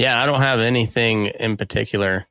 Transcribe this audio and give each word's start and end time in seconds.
Yeah, 0.00 0.22
I 0.22 0.24
don't 0.24 0.40
have 0.40 0.60
anything 0.60 1.26
in 1.26 1.58
particular 1.58 2.26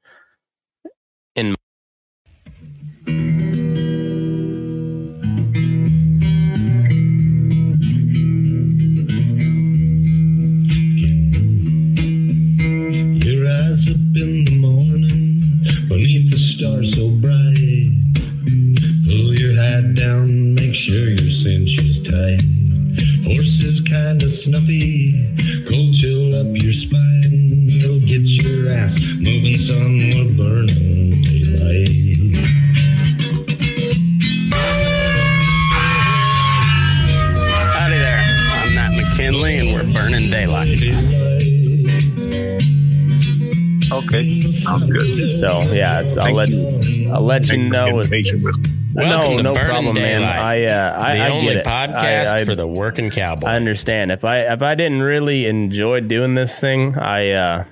So 46.14 46.22
I'll 46.22 46.34
let 46.34 46.50
you. 46.50 47.12
I'll 47.12 47.22
let 47.22 47.52
you 47.52 47.58
know. 47.58 47.92
for 47.92 48.02
If, 48.02 48.10
being 48.10 48.24
patient 48.24 48.44
with. 48.44 48.56
Welcome 48.96 49.38
no, 49.38 49.42
no 49.42 49.54
Burning 49.54 49.70
problem, 49.70 49.96
man. 49.96 50.24
I 50.24 50.66
uh, 50.66 51.00
I, 51.00 51.16
the 51.16 51.22
I 51.22 51.30
only 51.30 51.48
get 51.54 51.58
it. 51.58 51.66
podcast 51.66 52.28
I, 52.34 52.40
I, 52.40 52.46
for 52.46 52.56
the 52.56 52.66
working 52.66 53.12
cowboy. 53.12 53.48
I 53.48 53.56
understand. 53.56 54.12
If 54.12 54.26
I 54.26 54.40
if 54.52 54.64
I 54.64 54.74
didn't 54.74 55.02
really 55.02 55.46
enjoy 55.46 56.00
doing 56.00 56.34
this 56.34 56.60
thing, 56.60 56.98
I 56.98 57.32
uh, 57.32 57.66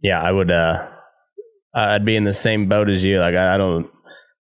yeah, 0.00 0.22
I 0.22 0.32
would 0.32 0.50
uh, 0.50 0.88
I'd 1.74 2.06
be 2.06 2.16
in 2.16 2.24
the 2.24 2.32
same 2.32 2.68
boat 2.68 2.88
as 2.88 3.04
you. 3.04 3.20
Like 3.20 3.34
I, 3.34 3.54
I 3.54 3.58
don't, 3.58 3.90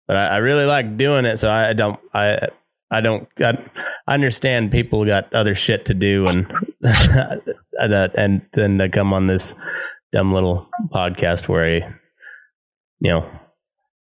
but 0.08 0.18
I, 0.18 0.28
I 0.28 0.38
really 0.38 0.66
like 0.66 0.98
doing 0.98 1.26
it. 1.26 1.38
So 1.38 1.50
I, 1.50 1.70
I 1.70 1.74
don't 1.74 2.00
I. 2.14 2.38
I 2.94 3.00
don't. 3.00 3.26
I, 3.40 3.54
I 4.06 4.14
understand 4.16 4.74
people 4.74 5.06
got 5.06 5.34
other 5.34 5.56
shit 5.56 5.86
to 5.86 5.94
do, 5.94 6.28
and 6.28 6.46
that, 6.82 8.12
and 8.18 8.42
then 8.52 8.80
to 8.80 8.90
come 8.90 9.14
on 9.14 9.28
this 9.28 9.56
dumb 10.12 10.34
little 10.34 10.68
podcast 10.94 11.48
where 11.48 11.78
I, 11.78 11.96
you 13.02 13.12
know, 13.12 13.30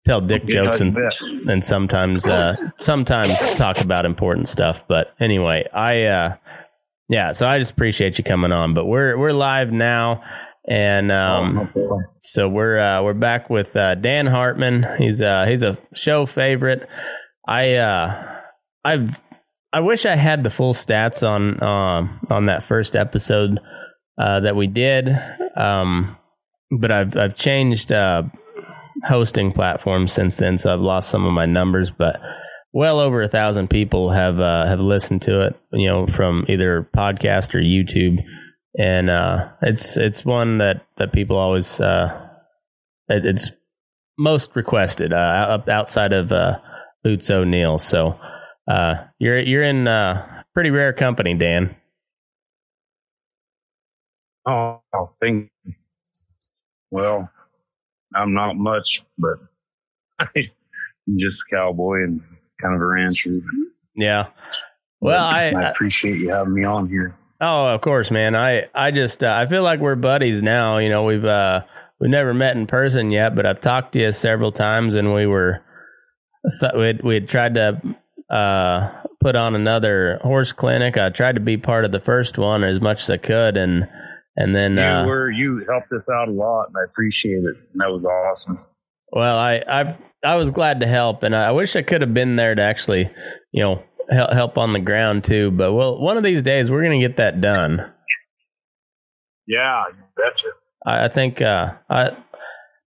tell 0.06 0.20
dick 0.20 0.42
Yeah, 0.46 0.64
jokes 0.64 0.80
and 0.80 0.96
and 1.48 1.64
sometimes 1.64 2.26
uh 2.28 2.54
sometimes 2.78 3.54
talk 3.56 3.78
about 3.78 4.04
important 4.04 4.48
stuff. 4.48 4.82
But 4.88 5.14
anyway 5.20 5.64
i 5.72 6.02
uh 6.04 6.36
yeah 7.08 7.32
so 7.32 7.46
i 7.46 7.58
just 7.58 7.72
appreciate 7.72 8.18
you 8.18 8.24
coming 8.24 8.52
on 8.52 8.74
but 8.74 8.86
we're 8.86 9.16
we're 9.18 9.32
live 9.32 9.70
now. 9.72 10.22
And 10.68 11.10
um 11.10 11.70
so 12.20 12.48
we're 12.48 12.78
uh 12.78 13.02
we're 13.02 13.14
back 13.14 13.50
with 13.50 13.74
uh 13.76 13.94
dan 13.96 14.26
hartman. 14.26 14.86
He's 14.98 15.20
uh 15.22 15.44
he's 15.48 15.62
a 15.62 15.78
show 15.94 16.26
favorite. 16.26 16.88
I 17.46 17.74
uh 17.74 18.24
i've 18.84 19.08
i 19.72 19.80
wish 19.80 20.04
i 20.06 20.16
had 20.16 20.42
the 20.42 20.50
full 20.50 20.74
stats 20.74 21.26
on 21.26 21.62
um 21.62 22.20
on 22.30 22.46
that 22.46 22.66
first 22.66 22.94
episode 22.96 23.58
uh 24.20 24.40
that 24.40 24.54
we 24.56 24.66
did. 24.66 25.08
Um 25.56 26.16
but 26.70 26.90
i've 26.90 27.16
i've 27.16 27.36
changed 27.36 27.90
uh 27.92 28.22
hosting 29.04 29.52
platforms 29.52 30.12
since 30.12 30.36
then, 30.36 30.58
so 30.58 30.72
I've 30.72 30.80
lost 30.80 31.10
some 31.10 31.24
of 31.24 31.32
my 31.32 31.46
numbers, 31.46 31.90
but 31.90 32.20
well 32.72 33.00
over 33.00 33.22
a 33.22 33.28
thousand 33.28 33.68
people 33.68 34.10
have 34.10 34.40
uh, 34.40 34.66
have 34.66 34.80
listened 34.80 35.22
to 35.22 35.46
it, 35.46 35.60
you 35.72 35.88
know, 35.88 36.06
from 36.14 36.44
either 36.48 36.88
podcast 36.96 37.54
or 37.54 37.60
YouTube, 37.60 38.18
and 38.78 39.10
uh, 39.10 39.48
it's 39.62 39.96
it's 39.96 40.24
one 40.24 40.58
that 40.58 40.86
that 40.98 41.12
people 41.12 41.36
always 41.36 41.80
uh, 41.80 42.28
it, 43.08 43.24
it's 43.26 43.50
most 44.18 44.54
requested 44.54 45.12
uh, 45.12 45.58
outside 45.68 46.12
of 46.12 46.32
uh, 46.32 46.58
Boots 47.04 47.30
O'Neill. 47.30 47.78
So 47.78 48.18
uh, 48.70 48.94
you're 49.18 49.40
you're 49.40 49.62
in 49.62 49.84
pretty 50.54 50.70
rare 50.70 50.92
company, 50.92 51.34
Dan. 51.34 51.76
Oh, 54.46 54.80
thank 55.20 55.50
you. 55.64 55.74
Well, 56.90 57.30
I'm 58.14 58.34
not 58.34 58.56
much, 58.56 59.02
but 59.18 59.38
I'm 60.18 61.18
just 61.18 61.44
a 61.50 61.54
cowboy 61.54 62.04
and 62.04 62.20
kind 62.60 62.74
of 62.74 62.80
a 62.80 62.86
rancher. 62.86 63.40
Yeah. 63.94 64.28
Well, 65.00 65.24
I, 65.24 65.50
I 65.50 65.70
appreciate 65.70 66.18
you 66.18 66.30
having 66.30 66.54
me 66.54 66.64
on 66.64 66.88
here. 66.88 67.16
Oh, 67.40 67.66
of 67.66 67.80
course, 67.80 68.10
man. 68.10 68.36
I 68.36 68.68
I 68.72 68.92
just 68.92 69.24
uh, 69.24 69.34
I 69.34 69.48
feel 69.48 69.64
like 69.64 69.80
we're 69.80 69.96
buddies 69.96 70.42
now. 70.42 70.78
You 70.78 70.88
know, 70.88 71.02
we've 71.02 71.24
uh 71.24 71.62
we've 71.98 72.10
never 72.10 72.32
met 72.32 72.56
in 72.56 72.68
person 72.68 73.10
yet, 73.10 73.34
but 73.34 73.46
I've 73.46 73.60
talked 73.60 73.94
to 73.94 73.98
you 73.98 74.12
several 74.12 74.52
times, 74.52 74.94
and 74.94 75.12
we 75.12 75.26
were 75.26 75.60
we'd 76.76 77.02
we 77.02 77.14
had 77.14 77.28
tried 77.28 77.54
to 77.54 77.80
uh 78.30 78.90
put 79.20 79.34
on 79.34 79.56
another 79.56 80.20
horse 80.22 80.52
clinic. 80.52 80.96
I 80.96 81.08
tried 81.10 81.34
to 81.34 81.40
be 81.40 81.56
part 81.56 81.84
of 81.84 81.90
the 81.90 81.98
first 81.98 82.38
one 82.38 82.62
as 82.62 82.80
much 82.80 83.02
as 83.02 83.10
I 83.10 83.16
could, 83.16 83.56
and 83.56 83.88
and 84.36 84.54
then 84.54 84.74
you 84.76 84.82
uh, 84.82 85.06
were 85.06 85.30
you 85.30 85.64
helped 85.68 85.92
us 85.92 86.08
out 86.12 86.28
a 86.28 86.32
lot, 86.32 86.66
and 86.68 86.76
I 86.76 86.84
appreciate 86.84 87.44
it. 87.44 87.56
And 87.72 87.80
that 87.80 87.90
was 87.90 88.04
awesome. 88.04 88.58
well, 89.12 89.36
I 89.38 89.62
I 89.68 89.96
I 90.24 90.34
was 90.36 90.50
glad 90.50 90.80
to 90.80 90.86
help, 90.86 91.22
and 91.22 91.34
I 91.36 91.50
wish 91.52 91.76
I 91.76 91.82
could 91.82 92.00
have 92.00 92.14
been 92.14 92.36
there 92.36 92.54
to 92.54 92.62
actually, 92.62 93.10
you 93.52 93.62
know, 93.62 93.82
help 94.10 94.32
help 94.32 94.58
on 94.58 94.72
the 94.72 94.78
ground 94.80 95.24
too. 95.24 95.50
But 95.50 95.72
well, 95.72 95.98
one 96.00 96.16
of 96.16 96.22
these 96.22 96.42
days 96.42 96.70
we're 96.70 96.82
gonna 96.82 97.00
get 97.00 97.16
that 97.16 97.40
done. 97.40 97.90
Yeah, 99.46 99.84
you 99.88 100.02
betcha. 100.16 100.48
I, 100.86 101.04
I 101.06 101.08
think 101.08 101.42
uh, 101.42 101.72
I, 101.90 102.10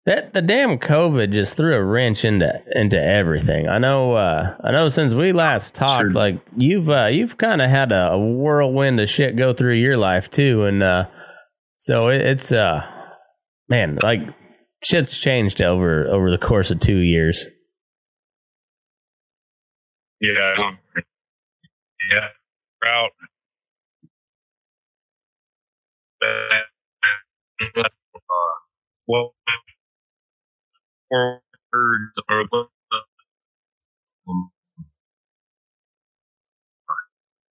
that 0.07 0.33
the 0.35 0.43
damn 0.43 0.79
COVID 0.79 1.33
just 1.33 1.57
threw 1.57 1.75
a 1.75 1.83
wrench 1.83 2.25
into 2.25 2.51
into 2.75 3.01
everything. 3.03 3.69
I 3.69 3.79
know. 3.79 4.15
Uh, 4.15 4.57
I 4.63 4.71
know. 4.73 4.89
Since 4.89 5.15
we 5.15 5.33
last 5.33 5.75
talked, 5.75 6.05
Sure. 6.05 6.13
like 6.13 6.41
you've 6.57 6.89
uh, 6.89 7.07
you've 7.07 7.39
kind 7.39 7.61
of 7.61 7.71
had 7.71 7.91
a, 7.93 8.13
a 8.13 8.19
whirlwind 8.19 9.01
of 9.01 9.09
shit 9.09 9.37
go 9.37 9.53
through 9.53 9.75
your 9.75 9.97
life 9.97 10.31
too, 10.31 10.65
and 10.65 10.83
uh, 10.83 11.05
so 11.85 12.09
it, 12.09 12.23
it's 12.23 12.51
uh, 12.51 12.81
man, 13.69 13.99
like 14.03 14.21
shit's 14.83 15.19
changed 15.19 15.61
over 15.61 16.09
over 16.09 16.31
the 16.31 16.39
course 16.39 16.71
of 16.71 16.81
two 16.81 16.97
years. 16.97 17.47
Yeah, 20.19 20.55
yeah, 22.11 22.29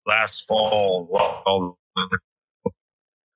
last 0.05 0.43
fall, 0.47 1.79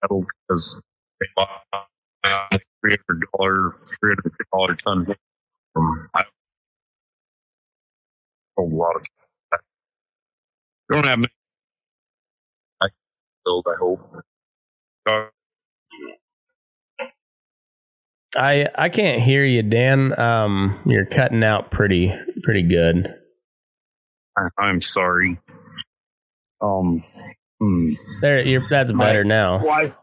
well, 0.10 0.26
because 0.48 0.82
they 1.20 1.28
bought 1.36 1.50
a 1.74 2.60
three 2.82 2.98
hundred 3.08 3.26
dollar, 3.38 3.76
three 4.00 4.16
hundred 4.16 4.34
dollar 4.54 4.76
ton 4.76 5.16
from 5.74 6.10
I 6.16 6.24
a 8.60 8.62
lot 8.62 8.96
of 8.96 9.04
don't 10.92 11.06
have 11.06 11.20
many 11.20 11.32
I 12.82 12.88
build, 13.46 13.66
I 13.68 13.78
hope. 13.80 14.24
Uh, 15.08 15.26
I 18.38 18.68
I 18.76 18.90
can't 18.90 19.22
hear 19.22 19.46
you, 19.46 19.64
Dan. 19.64 20.18
Um, 20.20 20.82
you're 20.86 21.06
cutting 21.06 21.44
out 21.44 21.72
pretty 21.72 22.12
pretty 22.44 22.64
good. 22.64 23.08
I, 24.38 24.50
I'm 24.58 24.82
sorry. 24.82 25.40
Um, 26.62 27.04
hmm. 27.64 27.94
There, 28.22 28.46
you're 28.46 28.66
that's 28.70 28.92
My 28.94 29.06
better 29.06 29.24
now. 29.24 29.60
Wi- 29.60 29.94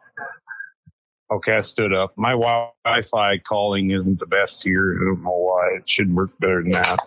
Okay, 1.32 1.52
I 1.52 1.60
stood 1.60 1.94
up. 1.94 2.12
My 2.16 2.32
Wi- 2.32 2.70
Wi-Fi 2.84 3.38
calling 3.48 3.92
isn't 3.92 4.18
the 4.18 4.26
best 4.26 4.64
here. 4.64 4.96
I 5.00 5.04
don't 5.04 5.22
know 5.22 5.30
why. 5.30 5.76
It 5.76 5.88
should 5.88 6.12
work 6.12 6.30
better 6.40 6.60
than 6.60 6.72
that. 6.72 6.98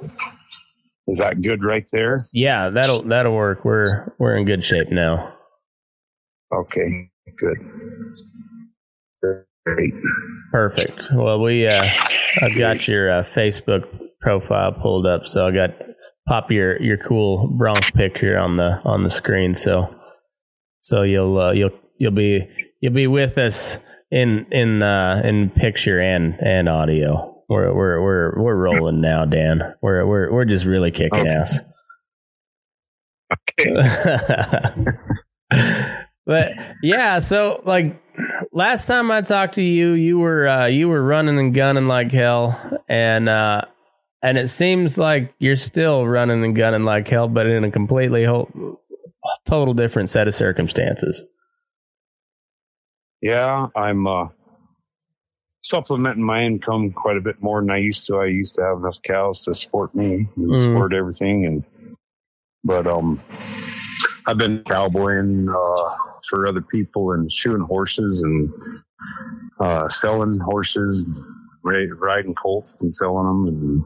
Is 1.08 1.18
that 1.18 1.42
good 1.42 1.62
right 1.62 1.86
there? 1.92 2.28
Yeah, 2.32 2.70
that'll 2.70 3.04
that'll 3.04 3.36
work. 3.36 3.66
We're 3.66 4.14
we're 4.20 4.38
in 4.38 4.46
good 4.46 4.64
shape 4.64 4.90
now. 4.92 5.34
Okay, 6.56 7.10
good. 7.38 7.58
Great. 9.66 9.94
Perfect. 10.52 11.04
Well, 11.14 11.42
we 11.42 11.68
uh, 11.68 11.86
I've 12.42 12.58
got 12.58 12.88
your 12.88 13.12
uh, 13.12 13.24
Facebook 13.24 13.88
profile 14.22 14.72
pulled 14.72 15.06
up, 15.06 15.28
so 15.28 15.46
I 15.48 15.52
got 15.52 15.72
pop 16.30 16.50
your 16.50 16.82
your 16.82 16.98
cool 16.98 17.48
Bronx 17.48 17.92
picture 17.92 18.38
on 18.38 18.56
the 18.56 18.80
on 18.86 19.04
the 19.04 19.10
screen. 19.10 19.54
So 19.54 19.94
so 20.84 21.02
you'll 21.02 21.40
uh, 21.40 21.52
you'll 21.54 21.72
you'll 21.98 22.12
be 22.12 22.48
you'll 22.82 22.94
be 22.94 23.08
with 23.08 23.38
us 23.38 23.80
in 24.12 24.46
in 24.52 24.84
uh, 24.84 25.22
in 25.24 25.50
picture 25.50 26.00
and 26.00 26.36
and 26.40 26.70
audio. 26.70 27.42
We're 27.50 27.74
we're 27.74 28.02
we're 28.02 28.42
we're 28.42 28.56
rolling 28.56 29.02
now, 29.02 29.26
Dan. 29.26 29.62
We're 29.82 30.06
we're 30.06 30.32
we're 30.32 30.46
just 30.46 30.66
really 30.66 30.92
kicking 30.92 31.22
Okay. 31.22 31.30
ass. 31.30 31.62
Okay. 33.60 34.88
but 36.26 36.52
yeah, 36.82 37.20
so 37.20 37.62
like 37.66 38.02
last 38.52 38.86
time 38.88 39.12
I 39.12 39.22
talked 39.22 39.56
to 39.56 39.62
you, 39.62 39.94
you 39.94 40.20
were 40.20 40.48
uh, 40.48 40.66
you 40.68 40.90
were 40.90 41.02
running 41.04 41.40
and 41.40 41.54
gunning 41.54 41.88
like 41.88 42.12
hell, 42.12 42.60
and 42.88 43.28
uh, 43.30 43.62
and 44.22 44.38
it 44.38 44.50
seems 44.50 44.98
like 44.98 45.34
you're 45.40 45.56
still 45.56 46.08
running 46.08 46.44
and 46.44 46.56
gunning 46.56 46.84
like 46.86 47.08
hell, 47.08 47.28
but 47.28 47.48
in 47.48 47.64
a 47.64 47.72
completely 47.72 48.24
whole, 48.26 48.80
total 49.45 49.74
different 49.74 50.10
set 50.10 50.28
of 50.28 50.34
circumstances. 50.36 51.25
Yeah, 53.22 53.68
I'm 53.75 54.06
uh, 54.07 54.28
supplementing 55.63 56.24
my 56.24 56.44
income 56.44 56.92
quite 56.92 57.18
a 57.18 57.22
bit 57.22 57.42
more 57.42 57.62
than 57.62 57.72
I 57.72 57.78
used 57.78 58.06
to. 58.07 58.18
I 58.18 58.25
used 58.25 58.56
to 58.56 58.63
have 58.63 58.78
enough 58.80 59.01
cows 59.04 59.44
to 59.45 59.54
support 59.54 59.95
me 59.95 60.28
and 60.36 60.50
Mhm. 60.51 60.62
support 60.62 60.94
everything, 60.94 61.45
and 61.45 61.63
but 62.66 62.86
um, 62.88 63.22
I've 64.25 64.38
been 64.38 64.63
cowboying 64.63 65.48
uh, 65.50 65.96
for 66.30 66.48
other 66.48 66.62
people 66.62 67.12
and 67.13 67.31
shooting 67.31 67.66
horses 67.66 68.24
and 68.24 68.51
uh, 69.60 69.88
selling 69.89 70.39
horses, 70.39 71.06
ri- 71.63 71.92
riding 71.92 72.36
colts 72.36 72.81
and 72.81 72.94
selling 72.94 73.25
them, 73.25 73.48
and 73.48 73.84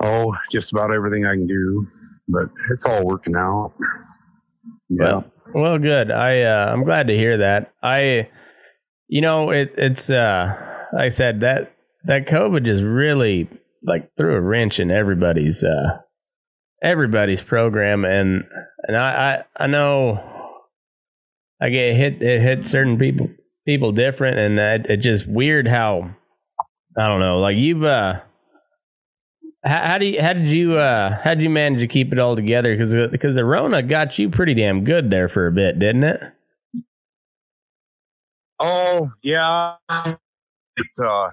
oh, 0.00 0.36
just 0.52 0.72
about 0.72 0.92
everything 0.92 1.24
I 1.26 1.34
can 1.34 1.46
do. 1.46 1.86
But 2.28 2.44
it's 2.70 2.86
all 2.86 3.04
working 3.04 3.36
out. 3.36 3.72
Yeah. 4.88 5.04
Well, 5.04 5.24
well, 5.54 5.78
good. 5.78 6.10
I 6.10 6.42
uh, 6.42 6.72
I'm 6.72 6.84
glad 6.84 7.08
to 7.08 7.16
hear 7.16 7.38
that. 7.38 7.72
I, 7.82 8.30
you 9.08 9.20
know, 9.20 9.50
it 9.50 9.74
it's 9.76 10.08
uh, 10.08 10.54
like 10.92 11.02
I 11.02 11.08
said 11.08 11.40
that 11.40 11.74
that 12.04 12.26
COVID 12.26 12.64
just 12.64 12.82
really 12.82 13.48
like 13.82 14.10
threw 14.16 14.36
a 14.36 14.40
wrench 14.40 14.78
in 14.80 14.90
everybody's 14.90 15.64
uh 15.64 15.98
everybody's 16.82 17.42
program, 17.42 18.04
and 18.04 18.44
and 18.84 18.96
I 18.96 19.44
I, 19.58 19.64
I 19.64 19.66
know 19.66 20.22
I 21.60 21.68
get 21.70 21.96
hit 21.96 22.22
it 22.22 22.40
hit 22.40 22.66
certain 22.66 22.98
people 22.98 23.28
people 23.66 23.92
different, 23.92 24.38
and 24.38 24.58
that 24.58 24.86
it's 24.88 25.04
just 25.04 25.26
weird 25.26 25.66
how 25.66 26.14
I 26.96 27.08
don't 27.08 27.20
know. 27.20 27.40
Like 27.40 27.56
you've 27.56 27.84
uh. 27.84 28.20
How, 29.64 29.86
how 29.88 29.98
do 29.98 30.06
you, 30.06 30.20
how 30.20 30.32
did 30.32 30.48
you 30.48 30.76
uh 30.76 31.20
how 31.22 31.34
did 31.34 31.42
you 31.42 31.50
manage 31.50 31.80
to 31.80 31.86
keep 31.86 32.12
it 32.12 32.18
all 32.18 32.34
together? 32.34 32.76
Because 32.76 32.94
because 33.10 33.34
the 33.36 33.44
Rona 33.44 33.82
got 33.82 34.18
you 34.18 34.28
pretty 34.28 34.54
damn 34.54 34.84
good 34.84 35.10
there 35.10 35.28
for 35.28 35.46
a 35.46 35.52
bit, 35.52 35.78
didn't 35.78 36.04
it? 36.04 36.20
Oh 38.58 39.12
yeah, 39.22 39.76
it, 39.88 40.86
uh, 41.04 41.30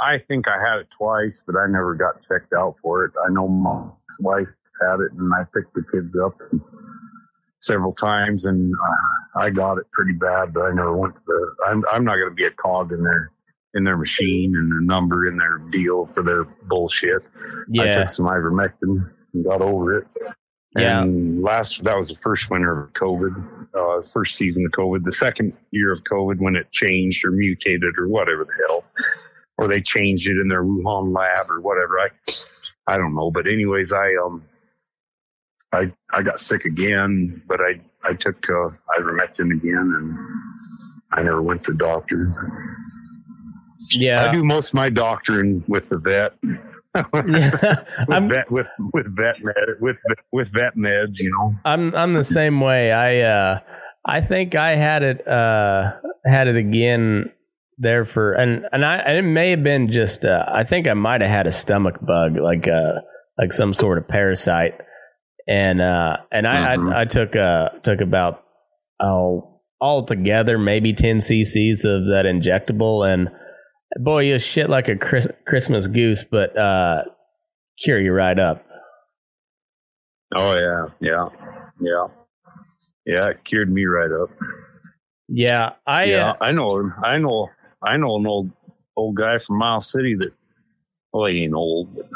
I 0.00 0.18
think 0.28 0.46
I 0.48 0.58
had 0.58 0.80
it 0.80 0.88
twice, 0.96 1.42
but 1.46 1.56
I 1.56 1.66
never 1.68 1.94
got 1.94 2.16
checked 2.28 2.52
out 2.52 2.76
for 2.82 3.04
it. 3.04 3.12
I 3.24 3.32
know 3.32 3.48
my 3.48 3.88
wife 4.20 4.48
had 4.80 5.00
it, 5.00 5.12
and 5.12 5.32
I 5.34 5.44
picked 5.54 5.74
the 5.74 5.84
kids 5.92 6.16
up 6.18 6.36
several 7.60 7.92
times, 7.92 8.44
and 8.44 8.72
uh, 8.72 9.40
I 9.40 9.50
got 9.50 9.78
it 9.78 9.90
pretty 9.92 10.12
bad. 10.12 10.54
But 10.54 10.62
I 10.62 10.74
never 10.74 10.96
went 10.96 11.14
to 11.14 11.20
the. 11.26 11.54
I'm 11.66 11.84
I'm 11.92 12.04
not 12.04 12.16
going 12.16 12.30
to 12.30 12.34
be 12.34 12.44
a 12.46 12.50
cog 12.52 12.92
in 12.92 13.02
their 13.02 13.32
in 13.74 13.84
their 13.84 13.96
machine 13.96 14.54
and 14.56 14.72
a 14.72 14.84
number 14.84 15.28
in 15.28 15.36
their 15.36 15.58
deal 15.70 16.06
for 16.06 16.22
their 16.22 16.44
bullshit. 16.44 17.22
Yeah. 17.68 17.82
I 17.82 17.86
took 17.98 18.10
some 18.10 18.26
ivermectin 18.26 19.10
and 19.34 19.44
got 19.44 19.60
over 19.60 19.98
it. 19.98 20.06
Yeah. 20.76 21.02
And 21.02 21.42
last 21.42 21.82
that 21.84 21.96
was 21.96 22.08
the 22.08 22.16
first 22.16 22.50
winter 22.50 22.84
of 22.84 22.92
COVID, 22.92 23.68
uh, 23.74 24.02
first 24.08 24.36
season 24.36 24.64
of 24.66 24.72
COVID. 24.72 25.04
The 25.04 25.12
second 25.12 25.54
year 25.70 25.92
of 25.92 26.02
COVID 26.04 26.38
when 26.38 26.56
it 26.56 26.70
changed 26.72 27.24
or 27.24 27.30
mutated 27.30 27.98
or 27.98 28.08
whatever 28.08 28.44
the 28.44 28.52
hell, 28.68 28.84
or 29.56 29.66
they 29.66 29.80
changed 29.80 30.28
it 30.28 30.38
in 30.40 30.48
their 30.48 30.62
Wuhan 30.62 31.14
lab 31.14 31.50
or 31.50 31.60
whatever. 31.60 31.98
I 31.98 32.08
I 32.86 32.96
don't 32.96 33.14
know, 33.14 33.30
but 33.30 33.46
anyways, 33.46 33.92
I 33.92 34.14
um 34.24 34.44
I 35.72 35.92
I 36.12 36.22
got 36.22 36.40
sick 36.40 36.64
again, 36.64 37.42
but 37.48 37.60
I 37.60 37.80
I 38.04 38.12
took 38.14 38.36
uh, 38.48 38.70
ivermectin 38.98 39.52
again, 39.52 39.94
and 39.96 40.18
I 41.12 41.22
never 41.22 41.42
went 41.42 41.64
to 41.64 41.72
the 41.72 41.78
doctor. 41.78 42.32
Yeah. 43.90 44.28
I 44.28 44.32
do 44.32 44.44
most 44.44 44.68
of 44.68 44.74
my 44.74 44.90
doctoring 44.90 45.64
with 45.68 45.88
the 45.88 45.98
vet. 45.98 46.32
Yeah. 46.42 46.56
with 48.08 48.28
vet 48.28 48.50
with 48.50 48.66
with 48.92 49.06
vet 49.16 49.36
med 49.42 49.54
with 49.80 49.98
with 50.32 50.48
vet 50.52 50.74
meds, 50.76 51.18
you 51.18 51.30
know. 51.38 51.54
I'm 51.64 51.94
I'm 51.94 52.14
the 52.14 52.24
same 52.24 52.60
way. 52.60 52.92
I 52.92 53.20
uh 53.20 53.60
I 54.06 54.20
think 54.20 54.54
I 54.54 54.74
had 54.74 55.02
it 55.02 55.26
uh 55.28 55.92
had 56.24 56.48
it 56.48 56.56
again 56.56 57.30
there 57.76 58.04
for 58.04 58.32
and 58.32 58.64
and 58.72 58.84
I 58.84 58.96
and 58.96 59.16
it 59.18 59.22
may 59.30 59.50
have 59.50 59.62
been 59.62 59.92
just 59.92 60.24
uh 60.24 60.44
I 60.48 60.64
think 60.64 60.88
I 60.88 60.94
might 60.94 61.20
have 61.20 61.30
had 61.30 61.46
a 61.46 61.52
stomach 61.52 61.96
bug 62.00 62.36
like 62.36 62.66
uh 62.66 63.00
like 63.38 63.52
some 63.52 63.74
sort 63.74 63.98
of 63.98 64.08
parasite 64.08 64.74
and 65.46 65.80
uh 65.80 66.16
and 66.32 66.48
I 66.48 66.76
Mhm. 66.76 66.92
I, 66.94 67.00
I 67.02 67.04
took 67.04 67.36
uh 67.36 67.68
took 67.84 68.00
about 68.00 68.42
oh 68.98 69.60
altogether 69.80 70.58
maybe 70.58 70.92
10 70.92 71.18
cc's 71.18 71.84
of 71.84 72.06
that 72.06 72.24
injectable 72.24 73.06
and 73.06 73.28
boy 73.96 74.22
you 74.22 74.38
shit 74.38 74.68
like 74.68 74.88
a 74.88 74.96
Chris, 74.96 75.28
Christmas 75.46 75.86
goose 75.86 76.24
but 76.24 76.56
uh 76.56 77.02
cure 77.78 78.00
you 78.00 78.12
right 78.12 78.38
up 78.38 78.64
Oh 80.34 80.54
yeah, 80.54 80.86
yeah, 81.00 81.28
yeah, 81.80 82.06
yeah. 83.06 83.28
It 83.30 83.38
cured 83.44 83.72
me 83.72 83.84
right 83.86 84.10
up. 84.10 84.28
yeah 85.28 85.72
I 85.86 86.04
yeah, 86.04 86.30
uh, 86.30 86.36
I 86.40 86.52
know. 86.52 86.90
I 87.02 87.18
know. 87.18 87.48
I 87.82 87.96
know 87.96 88.16
an 88.16 88.26
old 88.26 88.50
old 88.96 89.14
guy 89.16 89.38
from 89.38 89.58
Miles 89.58 89.90
City 89.90 90.14
that. 90.16 90.32
Well, 91.12 91.26
he 91.26 91.44
ain't 91.44 91.54
old. 91.54 91.94
But 91.96 92.06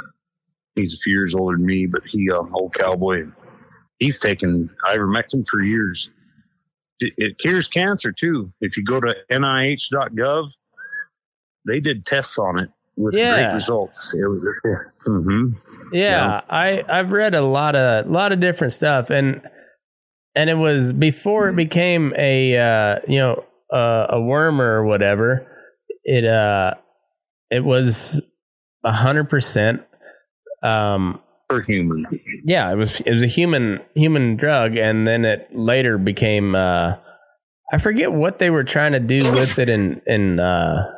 he's 0.75 0.93
a 0.93 0.99
few 0.99 1.15
years 1.15 1.35
older 1.35 1.57
than 1.57 1.65
me, 1.65 1.87
but 1.87 2.03
he 2.11 2.31
uh, 2.31 2.43
old 2.53 2.75
cowboy. 2.75 3.25
He's 3.99 4.21
taken 4.21 4.69
ivermectin 4.87 5.47
for 5.49 5.63
years. 5.63 6.11
It, 6.99 7.15
it 7.17 7.39
cures 7.39 7.69
cancer 7.69 8.13
too. 8.13 8.53
If 8.61 8.77
you 8.77 8.85
go 8.85 9.01
to 9.01 9.15
nih.gov, 9.31 10.51
they 11.67 11.81
did 11.81 12.07
tests 12.07 12.39
on 12.39 12.59
it 12.59 12.69
with 12.97 13.15
Yeah. 13.15 13.35
great 13.35 13.55
results. 13.55 14.15
It 14.15 14.27
was, 14.27 14.41
hmm 15.07 15.49
Yeah, 15.93 16.41
I 16.49 16.83
I've 16.89 17.11
read 17.13 17.35
a 17.35 17.43
lot 17.43 17.75
of 17.77 18.07
lot 18.11 18.33
of 18.33 18.41
different 18.41 18.73
stuff, 18.73 19.11
and 19.11 19.41
and 20.35 20.49
it 20.51 20.55
was 20.55 20.93
before 20.93 21.49
it 21.49 21.57
became 21.57 22.15
a 22.17 22.57
uh, 22.57 22.99
you 23.07 23.19
know 23.19 23.45
uh, 23.73 24.07
a 24.11 24.21
worm 24.21 24.61
or 24.61 24.85
whatever. 24.85 25.47
It 26.05 26.25
uh 26.25 26.75
it 27.51 27.65
was 27.65 28.21
a 28.85 28.93
hundred 28.93 29.29
percent. 29.31 29.83
Um, 30.63 31.21
For 31.49 31.61
human. 31.63 32.07
yeah, 32.45 32.71
it 32.73 32.77
was 32.77 33.01
it 33.01 33.13
was 33.13 33.23
a 33.23 33.27
human 33.29 33.81
human 33.95 34.37
drug, 34.37 34.77
and 34.77 35.07
then 35.07 35.25
it 35.25 35.49
later 35.55 35.99
became 35.99 36.55
uh, 36.55 36.97
I 37.73 37.79
forget 37.79 38.13
what 38.13 38.39
they 38.39 38.49
were 38.51 38.65
trying 38.65 38.93
to 38.93 39.01
do 39.01 39.19
with 39.35 39.59
it 39.59 39.69
in 39.69 40.01
in 40.07 40.41
uh, 40.41 40.91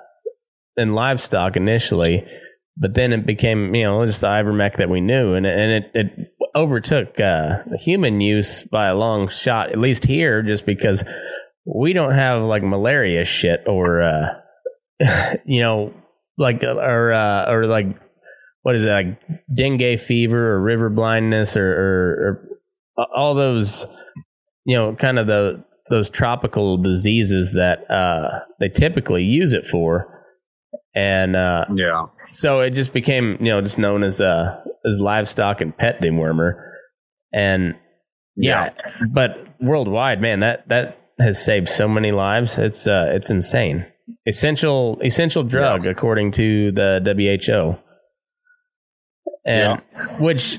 in 0.76 0.94
livestock 0.94 1.56
initially, 1.56 2.24
but 2.76 2.94
then 2.94 3.12
it 3.12 3.26
became 3.26 3.74
you 3.74 3.84
know 3.84 4.04
just 4.06 4.20
the 4.20 4.26
ivermectin 4.26 4.78
that 4.78 4.90
we 4.90 5.00
knew, 5.00 5.34
and 5.34 5.46
and 5.46 5.72
it, 5.72 5.90
it 5.94 6.34
overtook 6.56 7.18
uh, 7.20 7.58
human 7.78 8.20
use 8.20 8.62
by 8.64 8.86
a 8.86 8.94
long 8.94 9.28
shot, 9.28 9.70
at 9.70 9.78
least 9.78 10.04
here, 10.04 10.42
just 10.42 10.66
because 10.66 11.04
we 11.66 11.92
don't 11.92 12.14
have 12.14 12.42
like 12.42 12.62
malaria 12.62 13.24
shit 13.24 13.60
or 13.66 14.02
uh, 14.02 15.34
you 15.44 15.62
know 15.62 15.92
like 16.38 16.62
or 16.62 17.12
uh, 17.12 17.50
or 17.50 17.66
like 17.66 17.86
what 18.62 18.74
is 18.74 18.84
it 18.84 18.88
like 18.88 19.20
dengue 19.54 20.00
fever 20.00 20.52
or 20.52 20.60
river 20.60 20.88
blindness 20.88 21.56
or, 21.56 21.66
or, 21.70 22.48
or 22.96 23.06
all 23.14 23.34
those 23.34 23.86
you 24.64 24.76
know 24.76 24.94
kind 24.94 25.18
of 25.18 25.26
the 25.26 25.64
those 25.90 26.08
tropical 26.08 26.78
diseases 26.78 27.52
that 27.52 27.88
uh, 27.90 28.40
they 28.58 28.68
typically 28.68 29.22
use 29.22 29.52
it 29.52 29.66
for 29.66 30.13
and 30.94 31.34
uh, 31.36 31.64
Yeah. 31.74 32.06
so 32.32 32.60
it 32.60 32.70
just 32.70 32.92
became 32.92 33.36
you 33.40 33.52
know 33.52 33.60
just 33.60 33.78
known 33.78 34.02
as 34.04 34.20
uh 34.20 34.60
as 34.86 34.98
livestock 35.00 35.60
and 35.60 35.76
pet 35.76 36.00
dewormer. 36.00 36.70
And 37.32 37.74
yeah, 38.36 38.70
but 39.10 39.36
worldwide 39.60 40.20
man 40.20 40.40
that 40.40 40.68
that 40.68 40.98
has 41.18 41.42
saved 41.44 41.68
so 41.68 41.88
many 41.88 42.12
lives. 42.12 42.58
It's 42.58 42.86
uh 42.86 43.06
it's 43.08 43.30
insane. 43.30 43.86
Essential 44.26 45.00
essential 45.04 45.42
drug 45.42 45.86
according 45.86 46.32
to 46.32 46.72
the 46.72 47.00
WHO 47.46 47.78
and 49.46 49.80
which 50.18 50.58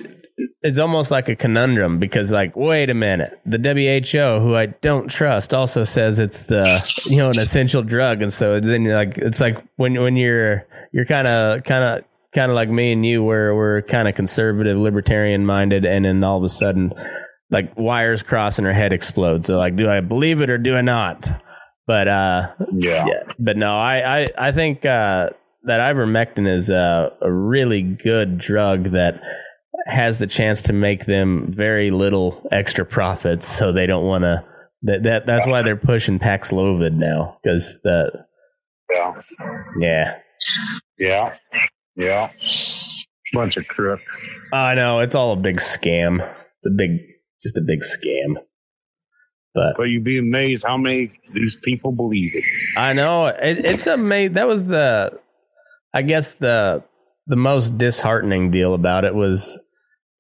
is 0.64 0.80
almost 0.80 1.12
like 1.12 1.30
a 1.30 1.36
conundrum 1.36 2.00
because 2.00 2.32
like 2.32 2.56
wait 2.56 2.90
a 2.90 2.94
minute. 2.94 3.40
The 3.46 3.58
WHO 3.58 4.40
who 4.40 4.56
I 4.56 4.68
don't 4.68 5.08
trust 5.10 5.54
also 5.54 5.84
says 5.84 6.20
it's 6.20 6.46
the 6.46 6.86
you 7.06 7.18
know 7.18 7.30
an 7.30 7.40
essential 7.40 7.82
drug. 7.84 8.22
And 8.22 8.34
so 8.34 8.60
then 8.60 8.84
you're 8.84 8.96
like 8.96 9.18
it's 9.18 9.40
like 9.40 9.64
when 9.78 10.00
when 10.02 10.16
you're 10.18 10.66
you're 10.92 11.06
kind 11.06 11.28
of 11.28 11.64
kind 11.64 11.84
of 11.84 12.06
kind 12.34 12.52
of 12.52 12.56
like 12.56 12.70
me 12.70 12.92
and 12.92 13.06
you 13.06 13.24
where 13.24 13.56
we're 13.56 13.82
kind 13.84 14.08
of 14.10 14.16
conservative 14.16 14.78
libertarian 14.78 15.46
minded 15.46 15.86
and 15.86 16.04
then 16.04 16.24
all 16.24 16.38
of 16.38 16.44
a 16.44 16.50
sudden 16.50 16.92
like 17.50 17.78
wires 17.78 18.22
cross 18.22 18.58
and 18.58 18.68
her 18.68 18.74
head 18.74 18.92
explodes. 18.92 19.48
So 19.48 19.58
like 19.58 19.78
do 19.78 19.90
I 19.90 20.02
believe 20.02 20.42
it 20.42 20.50
or 20.50 20.58
do 20.58 20.76
I 20.76 20.82
not? 20.82 21.24
But 21.88 22.08
uh 22.08 22.48
Yeah. 22.74 23.06
yeah, 23.08 23.24
but 23.40 23.56
no, 23.56 23.78
I 23.78 24.22
I, 24.24 24.28
I 24.38 24.52
think 24.52 24.80
uh, 24.86 25.30
that 25.64 25.80
ivermectin 25.80 26.48
is 26.54 26.70
a, 26.70 27.12
a 27.22 27.32
really 27.32 27.82
good 27.82 28.38
drug 28.38 28.92
that 28.92 29.22
has 29.86 30.20
the 30.20 30.28
chance 30.28 30.64
to 30.64 30.74
make 30.74 31.06
them 31.06 31.54
very 31.54 31.92
little 31.92 32.48
extra 32.52 32.86
profits, 32.86 33.48
so 33.48 33.72
they 33.72 33.86
don't 33.86 34.06
want 34.06 34.24
to 34.24 34.44
That 34.84 35.04
that 35.04 35.26
that's 35.26 35.48
why 35.48 35.62
they're 35.62 35.76
pushing 35.76 36.20
Paxlovid 36.20 36.94
now 36.94 37.38
because 37.42 37.80
the 37.84 38.26
Yeah. 38.92 39.14
yeah. 39.80 40.16
Yeah. 40.98 41.34
Yeah. 41.96 42.32
Bunch 43.34 43.58
of 43.58 43.68
crooks. 43.68 44.28
I 44.54 44.76
know 44.76 45.00
it's 45.00 45.16
all 45.16 45.34
a 45.34 45.36
big 45.36 45.58
scam. 45.58 46.22
It's 46.22 46.68
a 46.68 46.76
big, 46.76 46.92
just 47.42 47.58
a 47.58 47.62
big 47.66 47.82
scam. 47.82 48.36
But 49.54 49.78
But 49.78 49.84
you'd 49.84 50.04
be 50.04 50.20
amazed 50.20 50.64
how 50.66 50.78
many 50.78 51.12
these 51.34 51.58
people 51.64 51.92
believe 51.92 52.34
it. 52.36 52.44
I 52.78 52.94
know 52.94 53.28
it, 53.28 53.66
it's 53.66 53.88
amazing. 53.88 54.34
That 54.34 54.48
was 54.48 54.68
the, 54.68 55.20
I 55.94 56.02
guess 56.02 56.36
the 56.36 56.84
the 57.28 57.36
most 57.36 57.78
disheartening 57.78 58.52
deal 58.52 58.74
about 58.74 59.04
it 59.06 59.16
was, 59.16 59.60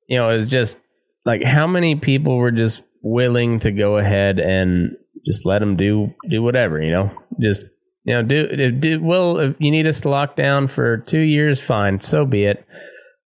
you 0.07 0.17
know, 0.17 0.27
was 0.27 0.47
just 0.47 0.77
like 1.25 1.43
how 1.43 1.67
many 1.67 1.95
people 1.95 2.37
were 2.37 2.51
just 2.51 2.83
willing 3.01 3.59
to 3.61 3.71
go 3.71 3.97
ahead 3.97 4.39
and 4.39 4.91
just 5.25 5.45
let 5.45 5.59
them 5.59 5.75
do 5.75 6.13
do 6.29 6.41
whatever, 6.41 6.81
you 6.81 6.91
know, 6.91 7.11
just 7.41 7.65
you 8.03 8.13
know 8.13 8.23
do 8.23 8.71
do 8.71 9.03
well. 9.03 9.37
If 9.39 9.55
you 9.59 9.71
need 9.71 9.87
us 9.87 10.01
to 10.01 10.09
lock 10.09 10.35
down 10.35 10.67
for 10.67 10.97
two 10.97 11.19
years, 11.19 11.59
fine, 11.59 11.99
so 11.99 12.25
be 12.25 12.45
it. 12.45 12.65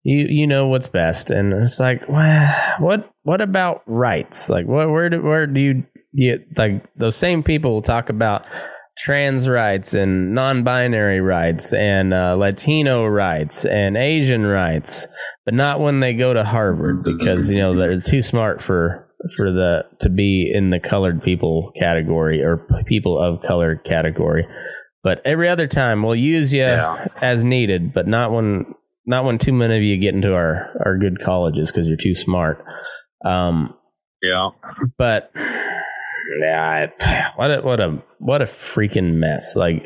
You 0.03 0.27
you 0.29 0.47
know 0.47 0.67
what's 0.67 0.87
best, 0.87 1.29
and 1.29 1.53
it's 1.53 1.79
like, 1.79 2.07
well, 2.07 2.55
what 2.79 3.11
what 3.23 3.41
about 3.41 3.83
rights? 3.85 4.49
Like, 4.49 4.65
what 4.65 4.89
where 4.89 5.09
do 5.09 5.21
where 5.21 5.47
do 5.47 5.59
you 5.59 5.83
get 6.15 6.57
like 6.57 6.85
those 6.95 7.15
same 7.15 7.43
people 7.43 7.73
will 7.73 7.81
talk 7.81 8.09
about 8.09 8.43
trans 8.99 9.47
rights 9.47 9.93
and 9.93 10.33
non-binary 10.35 11.21
rights 11.21 11.71
and 11.73 12.13
uh, 12.13 12.35
Latino 12.35 13.05
rights 13.05 13.65
and 13.65 13.95
Asian 13.95 14.45
rights, 14.45 15.07
but 15.45 15.53
not 15.53 15.79
when 15.79 16.01
they 16.01 16.13
go 16.13 16.33
to 16.33 16.43
Harvard 16.43 17.03
because 17.03 17.49
you 17.49 17.57
know 17.59 17.75
they're 17.77 18.01
too 18.01 18.21
smart 18.21 18.61
for 18.61 19.07
for 19.35 19.51
the 19.51 19.81
to 20.01 20.09
be 20.09 20.51
in 20.53 20.69
the 20.69 20.79
colored 20.79 21.21
people 21.23 21.71
category 21.79 22.41
or 22.43 22.65
people 22.87 23.17
of 23.21 23.41
color 23.47 23.75
category. 23.75 24.45
But 25.03 25.21
every 25.25 25.47
other 25.47 25.67
time 25.67 26.03
we'll 26.03 26.15
use 26.15 26.51
you 26.53 26.61
Yeah. 26.63 27.07
as 27.21 27.43
needed, 27.43 27.93
but 27.93 28.05
not 28.07 28.31
when 28.31 28.65
not 29.05 29.23
when 29.25 29.37
too 29.39 29.53
many 29.53 29.77
of 29.77 29.81
you 29.83 29.97
get 29.99 30.13
into 30.13 30.33
our 30.33 30.69
our 30.85 30.97
good 30.97 31.23
colleges 31.23 31.71
because 31.71 31.87
you're 31.87 31.97
too 31.97 32.13
smart. 32.13 32.63
Um, 33.25 33.73
Yeah. 34.21 34.49
but 34.97 35.31
yeah, 36.41 37.31
what 37.35 37.51
a 37.51 37.61
what 37.61 37.79
a 37.79 38.03
what 38.19 38.41
a 38.41 38.45
freaking 38.45 39.15
mess. 39.15 39.55
Like, 39.55 39.83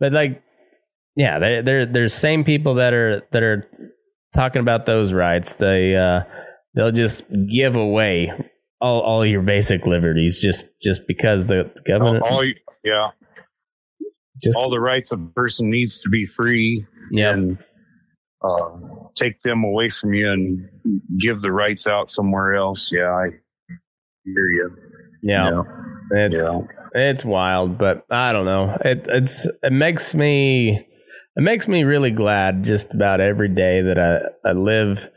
but 0.00 0.12
like, 0.12 0.42
yeah, 1.16 1.38
they 1.38 1.62
they're 1.62 1.86
there's 1.86 2.14
same 2.14 2.44
people 2.44 2.74
that 2.76 2.92
are 2.94 3.22
that 3.32 3.42
are 3.42 3.66
talking 4.34 4.60
about 4.60 4.86
those 4.86 5.12
rights. 5.12 5.56
They 5.56 5.96
uh, 5.96 6.20
they'll 6.74 6.92
just 6.92 7.24
give 7.48 7.76
away 7.76 8.32
all 8.80 9.00
all 9.00 9.26
your 9.26 9.42
basic 9.42 9.86
liberties 9.86 10.40
just 10.42 10.66
just 10.82 11.06
because 11.06 11.46
the 11.46 11.70
government 11.86 12.24
All, 12.24 12.38
all 12.38 12.44
yeah. 12.84 13.10
just 14.42 14.58
All 14.58 14.70
the 14.70 14.80
rights 14.80 15.12
a 15.12 15.16
person 15.16 15.70
needs 15.70 16.00
to 16.02 16.08
be 16.08 16.26
free 16.26 16.84
yeah 17.12 17.32
and 17.32 17.58
uh, 18.42 18.70
take 19.16 19.40
them 19.42 19.64
away 19.64 19.88
from 19.88 20.14
you 20.14 20.30
and 20.30 20.68
give 21.20 21.40
the 21.42 21.52
rights 21.52 21.86
out 21.86 22.08
somewhere 22.08 22.54
else. 22.54 22.90
Yeah, 22.92 23.10
I 23.10 23.26
hear 24.24 24.46
you. 24.50 24.76
Yeah. 25.22 25.62
It's 26.10 26.58
it's 26.94 27.24
wild, 27.24 27.78
but 27.78 28.04
I 28.10 28.32
don't 28.32 28.44
know. 28.44 28.76
It 28.84 29.06
it's 29.08 29.46
it 29.62 29.72
makes 29.72 30.14
me 30.14 30.86
it 31.36 31.40
makes 31.40 31.66
me 31.66 31.84
really 31.84 32.10
glad 32.10 32.64
just 32.64 32.92
about 32.92 33.20
every 33.20 33.48
day 33.48 33.82
that 33.82 33.98
I 33.98 34.48
I 34.48 34.52
live 34.52 35.08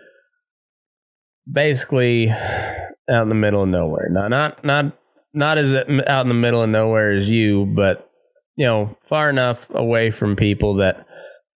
basically 1.51 2.29
out 2.29 3.23
in 3.23 3.29
the 3.29 3.35
middle 3.35 3.63
of 3.63 3.69
nowhere. 3.69 4.07
Not 4.09 4.29
not 4.29 4.63
not 4.63 4.97
not 5.33 5.57
as 5.57 5.73
out 5.73 6.21
in 6.21 6.29
the 6.29 6.33
middle 6.33 6.63
of 6.63 6.69
nowhere 6.69 7.11
as 7.11 7.29
you, 7.29 7.65
but 7.65 8.09
you 8.55 8.65
know, 8.65 8.97
far 9.09 9.29
enough 9.29 9.67
away 9.71 10.11
from 10.11 10.37
people 10.37 10.75
that 10.77 11.05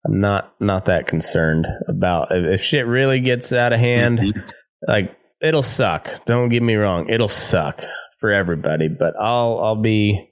I'm 0.06 0.20
not 0.20 0.54
not 0.60 0.86
that 0.86 1.06
concerned 1.06 1.68
about. 1.88 2.30
If, 2.32 2.60
if 2.60 2.66
shit 2.66 2.88
really 2.88 3.20
gets 3.20 3.54
out 3.54 3.72
of 3.72 3.80
hand, 3.80 4.18
mm-hmm. 4.18 4.39
like 4.88 5.16
it'll 5.44 5.62
suck. 5.62 6.25
Don't 6.25 6.50
get 6.50 6.63
me 6.63 6.74
wrong, 6.74 7.08
it'll 7.10 7.30
suck 7.30 7.84
for 8.19 8.31
everybody, 8.31 8.88
but 8.88 9.15
I'll 9.19 9.59
I'll 9.59 9.75
be 9.81 10.29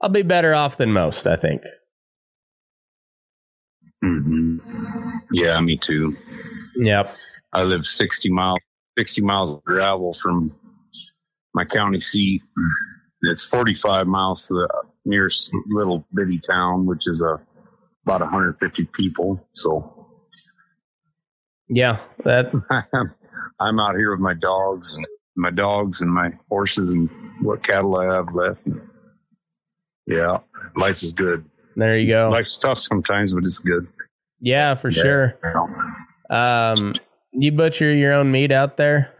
I'll 0.00 0.10
be 0.10 0.22
better 0.22 0.54
off 0.54 0.76
than 0.76 0.92
most, 0.92 1.26
I 1.26 1.36
think. 1.36 1.62
hmm 4.02 4.58
Yeah, 5.32 5.60
me 5.60 5.76
too. 5.76 6.16
Yep. 6.76 7.14
I 7.52 7.62
live 7.62 7.86
60 7.86 8.30
miles, 8.30 8.58
60 8.98 9.22
miles 9.22 9.50
of 9.50 9.62
gravel 9.64 10.12
from 10.14 10.54
my 11.54 11.64
county 11.64 12.00
seat. 12.00 12.42
It's 13.22 13.44
45 13.44 14.06
miles 14.06 14.48
to 14.48 14.54
the 14.54 14.68
nearest 15.04 15.50
little 15.68 16.06
bitty 16.14 16.40
town, 16.48 16.84
which 16.86 17.02
is 17.06 17.22
uh, 17.22 17.36
about 18.04 18.20
150 18.20 18.88
people. 18.94 19.46
So 19.54 20.08
Yeah, 21.68 22.00
that 22.24 22.52
I'm 23.60 23.80
out 23.80 23.96
here 23.96 24.10
with 24.10 24.20
my 24.20 24.34
dogs 24.34 24.96
and 24.96 25.06
my 25.36 25.50
dogs 25.50 26.00
and 26.00 26.10
my 26.10 26.30
horses 26.48 26.88
and 26.90 27.08
what 27.42 27.62
cattle 27.62 27.96
I 27.96 28.14
have 28.14 28.34
left. 28.34 28.60
Yeah, 30.06 30.38
life 30.76 31.02
is 31.02 31.12
good. 31.12 31.44
there 31.76 31.96
you 31.98 32.08
go. 32.08 32.30
Life's 32.30 32.58
tough 32.60 32.80
sometimes, 32.80 33.32
but 33.32 33.44
it's 33.44 33.58
good. 33.58 33.88
Yeah, 34.40 34.74
for 34.74 34.90
sure. 34.90 35.38
Um 36.30 36.94
you 37.32 37.50
butcher 37.52 37.92
your 37.92 38.12
own 38.12 38.30
meat 38.30 38.52
out 38.52 38.76
there? 38.76 39.10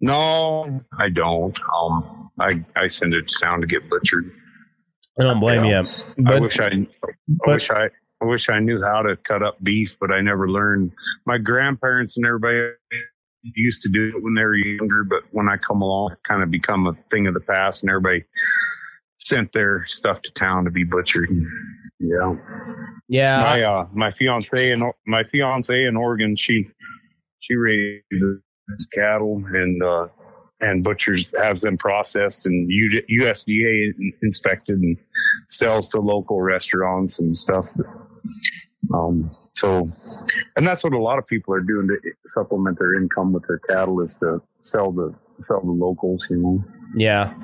No, 0.00 0.80
I 0.98 1.08
don't. 1.08 1.56
Um, 1.76 2.30
I 2.40 2.64
I 2.76 2.86
send 2.86 3.14
it 3.14 3.30
down 3.40 3.60
to 3.60 3.66
get 3.66 3.88
butchered. 3.90 4.30
I 5.18 5.24
don't 5.24 5.40
blame 5.40 5.64
Yeah. 5.64 5.82
you. 6.16 6.24
I 6.26 6.38
wish 6.38 6.58
I, 6.60 6.66
I 6.66 6.86
but- 7.28 7.48
wish 7.54 7.70
I, 7.70 7.88
I 8.20 8.24
wish 8.24 8.48
I 8.48 8.60
knew 8.60 8.80
how 8.82 9.02
to 9.02 9.16
cut 9.16 9.42
up 9.42 9.56
beef, 9.62 9.96
but 10.00 10.12
I 10.12 10.20
never 10.20 10.48
learned. 10.48 10.92
My 11.26 11.38
grandparents 11.38 12.16
and 12.16 12.24
everybody 12.26 12.70
used 13.42 13.82
to 13.82 13.88
do 13.88 14.16
it 14.16 14.22
when 14.22 14.34
they 14.34 14.42
were 14.42 14.56
younger, 14.56 15.04
but 15.04 15.22
when 15.30 15.48
I 15.48 15.56
come 15.56 15.82
along, 15.82 16.12
it 16.12 16.18
kind 16.26 16.42
of 16.42 16.50
become 16.50 16.86
a 16.86 16.92
thing 17.10 17.26
of 17.26 17.34
the 17.34 17.40
past, 17.40 17.82
and 17.82 17.90
everybody 17.90 18.24
sent 19.18 19.52
their 19.52 19.84
stuff 19.88 20.22
to 20.22 20.30
town 20.32 20.64
to 20.64 20.70
be 20.70 20.84
butchered. 20.84 21.28
Yeah, 22.00 22.34
yeah, 23.08 23.40
my 23.40 23.62
uh, 23.62 23.88
my 23.92 24.12
fiance 24.12 24.70
and 24.70 24.84
my 25.06 25.24
fiance 25.24 25.84
in 25.84 25.96
Oregon, 25.96 26.36
she 26.36 26.68
she 27.40 27.54
raises 27.54 28.40
cattle 28.94 29.42
and 29.52 29.82
uh, 29.82 30.08
and 30.60 30.82
butchers 30.82 31.32
has 31.38 31.62
them 31.62 31.78
processed 31.78 32.46
and 32.46 32.70
USDA 32.70 33.92
inspected 34.22 34.78
and 34.78 34.96
sells 35.48 35.88
to 35.90 36.00
local 36.00 36.40
restaurants 36.40 37.18
and 37.18 37.36
stuff. 37.36 37.68
Um, 38.92 39.30
so, 39.58 39.90
and 40.56 40.66
that's 40.66 40.84
what 40.84 40.92
a 40.92 40.98
lot 40.98 41.18
of 41.18 41.26
people 41.26 41.52
are 41.52 41.60
doing 41.60 41.88
to 41.88 41.98
supplement 42.26 42.78
their 42.78 42.94
income 42.94 43.32
with 43.32 43.44
their 43.48 43.58
cattle 43.58 44.00
is 44.00 44.16
to 44.18 44.40
sell 44.60 44.92
the 44.92 45.12
sell 45.40 45.60
the 45.60 45.72
locals. 45.72 46.26
You 46.30 46.36
know, 46.36 46.64
yeah. 46.96 47.34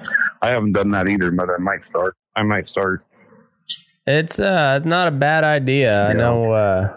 I 0.40 0.50
haven't 0.50 0.73
done 0.73 0.92
that 0.92 1.09
either, 1.09 1.33
but 1.33 1.50
I 1.50 1.59
might 1.59 1.83
start. 1.83 2.14
I 2.37 2.44
might 2.44 2.66
start. 2.66 3.04
It's 4.06 4.38
uh 4.38 4.76
it's 4.78 4.87
not 4.87 5.09
a 5.09 5.12
bad 5.12 5.44
idea. 5.44 6.09
I 6.09 6.12
know 6.12 6.52
uh 6.52 6.97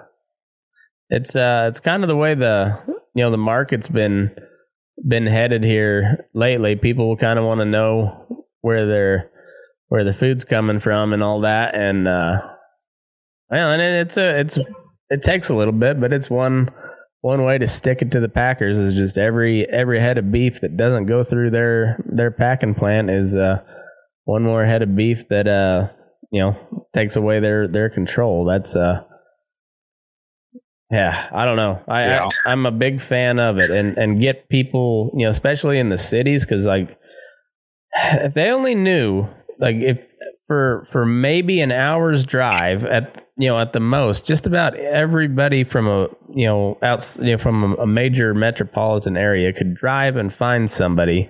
it's 1.10 1.36
uh 1.36 1.66
it's 1.70 1.80
kind 1.80 2.04
of 2.04 2.10
the 2.10 2.16
way 2.16 2.36
the 2.36 2.78
you 3.16 3.24
know 3.24 3.32
the 3.32 3.38
market's 3.38 3.88
been 3.88 4.36
been 5.08 5.26
headed 5.26 5.64
here 5.64 6.28
lately. 6.34 6.76
People 6.76 7.16
kind 7.18 7.40
of 7.40 7.46
want 7.46 7.62
to 7.62 7.66
know 7.66 8.46
where 8.62 8.86
their 8.86 9.32
where 9.88 10.04
the 10.04 10.14
food's 10.14 10.44
coming 10.44 10.80
from 10.80 11.14
and 11.14 11.24
all 11.24 11.42
that 11.42 11.74
and 11.74 12.08
uh 12.08 12.42
well 13.50 13.72
and 13.72 13.82
it's 13.82 14.18
a 14.18 14.40
it's 14.42 14.58
it 15.10 15.22
takes 15.22 15.50
a 15.50 15.56
little 15.56 15.74
bit, 15.74 16.00
but 16.00 16.14
it's 16.14 16.30
one 16.30 16.70
one 17.22 17.44
way 17.44 17.58
to 17.58 17.68
stick 17.68 18.02
it 18.02 18.12
to 18.12 18.20
the 18.20 18.30
Packers 18.30 18.78
is 18.78 18.94
just 18.94 19.18
every 19.18 19.68
every 19.70 20.00
head 20.00 20.18
of 20.18 20.32
beef 20.32 20.62
that 20.62 20.78
doesn't 20.78 21.08
go 21.08 21.24
through 21.24 21.50
their 21.50 22.00
their 22.06 22.32
packing 22.32 22.76
plant 22.76 23.10
is 23.10 23.36
uh 23.36 23.62
one 24.26 24.44
more 24.44 24.66
head 24.66 24.82
of 24.82 24.96
beef 24.96 25.28
that 25.30 25.48
uh 25.48 25.90
you 26.32 26.42
know 26.42 26.86
takes 26.94 27.16
away 27.16 27.40
their 27.40 27.68
their 27.68 27.90
control. 27.90 28.46
That's 28.46 28.76
uh 28.76 29.04
yeah, 30.90 31.28
I 31.34 31.44
don't 31.44 31.58
know. 31.58 31.82
I, 31.88 32.02
Yeah. 32.04 32.30
I 32.46 32.52
I'm 32.52 32.66
a 32.66 32.72
big 32.72 33.02
fan 33.02 33.40
of 33.40 33.58
it 33.58 33.72
and 33.72 33.98
and 33.98 34.22
get 34.22 34.48
people, 34.50 35.12
you 35.16 35.26
know, 35.26 35.32
especially 35.32 35.80
in 35.80 35.90
the 35.90 35.98
cities 35.98 36.46
cuz 36.46 36.66
like 36.66 36.98
if 37.96 38.34
they 38.34 38.52
only 38.52 38.76
knew 38.76 39.28
like 39.60 39.76
if 39.78 40.00
for 40.48 40.88
for 40.92 41.06
maybe 41.06 41.60
an 41.62 41.72
hour's 41.72 42.26
drive 42.26 42.84
at 42.86 43.27
you 43.38 43.48
know 43.48 43.60
at 43.60 43.74
the 43.74 43.80
most 43.80 44.26
just 44.26 44.48
about 44.48 44.76
everybody 44.76 45.64
from 45.64 45.88
a 45.88 46.08
you 46.34 46.48
know 46.48 46.78
out 46.82 47.18
you 47.22 47.34
know, 47.34 47.38
from 47.38 47.76
a, 47.80 47.88
major 47.88 48.34
metropolitan 48.34 49.16
area 49.16 49.54
could 49.54 49.76
drive 49.76 50.16
and 50.16 50.34
find 50.34 50.70
somebody 50.70 51.30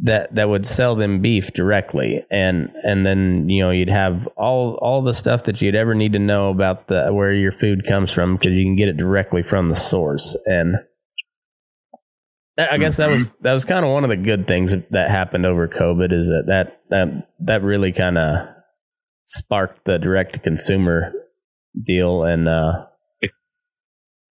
that 0.00 0.34
that 0.34 0.48
would 0.48 0.66
sell 0.66 0.94
them 0.94 1.20
beef 1.20 1.52
directly. 1.52 2.24
And 2.30 2.70
and 2.82 3.04
then 3.04 3.48
you 3.48 3.62
know 3.62 3.70
you'd 3.70 3.88
have 3.88 4.28
all 4.36 4.78
all 4.80 5.02
the 5.02 5.12
stuff 5.12 5.44
that 5.44 5.60
you'd 5.60 5.74
ever 5.74 5.94
need 5.94 6.12
to 6.12 6.18
know 6.18 6.50
about 6.50 6.88
the 6.88 7.08
where 7.12 7.32
your 7.32 7.52
food 7.52 7.86
comes 7.86 8.12
from 8.12 8.36
because 8.36 8.52
you 8.52 8.64
can 8.64 8.76
get 8.76 8.88
it 8.88 8.96
directly 8.96 9.42
from 9.42 9.68
the 9.68 9.76
source. 9.76 10.36
And 10.46 10.76
I 12.58 12.78
guess 12.78 12.96
that 12.96 13.10
was 13.10 13.22
mm-hmm. 13.22 13.42
that 13.42 13.52
was 13.52 13.64
kind 13.64 13.84
of 13.84 13.90
one 13.90 14.04
of 14.04 14.10
the 14.10 14.16
good 14.16 14.46
things 14.46 14.74
that 14.90 15.10
happened 15.10 15.46
over 15.46 15.68
COVID 15.68 16.12
is 16.12 16.28
that 16.28 16.44
that 16.46 16.80
that 16.90 17.28
that 17.40 17.62
really 17.62 17.92
kind 17.92 18.18
of 18.18 18.48
sparked 19.28 19.84
the 19.84 19.98
direct 19.98 20.32
to 20.32 20.38
consumer 20.38 21.12
deal 21.80 22.24
and 22.24 22.48
uh 22.48 22.86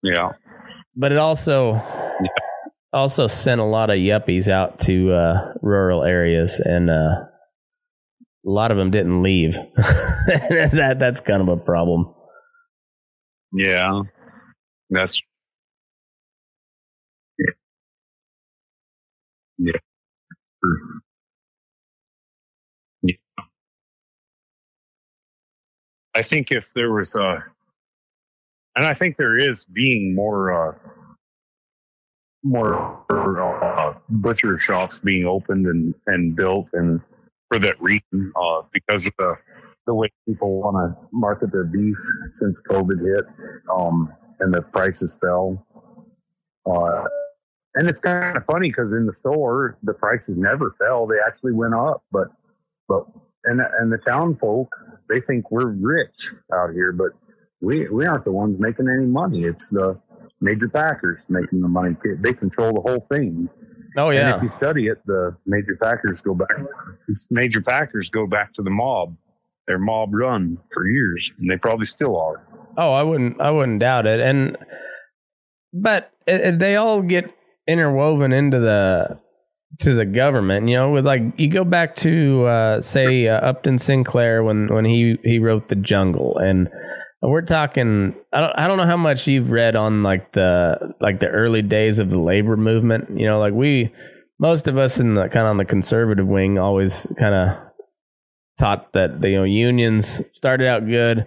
Yeah. 0.03 0.31
but 0.95 1.11
it 1.11 1.17
also 1.17 1.81
also 2.91 3.27
sent 3.27 3.61
a 3.61 3.65
lot 3.65 3.89
of 3.89 3.97
yuppies 3.97 4.49
out 4.49 4.79
to 4.81 5.11
uh 5.13 5.53
rural 5.61 6.03
areas 6.03 6.59
and 6.59 6.89
uh 6.89 7.23
a 8.45 8.49
lot 8.49 8.71
of 8.71 8.77
them 8.77 8.91
didn't 8.91 9.21
leave 9.23 9.53
that 9.75 10.97
that's 10.99 11.19
kind 11.19 11.41
of 11.41 11.47
a 11.47 11.57
problem 11.57 12.13
Yeah. 13.53 14.01
That's 14.89 15.21
yeah. 17.37 17.53
Yeah. 19.59 19.79
Yeah. 20.63 21.06
I 26.17 26.23
think 26.23 26.51
if 26.51 26.65
there 26.73 26.91
was 26.91 27.13
a, 27.13 27.43
and 28.75 28.85
I 28.85 28.95
think 28.95 29.17
there 29.17 29.37
is 29.37 29.63
being 29.65 30.15
more, 30.15 30.51
uh, 30.51 30.73
more 32.43 33.05
uh, 33.11 33.93
butcher 34.09 34.57
shops 34.57 34.97
being 34.97 35.27
opened 35.27 35.67
and, 35.67 35.93
and 36.07 36.35
built 36.35 36.69
and 36.73 37.01
for 37.49 37.59
that 37.59 37.79
reason, 37.79 38.31
uh, 38.35 38.63
because 38.73 39.05
of 39.05 39.13
the, 39.19 39.35
the 39.85 39.93
way 39.93 40.09
people 40.27 40.59
want 40.59 40.75
to 40.75 41.07
market 41.11 41.51
their 41.51 41.65
beef 41.65 41.95
since 42.31 42.59
COVID 42.67 42.99
hit, 42.99 43.25
um, 43.71 44.11
and 44.39 44.51
the 44.51 44.63
prices 44.63 45.15
fell. 45.21 45.63
Uh, 46.65 47.03
and 47.75 47.87
it's 47.87 47.99
kind 47.99 48.35
of 48.35 48.43
funny 48.45 48.69
because 48.69 48.91
in 48.91 49.05
the 49.05 49.13
store 49.13 49.77
the 49.83 49.93
prices 49.93 50.35
never 50.35 50.75
fell; 50.79 51.05
they 51.05 51.17
actually 51.25 51.53
went 51.53 51.75
up. 51.75 52.03
But 52.11 52.29
but 52.87 53.05
and 53.47 53.59
and 53.79 53.91
the 53.91 53.97
town 53.97 54.37
folk 54.39 54.69
they 55.09 55.21
think 55.21 55.49
we're 55.51 55.67
rich 55.67 56.31
out 56.53 56.71
here, 56.73 56.91
but 56.91 57.11
we 57.61 57.87
we 57.89 58.05
aren't 58.05 58.25
the 58.25 58.31
ones 58.31 58.57
making 58.59 58.87
any 58.89 59.05
money. 59.07 59.43
It's 59.45 59.69
the 59.69 59.99
major 60.41 60.69
packers 60.69 61.19
making 61.29 61.61
the 61.61 61.67
money. 61.67 61.95
They 62.21 62.33
control 62.33 62.73
the 62.73 62.81
whole 62.81 63.05
thing. 63.11 63.49
oh 63.97 64.09
And 64.09 64.15
yeah 64.17 64.35
if 64.35 64.43
you 64.43 64.49
study 64.49 64.87
it, 64.87 64.99
the 65.05 65.35
major 65.45 65.77
packers 65.81 66.19
go 66.21 66.33
back. 66.35 66.49
Major 67.31 67.61
packers 67.61 68.09
go 68.09 68.27
back 68.27 68.53
to 68.55 68.61
the 68.63 68.69
mob. 68.69 69.15
They're 69.67 69.79
mob 69.79 70.13
run 70.13 70.57
for 70.73 70.87
years, 70.87 71.29
and 71.39 71.49
they 71.49 71.57
probably 71.57 71.87
still 71.87 72.15
are. 72.19 72.45
Oh, 72.77 72.93
I 72.93 73.03
wouldn't. 73.03 73.41
I 73.41 73.49
wouldn't 73.51 73.79
doubt 73.79 74.05
it. 74.07 74.19
And 74.19 74.57
but 75.73 76.11
it, 76.25 76.41
it- 76.41 76.59
they 76.59 76.75
all 76.75 77.01
get 77.01 77.33
interwoven 77.67 78.31
into 78.31 78.59
the 78.59 79.19
to 79.79 79.93
the 79.93 80.05
government. 80.05 80.67
You 80.67 80.75
know, 80.75 80.91
with 80.91 81.05
like 81.05 81.21
you 81.37 81.49
go 81.49 81.63
back 81.63 81.95
to 81.97 82.45
uh, 82.45 82.81
say 82.81 83.27
uh, 83.27 83.39
Upton 83.39 83.77
Sinclair 83.77 84.43
when 84.43 84.73
when 84.73 84.85
he 84.85 85.17
he 85.23 85.39
wrote 85.39 85.69
The 85.69 85.75
Jungle, 85.75 86.37
and 86.37 86.69
we're 87.21 87.41
talking. 87.41 88.15
I 88.33 88.41
don't 88.41 88.59
I 88.59 88.67
don't 88.67 88.77
know 88.77 88.85
how 88.85 88.97
much 88.97 89.27
you've 89.27 89.49
read 89.49 89.75
on 89.75 90.03
like 90.03 90.33
the 90.33 90.93
like 91.01 91.19
the 91.19 91.27
early 91.27 91.61
days 91.61 91.99
of 91.99 92.09
the 92.09 92.19
labor 92.19 92.57
movement. 92.57 93.19
You 93.19 93.27
know, 93.27 93.39
like 93.39 93.53
we 93.53 93.93
most 94.39 94.67
of 94.67 94.77
us 94.77 94.99
in 94.99 95.13
the 95.13 95.29
kind 95.29 95.45
of 95.45 95.51
on 95.51 95.57
the 95.57 95.65
conservative 95.65 96.27
wing 96.27 96.57
always 96.57 97.07
kind 97.17 97.33
of 97.33 97.57
taught 98.57 98.91
that 98.93 99.21
the 99.21 99.29
you 99.29 99.37
know 99.37 99.43
unions 99.43 100.21
started 100.33 100.67
out 100.67 100.87
good 100.87 101.25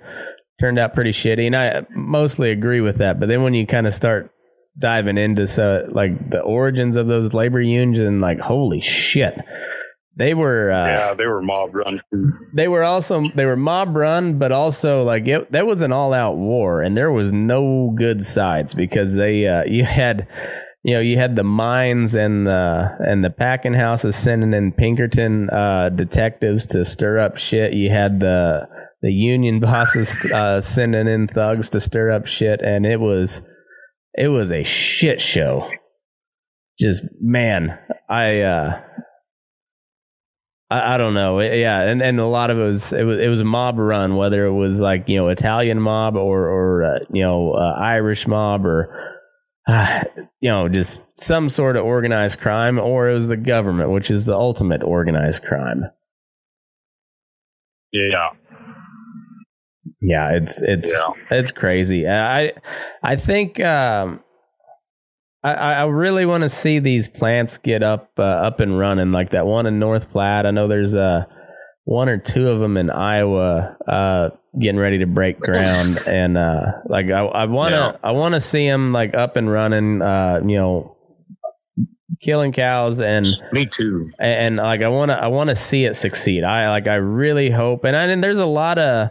turned 0.60 0.78
out 0.78 0.94
pretty 0.94 1.10
shitty 1.10 1.46
and 1.46 1.56
i 1.56 1.80
mostly 1.94 2.50
agree 2.50 2.80
with 2.80 2.98
that 2.98 3.20
but 3.20 3.28
then 3.28 3.42
when 3.42 3.54
you 3.54 3.66
kind 3.66 3.86
of 3.86 3.94
start 3.94 4.32
diving 4.78 5.18
into 5.18 5.46
so 5.46 5.86
like 5.90 6.30
the 6.30 6.40
origins 6.40 6.96
of 6.96 7.06
those 7.06 7.34
labor 7.34 7.60
unions 7.60 8.00
and 8.00 8.20
like 8.20 8.38
holy 8.38 8.80
shit 8.80 9.34
they 10.16 10.34
were 10.34 10.70
uh, 10.70 10.86
yeah, 10.86 11.14
they 11.14 11.26
were 11.26 11.40
mob 11.40 11.74
run. 11.74 12.00
they 12.54 12.68
were 12.68 12.82
also 12.82 13.24
they 13.34 13.46
were 13.46 13.56
mob 13.56 13.96
run 13.96 14.38
but 14.38 14.52
also 14.52 15.02
like 15.02 15.26
it 15.26 15.50
that 15.52 15.66
was 15.66 15.82
an 15.82 15.92
all 15.92 16.12
out 16.12 16.36
war 16.36 16.82
and 16.82 16.96
there 16.96 17.10
was 17.10 17.32
no 17.32 17.92
good 17.96 18.24
sides 18.24 18.74
because 18.74 19.14
they 19.14 19.46
uh 19.46 19.62
you 19.66 19.84
had 19.84 20.28
you 20.82 20.94
know 20.94 21.00
you 21.00 21.16
had 21.16 21.36
the 21.36 21.44
mines 21.44 22.14
and 22.14 22.46
the 22.46 22.96
and 23.00 23.24
the 23.24 23.30
packing 23.30 23.74
houses 23.74 24.16
sending 24.16 24.52
in 24.52 24.72
pinkerton 24.72 25.48
uh 25.50 25.88
detectives 25.88 26.66
to 26.66 26.84
stir 26.84 27.18
up 27.18 27.36
shit 27.36 27.72
you 27.72 27.90
had 27.90 28.20
the 28.20 28.60
the 29.02 29.12
union 29.12 29.60
bosses 29.60 30.16
uh 30.34 30.60
sending 30.60 31.08
in 31.08 31.26
thugs 31.26 31.68
to 31.68 31.80
stir 31.80 32.10
up 32.10 32.26
shit 32.26 32.60
and 32.62 32.84
it 32.84 32.98
was 32.98 33.42
it 34.14 34.28
was 34.28 34.50
a 34.52 34.62
shit 34.62 35.20
show 35.20 35.70
just 36.78 37.02
man 37.20 37.78
i 38.08 38.40
uh 38.40 38.80
I, 40.70 40.94
I 40.94 40.96
don't 40.98 41.14
know. 41.14 41.40
It- 41.40 41.58
yeah, 41.58 41.80
and, 41.82 42.00
and 42.00 42.20
a 42.20 42.26
lot 42.26 42.50
of 42.50 42.58
it 42.58 42.62
was 42.62 42.92
it 42.92 43.02
was 43.02 43.18
it 43.18 43.26
was 43.28 43.40
a 43.40 43.44
mob 43.44 43.76
run, 43.78 44.16
whether 44.16 44.46
it 44.46 44.52
was 44.52 44.80
like 44.80 45.08
you 45.08 45.16
know 45.16 45.28
Italian 45.28 45.80
mob 45.80 46.14
or 46.16 46.46
or 46.48 46.84
uh, 46.84 46.98
you 47.12 47.22
know 47.22 47.52
uh, 47.54 47.74
Irish 47.80 48.26
mob 48.28 48.64
or 48.64 48.94
uh, 49.66 50.04
you 50.40 50.48
know 50.48 50.68
just 50.68 51.02
some 51.18 51.50
sort 51.50 51.76
of 51.76 51.84
organized 51.84 52.38
crime, 52.38 52.78
or 52.78 53.10
it 53.10 53.14
was 53.14 53.26
the 53.28 53.36
government, 53.36 53.90
which 53.90 54.10
is 54.12 54.26
the 54.26 54.36
ultimate 54.36 54.82
organized 54.84 55.42
crime. 55.42 55.86
Yeah, 57.92 58.28
Yeah, 60.00 60.30
it's 60.32 60.60
it's 60.62 60.94
it's 61.30 61.52
crazy. 61.52 62.08
I 62.08 62.52
I 63.02 63.16
think 63.16 63.60
um, 63.60 64.20
I 65.44 65.52
I 65.52 65.84
really 65.84 66.24
want 66.24 66.42
to 66.42 66.48
see 66.48 66.78
these 66.78 67.06
plants 67.06 67.58
get 67.58 67.82
up 67.82 68.10
uh, 68.18 68.22
up 68.22 68.60
and 68.60 68.78
running, 68.78 69.12
like 69.12 69.32
that 69.32 69.46
one 69.46 69.66
in 69.66 69.78
North 69.78 70.10
Platte. 70.10 70.46
I 70.46 70.52
know 70.52 70.68
there's 70.68 70.96
uh, 70.96 71.24
one 71.84 72.08
or 72.08 72.16
two 72.16 72.48
of 72.48 72.60
them 72.60 72.78
in 72.78 72.88
Iowa 72.88 73.76
uh, 73.86 74.30
getting 74.58 74.80
ready 74.80 74.98
to 74.98 75.06
break 75.06 75.38
ground, 75.38 76.00
and 76.06 76.38
uh, 76.38 76.64
like 76.88 77.06
I 77.06 77.20
I 77.20 77.44
want 77.44 77.72
to 77.72 77.98
I 78.02 78.12
want 78.12 78.34
to 78.34 78.40
see 78.40 78.66
them 78.66 78.92
like 78.92 79.14
up 79.14 79.36
and 79.36 79.50
running. 79.50 80.00
Uh, 80.00 80.40
you 80.46 80.56
know, 80.56 80.96
killing 82.22 82.52
cows 82.52 83.00
and 83.00 83.26
me 83.52 83.66
too. 83.66 84.10
and, 84.18 84.32
and 84.32 84.56
like 84.56 84.82
I 84.82 84.88
want 84.88 85.10
to 85.10 85.22
I 85.22 85.28
want 85.28 85.50
to 85.50 85.56
see 85.56 85.84
it 85.84 85.94
succeed. 85.94 86.44
I 86.44 86.70
like 86.70 86.86
I 86.86 86.94
really 86.94 87.50
hope 87.50 87.84
and 87.84 87.96
I 87.96 88.04
and 88.04 88.22
there's 88.22 88.38
a 88.38 88.46
lot 88.46 88.78
of 88.78 89.10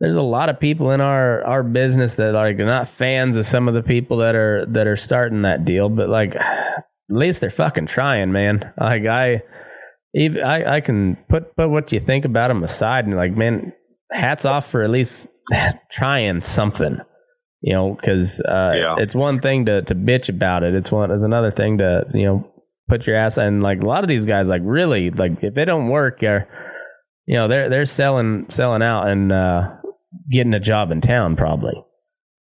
there's 0.00 0.16
a 0.16 0.22
lot 0.22 0.48
of 0.48 0.58
people 0.58 0.90
in 0.92 1.00
our 1.00 1.44
our 1.44 1.62
business 1.62 2.14
that 2.16 2.32
like 2.34 2.58
are 2.58 2.64
not 2.66 2.88
fans 2.88 3.36
of 3.36 3.46
some 3.46 3.68
of 3.68 3.74
the 3.74 3.82
people 3.82 4.18
that 4.18 4.34
are 4.34 4.64
that 4.66 4.86
are 4.86 4.96
starting 4.96 5.42
that 5.42 5.64
deal, 5.64 5.88
but 5.88 6.08
like 6.08 6.34
at 6.34 6.84
least 7.08 7.40
they're 7.40 7.50
fucking 7.50 7.86
trying, 7.86 8.32
man. 8.32 8.72
Like 8.80 9.04
I 9.06 9.42
even 10.14 10.42
I 10.42 10.76
I 10.76 10.80
can 10.80 11.16
put 11.28 11.54
put 11.56 11.68
what 11.70 11.92
you 11.92 12.00
think 12.00 12.24
about 12.24 12.48
them 12.48 12.64
aside 12.64 13.04
and 13.06 13.14
like 13.16 13.36
man, 13.36 13.72
hats 14.10 14.44
off 14.44 14.70
for 14.70 14.82
at 14.82 14.90
least 14.90 15.26
trying 15.90 16.42
something. 16.42 16.98
You 17.62 17.74
know, 17.74 17.94
because 18.00 18.40
uh, 18.40 18.72
Yeah. 18.74 18.94
it's 18.98 19.14
one 19.14 19.40
thing 19.42 19.66
to, 19.66 19.82
to 19.82 19.94
bitch 19.94 20.30
about 20.30 20.62
it. 20.62 20.74
It's 20.74 20.90
one. 20.90 21.10
It's 21.10 21.22
another 21.22 21.50
thing 21.50 21.76
to 21.78 22.04
you 22.14 22.24
know 22.24 22.50
put 22.88 23.06
your 23.06 23.16
ass 23.16 23.36
and 23.36 23.62
like 23.62 23.82
a 23.82 23.86
lot 23.86 24.02
of 24.02 24.08
these 24.08 24.24
guys 24.24 24.46
like 24.48 24.62
really 24.64 25.10
like 25.10 25.32
if 25.42 25.54
they 25.54 25.64
don't 25.66 25.88
work 25.88 26.22
are 26.22 26.48
you 27.26 27.36
know 27.36 27.46
they're 27.48 27.68
they're 27.68 27.84
selling 27.84 28.46
selling 28.48 28.82
out 28.82 29.06
and 29.08 29.30
uh 29.30 29.68
getting 30.30 30.54
a 30.54 30.60
job 30.60 30.90
in 30.90 31.00
town 31.00 31.36
probably 31.36 31.74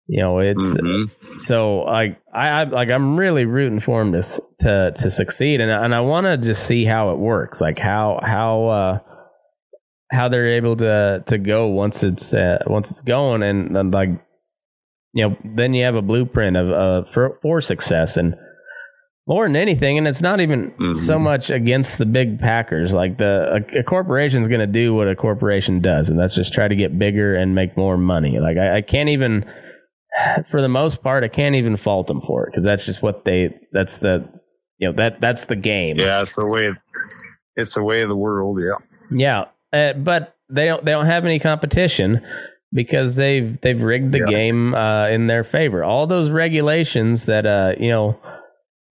you 0.07 0.21
know 0.21 0.39
it's 0.39 0.75
Mhm. 0.77 1.05
so 1.37 1.79
like 1.79 2.19
I, 2.33 2.49
I 2.49 2.63
like 2.65 2.89
I'm 2.89 3.17
really 3.17 3.45
rooting 3.45 3.79
for 3.79 4.01
him 4.01 4.11
to 4.11 4.21
to 4.59 4.91
to 4.95 5.09
succeed 5.09 5.61
and 5.61 5.71
and 5.71 5.95
I 5.95 6.01
want 6.01 6.25
to 6.25 6.37
just 6.37 6.65
see 6.67 6.85
how 6.85 7.11
it 7.11 7.17
works 7.17 7.61
like 7.61 7.79
how 7.79 8.19
how 8.23 8.65
uh 8.67 8.99
how 10.11 10.29
they're 10.29 10.53
able 10.53 10.75
to 10.77 11.23
to 11.27 11.37
go 11.37 11.67
once 11.67 12.03
it's 12.03 12.33
uh, 12.33 12.59
once 12.67 12.91
it's 12.91 13.01
going 13.01 13.41
and, 13.41 13.75
and 13.75 13.91
like 13.91 14.09
you 15.13 15.27
know 15.29 15.35
then 15.55 15.73
you 15.73 15.83
have 15.85 15.95
a 15.95 16.01
blueprint 16.01 16.55
of 16.57 16.69
uh 16.71 17.09
for 17.11 17.39
for 17.41 17.61
success 17.61 18.17
and 18.17 18.35
more 19.27 19.45
than 19.47 19.55
anything 19.55 19.97
and 19.97 20.07
it's 20.07 20.21
not 20.21 20.39
even 20.39 20.71
Mhm. 20.79 20.95
so 20.97 21.17
much 21.17 21.49
against 21.49 21.97
the 21.97 22.05
big 22.05 22.39
packers 22.39 22.93
like 22.93 23.17
the 23.17 23.63
a, 23.75 23.79
a 23.79 23.83
corporation's 23.83 24.47
going 24.47 24.59
to 24.59 24.67
do 24.67 24.93
what 24.93 25.07
a 25.07 25.15
corporation 25.15 25.81
does 25.81 26.09
and 26.09 26.19
that's 26.19 26.35
just 26.35 26.53
try 26.53 26.67
to 26.67 26.75
get 26.75 26.97
bigger 26.99 27.35
and 27.35 27.55
make 27.55 27.75
more 27.75 27.97
money 27.97 28.39
like 28.39 28.57
I, 28.57 28.77
I 28.77 28.81
can't 28.81 29.09
even 29.09 29.45
for 30.49 30.61
the 30.61 30.69
most 30.69 31.01
part 31.01 31.23
i 31.23 31.27
can't 31.27 31.55
even 31.55 31.75
fault 31.77 32.07
them 32.07 32.21
for 32.21 32.45
it 32.45 32.51
because 32.51 32.63
that's 32.65 32.85
just 32.85 33.01
what 33.01 33.25
they 33.25 33.55
that's 33.71 33.97
the 33.99 34.27
you 34.77 34.89
know 34.89 34.95
that 34.97 35.19
that's 35.21 35.45
the 35.45 35.55
game 35.55 35.97
Yeah, 35.97 36.21
it's 36.21 36.35
the 36.35 36.45
way. 36.45 36.69
It's 37.55 37.73
the 37.75 37.83
way 37.83 38.01
of 38.01 38.09
the 38.09 38.17
world. 38.17 38.59
Yeah. 38.61 39.45
yeah, 39.71 39.79
uh, 39.79 39.93
but 39.93 40.35
they 40.49 40.65
don't 40.65 40.83
they 40.83 40.91
don't 40.91 41.05
have 41.05 41.23
any 41.23 41.39
competition 41.39 42.19
because 42.73 43.15
they've 43.15 43.57
they've 43.61 43.81
rigged 43.81 44.11
the 44.11 44.17
Yeah. 44.19 44.25
game 44.37 44.75
uh, 44.75 45.07
in 45.07 45.27
their 45.27 45.45
favor. 45.45 45.83
All 45.85 46.05
those 46.05 46.29
regulations 46.29 47.25
that 47.27 47.45
uh 47.45 47.75
you 47.79 47.89
know 47.89 48.19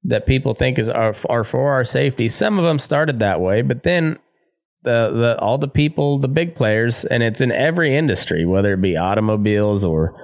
that 0.05 0.27
people 0.27 0.55
think 0.55 0.79
is 0.79 0.89
are, 0.89 1.17
are 1.29 1.45
for 1.45 1.73
our 1.73 1.85
safety. 1.85 2.29
Some 2.29 2.59
of 2.59 2.65
them 2.65 2.79
started 2.79 3.19
that 3.21 3.41
way, 3.41 3.63
but 3.63 3.83
then 3.83 4.19
the 4.83 5.11
the 5.13 5.39
all 5.41 5.59
the 5.59 5.69
people, 5.69 6.19
the 6.19 6.29
big 6.29 6.55
players, 6.55 7.05
and 7.05 7.23
it's 7.23 7.41
in 7.41 7.51
every 7.51 7.97
industry, 7.97 8.45
whether 8.45 8.75
it 8.75 8.83
be 8.83 8.97
automobiles 8.97 9.85
or 9.85 10.15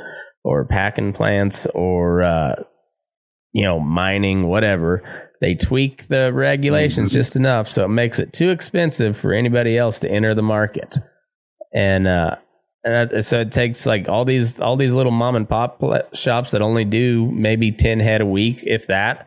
or 0.44 0.64
packing 0.64 1.12
plants 1.12 1.66
or 1.74 2.22
uh, 2.22 2.56
you 3.52 3.64
know 3.64 3.80
mining, 3.80 4.46
whatever. 4.46 5.26
they 5.40 5.54
tweak 5.54 6.06
the 6.08 6.30
regulations 6.32 7.10
just 7.12 7.34
enough 7.34 7.72
so 7.72 7.86
it 7.86 7.88
makes 7.88 8.18
it 8.18 8.32
too 8.32 8.50
expensive 8.50 9.16
for 9.16 9.32
anybody 9.32 9.78
else 9.78 9.98
to 9.98 10.10
enter 10.10 10.34
the 10.34 10.42
market. 10.42 10.94
And 11.72 12.06
uh, 12.06 12.36
and 12.84 13.24
so 13.24 13.40
it 13.40 13.52
takes 13.52 13.86
like 13.86 14.08
all 14.08 14.24
these 14.24 14.60
all 14.60 14.76
these 14.76 14.92
little 14.92 15.12
mom 15.12 15.36
and 15.36 15.48
pop 15.48 15.82
shops 16.14 16.50
that 16.50 16.60
only 16.62 16.84
do 16.84 17.30
maybe 17.30 17.72
10 17.72 18.00
head 18.00 18.20
a 18.20 18.26
week 18.26 18.58
if 18.62 18.86
that 18.88 19.26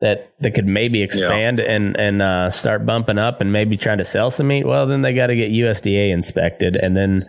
that 0.00 0.32
that 0.40 0.54
could 0.54 0.66
maybe 0.66 1.02
expand 1.02 1.58
yeah. 1.58 1.72
and 1.72 1.96
and 1.96 2.22
uh, 2.22 2.50
start 2.50 2.86
bumping 2.86 3.18
up 3.18 3.40
and 3.40 3.52
maybe 3.52 3.76
trying 3.76 3.98
to 3.98 4.04
sell 4.04 4.30
some 4.30 4.48
meat 4.48 4.66
well 4.66 4.86
then 4.86 5.02
they 5.02 5.12
got 5.12 5.28
to 5.28 5.36
get 5.36 5.50
USDA 5.50 6.12
inspected 6.12 6.76
and 6.76 6.96
then 6.96 7.22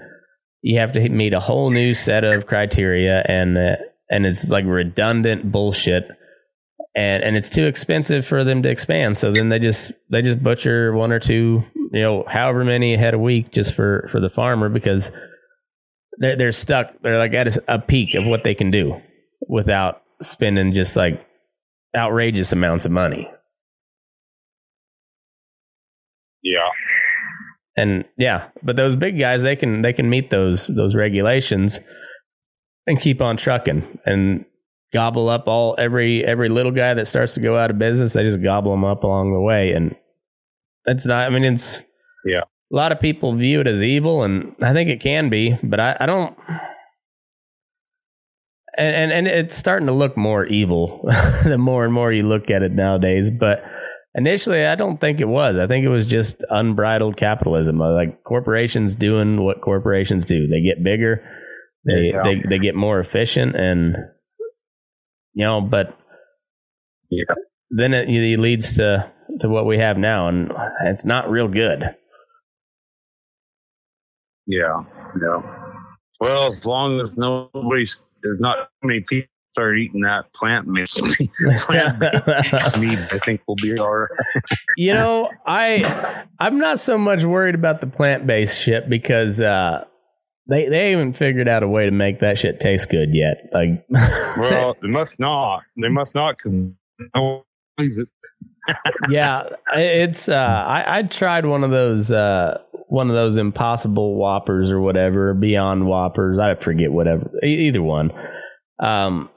you 0.62 0.79
have 0.79 0.93
to 0.93 1.10
meet 1.10 1.34
a 1.34 1.39
whole 1.39 1.71
new 1.71 1.93
set 1.93 2.23
of 2.23 2.45
criteria 2.45 3.23
and 3.27 3.57
uh, 3.57 3.75
and 4.10 4.25
it's 4.25 4.49
like 4.49 4.65
redundant 4.65 5.51
bullshit 5.51 6.07
and 6.95 7.23
and 7.23 7.38
it's 7.38 7.49
too 7.49 7.65
expensive 7.65 8.25
for 8.25 8.43
them 8.43 8.63
to 8.63 8.69
expand 8.69 9.17
so 9.17 9.31
then 9.31 9.49
they 9.49 9.60
just 9.60 9.91
they 10.10 10.21
just 10.21 10.41
butcher 10.41 10.93
one 10.93 11.12
or 11.12 11.19
two 11.19 11.63
you 11.91 12.01
know 12.01 12.23
however 12.27 12.63
many 12.63 12.95
head 12.95 13.13
a 13.13 13.19
week 13.19 13.51
just 13.51 13.73
for 13.73 14.07
for 14.12 14.19
the 14.19 14.29
farmer 14.29 14.69
because 14.69 15.12
they're, 16.21 16.38
they're 16.38 16.51
stuck. 16.51 16.93
They're 17.01 17.17
like 17.17 17.34
at 17.34 17.57
a, 17.57 17.75
a 17.75 17.79
peak 17.79 18.13
of 18.13 18.25
what 18.25 18.43
they 18.43 18.53
can 18.53 18.71
do 18.71 19.01
without 19.47 20.03
spending 20.21 20.73
just 20.73 20.95
like 20.95 21.25
outrageous 21.95 22.51
amounts 22.51 22.86
of 22.86 22.91
money. 22.91 23.30
Yeah. 26.43 26.69
And 27.77 28.06
yeah, 28.17 28.49
but 28.63 28.75
those 28.75 28.95
big 28.95 29.19
guys 29.19 29.43
they 29.43 29.56
can 29.56 29.82
they 29.82 29.93
can 29.93 30.10
meet 30.10 30.30
those 30.30 30.67
those 30.67 30.93
regulations 30.93 31.80
and 32.86 32.99
keep 32.99 33.21
on 33.21 33.38
trucking 33.38 33.99
and 34.06 34.45
gobble 34.93 35.30
up 35.30 35.47
all 35.47 35.75
every 35.77 36.25
every 36.25 36.49
little 36.49 36.71
guy 36.71 36.93
that 36.93 37.08
starts 37.08 37.34
to 37.36 37.39
go 37.39 37.58
out 37.58 37.71
of 37.71 37.80
business. 37.80 38.13
They 38.13 38.23
just 38.23 38.43
gobble 38.43 38.71
them 38.71 38.84
up 38.84 39.04
along 39.04 39.34
the 39.34 39.39
way, 39.39 39.71
and 39.71 39.95
it's 40.86 41.06
not. 41.06 41.25
I 41.25 41.30
mean, 41.30 41.45
it's 41.45 41.80
yeah 42.25 42.41
a 42.71 42.75
lot 42.75 42.91
of 42.91 42.99
people 42.99 43.36
view 43.36 43.60
it 43.60 43.67
as 43.67 43.84
evil, 43.84 44.23
and 44.23 44.56
I 44.62 44.73
think 44.73 44.89
it 44.89 45.01
can 45.01 45.30
be, 45.30 45.58
but 45.62 45.80
I, 45.80 45.97
I 45.99 46.06
don't. 46.06 46.38
And, 48.77 48.95
and, 48.95 49.12
and 49.12 49.27
it's 49.27 49.55
starting 49.55 49.88
to 49.88 49.93
look 49.93 50.15
more 50.15 50.45
evil 50.45 51.01
the 51.43 51.57
more 51.57 51.84
and 51.84 51.93
more 51.93 52.12
you 52.12 52.23
look 52.23 52.49
at 52.49 52.63
it 52.63 52.71
nowadays. 52.71 53.29
But 53.29 53.63
initially, 54.15 54.65
I 54.65 54.75
don't 54.75 54.99
think 54.99 55.19
it 55.19 55.27
was. 55.27 55.57
I 55.57 55.67
think 55.67 55.86
it 55.86 55.89
was 55.89 56.07
just 56.07 56.43
unbridled 56.49 57.17
capitalism. 57.17 57.81
Uh, 57.81 57.93
like 57.93 58.23
corporations 58.23 58.95
doing 58.95 59.43
what 59.43 59.62
corporations 59.62 60.25
do. 60.25 60.47
They 60.47 60.62
get 60.62 60.84
bigger, 60.84 61.23
they 61.86 62.12
yeah. 62.13 62.21
they 62.23 62.41
they 62.47 62.60
get 62.60 62.75
more 62.75 62.99
efficient, 62.99 63.55
and 63.55 63.95
you 65.34 65.45
know. 65.45 65.62
But 65.62 65.97
yeah. 67.10 67.23
then 67.71 67.93
it, 67.93 68.10
it 68.10 68.39
leads 68.39 68.75
to 68.75 69.12
to 69.39 69.49
what 69.49 69.65
we 69.65 69.77
have 69.79 69.97
now, 69.97 70.27
and 70.27 70.51
it's 70.86 71.05
not 71.05 71.29
real 71.29 71.47
good. 71.47 71.84
Yeah, 74.45 74.84
yeah. 75.21 75.41
Well, 76.19 76.47
as 76.47 76.65
long 76.65 76.99
as 76.99 77.17
nobody, 77.17 77.86
there's 78.23 78.39
not 78.39 78.69
many 78.84 79.01
people 79.01 79.27
start 79.53 79.77
eating 79.77 80.01
that 80.01 80.31
plant 80.34 80.71
based 80.73 80.97
plant 81.60 81.99
meat, 82.79 82.99
I 82.99 83.19
think 83.19 83.41
we'll 83.47 83.55
be 83.62 83.73
right. 83.73 84.07
you 84.77 84.93
know, 84.93 85.29
I 85.45 86.25
I'm 86.39 86.57
not 86.57 86.79
so 86.79 86.97
much 86.97 87.23
worried 87.23 87.55
about 87.55 87.81
the 87.81 87.88
plant 87.88 88.25
based 88.25 88.57
shit 88.57 88.89
because 88.89 89.41
uh, 89.41 89.86
they 90.47 90.69
they 90.69 90.91
haven't 90.91 91.13
figured 91.13 91.47
out 91.47 91.63
a 91.63 91.67
way 91.67 91.86
to 91.86 91.91
make 91.91 92.19
that 92.21 92.39
shit 92.39 92.60
taste 92.60 92.89
good 92.89 93.10
yet. 93.13 93.49
Like, 93.53 93.86
well, 94.38 94.75
they 94.81 94.88
must 94.88 95.19
not. 95.19 95.63
They 95.81 95.89
must 95.89 96.15
not 96.15 96.38
because. 96.38 98.05
Yeah, 99.10 99.43
it's. 99.73 100.29
Uh, 100.29 100.36
I 100.36 100.99
I 100.99 101.03
tried 101.03 101.45
one 101.45 101.63
of 101.63 101.71
those. 101.71 102.12
Uh, 102.12 102.60
one 102.91 103.10
of 103.10 103.15
those 103.15 103.38
impossible 103.38 104.15
whoppers 104.15 104.69
or 104.69 104.81
whatever, 104.81 105.34
beyond 105.34 105.86
whoppers. 105.86 106.38
I 106.38 106.62
forget 106.62 106.91
whatever, 106.91 107.31
either 107.41 107.81
one. 107.81 108.12
Um, 108.84 109.29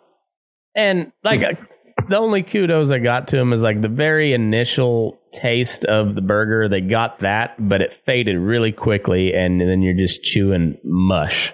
and 0.75 1.12
like 1.23 1.40
hmm. 1.40 1.64
the 2.09 2.16
only 2.16 2.42
kudos 2.42 2.90
I 2.90 2.99
got 2.99 3.29
to 3.29 3.38
him 3.38 3.53
is 3.53 3.62
like 3.62 3.81
the 3.81 3.87
very 3.87 4.33
initial 4.33 5.20
taste 5.33 5.85
of 5.85 6.16
the 6.16 6.20
burger. 6.20 6.68
They 6.68 6.81
got 6.81 7.20
that, 7.20 7.55
but 7.57 7.81
it 7.81 7.92
faded 8.05 8.37
really 8.37 8.73
quickly, 8.73 9.33
and 9.33 9.61
then 9.61 9.83
you're 9.83 9.94
just 9.94 10.25
chewing 10.25 10.77
mush. 10.83 11.53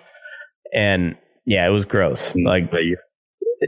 And 0.73 1.17
yeah, 1.45 1.67
it 1.67 1.71
was 1.71 1.85
gross. 1.85 2.33
Hmm. 2.33 2.47
Like 2.47 2.71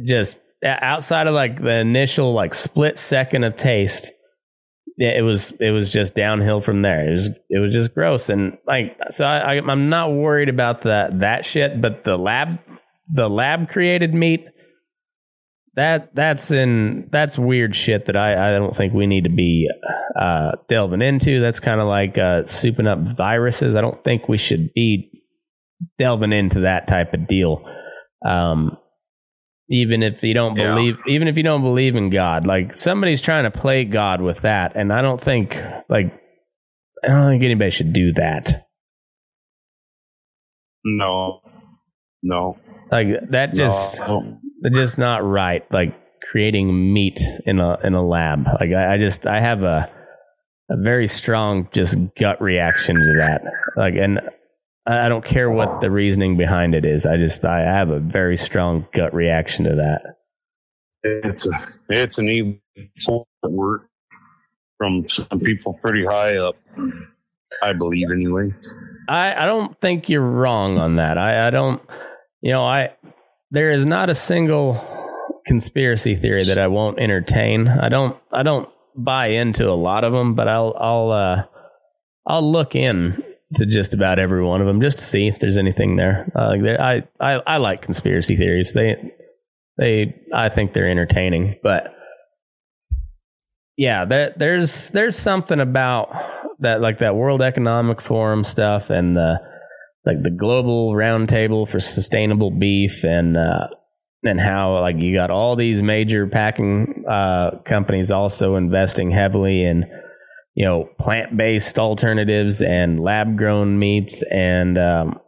just 0.06 0.38
outside 0.64 1.26
of 1.26 1.34
like 1.34 1.60
the 1.60 1.78
initial 1.80 2.34
like 2.34 2.54
split 2.54 2.98
second 2.98 3.44
of 3.44 3.56
taste 3.56 4.10
it 4.98 5.24
was 5.24 5.52
it 5.52 5.70
was 5.70 5.90
just 5.90 6.14
downhill 6.14 6.60
from 6.60 6.82
there. 6.82 7.08
It 7.08 7.14
was 7.14 7.30
it 7.48 7.58
was 7.58 7.72
just 7.72 7.94
gross 7.94 8.28
and 8.28 8.58
like 8.66 8.96
so 9.10 9.24
I, 9.24 9.54
I 9.54 9.72
am 9.72 9.88
not 9.88 10.12
worried 10.12 10.48
about 10.48 10.82
that 10.82 11.20
that 11.20 11.44
shit, 11.44 11.80
but 11.80 12.04
the 12.04 12.16
lab 12.16 12.58
the 13.10 13.28
lab 13.28 13.68
created 13.68 14.14
meat 14.14 14.46
that 15.74 16.14
that's 16.14 16.50
in 16.50 17.08
that's 17.10 17.38
weird 17.38 17.74
shit 17.74 18.06
that 18.06 18.16
I 18.16 18.48
I 18.48 18.58
don't 18.58 18.76
think 18.76 18.92
we 18.92 19.06
need 19.06 19.24
to 19.24 19.30
be 19.30 19.68
uh, 20.18 20.52
delving 20.68 21.02
into. 21.02 21.40
That's 21.40 21.60
kind 21.60 21.80
of 21.80 21.88
like 21.88 22.18
uh, 22.18 22.44
souping 22.44 22.86
up 22.86 23.16
viruses. 23.16 23.74
I 23.74 23.80
don't 23.80 24.02
think 24.04 24.28
we 24.28 24.36
should 24.36 24.72
be 24.74 25.10
delving 25.98 26.32
into 26.32 26.60
that 26.60 26.86
type 26.86 27.14
of 27.14 27.26
deal. 27.26 27.64
Um, 28.26 28.76
even 29.72 30.02
if 30.02 30.22
you 30.22 30.34
don't 30.34 30.56
yeah. 30.56 30.74
believe 30.74 30.96
even 31.08 31.26
if 31.26 31.36
you 31.36 31.42
don't 31.42 31.62
believe 31.62 31.96
in 31.96 32.10
god 32.10 32.46
like 32.46 32.78
somebody's 32.78 33.20
trying 33.20 33.44
to 33.44 33.50
play 33.50 33.84
god 33.84 34.20
with 34.20 34.42
that 34.42 34.76
and 34.76 34.92
i 34.92 35.00
don't 35.02 35.24
think 35.24 35.56
like 35.88 36.12
i 37.02 37.08
don't 37.08 37.32
think 37.32 37.42
anybody 37.42 37.70
should 37.70 37.92
do 37.92 38.12
that. 38.12 38.66
No. 40.84 41.40
No. 42.22 42.58
Like 42.90 43.06
that 43.30 43.54
just 43.54 44.00
no. 44.00 44.38
just 44.72 44.98
not 44.98 45.24
right 45.24 45.62
like 45.72 45.98
creating 46.30 46.92
meat 46.92 47.20
in 47.46 47.58
a 47.58 47.78
in 47.84 47.94
a 47.94 48.06
lab. 48.06 48.44
Like 48.60 48.70
i, 48.76 48.94
I 48.94 48.98
just 48.98 49.26
i 49.26 49.40
have 49.40 49.62
a 49.62 49.90
a 50.70 50.76
very 50.82 51.06
strong 51.06 51.68
just 51.72 51.96
gut 52.18 52.40
reaction 52.40 52.96
to 52.96 53.14
that. 53.18 53.42
Like 53.76 53.94
and 53.94 54.20
I 54.86 55.08
don't 55.08 55.24
care 55.24 55.50
what 55.50 55.80
the 55.80 55.90
reasoning 55.90 56.36
behind 56.36 56.74
it 56.74 56.84
is. 56.84 57.06
I 57.06 57.16
just 57.16 57.44
I 57.44 57.60
have 57.60 57.90
a 57.90 58.00
very 58.00 58.36
strong 58.36 58.86
gut 58.92 59.14
reaction 59.14 59.64
to 59.64 59.76
that. 59.76 60.16
It's 61.04 61.46
a 61.46 61.68
it's 61.88 62.18
an 62.18 62.28
evil 62.28 63.28
word 63.44 63.82
from 64.78 65.06
some 65.08 65.40
people 65.40 65.74
pretty 65.74 66.04
high 66.04 66.36
up. 66.36 66.56
I 67.62 67.72
believe 67.74 68.08
anyway. 68.12 68.54
I 69.08 69.44
I 69.44 69.46
don't 69.46 69.80
think 69.80 70.08
you're 70.08 70.20
wrong 70.20 70.78
on 70.78 70.96
that. 70.96 71.16
I 71.16 71.46
I 71.46 71.50
don't. 71.50 71.80
You 72.40 72.52
know 72.52 72.64
I 72.64 72.90
there 73.52 73.70
is 73.70 73.84
not 73.84 74.10
a 74.10 74.14
single 74.14 74.82
conspiracy 75.46 76.16
theory 76.16 76.44
that 76.46 76.58
I 76.58 76.66
won't 76.66 76.98
entertain. 76.98 77.68
I 77.68 77.88
don't 77.88 78.16
I 78.32 78.42
don't 78.42 78.68
buy 78.96 79.28
into 79.28 79.68
a 79.68 79.74
lot 79.74 80.02
of 80.02 80.12
them, 80.12 80.34
but 80.34 80.48
I'll 80.48 80.74
I'll 80.76 81.10
uh 81.12 81.44
I'll 82.26 82.50
look 82.50 82.74
in 82.74 83.22
to 83.56 83.66
just 83.66 83.94
about 83.94 84.18
every 84.18 84.44
one 84.44 84.60
of 84.60 84.66
them 84.66 84.80
just 84.80 84.98
to 84.98 85.04
see 85.04 85.28
if 85.28 85.38
there's 85.38 85.58
anything 85.58 85.96
there. 85.96 86.30
Uh, 86.34 86.54
I, 86.78 87.02
I 87.20 87.40
I 87.46 87.56
like 87.58 87.82
conspiracy 87.82 88.36
theories. 88.36 88.72
They 88.72 88.96
they 89.78 90.14
I 90.34 90.48
think 90.48 90.72
they're 90.72 90.90
entertaining, 90.90 91.56
but 91.62 91.94
yeah, 93.76 94.04
that 94.04 94.38
there's 94.38 94.90
there's 94.90 95.16
something 95.16 95.60
about 95.60 96.08
that 96.60 96.80
like 96.80 96.98
that 96.98 97.16
World 97.16 97.42
Economic 97.42 98.02
Forum 98.02 98.44
stuff 98.44 98.90
and 98.90 99.16
the 99.16 99.40
like 100.04 100.22
the 100.22 100.30
global 100.30 100.92
roundtable 100.92 101.70
for 101.70 101.80
sustainable 101.80 102.50
beef 102.50 103.04
and 103.04 103.36
uh, 103.36 103.68
and 104.22 104.40
how 104.40 104.80
like 104.80 104.96
you 104.98 105.14
got 105.14 105.30
all 105.30 105.56
these 105.56 105.82
major 105.82 106.26
packing 106.26 107.04
uh, 107.08 107.58
companies 107.64 108.10
also 108.10 108.56
investing 108.56 109.10
heavily 109.10 109.64
in 109.64 109.84
you 110.54 110.64
know, 110.64 110.88
plant 110.98 111.36
based 111.36 111.78
alternatives 111.78 112.60
and 112.60 113.00
lab 113.00 113.36
grown 113.36 113.78
meats 113.78 114.22
and 114.30 114.78
um, 114.78 115.18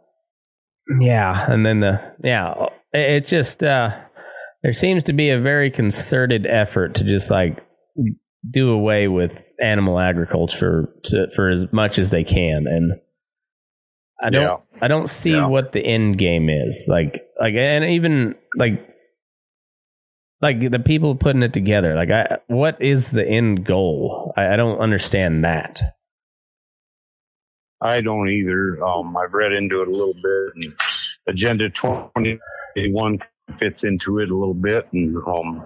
yeah, 0.99 1.51
and 1.51 1.65
then 1.65 1.79
the 1.79 1.99
yeah, 2.23 2.67
it, 2.93 3.25
just 3.25 3.63
uh, 3.63 3.89
there 4.63 4.73
seems 4.73 5.03
to 5.05 5.13
be 5.13 5.29
a 5.29 5.39
very 5.39 5.71
concerted 5.71 6.45
effort 6.45 6.95
to 6.95 7.03
just 7.03 7.31
like 7.31 7.63
do 8.49 8.69
away 8.69 9.07
with 9.07 9.31
animal 9.59 9.99
agriculture 9.99 10.93
to, 11.03 11.27
for 11.35 11.49
as 11.49 11.65
much 11.71 11.97
as 11.97 12.11
they 12.11 12.23
can 12.23 12.65
and 12.67 12.93
I 14.21 14.29
don't 14.29 14.43
yeah. 14.43 14.57
I 14.81 14.87
don't 14.87 15.09
see 15.09 15.31
yeah. 15.31 15.47
what 15.47 15.71
the 15.71 15.79
end 15.79 16.17
game 16.17 16.49
is 16.49 16.87
like 16.89 17.25
like 17.39 17.53
and 17.55 17.85
even 17.85 18.35
like 18.55 18.94
like 20.41 20.59
the 20.71 20.79
people 20.79 21.15
putting 21.15 21.43
it 21.43 21.53
together 21.53 21.95
like 21.95 22.11
i 22.11 22.37
what 22.47 22.81
is 22.81 23.09
the 23.11 23.27
end 23.27 23.65
goal 23.65 24.33
i, 24.37 24.53
I 24.53 24.55
don't 24.55 24.79
understand 24.79 25.43
that 25.45 25.79
i 27.81 28.01
don't 28.01 28.29
either 28.29 28.83
um 28.83 29.15
i've 29.17 29.33
read 29.33 29.51
into 29.53 29.81
it 29.81 29.87
a 29.87 29.91
little 29.91 30.13
bit 30.13 30.55
and 30.55 30.73
agenda 31.27 31.69
21 31.69 33.19
fits 33.59 33.83
into 33.83 34.19
it 34.19 34.29
a 34.29 34.35
little 34.35 34.53
bit 34.53 34.87
and 34.93 35.15
um 35.27 35.63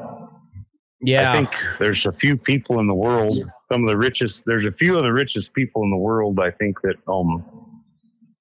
Yeah. 1.02 1.30
I 1.30 1.34
think 1.34 1.50
there's 1.80 2.06
a 2.06 2.12
few 2.12 2.36
people 2.38 2.80
in 2.82 2.88
the 2.88 2.94
world, 2.94 3.38
some 3.72 3.84
of 3.84 3.88
the 3.90 3.96
richest. 3.96 4.44
There's 4.46 4.66
a 4.66 4.72
few 4.72 4.98
of 4.98 5.04
the 5.04 5.14
richest 5.14 5.54
people 5.54 5.82
in 5.84 5.92
the 5.92 5.98
world. 5.98 6.40
I 6.42 6.52
think 6.52 6.82
that 6.82 6.98
um 7.08 7.42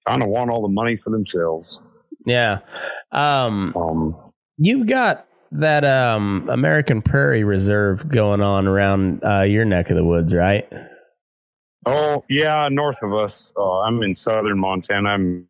kind 0.09 0.25
of 0.25 0.29
want 0.29 0.51
all 0.51 0.63
the 0.63 0.75
money 0.75 0.97
for 0.97 1.11
themselves. 1.11 1.81
yeah. 2.27 2.59
Um, 3.13 3.73
Um, 3.77 4.17
you've 4.57 4.89
got 4.89 5.28
that 5.53 5.85
um 5.85 6.49
American 6.51 7.03
Prairie 7.03 7.45
Reserve 7.45 8.09
going 8.09 8.41
on 8.41 8.67
around 8.67 9.25
uh, 9.25 9.43
your 9.43 9.65
neck 9.65 9.91
of 9.91 9.97
the 9.97 10.05
woods, 10.05 10.33
right? 10.33 10.69
oh 11.89 12.25
yeah, 12.29 12.69
north 12.71 12.99
of 13.03 13.15
us. 13.15 13.53
Uh, 13.57 13.81
I'm 13.81 14.03
in 14.03 14.15
southern 14.15 14.59
Montana. 14.59 15.09
I'm 15.09 15.49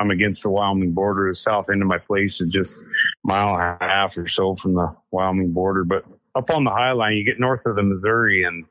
I'm 0.00 0.10
against 0.10 0.42
the 0.42 0.50
Wyoming 0.50 0.92
border. 0.92 1.30
The 1.30 1.36
south 1.36 1.68
end 1.70 1.82
of 1.82 1.88
my 1.88 1.98
place 1.98 2.40
is 2.40 2.50
just 2.50 2.76
mile 3.24 3.54
and 3.54 3.76
a 3.80 3.84
half 3.84 4.16
or 4.16 4.28
so 4.28 4.56
from 4.56 4.74
the 4.74 4.94
Wyoming 5.10 5.52
border. 5.52 5.84
But 5.84 6.04
up 6.34 6.50
on 6.50 6.64
the 6.64 6.70
Hi-Line, 6.70 7.14
you 7.14 7.24
get 7.24 7.40
north 7.40 7.66
of 7.66 7.76
the 7.76 7.82
Missouri, 7.82 8.44
and 8.44 8.64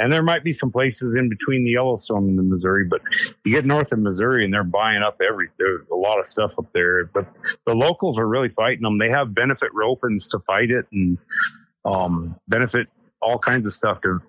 and 0.00 0.12
there 0.12 0.22
might 0.22 0.42
be 0.42 0.52
some 0.52 0.72
places 0.72 1.14
in 1.14 1.28
between 1.28 1.64
the 1.64 1.72
Yellowstone 1.72 2.28
and 2.28 2.38
the 2.38 2.42
Missouri. 2.42 2.84
But 2.88 3.00
you 3.44 3.52
get 3.52 3.64
north 3.64 3.92
of 3.92 3.98
Missouri, 3.98 4.44
and 4.44 4.52
they're 4.52 4.64
buying 4.64 5.02
up 5.02 5.20
every. 5.26 5.48
There's 5.58 5.86
a 5.92 5.96
lot 5.96 6.18
of 6.18 6.26
stuff 6.26 6.54
up 6.58 6.66
there. 6.72 7.04
But 7.06 7.26
the 7.66 7.74
locals 7.74 8.18
are 8.18 8.26
really 8.26 8.48
fighting 8.48 8.82
them. 8.82 8.98
They 8.98 9.10
have 9.10 9.34
benefit 9.34 9.70
ropings 9.74 10.30
to 10.30 10.38
fight 10.40 10.70
it, 10.70 10.86
and 10.92 11.18
um, 11.84 12.36
benefit 12.48 12.88
all 13.22 13.38
kinds 13.38 13.66
of 13.66 13.72
stuff 13.74 14.00
to 14.02 14.20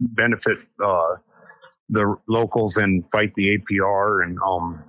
benefit 0.00 0.58
uh, 0.84 1.16
the 1.90 2.16
locals 2.28 2.76
and 2.76 3.04
fight 3.12 3.32
the 3.34 3.58
APR 3.58 4.24
and 4.24 4.38
um 4.46 4.82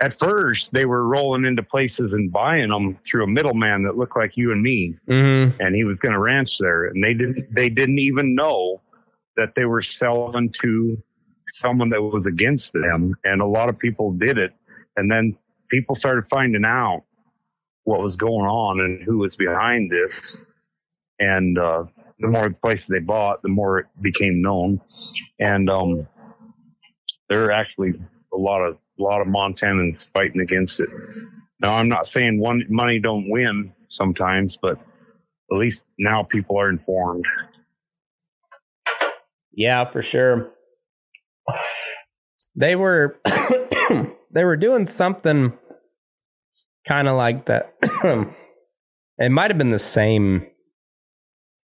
at 0.00 0.12
first 0.12 0.72
they 0.72 0.84
were 0.84 1.06
rolling 1.06 1.44
into 1.44 1.62
places 1.62 2.12
and 2.12 2.32
buying 2.32 2.68
them 2.68 2.98
through 3.06 3.24
a 3.24 3.26
middleman 3.26 3.84
that 3.84 3.96
looked 3.96 4.16
like 4.16 4.36
you 4.36 4.52
and 4.52 4.62
me 4.62 4.94
Mm-hmm. 5.08 5.60
and 5.60 5.74
he 5.74 5.84
was 5.84 6.00
going 6.00 6.12
to 6.12 6.18
ranch 6.18 6.58
there 6.58 6.86
and 6.86 7.02
they 7.02 7.14
didn't 7.14 7.54
they 7.54 7.68
didn't 7.68 7.98
even 7.98 8.34
know 8.34 8.80
that 9.36 9.54
they 9.56 9.64
were 9.64 9.82
selling 9.82 10.52
to 10.62 10.96
someone 11.54 11.90
that 11.90 12.02
was 12.02 12.26
against 12.26 12.72
them 12.72 13.14
and 13.24 13.40
a 13.40 13.46
lot 13.46 13.68
of 13.68 13.78
people 13.78 14.12
did 14.12 14.38
it. 14.38 14.52
And 14.96 15.10
then 15.10 15.36
people 15.70 15.94
started 15.94 16.24
finding 16.30 16.64
out 16.64 17.04
what 17.84 18.00
was 18.00 18.16
going 18.16 18.46
on 18.46 18.80
and 18.80 19.02
who 19.02 19.18
was 19.18 19.36
behind 19.36 19.90
this. 19.90 20.44
And 21.18 21.58
uh, 21.58 21.84
the 22.18 22.28
more 22.28 22.50
places 22.50 22.88
they 22.88 23.00
bought 23.00 23.42
the 23.42 23.48
more 23.48 23.80
it 23.80 23.86
became 24.00 24.40
known. 24.42 24.80
And 25.40 25.68
um, 25.68 26.06
there 27.28 27.44
are 27.44 27.52
actually 27.52 27.94
a 28.32 28.36
lot 28.36 28.60
of 28.62 28.78
a 28.98 29.02
lot 29.02 29.20
of 29.20 29.26
montanans 29.26 30.10
fighting 30.12 30.40
against 30.40 30.80
it. 30.80 30.88
Now 31.60 31.74
i'm 31.74 31.88
not 31.88 32.06
saying 32.06 32.38
one 32.38 32.64
money 32.68 32.98
don't 32.98 33.28
win 33.28 33.72
sometimes 33.88 34.58
but 34.60 34.78
at 35.50 35.58
least 35.58 35.84
now 35.98 36.22
people 36.22 36.58
are 36.58 36.68
informed. 36.68 37.26
Yeah, 39.52 39.90
for 39.90 40.02
sure. 40.02 40.52
They 42.54 42.76
were 42.76 43.18
they 44.30 44.44
were 44.44 44.58
doing 44.58 44.84
something 44.84 45.54
kind 46.86 47.08
of 47.08 47.16
like 47.16 47.46
that. 47.46 47.72
it 49.18 49.30
might 49.30 49.50
have 49.50 49.56
been 49.56 49.70
the 49.70 49.78
same 49.78 50.46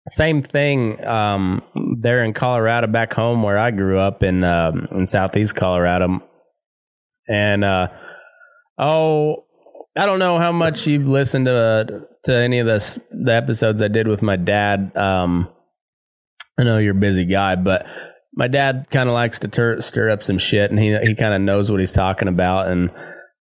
same 0.08 0.42
thing 0.42 1.04
um, 1.04 1.62
there 2.00 2.24
in 2.24 2.32
Colorado, 2.32 2.86
back 2.86 3.12
home 3.12 3.42
where 3.42 3.58
I 3.58 3.70
grew 3.70 3.98
up 3.98 4.22
in 4.22 4.44
um, 4.44 4.88
in 4.92 5.06
southeast 5.06 5.54
Colorado, 5.54 6.22
and 7.28 7.64
uh, 7.64 7.88
oh, 8.78 9.44
I 9.96 10.06
don't 10.06 10.18
know 10.18 10.38
how 10.38 10.52
much 10.52 10.86
you've 10.86 11.08
listened 11.08 11.46
to 11.46 11.54
uh, 11.54 11.84
to 12.24 12.34
any 12.34 12.58
of 12.58 12.66
this 12.66 12.98
the 13.10 13.34
episodes 13.34 13.82
I 13.82 13.88
did 13.88 14.08
with 14.08 14.22
my 14.22 14.36
dad. 14.36 14.96
Um, 14.96 15.48
I 16.58 16.64
know 16.64 16.78
you're 16.78 16.96
a 16.96 17.00
busy 17.00 17.24
guy, 17.24 17.54
but 17.54 17.86
my 18.34 18.48
dad 18.48 18.86
kind 18.90 19.08
of 19.08 19.14
likes 19.14 19.38
to 19.40 19.48
tur- 19.48 19.80
stir 19.80 20.10
up 20.10 20.22
some 20.22 20.38
shit, 20.38 20.70
and 20.70 20.78
he 20.78 20.96
he 21.02 21.14
kind 21.14 21.34
of 21.34 21.40
knows 21.40 21.70
what 21.70 21.80
he's 21.80 21.92
talking 21.92 22.28
about, 22.28 22.68
and 22.68 22.90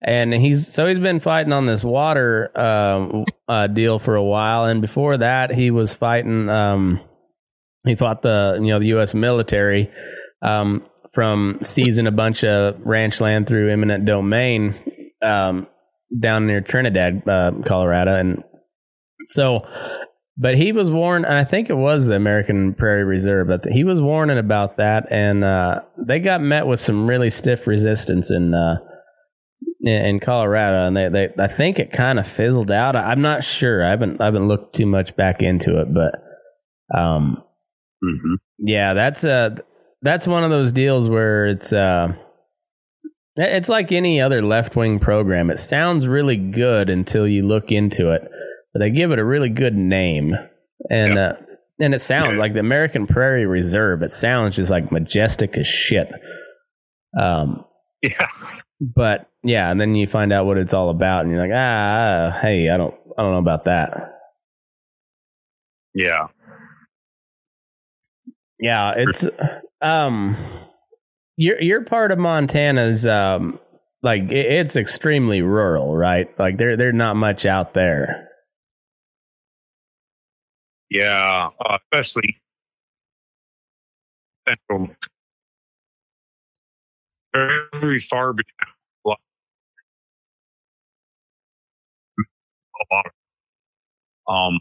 and 0.03 0.33
he's 0.33 0.73
so 0.73 0.87
he's 0.87 0.99
been 0.99 1.21
fighting 1.21 1.53
on 1.53 1.66
this 1.66 1.83
water 1.83 2.51
um, 2.59 3.25
uh, 3.49 3.66
deal 3.66 3.99
for 3.99 4.14
a 4.14 4.25
while, 4.25 4.64
and 4.64 4.81
before 4.81 5.16
that 5.18 5.53
he 5.53 5.71
was 5.71 5.94
fighting. 5.94 6.49
Um, 6.49 7.01
he 7.85 7.94
fought 7.94 8.23
the 8.23 8.59
you 8.61 8.68
know 8.68 8.79
the 8.79 8.88
U.S. 8.88 9.14
military 9.14 9.90
um, 10.42 10.85
from 11.14 11.59
seizing 11.62 12.07
a 12.07 12.12
bunch 12.12 12.44
of 12.44 12.81
ranch 12.85 13.21
land 13.21 13.47
through 13.47 13.73
eminent 13.73 14.05
domain 14.05 14.75
um, 15.23 15.66
down 16.18 16.47
near 16.47 16.61
Trinidad, 16.61 17.27
uh, 17.27 17.53
Colorado, 17.64 18.14
and 18.14 18.44
so. 19.29 19.66
But 20.40 20.57
he 20.57 20.70
was 20.70 20.88
warned, 20.88 21.24
and 21.24 21.35
I 21.35 21.42
think 21.42 21.68
it 21.68 21.77
was 21.77 22.07
the 22.07 22.14
American 22.14 22.72
Prairie 22.74 23.05
Reserve. 23.05 23.48
But 23.48 23.64
he 23.66 23.83
was 23.83 24.01
warning 24.01 24.38
about 24.38 24.77
that, 24.77 25.11
and 25.11 25.42
uh, 25.42 25.81
they 25.96 26.20
got 26.20 26.40
met 26.40 26.66
with 26.66 26.79
some 26.79 27.09
really 27.09 27.29
stiff 27.29 27.66
resistance 27.66 28.31
in 28.31 28.55
uh, 28.55 28.77
in, 29.81 30.20
Colorado, 30.20 30.87
and 30.87 30.96
they, 30.96 31.09
they 31.09 31.42
I 31.42 31.48
think 31.48 31.81
it 31.81 31.90
kind 31.92 32.20
of 32.20 32.27
fizzled 32.29 32.70
out. 32.70 32.94
I, 32.94 33.11
I'm 33.11 33.20
not 33.20 33.42
sure. 33.42 33.85
I 33.85 33.90
haven't 33.90 34.20
I 34.20 34.27
haven't 34.27 34.46
looked 34.46 34.77
too 34.77 34.87
much 34.87 35.16
back 35.16 35.42
into 35.42 35.81
it, 35.81 35.88
but 35.92 36.96
um, 36.96 37.42
Mm-hmm. 38.05 38.35
yeah, 38.59 38.94
that's 38.94 39.24
uh 39.24 39.57
that's 40.03 40.29
one 40.29 40.44
of 40.44 40.51
those 40.51 40.70
deals 40.70 41.09
where 41.09 41.48
it's 41.48 41.72
uh 41.72 42.12
it's 43.37 43.68
like 43.68 43.90
any 43.90 44.20
other 44.20 44.40
left 44.40 44.77
wing 44.77 45.01
program. 45.01 45.51
It 45.51 45.59
sounds 45.59 46.07
really 46.07 46.37
good 46.37 46.90
until 46.90 47.27
you 47.27 47.44
look 47.44 47.72
into 47.72 48.12
it, 48.12 48.22
they 48.79 48.91
give 48.91 49.11
it 49.12 49.19
a 49.19 49.25
really 49.25 49.49
good 49.49 49.75
name, 49.75 50.35
and 50.91 51.19
uh, 51.19 51.33
and 51.81 51.95
it 51.95 52.01
sounds 52.01 52.35
Yeah. 52.35 52.38
like 52.38 52.55
the 52.55 52.61
American 52.61 53.07
Prairie 53.07 53.47
Reserve. 53.47 54.03
It 54.03 54.11
sounds 54.11 54.57
just 54.57 54.71
like 54.71 54.91
majestic 54.93 55.57
as 55.59 55.67
shit. 55.67 56.09
Um, 57.19 57.64
Yeah. 58.03 58.27
but 58.81 59.29
yeah, 59.43 59.71
and 59.71 59.81
then 59.81 59.95
you 59.95 60.07
find 60.07 60.33
out 60.33 60.47
what 60.47 60.59
it's 60.59 60.75
all 60.75 60.88
about, 60.91 61.23
and 61.23 61.31
you're 61.33 61.41
like, 61.41 61.51
ah, 61.55 61.57
ah, 62.37 62.38
hey, 62.43 62.69
I 62.71 62.77
don't, 62.77 62.95
I 63.17 63.23
don't 63.23 63.33
know 63.33 63.38
about 63.38 63.64
that. 63.64 64.14
Yeah. 65.95 66.27
Yeah, 68.61 68.95
it's 68.97 69.27
um 69.81 70.37
your 71.37 71.61
your 71.62 71.85
part 71.85 72.11
of 72.11 72.19
Montana's 72.19 73.07
um 73.07 73.59
like 74.03 74.23
it, 74.25 74.33
it's 74.47 74.77
extremely 74.77 75.43
rural, 75.43 75.97
right? 75.97 76.29
Like 76.38 76.57
there 76.59 76.77
there's 76.77 76.95
not 76.95 77.14
much 77.14 77.47
out 77.47 77.75
there. 77.75 78.28
Yeah. 80.90 81.51
Uh, 81.61 81.79
especially 81.92 82.40
central. 84.48 84.88
Very 87.33 88.05
far 88.11 88.33
between. 88.33 88.55
A 92.81 92.94
lot 92.94 93.07
um, 94.29 94.61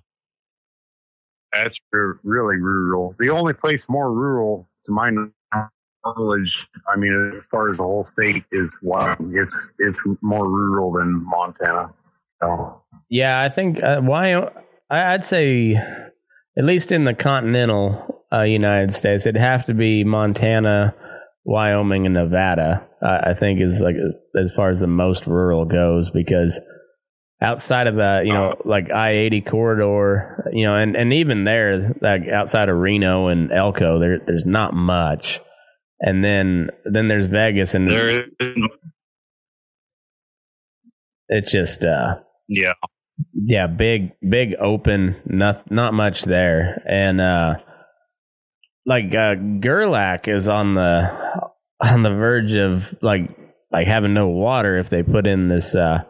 that's 1.54 1.78
re- 1.92 2.16
really 2.24 2.58
rural. 2.58 3.16
The 3.20 3.30
only 3.30 3.54
place 3.54 3.86
more 3.90 4.12
rural, 4.12 4.68
to 4.86 4.92
my 4.92 5.12
knowledge, 5.12 6.54
I 6.92 6.96
mean, 6.98 7.34
as 7.38 7.44
far 7.52 7.72
as 7.72 7.78
the 7.78 7.84
whole 7.84 8.06
state, 8.06 8.44
is 8.52 8.72
Wyoming. 8.82 9.38
It's 9.38 9.60
it's 9.80 9.98
more 10.22 10.48
rural 10.48 10.94
than 10.94 11.24
Montana. 11.26 11.94
So, 12.42 12.82
Yeah, 13.10 13.42
I 13.42 13.50
think 13.50 13.82
uh, 13.84 14.02
why 14.02 14.50
I'd 14.90 15.26
say 15.26 15.82
at 16.58 16.66
least 16.66 16.92
in 16.92 17.04
the 17.04 17.14
continental 17.14 18.24
uh, 18.34 18.42
United 18.42 18.94
States, 18.94 19.26
it'd 19.26 19.40
have 19.40 19.66
to 19.68 19.74
be 19.74 20.04
Montana, 20.04 20.96
Wyoming, 21.46 22.06
and 22.06 22.16
Nevada. 22.16 22.88
Uh, 23.02 23.20
I 23.30 23.34
think 23.36 23.62
is 23.62 23.82
like 23.82 23.96
as 24.40 24.52
far 24.52 24.70
as 24.70 24.80
the 24.80 24.88
most 24.88 25.28
rural 25.28 25.66
goes 25.66 26.10
because 26.10 26.60
outside 27.42 27.86
of 27.86 27.96
the 27.96 28.24
you 28.26 28.34
know 28.34 28.56
like 28.66 28.92
I 28.92 29.12
eighty 29.12 29.42
corridor, 29.42 30.50
you 30.52 30.66
know, 30.66 30.76
and 30.76 30.96
and 30.96 31.14
even 31.14 31.44
there, 31.44 31.96
like 32.02 32.28
outside 32.28 32.70
of 32.70 32.78
Reno 32.78 33.28
and 33.28 33.52
Elko, 33.52 34.00
there 34.00 34.20
there's 34.26 34.46
not 34.46 34.74
much. 34.74 35.40
And 36.00 36.24
then 36.24 36.70
then 36.86 37.08
there's 37.08 37.26
Vegas, 37.26 37.74
and 37.74 37.88
there 37.88 38.10
is, 38.10 38.20
it's 41.30 41.52
just 41.52 41.86
uh 41.86 42.16
yeah. 42.48 42.74
Yeah, 43.34 43.68
big, 43.68 44.12
big 44.28 44.56
open, 44.60 45.16
not 45.26 45.70
not 45.72 45.94
much 45.94 46.24
there, 46.24 46.82
and 46.88 47.20
uh, 47.22 47.56
like 48.86 49.14
uh, 49.14 49.36
Gerlach 49.60 50.28
is 50.28 50.48
on 50.48 50.76
the 50.76 51.10
on 51.82 52.04
the 52.04 52.10
verge 52.10 52.54
of 52.54 52.96
like 53.02 53.30
like 53.72 53.88
having 53.88 54.14
no 54.14 54.28
water 54.28 54.78
if 54.78 54.90
they 54.90 55.04
put 55.04 55.28
in 55.28 55.50
this. 55.50 55.76
Uh, 55.76 56.04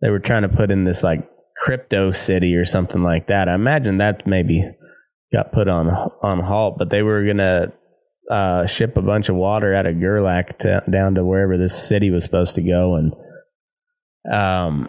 they 0.00 0.10
were 0.10 0.18
trying 0.18 0.42
to 0.42 0.48
put 0.48 0.70
in 0.70 0.84
this 0.84 1.02
like 1.02 1.28
crypto 1.56 2.10
city 2.10 2.54
or 2.56 2.64
something 2.64 3.02
like 3.02 3.26
that. 3.26 3.48
I 3.48 3.54
imagine 3.54 3.98
that 3.98 4.26
maybe 4.26 4.64
got 5.32 5.52
put 5.52 5.68
on 5.68 5.88
on 6.22 6.40
halt, 6.40 6.76
but 6.78 6.90
they 6.90 7.02
were 7.02 7.24
gonna 7.24 7.72
uh, 8.30 8.66
ship 8.66 8.96
a 8.96 9.02
bunch 9.02 9.28
of 9.28 9.36
water 9.36 9.74
out 9.74 9.86
of 9.86 10.00
Gerlach 10.00 10.58
to, 10.60 10.82
down 10.90 11.16
to 11.16 11.24
wherever 11.24 11.58
this 11.58 11.88
city 11.88 12.10
was 12.10 12.24
supposed 12.24 12.54
to 12.54 12.62
go, 12.62 12.96
and 12.96 13.12
um, 14.32 14.88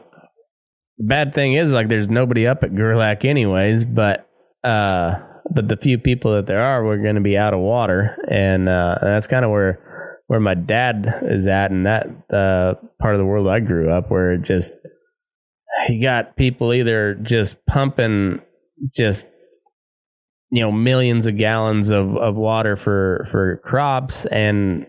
bad 1.02 1.34
thing 1.34 1.54
is 1.54 1.72
like 1.72 1.88
there's 1.88 2.10
nobody 2.10 2.48
up 2.48 2.64
at 2.64 2.76
Gerlach 2.76 3.26
anyways, 3.26 3.86
but 3.86 4.28
uh, 4.64 5.16
but 5.54 5.68
the 5.68 5.78
few 5.78 5.98
people 5.98 6.36
that 6.36 6.48
there 6.48 6.62
are, 6.62 6.86
we're 6.86 7.02
going 7.02 7.16
to 7.16 7.22
be 7.22 7.38
out 7.38 7.54
of 7.54 7.60
water, 7.60 8.18
and 8.30 8.70
uh, 8.70 8.96
that's 9.02 9.28
kind 9.28 9.44
of 9.46 9.52
where 9.52 10.20
where 10.28 10.40
my 10.40 10.54
dad 10.54 11.22
is 11.24 11.48
at, 11.48 11.72
and 11.72 11.86
that 11.86 12.08
uh, 12.34 12.76
part 13.00 13.16
of 13.16 13.20
the 13.20 13.26
world 13.26 13.48
I 13.48 13.60
grew 13.60 13.92
up, 13.92 14.10
where 14.10 14.34
it 14.34 14.44
just 14.44 14.74
you 15.90 16.02
got 16.02 16.36
people 16.36 16.74
either 16.74 17.16
just 17.16 17.66
pumping 17.66 18.42
just 18.96 19.28
you 20.52 20.62
know 20.62 20.72
millions 20.72 21.28
of 21.28 21.38
gallons 21.38 21.90
of, 21.90 22.16
of 22.18 22.36
water 22.36 22.76
for 22.76 23.28
for 23.32 23.58
crops 23.64 24.26
and 24.26 24.86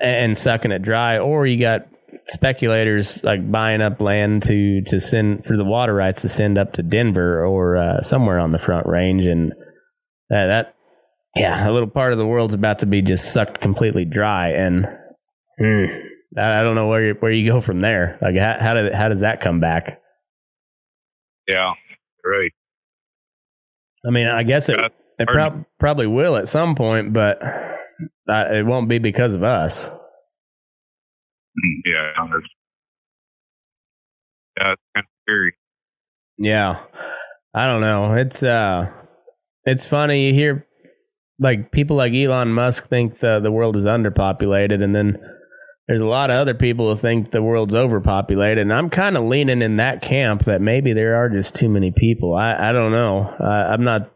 and 0.00 0.36
sucking 0.36 0.72
it 0.72 0.82
dry, 0.82 1.18
or 1.18 1.46
you 1.46 1.58
got 1.58 1.88
speculators 2.28 3.22
like 3.22 3.50
buying 3.50 3.80
up 3.80 4.00
land 4.00 4.42
to 4.44 4.82
to 4.82 5.00
send 5.00 5.44
for 5.44 5.56
the 5.56 5.64
water 5.64 5.94
rights 5.94 6.22
to 6.22 6.28
send 6.28 6.58
up 6.58 6.72
to 6.74 6.82
Denver 6.82 7.44
or 7.44 7.76
uh, 7.76 8.02
somewhere 8.02 8.38
on 8.38 8.52
the 8.52 8.58
Front 8.58 8.86
Range, 8.86 9.24
and 9.26 9.52
that, 10.28 10.46
that 10.46 10.74
yeah, 11.34 11.68
a 11.68 11.72
little 11.72 11.88
part 11.88 12.12
of 12.12 12.18
the 12.18 12.26
world's 12.26 12.54
about 12.54 12.80
to 12.80 12.86
be 12.86 13.02
just 13.02 13.32
sucked 13.32 13.60
completely 13.60 14.04
dry, 14.04 14.50
and 14.50 14.86
mm, 15.60 16.02
I, 16.36 16.60
I 16.60 16.62
don't 16.62 16.74
know 16.74 16.88
where 16.88 17.08
you, 17.08 17.14
where 17.20 17.32
you 17.32 17.50
go 17.50 17.60
from 17.60 17.80
there. 17.80 18.18
Like 18.20 18.36
how 18.36 18.56
how, 18.60 18.74
did, 18.74 18.94
how 18.94 19.08
does 19.08 19.20
that 19.20 19.40
come 19.40 19.60
back? 19.60 20.00
Yeah, 21.46 21.74
right. 22.24 22.50
I 24.06 24.10
mean, 24.10 24.26
I 24.26 24.42
guess 24.42 24.68
it 24.68 24.78
it 25.18 25.28
prob- 25.28 25.64
probably 25.78 26.06
will 26.06 26.36
at 26.36 26.48
some 26.48 26.74
point, 26.74 27.12
but 27.12 27.42
uh, 27.42 28.44
it 28.52 28.66
won't 28.66 28.88
be 28.88 28.98
because 28.98 29.34
of 29.34 29.42
us. 29.42 29.90
Mm, 31.58 31.80
Yeah, 31.86 32.26
that's 32.32 32.48
yeah, 34.58 34.72
it's 34.72 34.82
kind 34.94 35.04
of 35.04 35.10
scary. 35.24 35.54
Yeah. 36.38 36.80
I 37.54 37.66
don't 37.66 37.80
know. 37.80 38.14
It's 38.14 38.42
uh 38.42 38.90
it's 39.64 39.84
funny 39.84 40.28
you 40.28 40.34
hear 40.34 40.66
like 41.38 41.70
people 41.72 41.96
like 41.96 42.12
Elon 42.12 42.48
Musk 42.52 42.88
think 42.88 43.20
the 43.20 43.40
the 43.40 43.50
world 43.52 43.76
is 43.76 43.86
underpopulated 43.86 44.82
and 44.82 44.94
then 44.94 45.18
there's 45.88 46.00
a 46.00 46.06
lot 46.06 46.30
of 46.30 46.36
other 46.38 46.54
people 46.54 46.92
who 46.92 47.00
think 47.00 47.30
the 47.30 47.42
world's 47.42 47.74
overpopulated 47.74 48.58
and 48.58 48.72
I'm 48.72 48.90
kind 48.90 49.16
of 49.16 49.24
leaning 49.24 49.62
in 49.62 49.76
that 49.76 50.02
camp 50.02 50.44
that 50.46 50.60
maybe 50.60 50.92
there 50.92 51.16
are 51.16 51.28
just 51.30 51.54
too 51.54 51.68
many 51.68 51.92
people. 51.92 52.34
I 52.34 52.70
I 52.70 52.72
don't 52.72 52.92
know. 52.92 53.20
I'm 53.40 53.84
not 53.84 54.10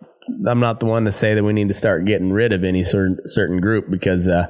I'm 0.48 0.60
not 0.60 0.80
the 0.80 0.86
one 0.86 1.04
to 1.06 1.12
say 1.12 1.34
that 1.34 1.44
we 1.44 1.52
need 1.52 1.68
to 1.68 1.74
start 1.74 2.04
getting 2.04 2.32
rid 2.32 2.52
of 2.52 2.64
any 2.64 2.82
certain 2.82 3.18
certain 3.26 3.60
group 3.60 3.86
because 3.90 4.28
uh 4.28 4.46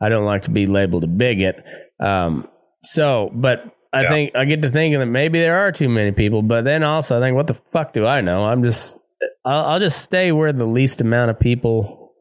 I 0.00 0.08
don't 0.08 0.26
like 0.26 0.42
to 0.42 0.50
be 0.50 0.66
labeled 0.66 1.04
a 1.04 1.08
bigot. 1.08 1.56
Um 2.00 2.48
so, 2.82 3.30
but 3.34 3.64
I 3.92 4.02
Yeah. 4.02 4.10
think 4.10 4.36
I 4.36 4.44
get 4.44 4.62
to 4.62 4.70
thinking 4.70 5.00
that 5.00 5.06
maybe 5.06 5.40
there 5.40 5.58
are 5.58 5.72
too 5.72 5.88
many 5.88 6.12
people, 6.12 6.42
but 6.42 6.64
then 6.64 6.82
also 6.82 7.16
I 7.16 7.20
think, 7.20 7.34
what 7.36 7.46
the 7.46 7.56
fuck 7.72 7.92
do 7.92 8.06
I 8.06 8.20
know? 8.20 8.44
I'm 8.44 8.62
just, 8.62 8.96
I'll, 9.44 9.64
I'll 9.64 9.80
just 9.80 10.02
stay 10.02 10.32
where 10.32 10.52
the 10.52 10.66
least 10.66 11.00
amount 11.00 11.30
of 11.30 11.40
people 11.40 12.12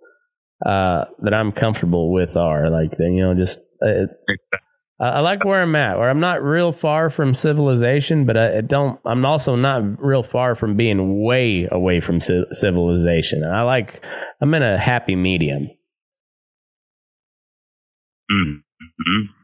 uh, 0.65 1.05
that 1.23 1.33
I'm 1.33 1.51
comfortable 1.51 2.13
with 2.13 2.37
are. 2.37 2.69
Like, 2.69 2.91
you 2.97 3.21
know, 3.21 3.33
just 3.33 3.59
uh, 3.85 4.05
I, 4.99 5.19
like 5.19 5.43
where 5.43 5.61
I'm 5.61 5.75
at, 5.75 5.97
where 5.99 6.09
I'm 6.09 6.21
not 6.21 6.41
real 6.41 6.71
far 6.71 7.09
from 7.09 7.33
civilization, 7.33 8.25
but 8.25 8.37
I, 8.37 8.59
I 8.59 8.61
don't. 8.61 8.99
I'm 9.05 9.25
also 9.25 9.57
not 9.57 10.01
real 10.01 10.23
far 10.23 10.55
from 10.55 10.77
being 10.77 11.21
way 11.23 11.67
away 11.69 11.99
from 11.99 12.21
ci- 12.21 12.45
civilization. 12.51 13.43
I 13.43 13.63
like. 13.63 14.01
I'm 14.41 14.53
in 14.53 14.63
a 14.63 14.77
happy 14.77 15.15
medium. 15.17 15.69
Mm-hmm. 18.31 19.34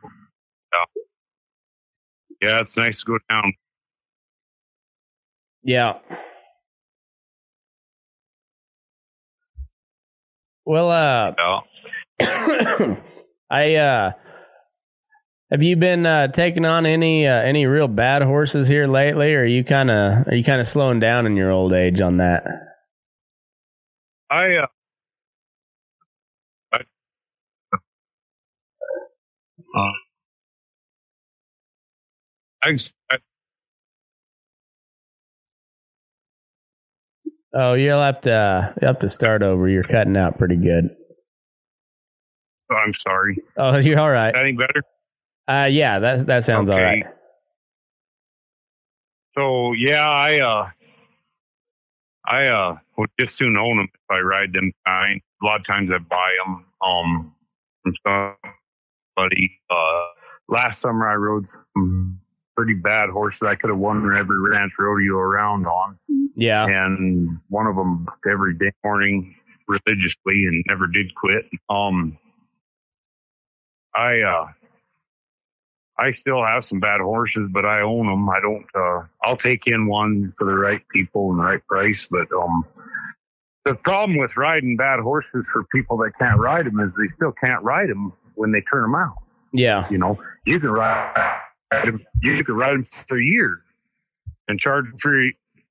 Yeah. 2.42 2.62
it's 2.62 2.76
nice 2.78 3.00
to 3.02 3.06
go 3.06 3.18
down. 3.30 3.54
Yeah. 5.64 6.00
Well, 10.66 10.90
uh, 10.90 11.34
Yeah. 12.20 12.96
I 13.50 13.76
uh 13.76 14.12
have 15.52 15.62
you 15.62 15.76
been 15.76 16.06
uh 16.06 16.28
taking 16.30 16.66
on 16.66 16.86
any 16.86 17.28
uh, 17.28 17.34
any 17.42 17.66
real 17.66 17.88
bad 17.88 18.22
horses 18.22 18.68
here 18.68 18.88
lately 18.88 19.34
or 19.36 19.42
are 19.42 19.46
you 19.46 19.64
kind 19.64 19.92
of 19.92 20.28
are 20.28 20.36
you 20.36 20.44
kind 20.44 20.62
of 20.62 20.68
slowing 20.68 21.00
down 21.00 21.26
in 21.26 21.36
your 21.36 21.52
old 21.52 21.74
age 21.74 22.00
on 22.00 22.18
that? 22.18 22.44
I 24.30 24.56
uh, 24.56 24.68
I, 26.74 26.78
uh, 29.78 29.92
I 32.64 32.78
Oh, 37.54 37.74
you'll 37.74 38.02
have 38.02 38.22
to 38.22 38.74
you'll 38.82 38.94
have 38.94 39.00
to 39.02 39.10
start 39.10 39.44
over. 39.44 39.68
You're 39.68 39.84
cutting 39.84 40.16
out 40.16 40.38
pretty 40.38 40.56
good. 40.56 40.96
I'm 42.72 42.94
sorry. 42.94 43.38
Oh, 43.58 43.78
you're 43.80 44.00
all 44.00 44.10
right. 44.12 44.36
Any 44.36 44.54
better? 44.54 44.84
Uh 45.48 45.66
yeah, 45.66 46.00
that 46.00 46.28
that 46.28 46.44
sounds 46.46 46.70
all 46.70 46.78
Okay. 46.78 47.04
right. 47.04 47.06
So 49.38 49.74
yeah, 49.74 50.10
I 50.10 50.40
uh, 50.40 50.70
I 52.26 52.48
uh 52.48 52.78
would 52.98 53.10
just 53.20 53.36
soon 53.36 53.58
own 53.58 53.78
them 53.78 53.88
if 53.94 54.00
I 54.10 54.20
ride 54.20 54.54
them 54.54 54.72
fine. 54.86 55.20
A 55.42 55.46
lot 55.46 55.60
of 55.60 55.66
times 55.66 55.90
I 55.94 55.98
buy 55.98 56.32
them 56.46 56.66
um 56.86 57.36
from 57.84 58.38
somebody. 59.18 59.60
Uh, 59.70 60.04
last 60.48 60.80
summer 60.80 61.10
I 61.10 61.16
rode 61.16 61.48
some 61.50 62.20
pretty 62.56 62.74
bad 62.74 63.10
horses. 63.10 63.42
I 63.44 63.56
could 63.56 63.70
have 63.70 63.80
won 63.80 63.98
every 64.16 64.36
ranch 64.50 64.74
rodeo 64.78 65.16
around 65.16 65.66
on, 65.66 65.98
Yeah. 66.36 66.66
and 66.68 67.40
one 67.50 67.68
of 67.68 67.76
them 67.76 68.08
every 68.30 68.56
day 68.58 68.72
morning 68.84 69.36
religiously 69.68 70.46
and 70.48 70.64
never 70.68 70.88
did 70.88 71.14
quit. 71.16 71.46
Um, 71.70 72.18
I 73.96 74.20
uh. 74.22 74.48
I 76.00 76.10
still 76.12 76.44
have 76.44 76.66
some 76.66 76.80
bad 76.80 77.00
horses, 77.00 77.48
but 77.52 77.64
I 77.64 77.82
own 77.82 78.08
them. 78.08 78.28
I 78.28 78.40
don't. 78.42 78.66
Uh, 78.74 79.06
I'll 79.24 79.38
take 79.38 79.68
in 79.68 79.86
one 79.86 80.34
for 80.36 80.46
the 80.46 80.54
right 80.58 80.82
people 80.90 81.30
and 81.30 81.40
the 81.40 81.44
right 81.44 81.68
price. 81.68 82.08
But 82.10 82.26
um, 82.36 82.66
the 83.66 83.76
problem 83.76 84.18
with 84.18 84.36
riding 84.36 84.78
bad 84.78 85.00
horses 85.00 85.46
for 85.54 85.64
people 85.72 85.98
that 85.98 86.14
can't 86.18 86.40
ride 86.40 86.66
them 86.66 86.80
is 86.80 86.96
they 86.96 87.06
still 87.08 87.34
can't 87.34 87.62
ride 87.64 87.88
them 87.90 88.14
when 88.34 88.52
they 88.52 88.62
turn 88.62 88.82
them 88.82 88.96
out. 88.96 89.14
Yeah. 89.54 89.88
You 89.92 90.00
know, 90.00 90.18
you 90.46 90.60
can 90.60 90.72
ride 90.72 91.14
them. 91.72 92.06
You 92.22 92.44
can 92.44 92.56
ride 92.56 92.74
them 92.74 92.88
for 93.08 93.18
a 93.18 93.24
year 93.24 93.62
and 94.48 94.60
charge 94.60 94.86
them 94.86 94.98
for 95.00 95.18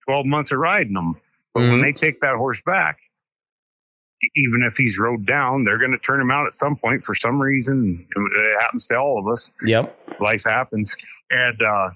twelve 0.04 0.26
months 0.26 0.50
of 0.52 0.58
riding 0.58 0.94
them. 0.94 1.20
But 1.54 1.60
when 1.62 1.80
Mhm. 1.80 1.82
they 1.82 1.92
take 1.92 2.20
that 2.20 2.36
horse 2.36 2.60
back, 2.64 2.98
even 4.36 4.62
if 4.62 4.74
he's 4.76 4.98
rode 4.98 5.26
down, 5.26 5.64
they're 5.64 5.78
going 5.78 5.92
to 5.92 5.98
turn 5.98 6.20
him 6.20 6.30
out 6.30 6.46
at 6.46 6.52
some 6.52 6.76
point 6.76 7.04
for 7.04 7.14
some 7.14 7.40
reason. 7.40 8.06
It 8.14 8.60
happens 8.60 8.86
to 8.88 8.96
all 8.96 9.18
of 9.18 9.26
us 9.32 9.50
Yep. 9.62 9.96
life 10.20 10.44
happens, 10.44 10.94
and 11.30 11.60
uh, 11.62 11.90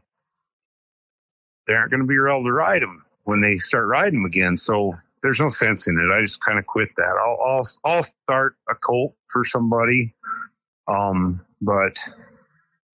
they 1.66 1.74
aren't 1.74 1.90
going 1.90 2.00
to 2.00 2.06
be 2.06 2.14
able 2.14 2.44
to 2.44 2.52
ride 2.52 2.82
them 2.82 3.04
when 3.24 3.40
they 3.40 3.58
start 3.58 3.86
riding 3.86 4.14
them 4.20 4.24
again. 4.26 4.56
So 4.56 4.94
there's 5.22 5.38
no 5.40 5.48
sense 5.48 5.86
in 5.86 5.98
it. 5.98 6.12
I 6.14 6.20
just 6.20 6.40
kind 6.44 6.58
of 6.58 6.66
quit 6.66 6.88
that. 6.96 7.16
I'll, 7.24 7.38
I'll 7.44 7.68
I'll 7.84 8.02
start 8.02 8.56
a 8.68 8.74
colt 8.74 9.14
for 9.32 9.44
somebody, 9.44 10.14
um, 10.88 11.40
but 11.62 11.96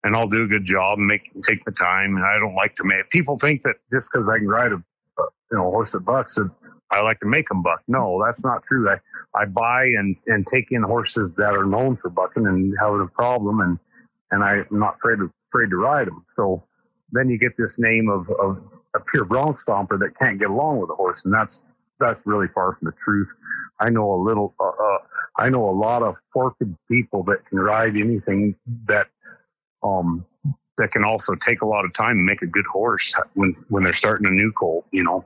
and 0.04 0.16
I'll 0.16 0.28
do 0.28 0.44
a 0.44 0.46
good 0.46 0.64
job 0.64 0.98
and 0.98 1.06
make 1.06 1.30
take 1.46 1.64
the 1.64 1.72
time. 1.72 2.16
And 2.16 2.24
I 2.24 2.38
don't 2.38 2.54
like 2.54 2.76
to 2.76 2.84
make 2.84 3.10
people 3.10 3.38
think 3.38 3.62
that 3.62 3.76
just 3.92 4.10
because 4.12 4.28
I 4.28 4.38
can 4.38 4.48
ride 4.48 4.72
a 4.72 4.76
a, 4.76 5.22
you 5.50 5.58
know 5.58 5.70
horse 5.70 5.92
that 5.92 6.00
bucks 6.00 6.34
that 6.36 6.50
I 6.90 7.02
like 7.02 7.20
to 7.20 7.26
make 7.26 7.48
them 7.48 7.62
buck. 7.62 7.82
No, 7.86 8.22
that's 8.24 8.42
not 8.44 8.62
true. 8.64 8.88
I 8.90 8.96
I 9.34 9.44
buy 9.46 9.84
and 9.84 10.16
and 10.26 10.46
take 10.52 10.68
in 10.70 10.82
horses 10.82 11.30
that 11.36 11.54
are 11.54 11.64
known 11.64 11.96
for 11.96 12.10
bucking 12.10 12.46
and 12.46 12.74
having 12.80 13.00
a 13.00 13.06
problem 13.06 13.60
and 13.60 13.78
and 14.30 14.44
I'm 14.44 14.66
not 14.70 14.96
afraid 14.96 15.16
to, 15.16 15.30
afraid 15.52 15.70
to 15.70 15.76
ride 15.76 16.06
them. 16.06 16.24
So 16.34 16.64
then 17.12 17.28
you 17.28 17.38
get 17.38 17.56
this 17.56 17.78
name 17.78 18.08
of, 18.08 18.30
of 18.40 18.62
a 18.94 19.00
pure 19.00 19.24
bronc 19.24 19.60
stomper 19.60 19.98
that 19.98 20.18
can't 20.18 20.38
get 20.38 20.50
along 20.50 20.80
with 20.80 20.90
a 20.90 20.94
horse, 20.94 21.20
and 21.24 21.32
that's 21.32 21.62
that's 21.98 22.22
really 22.24 22.46
far 22.54 22.76
from 22.76 22.86
the 22.86 22.94
truth. 23.04 23.28
I 23.78 23.90
know 23.90 24.14
a 24.14 24.20
little, 24.22 24.54
uh, 24.58 24.68
uh, 24.68 24.98
I 25.36 25.50
know 25.50 25.68
a 25.68 25.72
lot 25.72 26.02
of 26.02 26.16
forked 26.32 26.62
people 26.90 27.22
that 27.24 27.46
can 27.46 27.58
ride 27.58 27.96
anything 27.96 28.54
that 28.86 29.08
um 29.82 30.24
that 30.78 30.92
can 30.92 31.04
also 31.04 31.34
take 31.34 31.60
a 31.60 31.66
lot 31.66 31.84
of 31.84 31.92
time 31.94 32.16
and 32.16 32.24
make 32.24 32.40
a 32.42 32.46
good 32.46 32.64
horse 32.72 33.12
when 33.34 33.54
when 33.68 33.82
they're 33.84 33.92
starting 33.92 34.26
a 34.26 34.30
new 34.30 34.50
colt, 34.52 34.86
you 34.92 35.04
know. 35.04 35.24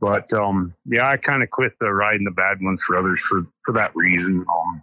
But 0.00 0.32
um 0.32 0.74
yeah, 0.84 1.08
I 1.08 1.16
kind 1.16 1.42
of 1.42 1.50
quit 1.50 1.72
the 1.80 1.90
riding 1.92 2.24
the 2.24 2.30
bad 2.30 2.58
ones 2.60 2.82
for 2.86 2.96
others 2.96 3.20
for 3.28 3.46
for 3.64 3.72
that 3.74 3.94
reason. 3.96 4.40
Um, 4.40 4.82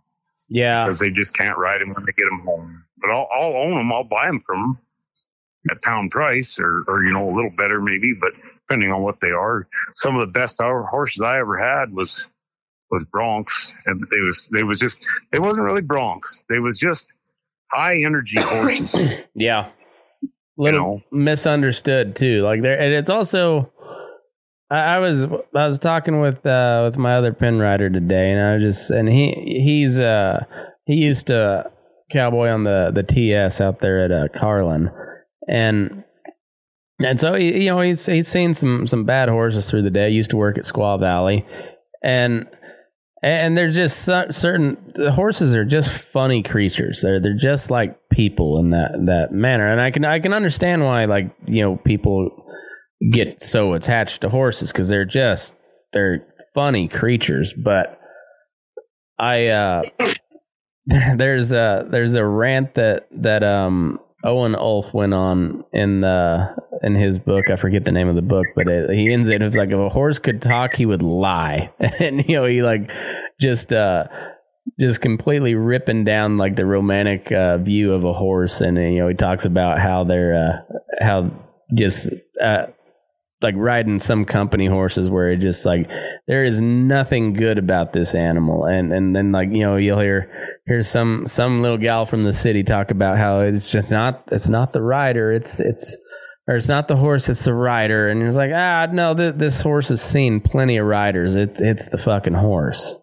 Yeah. 0.50 0.86
because 0.86 1.00
they 1.00 1.10
just 1.10 1.34
can't 1.36 1.58
ride 1.58 1.82
them 1.82 1.94
when 1.94 2.06
they 2.06 2.12
get 2.12 2.26
them 2.26 2.42
home. 2.46 2.84
But 3.00 3.12
I'll, 3.12 3.28
I'll 3.34 3.56
own 3.56 3.76
them. 3.78 3.92
I'll 3.94 4.04
buy 4.04 4.28
them 4.28 4.42
from 4.46 4.62
them 4.62 4.80
at 5.72 5.82
pound 5.82 6.12
price, 6.12 6.58
or 6.60 6.84
or 6.88 7.04
you 7.06 7.14
know 7.14 7.30
a 7.30 7.34
little 7.36 7.52
better 7.52 7.80
maybe, 7.82 8.14
but 8.20 8.32
depending 8.68 8.92
on 8.92 9.02
what 9.02 9.20
they 9.22 9.30
are. 9.32 9.68
Some 9.96 10.16
of 10.16 10.22
the 10.22 10.32
best 10.40 10.60
horses 10.60 11.22
I 11.22 11.40
ever 11.40 11.58
had 11.58 11.94
was 11.94 12.26
was 12.92 13.06
broncs, 13.06 13.54
and 13.86 14.02
they 14.12 14.20
was 14.20 14.50
they 14.52 14.64
was 14.64 14.80
just 14.80 15.02
they 15.32 15.40
wasn't 15.40 15.66
really 15.66 15.82
broncs. 15.82 16.44
They 16.50 16.60
was 16.60 16.78
just 16.78 17.13
high 17.74 18.02
energy 18.06 18.40
horses. 18.40 19.14
Yeah. 19.36 19.70
Little 20.56 20.80
know. 20.80 21.02
misunderstood 21.12 22.16
too. 22.16 22.42
Like 22.42 22.62
there 22.62 22.80
and 22.80 22.94
it's 22.94 23.10
also 23.10 23.74
I, 24.74 24.96
I 24.96 25.00
was 25.00 25.24
I 25.24 25.66
was 25.66 25.80
talking 25.80 26.20
with 26.20 26.46
uh, 26.46 26.82
with 26.86 26.98
my 26.98 27.16
other 27.16 27.34
pin 27.34 27.60
rider 27.60 27.90
today, 27.90 28.32
and 28.32 28.42
I 28.42 28.58
just 28.60 28.90
and 28.92 29.08
he 29.08 29.32
he's 29.64 30.00
uh 30.00 30.46
he 30.86 30.96
used 30.96 31.28
to 31.28 31.72
cowboy 32.12 32.50
on 32.50 32.64
the 32.64 32.92
the 32.94 33.04
TS 33.04 33.62
out 33.62 33.80
there 33.80 34.06
at 34.06 34.12
uh, 34.12 34.28
Carlin, 34.38 34.90
and 35.48 36.04
and 37.00 37.20
so 37.20 37.36
he, 37.36 37.64
you 37.64 37.70
know 37.70 37.82
he's 37.82 38.06
he's 38.06 38.28
seen 38.28 38.54
some 38.54 38.88
some 38.88 39.06
bad 39.06 39.30
horses 39.30 39.70
through 39.70 39.84
the 39.84 39.92
day. 39.92 40.10
He 40.10 40.16
used 40.16 40.32
to 40.32 40.38
work 40.38 40.58
at 40.58 40.64
Squaw 40.64 41.00
Valley, 41.00 41.46
and 42.04 42.48
and 43.24 43.58
they're 43.58 43.72
just 43.72 44.04
certain 44.04 44.78
the 44.96 45.12
horses 45.12 45.56
are 45.56 45.64
just 45.64 45.90
funny 45.90 46.44
creatures. 46.44 47.00
They're 47.02 47.22
they're 47.22 47.38
just 47.38 47.72
like 47.72 47.98
people 48.10 48.60
in 48.60 48.72
that 48.72 48.92
that 49.06 49.32
manner, 49.32 49.72
and 49.72 49.80
I 49.80 49.92
can 49.92 50.04
I 50.04 50.20
can 50.20 50.34
understand 50.34 50.84
why 50.84 51.06
like 51.06 51.34
you 51.46 51.64
know 51.64 51.78
people 51.78 52.30
get 53.12 53.42
so 53.42 53.74
attached 53.74 54.22
to 54.22 54.30
horses 54.30 54.72
because 54.72 54.90
they're 54.90 55.06
just 55.06 55.54
they're 55.94 56.28
funny 56.54 56.90
creatures. 56.90 57.54
But 57.54 57.98
I 59.18 59.48
uh, 59.48 59.84
there's 60.86 61.54
a 61.54 61.88
there's 61.90 62.16
a 62.16 62.26
rant 62.26 62.76
that 62.76 63.08
that 63.12 63.42
um 63.42 64.00
Owen 64.24 64.54
Ulph 64.54 64.94
went 64.94 65.14
on 65.14 65.66
in 65.74 66.02
the 66.02 66.56
in 66.82 66.96
his 66.96 67.18
book. 67.18 67.50
I 67.50 67.58
forget 67.58 67.84
the 67.84 67.92
name 67.92 68.08
of 68.08 68.16
the 68.16 68.22
book, 68.22 68.46
but 68.56 68.68
it, 68.68 68.90
he 68.90 69.12
ends 69.12 69.28
it 69.28 69.42
with 69.42 69.56
like 69.56 69.70
if 69.70 69.78
a 69.78 69.90
horse 69.90 70.20
could 70.20 70.42
talk, 70.42 70.76
he 70.76 70.86
would 70.86 71.04
lie, 71.04 71.72
and 72.00 72.28
you 72.28 72.36
know 72.36 72.46
he 72.46 72.62
like 72.62 72.90
just 73.40 73.74
uh 73.74 74.06
just 74.80 75.02
completely 75.02 75.56
ripping 75.56 76.06
down 76.06 76.38
like 76.38 76.56
the 76.56 76.66
romantic 76.66 77.32
uh, 77.32 77.58
view 77.58 77.94
of 77.94 78.06
a 78.06 78.14
horse, 78.14 78.62
and 78.62 78.78
you 78.78 79.00
know 79.00 79.10
he 79.10 79.14
talks 79.14 79.46
about 79.46 79.80
how 79.80 80.06
they're 80.06 80.36
uh, 80.36 80.78
how 81.02 81.32
just 81.74 82.10
uh, 82.42 82.68
like 83.42 83.56
riding 83.58 84.00
some 84.00 84.24
company 84.24 84.66
horses 84.66 85.10
where 85.10 85.30
it 85.30 85.42
just 85.42 85.66
like 85.66 85.90
there 86.28 86.46
is 86.46 86.62
nothing 86.62 87.34
good 87.34 87.58
about 87.58 87.92
this 87.92 88.16
animal 88.16 88.66
and 88.66 88.94
and 88.94 89.14
then 89.14 89.32
like 89.32 89.50
you 89.52 89.64
know 89.64 89.76
you'll 89.76 90.00
hear 90.00 90.53
hear 90.66 90.82
some 90.84 91.28
some 91.28 91.62
little 91.62 91.78
gal 91.78 92.06
from 92.06 92.24
the 92.24 92.34
city 92.34 92.64
talk 92.64 92.92
about 92.92 93.18
how 93.18 93.42
it's 93.42 93.72
just 93.72 93.92
not 93.92 94.24
it's 94.32 94.50
not 94.50 94.72
the 94.74 94.82
rider 94.82 95.32
it's 95.32 95.60
it's 95.60 95.98
or 96.48 96.56
it's 96.56 96.68
not 96.68 96.88
the 96.88 96.96
horse 96.96 97.30
it's 97.30 97.46
the 97.46 97.54
rider. 97.54 98.10
And 98.10 98.24
it's 98.24 98.38
like 98.38 98.52
ah 98.54 98.88
no 98.92 99.14
th- 99.14 99.36
this 99.36 99.62
horse 99.62 99.90
has 99.90 100.02
seen 100.02 100.42
plenty 100.42 100.78
of 100.78 100.86
riders. 100.86 101.36
It's 101.36 101.62
it's 101.62 101.90
the 101.90 101.98
fucking 101.98 102.34
horse. 102.34 102.96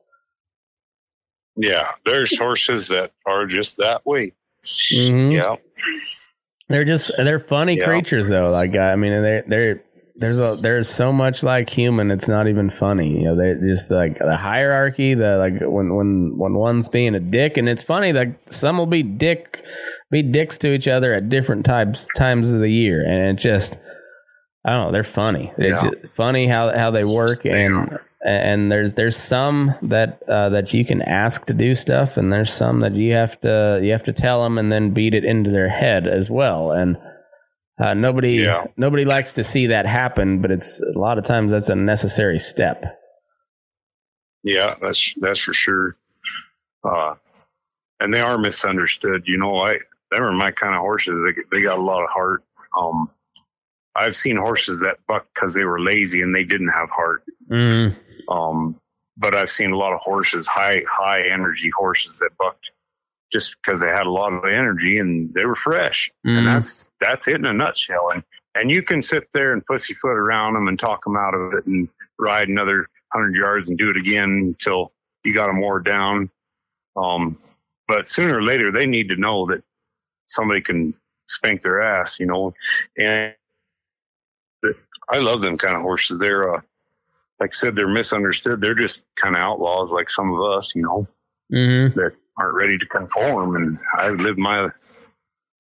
Yeah 1.57 1.93
there's 2.05 2.37
horses 2.39 2.89
that 2.89 3.13
are 3.27 3.47
just 3.47 3.79
that 3.79 4.07
way. 4.07 4.35
Mm-hmm. 4.65 5.33
yeah. 5.33 5.57
They're 6.69 6.85
just 6.85 7.11
they're 7.17 7.41
funny 7.41 7.79
yeah. 7.79 7.85
creatures 7.85 8.29
though. 8.29 8.51
Like 8.51 8.77
i 8.77 8.97
mean 8.97 9.23
they're 9.23 9.45
they're 9.47 9.85
there's 10.21 10.39
a 10.39 10.57
there's 10.61 10.89
so 10.89 11.13
much 11.13 11.43
like 11.43 11.71
human 11.71 12.11
it's 12.11 12.29
not 12.29 12.47
even 12.47 12.71
funny 12.71 13.19
you 13.19 13.25
know 13.25 13.35
they 13.35 13.55
just 13.67 13.91
like 13.91 14.19
the 14.19 14.37
hierarchy 14.37 15.15
the 15.15 15.39
like 15.39 15.55
when 15.61 15.95
when 15.95 16.37
when 16.37 16.55
one's 16.55 16.89
being 16.89 17.15
a 17.15 17.21
dick 17.21 17.57
and 17.57 17.69
it's 17.69 17.83
funny 17.83 18.13
like 18.13 18.39
some 18.39 18.77
will 18.77 18.87
be 18.87 19.03
dick 19.03 19.65
be 20.11 20.23
dicks 20.23 20.59
to 20.59 20.73
each 20.73 20.87
other 20.87 21.15
at 21.15 21.31
different 21.31 21.65
times 21.65 22.07
times 22.17 22.51
of 22.51 22.61
the 22.61 22.71
year 22.71 23.03
and 23.03 23.39
it 23.39 23.43
just 23.43 23.79
i 24.67 24.71
don't 24.71 24.87
know 24.87 24.93
they're 24.93 25.05
funny 25.05 25.53
they're 25.57 25.71
yeah. 25.71 25.91
funny 26.15 26.47
how 26.47 26.71
how 26.77 26.91
they 26.91 27.05
work 27.05 27.47
and 27.47 27.99
and 28.23 28.71
there's 28.71 28.93
there's 28.95 29.17
some 29.17 29.73
that 29.81 30.23
uh, 30.29 30.51
that 30.51 30.75
you 30.75 30.85
can 30.85 31.01
ask 31.01 31.47
to 31.47 31.55
do 31.55 31.75
stuff 31.75 32.19
and 32.19 32.31
there's 32.31 32.53
some 32.53 32.81
that 32.81 32.95
you 32.95 33.15
have 33.15 33.41
to 33.41 33.81
you 33.83 33.91
have 33.93 34.05
to 34.05 34.13
tell 34.13 34.43
them 34.43 34.59
and 34.59 34.71
then 34.71 34.93
beat 34.93 35.15
it 35.15 35.25
into 35.25 35.51
their 35.51 35.71
head 35.71 36.07
as 36.07 36.29
well 36.29 36.73
and 36.73 36.99
uh, 37.81 37.95
nobody 37.95 38.33
yeah. 38.35 38.65
nobody 38.77 39.05
likes 39.05 39.33
to 39.35 39.45
see 39.45 39.69
that 39.69 39.87
happen, 39.87 40.41
but 40.41 40.51
it's 40.51 40.83
a 40.83 40.99
lot 40.99 41.19
of 41.19 41.25
times 41.25 41.51
that's 41.51 41.69
a 41.69 41.75
necessary 41.75 42.39
step. 42.39 42.99
Yeah, 44.43 44.75
that's 44.81 45.15
that's 45.17 45.41
for 45.41 45.55
sure. 45.55 45.97
Uh, 46.85 47.15
and 48.01 48.13
they 48.13 48.21
are 48.21 48.39
misunderstood. 48.39 49.25
You 49.27 49.39
know, 49.39 49.57
I 49.59 49.79
they 50.11 50.21
were 50.21 50.33
my 50.33 50.51
kind 50.51 50.75
of 50.75 50.81
horses. 50.81 51.23
They 51.25 51.43
they 51.59 51.63
got 51.63 51.79
a 51.79 51.83
lot 51.83 52.03
of 52.03 52.11
heart. 52.11 52.45
Um, 52.79 53.11
I've 53.97 54.17
seen 54.17 54.37
horses 54.37 54.81
that 54.81 54.99
bucked 55.09 55.35
because 55.35 55.55
they 55.55 55.65
were 55.65 55.81
lazy 55.81 56.23
and 56.23 56.35
they 56.35 56.45
didn't 56.45 56.69
have 56.69 56.91
heart. 56.91 57.25
Mm. 57.51 57.97
Um, 58.29 58.81
but 59.17 59.35
I've 59.35 59.51
seen 59.51 59.73
a 59.73 59.77
lot 59.77 59.93
of 59.93 60.01
horses, 60.01 60.47
high 60.47 60.83
high 60.91 61.23
energy 61.29 61.71
horses 61.77 62.19
that 62.19 62.31
bucked 62.39 62.70
just 63.33 63.57
because 63.63 63.81
they 63.81 63.89
had 63.89 64.07
a 64.07 64.11
lot 64.11 64.33
of 64.33 64.45
energy 64.45 64.99
and 64.99 65.33
they 65.35 65.45
were 65.45 65.55
fresh. 65.55 66.11
Mm. 66.27 66.39
And 66.39 66.47
that's 66.47 66.91
that's 67.01 67.29
it 67.29 67.37
in 67.37 67.47
a 67.47 67.53
nutshell. 67.53 68.11
And 68.13 68.23
and 68.55 68.71
you 68.71 68.83
can 68.83 69.03
sit 69.03 69.29
there 69.33 69.53
and 69.53 69.65
pussyfoot 69.65 70.17
around 70.17 70.55
them 70.55 70.69
and 70.69 70.79
talk 70.79 71.05
them 71.05 71.17
out 71.17 71.35
of 71.35 71.55
it 71.55 71.67
and 71.67 71.89
ride 72.19 72.49
another 72.49 72.89
hundred 73.13 73.35
yards 73.35 73.69
and 73.69 73.79
do 73.79 73.91
it 73.91 73.97
again 73.97 74.55
until 74.59 74.93
you 75.25 75.35
got 75.35 75.47
them 75.47 75.61
wore 75.61 75.81
down. 75.81 76.31
Um, 76.97 77.39
but 77.87 78.09
sooner 78.09 78.39
or 78.39 78.43
later, 78.43 78.71
they 78.71 78.87
need 78.87 79.09
to 79.09 79.17
know 79.17 79.47
that 79.47 79.63
somebody 80.27 80.61
can 80.61 80.95
spank 81.27 81.63
their 81.63 81.81
ass, 81.81 82.19
you 82.21 82.27
know. 82.27 82.55
And 82.97 83.35
I 85.09 85.19
love 85.19 85.41
them 85.41 85.59
kind 85.59 85.75
of 85.75 85.83
horses. 85.83 86.21
They're, 86.21 86.55
uh, 86.55 86.61
like 87.41 87.51
I 87.51 87.55
said, 87.55 87.75
they're 87.75 87.89
misunderstood. 87.89 88.61
They're 88.61 88.75
just 88.75 89.05
kind 89.17 89.35
of 89.35 89.43
outlaws, 89.43 89.91
like 89.91 90.11
some 90.11 90.33
of 90.33 90.41
us, 90.41 90.73
you 90.75 90.83
know, 90.83 91.09
mm-hmm. 91.53 91.99
that 91.99 92.13
aren't 92.41 92.57
ready 92.57 92.79
to 92.79 92.87
conform. 92.87 93.57
And 93.57 93.77
I 93.99 94.11
lived 94.11 94.39
my 94.39 94.69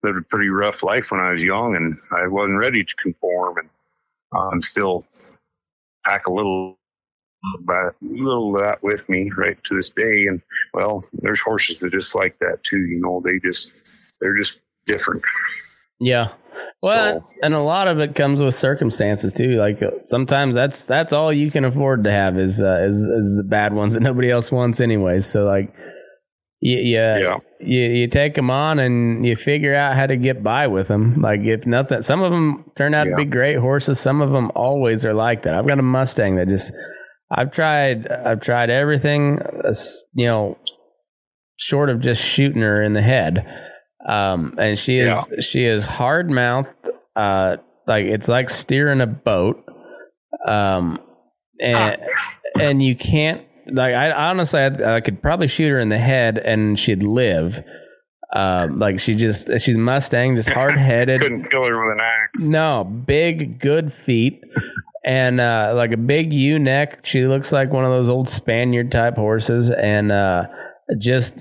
lived 0.02 0.18
a 0.18 0.22
pretty 0.22 0.48
rough 0.48 0.82
life 0.82 1.10
when 1.10 1.20
I 1.20 1.32
was 1.32 1.42
young, 1.42 1.76
and 1.76 1.96
I 2.10 2.26
wasn't 2.26 2.58
ready 2.58 2.84
to 2.84 2.94
conform. 2.96 3.58
And 3.58 3.68
I'm 4.32 4.62
still 4.62 5.04
pack 6.04 6.26
a 6.26 6.32
little 6.32 6.78
a 7.68 7.92
little 8.02 8.56
of 8.56 8.62
that 8.62 8.82
with 8.82 9.08
me 9.08 9.30
right 9.36 9.56
to 9.64 9.76
this 9.76 9.90
day. 9.90 10.26
And 10.26 10.42
well, 10.74 11.04
there's 11.12 11.40
horses 11.40 11.80
that 11.80 11.92
just 11.92 12.14
like 12.14 12.38
that 12.38 12.62
too. 12.64 12.78
You 12.78 13.00
know, 13.00 13.22
they 13.24 13.38
just 13.38 13.72
they're 14.20 14.36
just 14.36 14.60
different. 14.86 15.22
Yeah. 15.98 16.32
Well, 16.82 17.20
so, 17.20 17.26
and 17.42 17.52
a 17.52 17.60
lot 17.60 17.88
of 17.88 17.98
it 17.98 18.14
comes 18.14 18.40
with 18.40 18.54
circumstances 18.54 19.34
too. 19.34 19.56
Like 19.56 19.82
uh, 19.82 19.90
sometimes 20.06 20.54
that's 20.54 20.86
that's 20.86 21.12
all 21.12 21.30
you 21.30 21.50
can 21.50 21.64
afford 21.64 22.04
to 22.04 22.10
have 22.10 22.38
is 22.38 22.62
uh, 22.62 22.84
is 22.86 22.96
is 22.96 23.36
the 23.36 23.44
bad 23.44 23.74
ones 23.74 23.92
that 23.94 24.00
nobody 24.00 24.30
else 24.30 24.50
wants 24.50 24.80
anyway. 24.80 25.20
So 25.20 25.44
like 25.44 25.74
you, 26.60 26.78
you, 26.78 26.98
yeah. 26.98 27.38
you, 27.58 27.80
you 27.80 28.08
take 28.08 28.34
them 28.34 28.50
on 28.50 28.78
and 28.78 29.24
you 29.24 29.34
figure 29.34 29.74
out 29.74 29.96
how 29.96 30.06
to 30.06 30.16
get 30.16 30.42
by 30.42 30.66
with 30.66 30.88
them. 30.88 31.22
Like 31.22 31.40
if 31.40 31.66
nothing, 31.66 32.02
some 32.02 32.22
of 32.22 32.30
them 32.30 32.70
turn 32.76 32.94
out 32.94 33.06
yeah. 33.06 33.12
to 33.12 33.16
be 33.16 33.24
great 33.24 33.56
horses. 33.56 33.98
Some 33.98 34.20
of 34.20 34.30
them 34.30 34.52
always 34.54 35.04
are 35.06 35.14
like 35.14 35.44
that. 35.44 35.54
I've 35.54 35.66
got 35.66 35.78
a 35.78 35.82
Mustang 35.82 36.36
that 36.36 36.48
just, 36.48 36.72
I've 37.30 37.50
tried, 37.50 38.08
I've 38.08 38.40
tried 38.40 38.68
everything, 38.68 39.38
you 40.12 40.26
know, 40.26 40.58
short 41.58 41.88
of 41.88 42.00
just 42.00 42.22
shooting 42.22 42.62
her 42.62 42.82
in 42.82 42.92
the 42.92 43.02
head. 43.02 43.46
Um, 44.06 44.54
and 44.58 44.78
she 44.78 44.98
is, 44.98 45.08
yeah. 45.08 45.40
she 45.40 45.64
is 45.64 45.84
hard 45.84 46.30
mouthed. 46.30 46.68
Uh, 47.16 47.56
like 47.86 48.04
it's 48.04 48.28
like 48.28 48.50
steering 48.50 49.00
a 49.00 49.06
boat. 49.06 49.64
Um, 50.46 50.98
and, 51.58 51.96
ah. 52.02 52.60
and 52.60 52.82
you 52.82 52.96
can't 52.96 53.46
like 53.66 53.94
I 53.94 54.10
honestly, 54.10 54.60
I, 54.60 54.96
I, 54.96 55.00
could 55.00 55.22
probably 55.22 55.46
shoot 55.46 55.70
her 55.70 55.80
in 55.80 55.88
the 55.88 55.98
head 55.98 56.38
and 56.38 56.78
she'd 56.78 57.02
live. 57.02 57.62
Uh, 58.34 58.68
like 58.76 59.00
she 59.00 59.14
just 59.14 59.50
she's 59.58 59.76
Mustang, 59.76 60.36
just 60.36 60.48
hard 60.60 60.76
headed. 60.76 61.20
Couldn't 61.20 61.50
kill 61.50 61.64
her 61.64 61.86
with 61.86 61.98
an 61.98 62.00
axe. 62.00 62.48
No, 62.48 62.84
big, 62.84 63.58
good 63.58 63.92
feet, 63.92 64.42
and 65.04 65.40
uh, 65.40 65.72
like 65.74 65.92
a 65.92 65.96
big 65.96 66.32
U 66.32 66.58
neck. 66.58 67.04
She 67.04 67.26
looks 67.26 67.52
like 67.52 67.72
one 67.72 67.84
of 67.84 67.90
those 67.90 68.08
old 68.08 68.28
Spaniard 68.28 68.92
type 68.92 69.16
horses, 69.16 69.70
and 69.70 70.12
uh, 70.12 70.44
just 70.98 71.34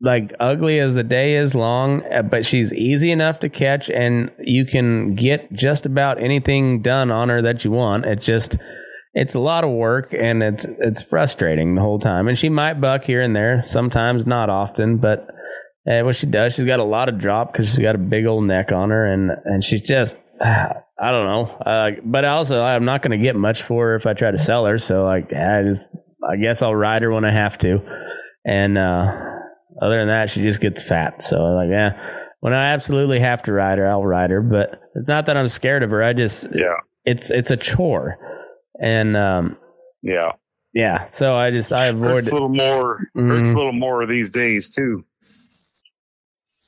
like 0.00 0.32
ugly 0.40 0.80
as 0.80 0.94
the 0.94 1.02
day 1.02 1.36
is 1.36 1.54
long. 1.54 2.02
Uh, 2.10 2.22
but 2.22 2.46
she's 2.46 2.72
easy 2.72 3.10
enough 3.10 3.40
to 3.40 3.50
catch, 3.50 3.90
and 3.90 4.30
you 4.38 4.64
can 4.64 5.14
get 5.14 5.52
just 5.52 5.84
about 5.84 6.22
anything 6.22 6.80
done 6.80 7.10
on 7.10 7.28
her 7.28 7.42
that 7.42 7.64
you 7.64 7.70
want. 7.70 8.06
It 8.06 8.20
just 8.20 8.56
it's 9.12 9.34
a 9.34 9.40
lot 9.40 9.64
of 9.64 9.70
work 9.70 10.14
and 10.14 10.42
it's 10.42 10.64
it's 10.64 11.02
frustrating 11.02 11.74
the 11.74 11.80
whole 11.80 11.98
time. 11.98 12.28
And 12.28 12.38
she 12.38 12.48
might 12.48 12.80
buck 12.80 13.04
here 13.04 13.22
and 13.22 13.34
there, 13.34 13.64
sometimes 13.66 14.26
not 14.26 14.50
often, 14.50 14.98
but 14.98 15.28
uh, 15.90 16.02
what 16.02 16.14
she 16.14 16.26
does, 16.26 16.54
she's 16.54 16.64
got 16.64 16.78
a 16.78 16.84
lot 16.84 17.08
of 17.08 17.18
drop 17.18 17.52
because 17.52 17.68
she's 17.68 17.78
got 17.78 17.94
a 17.94 17.98
big 17.98 18.26
old 18.26 18.44
neck 18.44 18.70
on 18.70 18.90
her, 18.90 19.06
and 19.06 19.30
and 19.44 19.64
she's 19.64 19.82
just 19.82 20.16
I 20.40 21.10
don't 21.10 21.26
know. 21.26 21.46
Uh, 21.64 21.90
but 22.04 22.24
also, 22.24 22.62
I'm 22.62 22.84
not 22.84 23.02
going 23.02 23.18
to 23.18 23.24
get 23.24 23.34
much 23.34 23.62
for 23.62 23.88
her 23.88 23.96
if 23.96 24.06
I 24.06 24.12
try 24.12 24.30
to 24.30 24.38
sell 24.38 24.66
her. 24.66 24.78
So 24.78 25.04
like, 25.04 25.32
I 25.32 25.62
just 25.62 25.84
I 26.28 26.36
guess 26.36 26.62
I'll 26.62 26.74
ride 26.74 27.02
her 27.02 27.10
when 27.10 27.24
I 27.24 27.32
have 27.32 27.58
to. 27.58 27.78
And 28.44 28.76
uh, 28.76 29.12
other 29.80 29.98
than 29.98 30.08
that, 30.08 30.30
she 30.30 30.42
just 30.42 30.60
gets 30.60 30.82
fat. 30.82 31.22
So 31.22 31.36
like, 31.36 31.70
yeah, 31.70 31.98
when 32.40 32.52
I 32.52 32.72
absolutely 32.72 33.20
have 33.20 33.42
to 33.44 33.52
ride 33.52 33.78
her, 33.78 33.88
I'll 33.88 34.04
ride 34.04 34.30
her. 34.30 34.42
But 34.42 34.80
it's 34.94 35.08
not 35.08 35.26
that 35.26 35.36
I'm 35.36 35.48
scared 35.48 35.82
of 35.82 35.90
her. 35.90 36.02
I 36.02 36.12
just 36.12 36.48
yeah, 36.54 36.76
it's 37.04 37.30
it's 37.30 37.50
a 37.50 37.56
chore 37.56 38.18
and 38.80 39.16
um, 39.16 39.56
yeah, 40.02 40.32
yeah. 40.72 41.08
So 41.08 41.36
I 41.36 41.50
just 41.50 41.72
I 41.72 41.86
avoid 41.86 42.10
hurts 42.10 42.30
a 42.30 42.32
little 42.32 42.48
more. 42.48 42.98
Mm-hmm. 43.16 43.28
Hurts 43.28 43.52
a 43.52 43.56
little 43.56 43.72
more 43.72 44.06
these 44.06 44.30
days 44.30 44.74
too. 44.74 45.04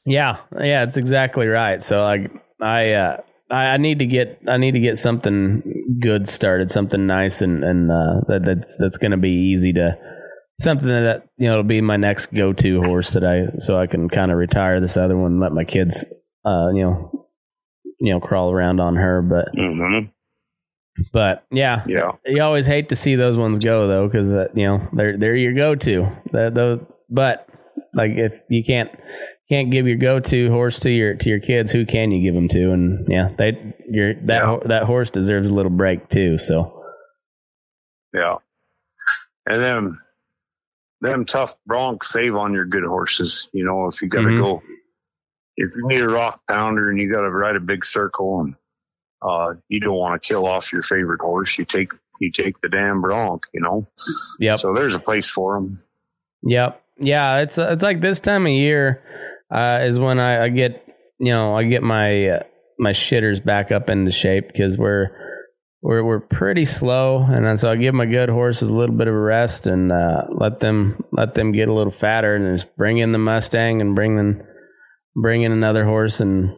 Yeah, 0.04 0.38
yeah, 0.58 0.82
it's 0.82 0.96
exactly 0.96 1.46
right. 1.46 1.82
So 1.82 2.02
like 2.02 2.30
I 2.60 2.92
uh, 2.92 3.16
I, 3.50 3.64
I 3.64 3.76
need 3.76 4.00
to 4.00 4.06
get 4.06 4.42
I 4.48 4.56
need 4.56 4.72
to 4.72 4.80
get 4.80 4.98
something 4.98 5.98
good 6.00 6.28
started, 6.28 6.70
something 6.70 7.06
nice 7.06 7.40
and 7.40 7.64
and 7.64 7.90
uh, 7.90 8.20
that, 8.28 8.42
that's 8.44 8.76
that's 8.78 8.98
going 8.98 9.12
to 9.12 9.16
be 9.16 9.52
easy 9.52 9.72
to 9.74 9.96
something 10.60 10.88
that 10.88 11.28
you 11.38 11.46
know 11.46 11.52
it'll 11.52 11.64
be 11.64 11.80
my 11.80 11.96
next 11.96 12.26
go 12.26 12.52
to 12.52 12.82
horse 12.82 13.12
that 13.12 13.24
I 13.24 13.58
so 13.60 13.78
I 13.78 13.86
can 13.86 14.08
kind 14.08 14.30
of 14.30 14.38
retire 14.38 14.80
this 14.80 14.96
other 14.96 15.16
one, 15.16 15.32
and 15.32 15.40
let 15.40 15.52
my 15.52 15.64
kids 15.64 16.04
uh, 16.44 16.68
you 16.74 16.82
know 16.82 17.28
you 18.00 18.12
know 18.12 18.20
crawl 18.20 18.52
around 18.52 18.80
on 18.80 18.96
her, 18.96 19.22
but. 19.22 19.54
Mm-hmm. 19.56 20.10
But 21.12 21.45
yeah, 21.51 21.84
Yeah. 21.86 22.12
you 22.26 22.43
always 22.43 22.66
hate 22.66 22.90
to 22.90 22.97
see 22.97 23.14
those 23.16 23.36
ones 23.38 23.59
go 23.59 23.88
though, 23.88 24.09
because 24.09 24.30
uh, 24.32 24.49
you 24.55 24.66
know 24.66 24.88
they're 24.93 25.16
they're 25.16 25.36
your 25.36 25.55
go 25.55 25.74
to. 25.74 26.09
But 27.11 27.49
like 27.95 28.12
if 28.12 28.32
you 28.49 28.62
can't 28.64 28.90
can't 29.49 29.70
give 29.70 29.86
your 29.86 29.97
go 29.97 30.20
to 30.20 30.51
horse 30.51 30.78
to 30.80 30.90
your 30.90 31.14
to 31.14 31.28
your 31.28 31.40
kids, 31.40 31.72
who 31.72 31.84
can 31.86 32.11
you 32.11 32.22
give 32.22 32.34
them 32.34 32.49
to? 32.49 32.72
And 32.72 33.07
yeah, 33.09 33.28
they 33.36 33.74
your 33.90 34.14
that 34.26 34.43
Yeah. 34.43 34.59
that 34.66 34.82
horse 34.84 35.11
deserves 35.11 35.49
a 35.49 35.55
little 35.55 35.70
break 35.72 36.09
too. 36.09 36.38
So 36.38 36.82
Yeah. 38.14 38.36
And 39.47 39.61
then 39.61 39.99
them 41.01 41.24
tough 41.24 41.57
broncs 41.68 42.05
save 42.05 42.36
on 42.36 42.53
your 42.53 42.64
good 42.66 42.84
horses. 42.84 43.49
You 43.53 43.64
know, 43.64 43.86
if 43.88 44.01
you 44.03 44.09
got 44.09 44.20
to 44.22 44.28
Mhm. 44.28 44.40
go, 44.43 44.62
if 45.57 45.70
you 45.76 45.88
need 45.88 46.01
a 46.03 46.09
rock 46.09 46.40
pounder 46.49 46.88
and 46.90 46.99
you 47.01 47.12
got 47.12 47.22
to 47.22 47.30
ride 47.30 47.57
a 47.57 47.61
big 47.61 47.84
circle 47.84 48.40
and 48.40 48.55
uh, 49.22 49.54
you 49.68 49.80
don't 49.80 49.96
want 49.96 50.20
to 50.20 50.26
kill 50.26 50.46
off 50.46 50.72
your 50.72 50.82
favorite 50.82 51.20
horse, 51.20 51.58
you 51.58 51.64
take 51.64 51.92
you 52.20 52.30
take 52.30 52.60
the 52.60 52.68
damn 52.68 53.00
bronc. 53.00 53.44
You 53.52 53.60
know, 53.60 53.88
yep, 54.38 54.58
so 54.58 54.74
there's 54.74 54.94
a 54.94 55.00
place 55.00 55.28
for 55.28 55.54
them. 55.54 55.82
yep, 56.42 56.82
yeah. 56.98 57.38
It's 57.38 57.58
it's 57.58 57.82
like 57.82 58.00
this 58.00 58.20
time 58.20 58.46
of 58.46 58.52
year 58.52 59.02
uh, 59.52 59.80
is 59.82 59.98
when 59.98 60.18
I, 60.18 60.44
I 60.44 60.48
get 60.48 60.84
you 61.18 61.32
know 61.32 61.56
I 61.56 61.64
get 61.64 61.82
my 61.82 62.28
uh, 62.28 62.42
my 62.78 62.90
shitters 62.90 63.44
back 63.44 63.70
up 63.70 63.88
into 63.88 64.12
shape 64.12 64.48
because 64.48 64.76
we're 64.76 65.10
we're 65.82 66.04
we're 66.04 66.20
pretty 66.20 66.64
slow, 66.64 67.22
and 67.22 67.58
so 67.58 67.70
I 67.70 67.76
give 67.76 67.94
my 67.94 68.06
good 68.06 68.28
horses 68.28 68.68
a 68.68 68.74
little 68.74 68.96
bit 68.96 69.08
of 69.08 69.14
a 69.14 69.18
rest 69.18 69.66
and 69.66 69.90
uh, 69.90 70.26
let 70.30 70.60
them 70.60 71.04
let 71.12 71.34
them 71.34 71.52
get 71.52 71.68
a 71.68 71.72
little 71.72 71.92
fatter, 71.92 72.34
and 72.34 72.58
just 72.58 72.74
bring 72.76 72.98
in 72.98 73.12
the 73.12 73.18
Mustang 73.18 73.80
and 73.80 73.94
bring 73.94 74.18
in 74.18 74.46
bring 75.14 75.42
in 75.42 75.52
another 75.52 75.84
horse 75.84 76.20
and 76.20 76.56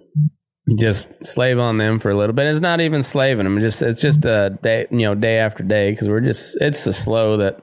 just 0.79 1.07
slave 1.27 1.59
on 1.59 1.77
them 1.77 2.01
for 2.01 2.11
a 2.11 2.17
little 2.17 2.35
bit. 2.35 2.47
It's 2.47 2.61
not 2.61 2.81
even 2.81 3.03
slaving 3.03 3.45
them; 3.45 3.61
just 3.61 3.83
it's 3.83 4.01
just 4.01 4.25
a 4.25 4.59
day, 4.63 4.87
you 4.91 4.99
know, 4.99 5.15
day 5.15 5.39
after 5.39 5.63
day 5.63 5.91
because 5.91 6.09
we're 6.09 6.21
just 6.21 6.57
it's 6.61 6.81
so 6.81 6.91
slow 6.91 7.37
that 7.39 7.63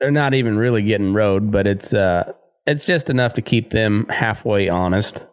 they're 0.00 0.10
not 0.10 0.34
even 0.34 0.56
really 0.58 0.82
getting 0.82 1.12
rode, 1.12 1.50
but 1.50 1.66
it's 1.66 1.94
uh 1.94 2.32
it's 2.66 2.84
just 2.86 3.10
enough 3.10 3.34
to 3.34 3.42
keep 3.42 3.70
them 3.70 4.06
halfway 4.08 4.68
honest 4.68 5.24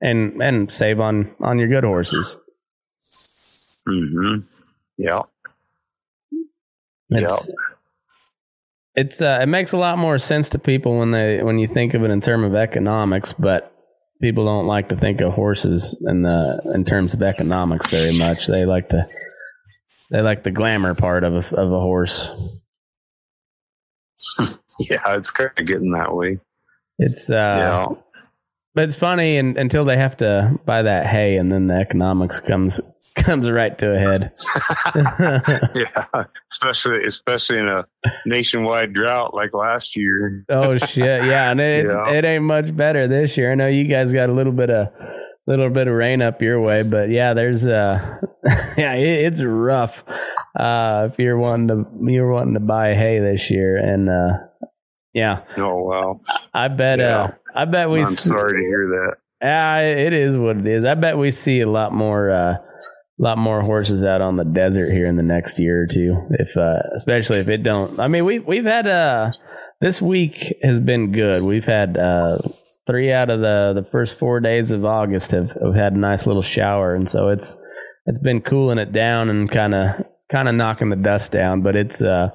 and 0.00 0.42
and 0.42 0.70
save 0.70 1.00
on 1.00 1.34
on 1.40 1.58
your 1.58 1.68
good 1.68 1.84
horses. 1.84 2.36
Mm-hmm. 3.86 4.40
Yeah. 4.98 5.22
It's 7.10 7.48
it's 8.94 9.22
uh, 9.22 9.38
it 9.42 9.46
makes 9.46 9.72
a 9.72 9.78
lot 9.78 9.98
more 9.98 10.18
sense 10.18 10.50
to 10.50 10.58
people 10.58 10.98
when 10.98 11.10
they 11.10 11.42
when 11.42 11.58
you 11.58 11.66
think 11.66 11.94
of 11.94 12.04
it 12.04 12.10
in 12.10 12.20
terms 12.20 12.46
of 12.46 12.54
economics, 12.54 13.32
but 13.32 13.71
people 14.22 14.46
don't 14.46 14.66
like 14.66 14.88
to 14.88 14.96
think 14.96 15.20
of 15.20 15.34
horses 15.34 15.94
in 16.06 16.22
the 16.22 16.72
in 16.74 16.84
terms 16.84 17.12
of 17.12 17.22
economics 17.22 17.90
very 17.90 18.16
much. 18.18 18.46
They 18.46 18.64
like 18.64 18.88
to 18.90 19.02
they 20.10 20.22
like 20.22 20.44
the 20.44 20.50
glamour 20.50 20.94
part 20.94 21.24
of 21.24 21.34
a, 21.34 21.56
of 21.56 21.72
a 21.72 21.80
horse. 21.80 22.30
Yeah, 24.78 25.16
it's 25.16 25.30
kind 25.30 25.50
of 25.58 25.66
getting 25.66 25.90
that 25.90 26.16
way. 26.16 26.38
It's 26.98 27.30
uh, 27.30 27.34
yeah. 27.34 27.86
But 28.74 28.84
it's 28.84 28.94
funny 28.94 29.36
and, 29.36 29.56
until 29.58 29.84
they 29.84 29.96
have 29.96 30.16
to 30.18 30.58
buy 30.64 30.82
that 30.82 31.06
hay, 31.06 31.36
and 31.36 31.52
then 31.52 31.66
the 31.66 31.74
economics 31.74 32.40
comes 32.40 32.80
comes 33.16 33.50
right 33.50 33.76
to 33.78 33.94
a 33.94 33.98
head. 33.98 34.32
yeah, 35.74 36.24
especially 36.52 37.04
especially 37.04 37.58
in 37.58 37.68
a 37.68 37.86
nationwide 38.26 38.92
drought 38.92 39.34
like 39.34 39.52
last 39.54 39.96
year. 39.96 40.44
Oh 40.48 40.78
shit! 40.78 41.24
Yeah, 41.24 41.50
and 41.50 41.60
it 41.60 41.86
Yeah. 41.86 42.10
it 42.10 42.24
ain't 42.24 42.44
much 42.44 42.74
better 42.76 43.06
this 43.08 43.36
year. 43.36 43.52
I 43.52 43.54
know 43.54 43.68
you 43.68 43.84
guys 43.84 44.12
got 44.12 44.28
a 44.28 44.32
little 44.32 44.52
bit 44.52 44.70
of 44.70 44.88
little 45.46 45.70
bit 45.70 45.88
of 45.88 45.94
rain 45.94 46.22
up 46.22 46.40
your 46.40 46.60
way, 46.60 46.82
but 46.88 47.10
yeah, 47.10 47.34
there's 47.34 47.66
uh, 47.66 48.18
yeah, 48.76 48.94
it, 48.94 49.32
it's 49.32 49.42
rough. 49.42 50.02
Uh, 50.58 51.08
if 51.10 51.18
you're 51.18 51.38
wanting 51.38 51.68
to 51.68 51.86
you're 52.12 52.30
wanting 52.30 52.54
to 52.54 52.60
buy 52.60 52.94
hay 52.94 53.18
this 53.18 53.50
year, 53.50 53.76
and 53.76 54.08
uh, 54.08 54.38
yeah, 55.12 55.42
Oh 55.56 55.82
wow, 55.82 56.20
I 56.54 56.68
bet 56.68 57.00
uh, 57.00 57.02
Yeah. 57.02 57.30
I 57.54 57.64
bet 57.64 57.90
we 57.90 58.00
I'm 58.00 58.06
sorry 58.06 58.62
to 58.62 58.66
hear 58.66 58.88
that. 58.88 59.16
Yeah, 59.40 59.80
it 59.80 60.12
is 60.12 60.36
what 60.36 60.58
it 60.58 60.66
is. 60.66 60.84
I 60.84 60.94
bet 60.94 61.18
we 61.18 61.30
see 61.30 61.60
a 61.60 61.68
lot 61.68 61.92
more, 61.92 62.30
uh, 62.30 62.56
lot 63.18 63.38
more 63.38 63.60
horses 63.60 64.04
out 64.04 64.20
on 64.20 64.36
the 64.36 64.44
desert 64.44 64.92
here 64.92 65.06
in 65.06 65.16
the 65.16 65.22
next 65.22 65.58
year 65.58 65.82
or 65.82 65.86
two. 65.86 66.28
If, 66.30 66.56
uh, 66.56 66.78
especially 66.94 67.38
if 67.38 67.48
it 67.48 67.62
don't. 67.62 67.88
I 67.98 68.08
mean, 68.08 68.24
we 68.24 68.38
we've 68.38 68.64
had 68.64 68.86
uh, 68.86 69.32
this 69.80 70.00
week 70.00 70.54
has 70.62 70.78
been 70.78 71.10
good. 71.10 71.42
We've 71.42 71.64
had 71.64 71.96
uh, 71.96 72.36
three 72.86 73.12
out 73.12 73.30
of 73.30 73.40
the 73.40 73.72
the 73.74 73.88
first 73.90 74.18
four 74.18 74.40
days 74.40 74.70
of 74.70 74.84
August 74.84 75.32
have, 75.32 75.50
have 75.50 75.74
had 75.74 75.94
a 75.94 75.98
nice 75.98 76.26
little 76.26 76.42
shower, 76.42 76.94
and 76.94 77.10
so 77.10 77.28
it's 77.28 77.56
it's 78.06 78.18
been 78.18 78.40
cooling 78.40 78.78
it 78.78 78.92
down 78.92 79.28
and 79.28 79.50
kind 79.50 79.74
of 79.74 80.04
kind 80.30 80.48
of 80.48 80.54
knocking 80.54 80.90
the 80.90 80.96
dust 80.96 81.32
down. 81.32 81.62
But 81.62 81.74
it's 81.74 82.00
uh, 82.00 82.30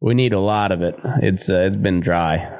we 0.00 0.14
need 0.14 0.34
a 0.34 0.40
lot 0.40 0.72
of 0.72 0.82
it. 0.82 0.94
It's 1.22 1.48
uh, 1.48 1.60
it's 1.60 1.76
been 1.76 2.00
dry. 2.00 2.53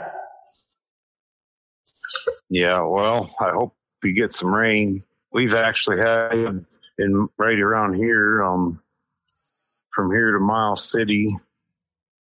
Yeah, 2.49 2.81
well, 2.83 3.35
I 3.41 3.51
hope 3.51 3.75
we 4.03 4.13
get 4.13 4.33
some 4.33 4.55
rain. 4.55 5.03
We've 5.33 5.55
actually 5.55 5.99
had 5.99 6.65
in 6.99 7.29
right 7.39 7.59
around 7.59 7.95
here, 7.95 8.43
um, 8.43 8.81
from 9.93 10.11
here 10.11 10.33
to 10.33 10.41
Miles 10.41 10.89
City. 10.91 11.37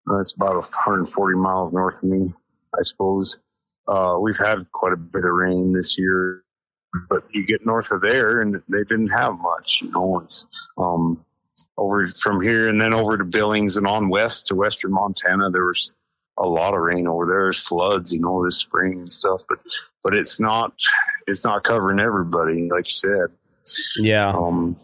That's 0.05 0.33
about 0.33 0.55
140 0.55 1.37
miles 1.37 1.73
north 1.73 2.03
of 2.03 2.09
me, 2.09 2.33
I 2.77 2.81
suppose. 2.83 3.39
Uh, 3.87 4.17
we've 4.19 4.37
had 4.37 4.71
quite 4.71 4.93
a 4.93 4.97
bit 4.97 5.25
of 5.25 5.31
rain 5.31 5.73
this 5.73 5.97
year, 5.97 6.43
but 7.09 7.23
you 7.31 7.45
get 7.45 7.65
north 7.65 7.91
of 7.91 8.01
there, 8.01 8.41
and 8.41 8.61
they 8.67 8.83
didn't 8.83 9.09
have 9.09 9.37
much. 9.39 9.81
You 9.81 9.91
know, 9.91 10.19
it's 10.19 10.45
um, 10.77 11.23
over 11.77 12.11
from 12.17 12.41
here 12.41 12.67
and 12.67 12.79
then 12.79 12.93
over 12.93 13.17
to 13.17 13.23
Billings 13.23 13.77
and 13.77 13.87
on 13.87 14.09
west 14.09 14.47
to 14.47 14.55
western 14.55 14.91
Montana. 14.91 15.49
There 15.49 15.65
was 15.65 15.91
a 16.37 16.45
lot 16.45 16.73
of 16.73 16.81
rain 16.81 17.07
over 17.07 17.25
there. 17.25 17.43
There's 17.43 17.59
floods, 17.59 18.11
you 18.11 18.19
know, 18.19 18.43
this 18.43 18.57
spring 18.57 18.99
and 18.99 19.11
stuff, 19.11 19.41
but 19.47 19.59
but 20.03 20.15
it's 20.15 20.39
not 20.39 20.73
it's 21.27 21.43
not 21.43 21.63
covering 21.63 21.99
everybody, 21.99 22.69
like 22.69 22.85
you 22.85 22.91
said. 22.91 23.27
Yeah. 23.97 24.29
Um, 24.29 24.75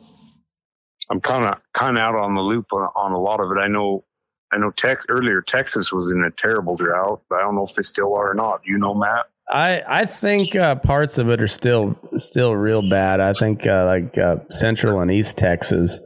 I'm 1.09 1.21
kind 1.21 1.45
of 1.45 1.61
kind 1.73 1.97
of 1.97 2.01
out 2.01 2.15
on 2.15 2.35
the 2.35 2.41
loop 2.41 2.67
on, 2.71 2.89
on 2.95 3.11
a 3.11 3.19
lot 3.19 3.39
of 3.39 3.51
it. 3.51 3.59
I 3.59 3.67
know 3.67 4.03
I 4.51 4.57
know 4.57 4.71
Tex 4.71 5.05
earlier 5.09 5.41
Texas 5.41 5.91
was 5.91 6.11
in 6.11 6.23
a 6.23 6.31
terrible 6.31 6.75
drought, 6.75 7.21
but 7.29 7.39
I 7.39 7.41
don't 7.41 7.55
know 7.55 7.65
if 7.65 7.75
they 7.75 7.81
still 7.81 8.15
are 8.15 8.31
or 8.31 8.33
not. 8.33 8.61
You 8.65 8.77
know, 8.77 8.93
Matt. 8.93 9.25
I 9.49 9.81
I 9.87 10.05
think 10.05 10.55
uh, 10.55 10.75
parts 10.75 11.17
of 11.17 11.29
it 11.29 11.41
are 11.41 11.47
still 11.47 11.97
still 12.15 12.55
real 12.55 12.87
bad. 12.89 13.19
I 13.19 13.33
think 13.33 13.65
uh, 13.65 13.85
like 13.85 14.17
uh, 14.17 14.37
Central 14.49 14.99
and 14.99 15.11
East 15.11 15.37
Texas. 15.37 16.01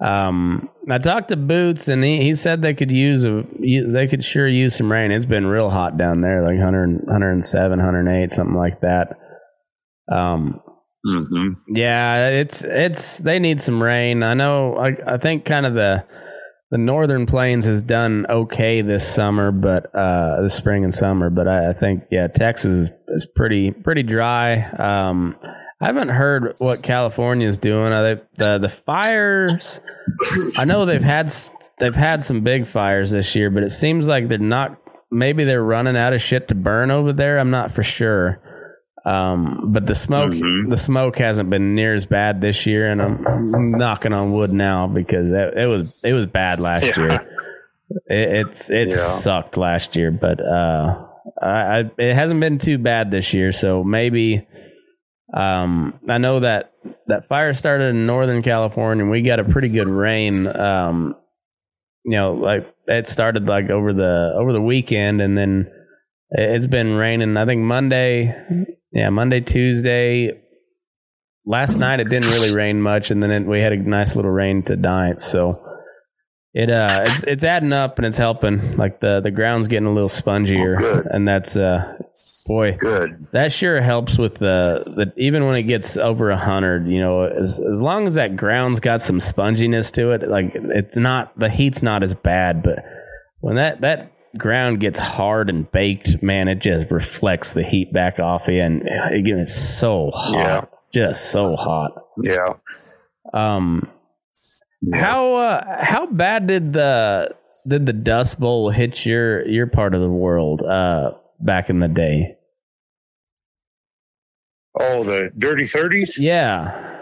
Um, 0.00 0.68
I 0.90 0.98
talked 0.98 1.28
to 1.28 1.36
Boots, 1.36 1.88
and 1.88 2.02
he, 2.02 2.22
he 2.22 2.34
said 2.34 2.60
they 2.62 2.74
could 2.74 2.90
use 2.90 3.24
a 3.24 3.44
they 3.92 4.06
could 4.08 4.24
sure 4.24 4.48
use 4.48 4.76
some 4.76 4.90
rain. 4.90 5.12
It's 5.12 5.24
been 5.24 5.46
real 5.46 5.70
hot 5.70 5.96
down 5.96 6.20
there, 6.20 6.42
like 6.42 6.58
100, 6.58 7.06
107, 7.06 7.78
108, 7.78 8.32
something 8.32 8.56
like 8.56 8.80
that. 8.80 9.16
Um, 10.10 10.60
Mm-hmm. 11.06 11.76
yeah, 11.76 12.28
it's 12.28 12.64
it's 12.64 13.18
they 13.18 13.38
need 13.38 13.60
some 13.60 13.82
rain. 13.82 14.22
I 14.22 14.32
know. 14.32 14.76
I 14.78 14.96
I 15.06 15.18
think 15.18 15.44
kind 15.44 15.66
of 15.66 15.74
the 15.74 16.02
the 16.70 16.78
northern 16.78 17.26
plains 17.26 17.66
has 17.66 17.82
done 17.82 18.24
okay 18.30 18.80
this 18.80 19.06
summer, 19.06 19.52
but 19.52 19.94
uh, 19.94 20.40
this 20.40 20.54
spring 20.54 20.82
and 20.82 20.94
summer. 20.94 21.28
But 21.28 21.46
I, 21.46 21.70
I 21.70 21.72
think 21.74 22.04
yeah, 22.10 22.28
Texas 22.28 22.88
is, 22.88 22.90
is 23.08 23.26
pretty 23.36 23.70
pretty 23.70 24.02
dry. 24.02 24.62
Um, 24.62 25.36
I 25.84 25.88
haven't 25.88 26.08
heard 26.08 26.54
what 26.58 26.82
California 26.82 27.46
is 27.46 27.58
doing. 27.58 27.92
Are 27.92 28.14
they, 28.16 28.22
the 28.36 28.58
the 28.58 28.68
fires. 28.68 29.80
I 30.56 30.64
know 30.64 30.86
they've 30.86 31.02
had 31.02 31.32
they've 31.78 31.94
had 31.94 32.24
some 32.24 32.40
big 32.40 32.66
fires 32.66 33.10
this 33.10 33.34
year, 33.34 33.50
but 33.50 33.62
it 33.62 33.70
seems 33.70 34.06
like 34.06 34.28
they're 34.28 34.38
not. 34.38 34.78
Maybe 35.10 35.44
they're 35.44 35.62
running 35.62 35.96
out 35.96 36.12
of 36.12 36.22
shit 36.22 36.48
to 36.48 36.54
burn 36.54 36.90
over 36.90 37.12
there. 37.12 37.38
I'm 37.38 37.50
not 37.50 37.74
for 37.74 37.82
sure. 37.82 38.40
Um, 39.04 39.66
but 39.72 39.84
the 39.86 39.94
smoke, 39.94 40.32
Mhm. 40.32 40.70
the 40.70 40.76
smoke 40.78 41.18
hasn't 41.18 41.50
been 41.50 41.74
near 41.74 41.94
as 41.94 42.06
bad 42.06 42.40
this 42.40 42.64
year, 42.64 42.90
and 42.90 43.02
I'm, 43.02 43.26
I'm 43.26 43.70
knocking 43.72 44.14
on 44.14 44.32
wood 44.32 44.50
now 44.50 44.86
because 44.86 45.30
it, 45.30 45.54
it 45.58 45.66
was 45.66 46.00
it 46.02 46.14
was 46.14 46.26
bad 46.26 46.58
last 46.60 46.96
Yeah. 46.96 47.04
year. 47.04 47.28
It, 48.06 48.38
it's 48.46 48.70
it 48.70 48.88
Yeah. 48.90 48.96
sucked 48.96 49.58
last 49.58 49.94
year, 49.94 50.10
but 50.10 50.40
uh, 50.40 51.04
I, 51.40 51.48
I 51.50 51.90
it 51.98 52.14
hasn't 52.14 52.40
been 52.40 52.58
too 52.58 52.78
bad 52.78 53.10
this 53.10 53.34
year. 53.34 53.52
So 53.52 53.84
maybe, 53.84 54.48
um, 55.36 55.98
I 56.08 56.18
know 56.18 56.40
that 56.40 56.72
that 57.08 57.28
fire 57.28 57.54
started 57.54 57.86
in 57.94 58.06
Northern 58.06 58.42
California, 58.42 59.02
and 59.02 59.10
we 59.10 59.22
got 59.22 59.40
a 59.40 59.44
pretty 59.44 59.68
good 59.72 59.88
rain. 59.88 60.46
Um, 60.46 61.16
you 62.04 62.16
know, 62.16 62.34
like 62.34 62.72
it 62.86 63.08
started 63.08 63.46
like 63.46 63.70
over 63.70 63.92
the 63.92 64.34
over 64.38 64.52
the 64.52 64.60
weekend, 64.60 65.20
and 65.20 65.36
then 65.36 65.66
it- 66.30 66.50
it's 66.50 66.66
been 66.66 66.92
raining. 66.94 67.36
I 67.36 67.46
think 67.46 67.62
Monday, 67.62 68.34
yeah, 68.92 69.08
Monday, 69.10 69.40
Tuesday, 69.40 70.40
last 71.46 71.76
night 71.76 72.00
it 72.00 72.08
didn't 72.08 72.30
really 72.30 72.54
rain 72.54 72.80
much, 72.80 73.10
and 73.10 73.22
then 73.22 73.30
it, 73.30 73.46
we 73.46 73.60
had 73.60 73.72
a 73.72 73.76
nice 73.76 74.16
little 74.16 74.30
rain 74.30 74.62
tonight. 74.62 75.20
So 75.20 75.60
it 76.52 76.70
uh, 76.70 77.02
it's 77.06 77.24
it's 77.24 77.44
adding 77.44 77.72
up 77.72 77.98
and 77.98 78.06
it's 78.06 78.18
helping. 78.18 78.76
Like 78.76 79.00
the 79.00 79.20
the 79.22 79.30
ground's 79.30 79.68
getting 79.68 79.86
a 79.88 79.92
little 79.92 80.08
spongier, 80.08 80.80
Oh, 80.80 81.02
and 81.10 81.26
that's 81.26 81.56
uh, 81.56 81.96
boy, 82.46 82.76
Good. 82.78 83.26
that 83.32 83.52
sure 83.52 83.80
helps 83.80 84.18
with 84.18 84.34
the 84.34 84.82
the 84.86 85.12
even 85.22 85.46
when 85.46 85.56
it 85.56 85.64
gets 85.64 85.96
over 85.96 86.30
a 86.30 86.36
hundred. 86.38 86.86
You 86.88 87.00
know, 87.00 87.22
as 87.24 87.60
as 87.60 87.80
long 87.80 88.06
as 88.06 88.14
that 88.14 88.36
ground's 88.36 88.80
got 88.80 89.00
some 89.00 89.18
sponginess 89.18 89.92
to 89.92 90.12
it, 90.12 90.28
like 90.28 90.52
it's 90.54 90.96
not 90.96 91.38
the 91.38 91.48
heat's 91.50 91.82
not 91.82 92.02
as 92.02 92.14
bad, 92.14 92.62
but 92.62 92.84
when 93.40 93.56
that 93.56 93.80
that 93.82 94.12
ground 94.36 94.80
gets 94.80 94.98
hard 94.98 95.48
and 95.48 95.70
baked, 95.70 96.22
man, 96.22 96.48
it 96.48 96.56
just 96.60 96.90
reflects 96.90 97.52
the 97.52 97.62
heat 97.62 97.92
back 97.92 98.18
off 98.18 98.48
you, 98.48 98.60
and 98.60 98.82
it 99.12 99.24
gets 99.24 99.54
so 99.54 100.10
hot, 100.12 100.32
yeah. 100.32 100.64
just 101.06 101.30
so 101.30 101.54
hot. 101.56 101.92
Yeah. 102.22 102.54
Um, 103.32 103.88
Yeah. 104.82 104.98
how 105.00 105.34
uh, 105.36 105.84
how 105.84 106.06
bad 106.06 106.46
did 106.46 106.72
the 106.72 107.34
did 107.68 107.86
the 107.86 107.92
Dust 107.94 108.38
Bowl 108.38 108.70
hit 108.70 109.06
your 109.06 109.46
your 109.48 109.66
part 109.66 109.94
of 109.94 110.00
the 110.02 110.08
world 110.10 110.62
uh, 110.62 111.12
back 111.40 111.70
in 111.70 111.78
the 111.80 111.88
day? 111.88 112.33
Oh, 114.78 115.04
the 115.04 115.30
dirty 115.36 115.66
thirties. 115.66 116.18
Yeah, 116.18 116.94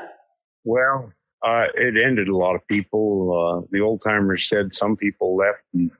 Well, 0.64 1.12
uh, 1.44 1.66
it 1.74 1.96
ended 1.96 2.28
a 2.28 2.36
lot 2.36 2.54
of 2.54 2.66
people. 2.68 3.64
Uh, 3.64 3.66
the 3.70 3.80
old 3.80 4.02
timers 4.02 4.48
said 4.48 4.72
some 4.72 4.96
people 4.96 5.36
left 5.36 5.64
and 5.72 5.90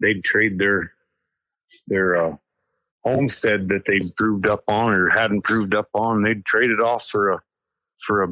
they'd 0.00 0.24
trade 0.24 0.58
their 0.58 0.92
their 1.86 2.16
uh, 2.16 2.36
homestead 3.04 3.68
that 3.68 3.84
they'd 3.86 4.14
proved 4.16 4.46
up 4.46 4.64
on 4.68 4.92
or 4.92 5.10
hadn't 5.10 5.42
proved 5.42 5.74
up 5.74 5.88
on. 5.94 6.22
They'd 6.22 6.44
trade 6.44 6.70
it 6.70 6.80
off 6.80 7.06
for 7.06 7.32
a 7.32 7.40
for 8.06 8.24
a 8.24 8.28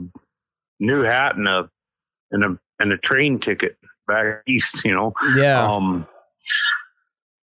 new 0.81 1.03
hat 1.03 1.37
and 1.37 1.49
a 1.49 1.71
and 2.31 2.45
a 2.45 2.59
and 2.79 2.93
a 2.93 2.99
train 2.99 3.39
ticket 3.39 3.77
back 4.07 4.43
east. 4.47 4.85
You 4.85 4.95
know, 4.95 5.13
yeah. 5.37 5.71
um, 5.71 6.07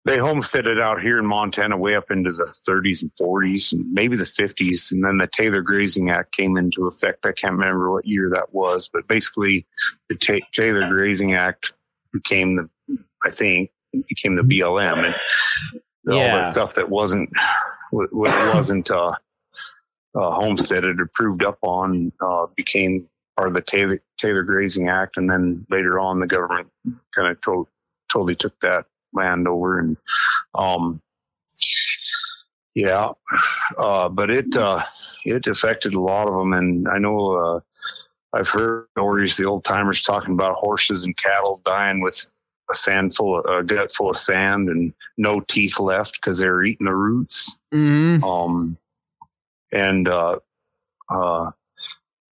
they 0.05 0.19
homesteaded 0.19 0.79
out 0.79 1.01
here 1.01 1.19
in 1.19 1.27
Montana 1.27 1.77
way 1.79 1.95
up 1.95 2.11
into 2.11 2.31
the 2.33 2.55
30s 2.69 3.01
and 3.03 3.11
40s 3.19 3.73
and 3.73 3.91
maybe 3.93 4.17
the 4.17 4.25
50s. 4.25 4.93
And 4.93 5.03
then 5.05 5.17
the 5.19 5.27
Taylor 5.27 5.63
Grazing 5.63 6.11
Act 6.11 6.33
came 6.33 6.57
into 6.59 6.87
effect. 6.87 7.25
I 7.25 7.33
can't 7.33 7.55
remember 7.55 7.91
what 7.91 8.07
year 8.07 8.29
that 8.35 8.53
was, 8.53 8.89
but 8.93 9.09
basically 9.09 9.67
the 10.11 10.17
Ta- 10.17 10.47
Taylor 10.53 10.87
Grazing 10.89 11.33
Act 11.35 11.73
became 12.13 12.57
the, 12.57 12.69
I 13.25 13.31
think, 13.31 13.71
became 14.09 14.35
the 14.37 14.43
BLM 14.43 15.05
and 15.07 15.15
all 16.13 16.19
Yeah. 16.19 16.37
that 16.37 16.47
stuff 16.49 16.75
that 16.75 16.91
wasn't, 16.91 17.31
wasn't, 17.93 18.91
uh, 18.91 19.15
uh, 20.17 20.31
homesteaded 20.33 21.01
or 21.01 21.07
proved 21.15 21.43
up 21.45 21.59
on, 21.63 22.13
uh, 22.21 22.47
became 22.57 23.09
part 23.37 23.49
of 23.49 23.55
the 23.55 23.61
Taylor, 23.63 24.01
Taylor 24.19 24.43
Grazing 24.43 24.89
Act. 24.89 25.17
And 25.17 25.31
then 25.31 25.67
later 25.71 25.99
on, 25.99 26.21
the 26.21 26.27
government 26.27 26.69
kind 27.15 27.29
of 27.29 27.41
to- 27.43 27.69
totally 28.13 28.37
took 28.37 28.59
that 28.61 28.85
land 29.15 29.49
over 29.49 29.79
and, 29.79 29.97
um, 30.55 31.01
yeah, 32.75 33.11
uh, 33.79 34.09
but 34.09 34.31
it, 34.31 34.57
uh, 34.57 34.83
it 35.25 35.47
affected 35.47 35.95
a 35.95 36.01
lot 36.01 36.27
of 36.27 36.35
them. 36.35 36.53
And 36.53 36.89
I 36.89 36.99
know, 36.99 37.37
uh, 37.37 37.61
I've 38.33 38.49
heard 38.49 38.87
stories, 38.93 39.37
the 39.37 39.45
old 39.45 39.65
timers 39.65 40.03
talking 40.03 40.35
about 40.35 40.57
horses 40.57 41.05
and 41.05 41.17
cattle 41.17 41.61
dying 41.65 42.01
with 42.01 42.27
a 42.71 42.75
sand 42.75 43.15
full 43.15 43.39
of, 43.39 43.45
a 43.45 43.63
gut 43.63 43.95
full 43.95 44.11
of 44.11 44.17
sand 44.17 44.69
and 44.69 44.93
no 45.17 45.41
teeth 45.41 45.79
left 45.79 46.15
because 46.15 46.39
they 46.39 46.49
were 46.49 46.65
eating 46.65 46.87
the 46.87 46.95
roots 46.95 47.59
mm 47.73 48.23
um, 48.25 48.79
and 49.73 50.09
uh, 50.09 50.37
uh, 51.11 51.51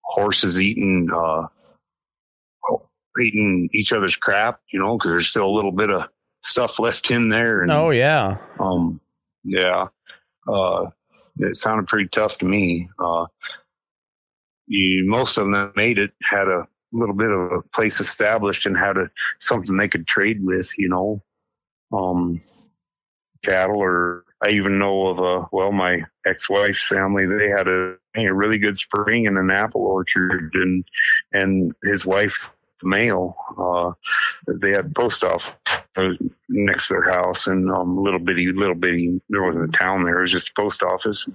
horses 0.02 0.60
eating 0.60 1.08
uh, 1.14 1.46
eating 3.20 3.68
each 3.72 3.92
other's 3.92 4.16
crap, 4.16 4.60
you 4.72 4.78
know, 4.78 4.96
because 4.96 5.10
there's 5.10 5.28
still 5.28 5.46
a 5.46 5.54
little 5.54 5.72
bit 5.72 5.90
of 5.90 6.08
stuff 6.46 6.78
left 6.78 7.10
in 7.10 7.28
there. 7.28 7.62
And, 7.62 7.70
Oh 7.70 7.90
yeah. 7.90 8.38
um, 8.58 9.00
yeah, 9.44 9.86
uh, 10.48 10.86
it 11.38 11.56
sounded 11.56 11.86
pretty 11.86 12.08
tough 12.08 12.38
to 12.38 12.44
me. 12.44 12.88
Uh, 12.98 13.26
you, 14.66 15.04
most 15.08 15.36
of 15.36 15.44
them 15.44 15.52
that 15.52 15.76
made 15.76 15.98
it 15.98 16.12
had 16.22 16.48
a 16.48 16.66
little 16.92 17.14
bit 17.14 17.30
of 17.30 17.52
a 17.52 17.62
place 17.74 18.00
established 18.00 18.66
and 18.66 18.76
had 18.76 18.96
a 18.96 19.10
something 19.38 19.76
they 19.76 19.88
could 19.88 20.06
trade 20.06 20.44
with, 20.44 20.72
you 20.78 20.88
know, 20.88 21.22
um, 21.96 22.40
cattle 23.44 23.78
or 23.78 24.24
I 24.42 24.50
even 24.50 24.78
know 24.78 25.06
of 25.06 25.18
a 25.20 25.46
well, 25.52 25.72
my 25.72 26.02
ex-wife's 26.26 26.86
family. 26.86 27.26
They 27.26 27.48
had 27.48 27.68
a, 27.68 27.94
a 28.16 28.34
really 28.34 28.58
good 28.58 28.76
spring 28.76 29.24
in 29.24 29.36
an 29.36 29.50
apple 29.50 29.82
orchard, 29.82 30.50
and 30.54 30.84
and 31.32 31.72
his 31.82 32.04
wife, 32.04 32.50
the 32.80 32.88
mail, 32.88 33.36
uh, 33.58 33.92
they 34.46 34.70
had 34.70 34.94
post 34.94 35.24
office 35.24 35.52
next 36.48 36.88
to 36.88 36.94
their 36.94 37.10
house, 37.10 37.46
and 37.46 37.70
um, 37.70 37.96
little 37.96 38.20
bitty, 38.20 38.52
little 38.52 38.74
bitty. 38.74 39.20
There 39.28 39.42
wasn't 39.42 39.74
a 39.74 39.78
town 39.78 40.04
there; 40.04 40.18
it 40.18 40.22
was 40.22 40.32
just 40.32 40.50
a 40.50 40.54
post 40.54 40.82
office. 40.82 41.26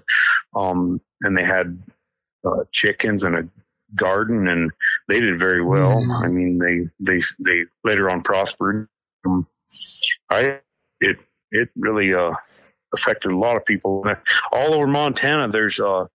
Um, 0.56 1.02
and 1.22 1.38
they 1.38 1.44
had 1.44 1.82
uh, 2.46 2.64
chickens 2.72 3.24
and 3.24 3.36
a 3.36 3.50
garden, 3.96 4.48
and 4.48 4.72
they 5.08 5.20
did 5.20 5.38
very 5.40 5.64
well. 5.64 5.96
Mm. 5.96 6.26
I 6.26 6.28
mean, 6.28 6.60
they 6.60 6.90
they 7.00 7.22
they 7.40 7.66
later 7.84 8.10
on 8.10 8.22
prospered. 8.22 8.88
Um, 9.26 9.48
I 10.30 10.60
it 11.00 11.18
it 11.52 11.70
really 11.76 12.14
uh 12.14 12.34
affected 12.94 13.32
a 13.32 13.38
lot 13.38 13.56
of 13.56 13.66
people 13.66 14.04
all 14.52 14.74
over 14.74 14.88
Montana. 14.88 15.50
There's 15.50 15.80
uh 15.80 16.06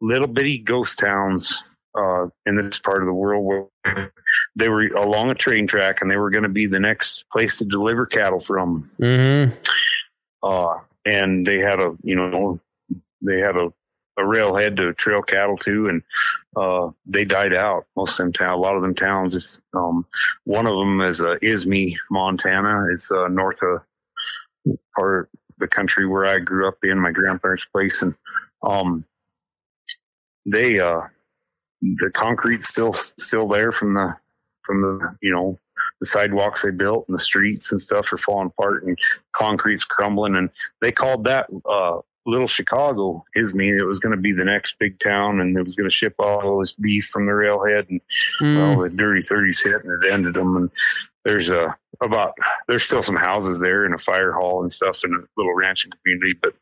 little 0.00 0.28
bitty 0.28 0.58
ghost 0.58 0.98
towns 0.98 1.74
uh 1.96 2.26
in 2.46 2.56
this 2.56 2.78
part 2.78 3.02
of 3.02 3.06
the 3.06 3.12
world 3.12 3.44
where 3.44 4.12
they 4.56 4.68
were 4.68 4.86
along 4.88 5.30
a 5.30 5.34
train 5.34 5.66
track 5.66 5.98
and 6.00 6.10
they 6.10 6.16
were 6.16 6.30
going 6.30 6.42
to 6.42 6.48
be 6.48 6.66
the 6.66 6.80
next 6.80 7.24
place 7.30 7.58
to 7.58 7.64
deliver 7.64 8.06
cattle 8.06 8.40
from. 8.40 8.90
Mm-hmm. 9.00 9.54
Uh 10.42 10.78
and 11.04 11.46
they 11.46 11.58
had 11.58 11.80
a 11.80 11.96
you 12.02 12.16
know 12.16 12.60
they 13.22 13.40
had 13.40 13.56
a 13.56 13.72
a 14.18 14.26
railhead 14.26 14.76
to 14.76 14.92
trail 14.94 15.22
cattle 15.22 15.56
to, 15.58 15.88
and 15.88 16.02
uh, 16.56 16.90
they 17.06 17.24
died 17.24 17.54
out. 17.54 17.86
Most 17.96 18.18
of 18.18 18.26
them 18.26 18.32
town, 18.32 18.50
a 18.50 18.56
lot 18.56 18.74
of 18.74 18.82
them 18.82 18.94
towns. 18.94 19.34
If 19.34 19.58
um, 19.74 20.06
one 20.44 20.66
of 20.66 20.76
them 20.76 21.00
is 21.00 21.22
uh, 21.22 21.36
Ismay, 21.40 21.96
Montana. 22.10 22.88
It's 22.92 23.10
uh, 23.10 23.28
north 23.28 23.60
of 23.62 23.82
part 24.94 25.30
of 25.30 25.38
the 25.58 25.68
country 25.68 26.06
where 26.06 26.26
I 26.26 26.40
grew 26.40 26.68
up 26.68 26.78
in, 26.82 26.98
my 26.98 27.12
grandparents' 27.12 27.66
place, 27.66 28.02
and 28.02 28.14
um, 28.62 29.04
they 30.44 30.80
uh, 30.80 31.02
the 31.82 32.10
concrete's 32.14 32.68
still 32.68 32.92
still 32.92 33.46
there 33.46 33.72
from 33.72 33.94
the 33.94 34.14
from 34.64 34.82
the 34.82 35.16
you 35.20 35.32
know 35.32 35.58
the 36.00 36.06
sidewalks 36.06 36.62
they 36.62 36.70
built 36.70 37.04
and 37.08 37.16
the 37.16 37.20
streets 37.22 37.72
and 37.72 37.80
stuff 37.80 38.12
are 38.12 38.18
falling 38.18 38.48
apart 38.48 38.84
and 38.84 38.96
concrete's 39.32 39.84
crumbling 39.84 40.36
and 40.36 40.50
they 40.80 40.92
called 40.92 41.24
that 41.24 41.48
uh, 41.68 41.98
little 42.26 42.46
Chicago 42.46 43.24
Ismay. 43.34 43.78
It 43.78 43.84
was 43.84 43.98
going 44.00 44.14
to 44.14 44.20
be 44.20 44.32
the 44.32 44.44
next 44.44 44.78
big 44.78 45.00
town, 45.00 45.40
and 45.40 45.56
it 45.56 45.62
was 45.62 45.74
going 45.74 45.88
to 45.88 45.94
ship 45.96 46.14
all 46.18 46.58
this 46.58 46.74
beef 46.74 47.06
from 47.06 47.26
the 47.26 47.32
railhead. 47.34 47.86
And 47.88 48.00
Mm. 48.42 48.56
well, 48.56 48.82
the 48.82 48.90
dirty 48.90 49.22
thirties 49.22 49.62
hit, 49.62 49.82
and 49.82 50.04
it 50.04 50.12
ended 50.12 50.34
them. 50.34 50.54
And 50.56 50.70
there's 51.24 51.48
a 51.48 51.74
about 52.00 52.34
there's 52.68 52.84
still 52.84 53.02
some 53.02 53.16
houses 53.16 53.60
there 53.60 53.84
and 53.84 53.94
a 53.94 53.98
fire 53.98 54.32
hall 54.32 54.60
and 54.60 54.70
stuff 54.70 55.00
and 55.02 55.14
a 55.14 55.26
little 55.36 55.54
ranching 55.54 55.90
community, 56.02 56.38
but 56.40 56.52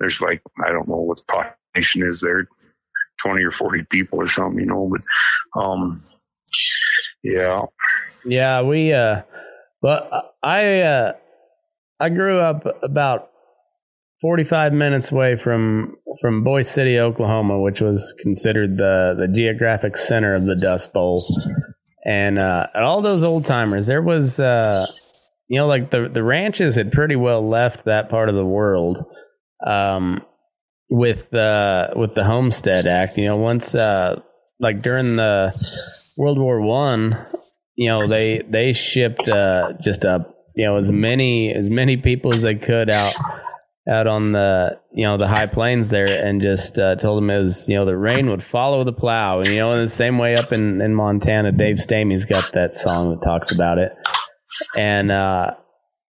there's 0.00 0.20
like 0.20 0.42
I 0.66 0.70
don't 0.72 0.88
know 0.88 0.96
what 0.96 1.18
the 1.18 1.24
population 1.24 2.02
is 2.02 2.20
there, 2.20 2.48
twenty 3.24 3.42
or 3.42 3.50
forty 3.50 3.82
people 3.90 4.20
or 4.20 4.28
something, 4.28 4.60
you 4.60 4.66
know. 4.66 4.90
But 4.90 5.60
um, 5.60 6.00
yeah, 7.22 7.62
Yeah, 8.26 8.62
we 8.62 8.92
uh 8.92 9.22
but 9.80 10.10
I 10.42 10.80
uh 10.80 11.12
I 12.00 12.08
grew 12.10 12.38
up 12.38 12.66
about 12.82 13.30
45 14.20 14.72
minutes 14.72 15.10
away 15.12 15.36
from 15.36 15.96
from 16.20 16.44
Boise 16.44 16.68
City, 16.68 16.98
Oklahoma, 16.98 17.60
which 17.60 17.80
was 17.80 18.14
considered 18.18 18.76
the 18.76 19.14
the 19.18 19.28
geographic 19.28 19.96
center 19.96 20.34
of 20.34 20.44
the 20.44 20.56
Dust 20.56 20.92
Bowl. 20.92 21.22
And 22.04 22.38
uh 22.38 22.66
all 22.74 23.00
those 23.00 23.22
old 23.22 23.46
timers, 23.46 23.86
there 23.86 24.02
was 24.02 24.38
uh 24.38 24.86
you 25.48 25.58
know 25.58 25.66
like 25.66 25.90
the 25.90 26.10
the 26.12 26.22
ranches 26.22 26.76
had 26.76 26.92
pretty 26.92 27.16
well 27.16 27.46
left 27.48 27.86
that 27.86 28.10
part 28.10 28.28
of 28.28 28.34
the 28.34 28.44
world. 28.44 29.04
Um 29.66 30.22
with 30.94 31.34
uh 31.34 31.88
with 31.96 32.14
the 32.14 32.24
Homestead 32.24 32.86
Act, 32.86 33.18
you 33.18 33.26
know, 33.26 33.36
once 33.36 33.74
uh 33.74 34.20
like 34.60 34.82
during 34.82 35.16
the 35.16 35.50
World 36.16 36.38
War 36.38 36.60
One, 36.60 37.26
you 37.74 37.88
know, 37.88 38.06
they 38.06 38.42
they 38.48 38.72
shipped 38.72 39.28
uh, 39.28 39.72
just 39.82 40.04
a 40.04 40.26
you 40.54 40.66
know 40.66 40.76
as 40.76 40.92
many 40.92 41.52
as 41.52 41.68
many 41.68 41.96
people 41.96 42.32
as 42.32 42.42
they 42.42 42.54
could 42.54 42.90
out 42.90 43.14
out 43.90 44.06
on 44.06 44.32
the 44.32 44.78
you 44.92 45.04
know 45.04 45.18
the 45.18 45.26
high 45.26 45.46
plains 45.46 45.90
there, 45.90 46.06
and 46.08 46.40
just 46.40 46.78
uh, 46.78 46.94
told 46.94 47.20
them 47.20 47.30
it 47.30 47.40
was 47.40 47.68
you 47.68 47.74
know 47.74 47.84
the 47.84 47.96
rain 47.96 48.30
would 48.30 48.44
follow 48.44 48.84
the 48.84 48.92
plow, 48.92 49.40
and 49.40 49.48
you 49.48 49.56
know 49.56 49.72
in 49.72 49.80
the 49.80 49.88
same 49.88 50.18
way 50.18 50.36
up 50.36 50.52
in 50.52 50.80
in 50.80 50.94
Montana, 50.94 51.50
Dave 51.50 51.80
Stamey's 51.80 52.24
got 52.24 52.52
that 52.52 52.74
song 52.74 53.10
that 53.10 53.22
talks 53.22 53.52
about 53.52 53.78
it, 53.78 53.92
and 54.78 55.10
uh, 55.10 55.50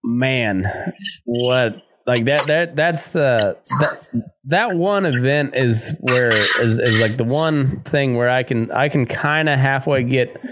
man, 0.04 0.64
what 1.24 1.82
like 2.08 2.24
that 2.24 2.46
that 2.46 2.74
that's 2.74 3.12
the 3.12 3.58
that, 3.80 4.22
that 4.46 4.76
one 4.76 5.04
event 5.04 5.54
is 5.54 5.94
where 6.00 6.30
is, 6.32 6.78
is 6.78 7.00
like 7.00 7.18
the 7.18 7.24
one 7.24 7.82
thing 7.82 8.16
where 8.16 8.30
I 8.30 8.42
can 8.42 8.70
I 8.70 8.88
can 8.88 9.04
kind 9.04 9.48
of 9.48 9.58
halfway 9.58 10.02
get 10.04 10.42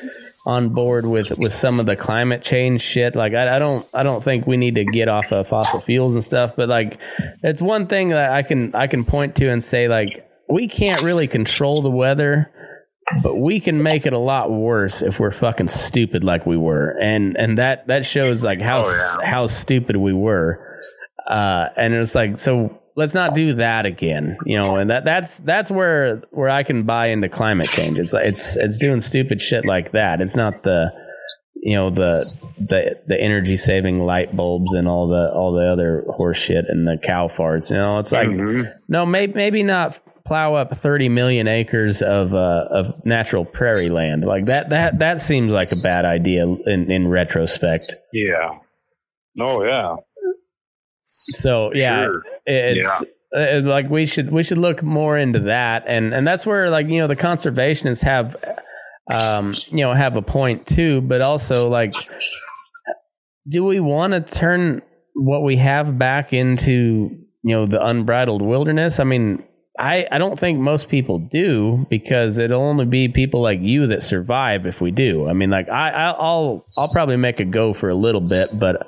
on 0.47 0.69
board 0.69 1.07
with 1.07 1.37
with 1.39 1.55
some 1.55 1.81
of 1.81 1.87
the 1.87 1.97
climate 1.97 2.43
change 2.43 2.83
shit. 2.83 3.17
Like 3.17 3.33
I, 3.33 3.57
I 3.57 3.59
don't 3.59 3.83
I 3.95 4.03
don't 4.03 4.23
think 4.23 4.47
we 4.47 4.59
need 4.59 4.75
to 4.75 4.85
get 4.85 5.09
off 5.09 5.33
of 5.33 5.49
fossil 5.49 5.81
fuels 5.81 6.15
and 6.15 6.23
stuff, 6.23 6.55
but 6.57 6.69
like 6.69 6.99
it's 7.43 7.63
one 7.63 7.87
thing 7.87 8.11
that 8.11 8.31
I 8.31 8.43
can 8.43 8.75
I 8.75 8.87
can 8.87 9.05
point 9.05 9.35
to 9.37 9.51
and 9.51 9.65
say 9.65 9.89
like 9.89 10.29
we 10.51 10.69
can't 10.69 11.03
really 11.03 11.27
control 11.27 11.81
the 11.81 11.91
weather 11.91 12.53
but 13.23 13.37
we 13.37 13.61
can 13.61 13.83
make 13.83 14.05
it 14.05 14.13
a 14.13 14.19
lot 14.19 14.51
worse 14.51 15.01
if 15.01 15.21
we're 15.21 15.31
fucking 15.31 15.69
stupid 15.69 16.25
like 16.25 16.45
we 16.45 16.57
were 16.57 16.91
and 17.01 17.37
and 17.37 17.59
that 17.59 17.87
that 17.87 18.05
shows 18.05 18.43
like 18.45 18.61
how 18.61 18.83
Oh, 18.85 19.17
yeah. 19.21 19.27
how 19.27 19.47
stupid 19.47 19.97
we 19.97 20.13
were 20.13 20.61
uh 21.29 21.67
and 21.77 21.95
it 21.95 21.99
was 21.99 22.15
like 22.15 22.39
so 22.39 22.79
let's 22.97 23.15
not 23.15 23.35
do 23.35 23.55
that 23.55 23.85
again 23.87 24.37
you 24.47 24.57
know 24.57 24.77
and 24.77 24.91
that 24.91 25.05
that's 25.05 25.39
that's 25.41 25.71
where 25.71 26.23
where 26.31 26.49
i 26.49 26.63
can 26.63 26.85
buy 26.85 27.09
into 27.09 27.29
climate 27.29 27.69
change 27.69 27.99
it's 27.99 28.13
like 28.13 28.27
it's 28.27 28.57
it's 28.57 28.79
doing 28.79 29.01
stupid 29.01 29.41
shit 29.41 29.65
like 29.65 29.93
that 29.93 30.21
it's 30.21 30.37
not 30.37 30.55
the 30.65 30.91
you 31.57 31.75
know 31.75 31.91
the 31.91 32.21
the 32.69 32.95
the 33.07 33.21
energy 33.21 33.57
saving 33.57 33.99
light 33.99 34.29
bulbs 34.37 34.73
and 34.73 34.87
all 34.87 35.09
the 35.09 35.31
all 35.35 35.53
the 35.53 35.67
other 35.67 36.05
horse 36.15 36.39
shit 36.39 36.65
and 36.69 36.87
the 36.87 36.97
cow 37.03 37.29
farts 37.29 37.71
you 37.71 37.77
know 37.77 37.99
it's 37.99 38.13
like 38.13 38.29
Mhm. 38.29 38.71
no, 38.89 39.05
maybe 39.05 39.33
maybe 39.35 39.63
not 39.63 39.99
plow 40.25 40.55
up 40.55 40.77
30 40.77 41.09
million 41.09 41.47
acres 41.49 42.03
of 42.03 42.35
uh, 42.35 42.65
of 42.71 43.05
natural 43.07 43.45
prairie 43.45 43.89
land. 43.89 44.25
Like 44.25 44.47
that 44.47 44.69
that 44.71 44.99
that 44.99 45.21
seems 45.21 45.53
like 45.53 45.71
a 45.73 45.77
bad 45.83 46.05
idea 46.05 46.45
in 46.47 46.91
in 46.91 47.09
retrospect. 47.09 47.95
Yeah. 48.13 48.59
Oh 49.41 49.65
yeah. 49.65 49.97
So, 51.29 51.73
yeah, 51.75 52.05
Sure. 52.05 52.23
it's 52.47 53.05
uh, 53.37 53.61
like 53.65 53.91
we 53.91 54.07
should 54.07 54.31
we 54.31 54.43
should 54.43 54.59
look 54.59 54.83
more 54.83 55.19
into 55.19 55.41
that 55.41 55.85
and 55.87 56.15
and 56.15 56.27
that's 56.27 56.47
where 56.47 56.71
like 56.71 56.87
you 56.89 57.01
know 57.01 57.07
the 57.09 57.17
conservationists 57.17 58.03
have 58.05 58.37
um 59.13 59.55
you 59.73 59.79
know 59.85 59.93
have 59.93 60.17
a 60.17 60.23
point 60.23 60.67
too, 60.67 61.01
but 61.03 61.21
also 61.21 61.69
like 61.69 61.93
do 63.49 63.65
we 63.65 63.81
want 63.81 64.13
to 64.13 64.21
turn 64.21 64.83
what 65.15 65.43
we 65.43 65.57
have 65.57 65.99
back 65.99 66.33
into 66.33 67.11
you 67.43 67.55
know 67.57 67.67
the 67.67 67.85
unbridled 67.85 68.43
wilderness? 68.43 68.99
I 69.01 69.05
mean, 69.05 69.43
I 69.79 70.07
I 70.11 70.19
don't 70.19 70.39
think 70.39 70.59
most 70.59 70.89
people 70.89 71.19
do 71.19 71.87
because 71.91 72.39
it'll 72.39 72.63
only 72.63 72.87
be 72.87 73.09
people 73.09 73.43
like 73.43 73.61
you 73.61 73.87
that 73.89 74.03
survive 74.03 74.67
if 74.67 74.81
we 74.81 74.91
do. 74.91 75.29
I 75.29 75.33
mean, 75.33 75.51
like 75.51 75.69
I 75.69 75.91
I- 75.91 76.11
I'll 76.19 76.65
I'll 76.77 76.89
probably 76.93 77.17
make 77.17 77.39
a 77.41 77.45
go 77.45 77.75
for 77.75 77.89
a 77.89 77.95
little 77.95 78.21
bit, 78.21 78.49
but 78.61 78.87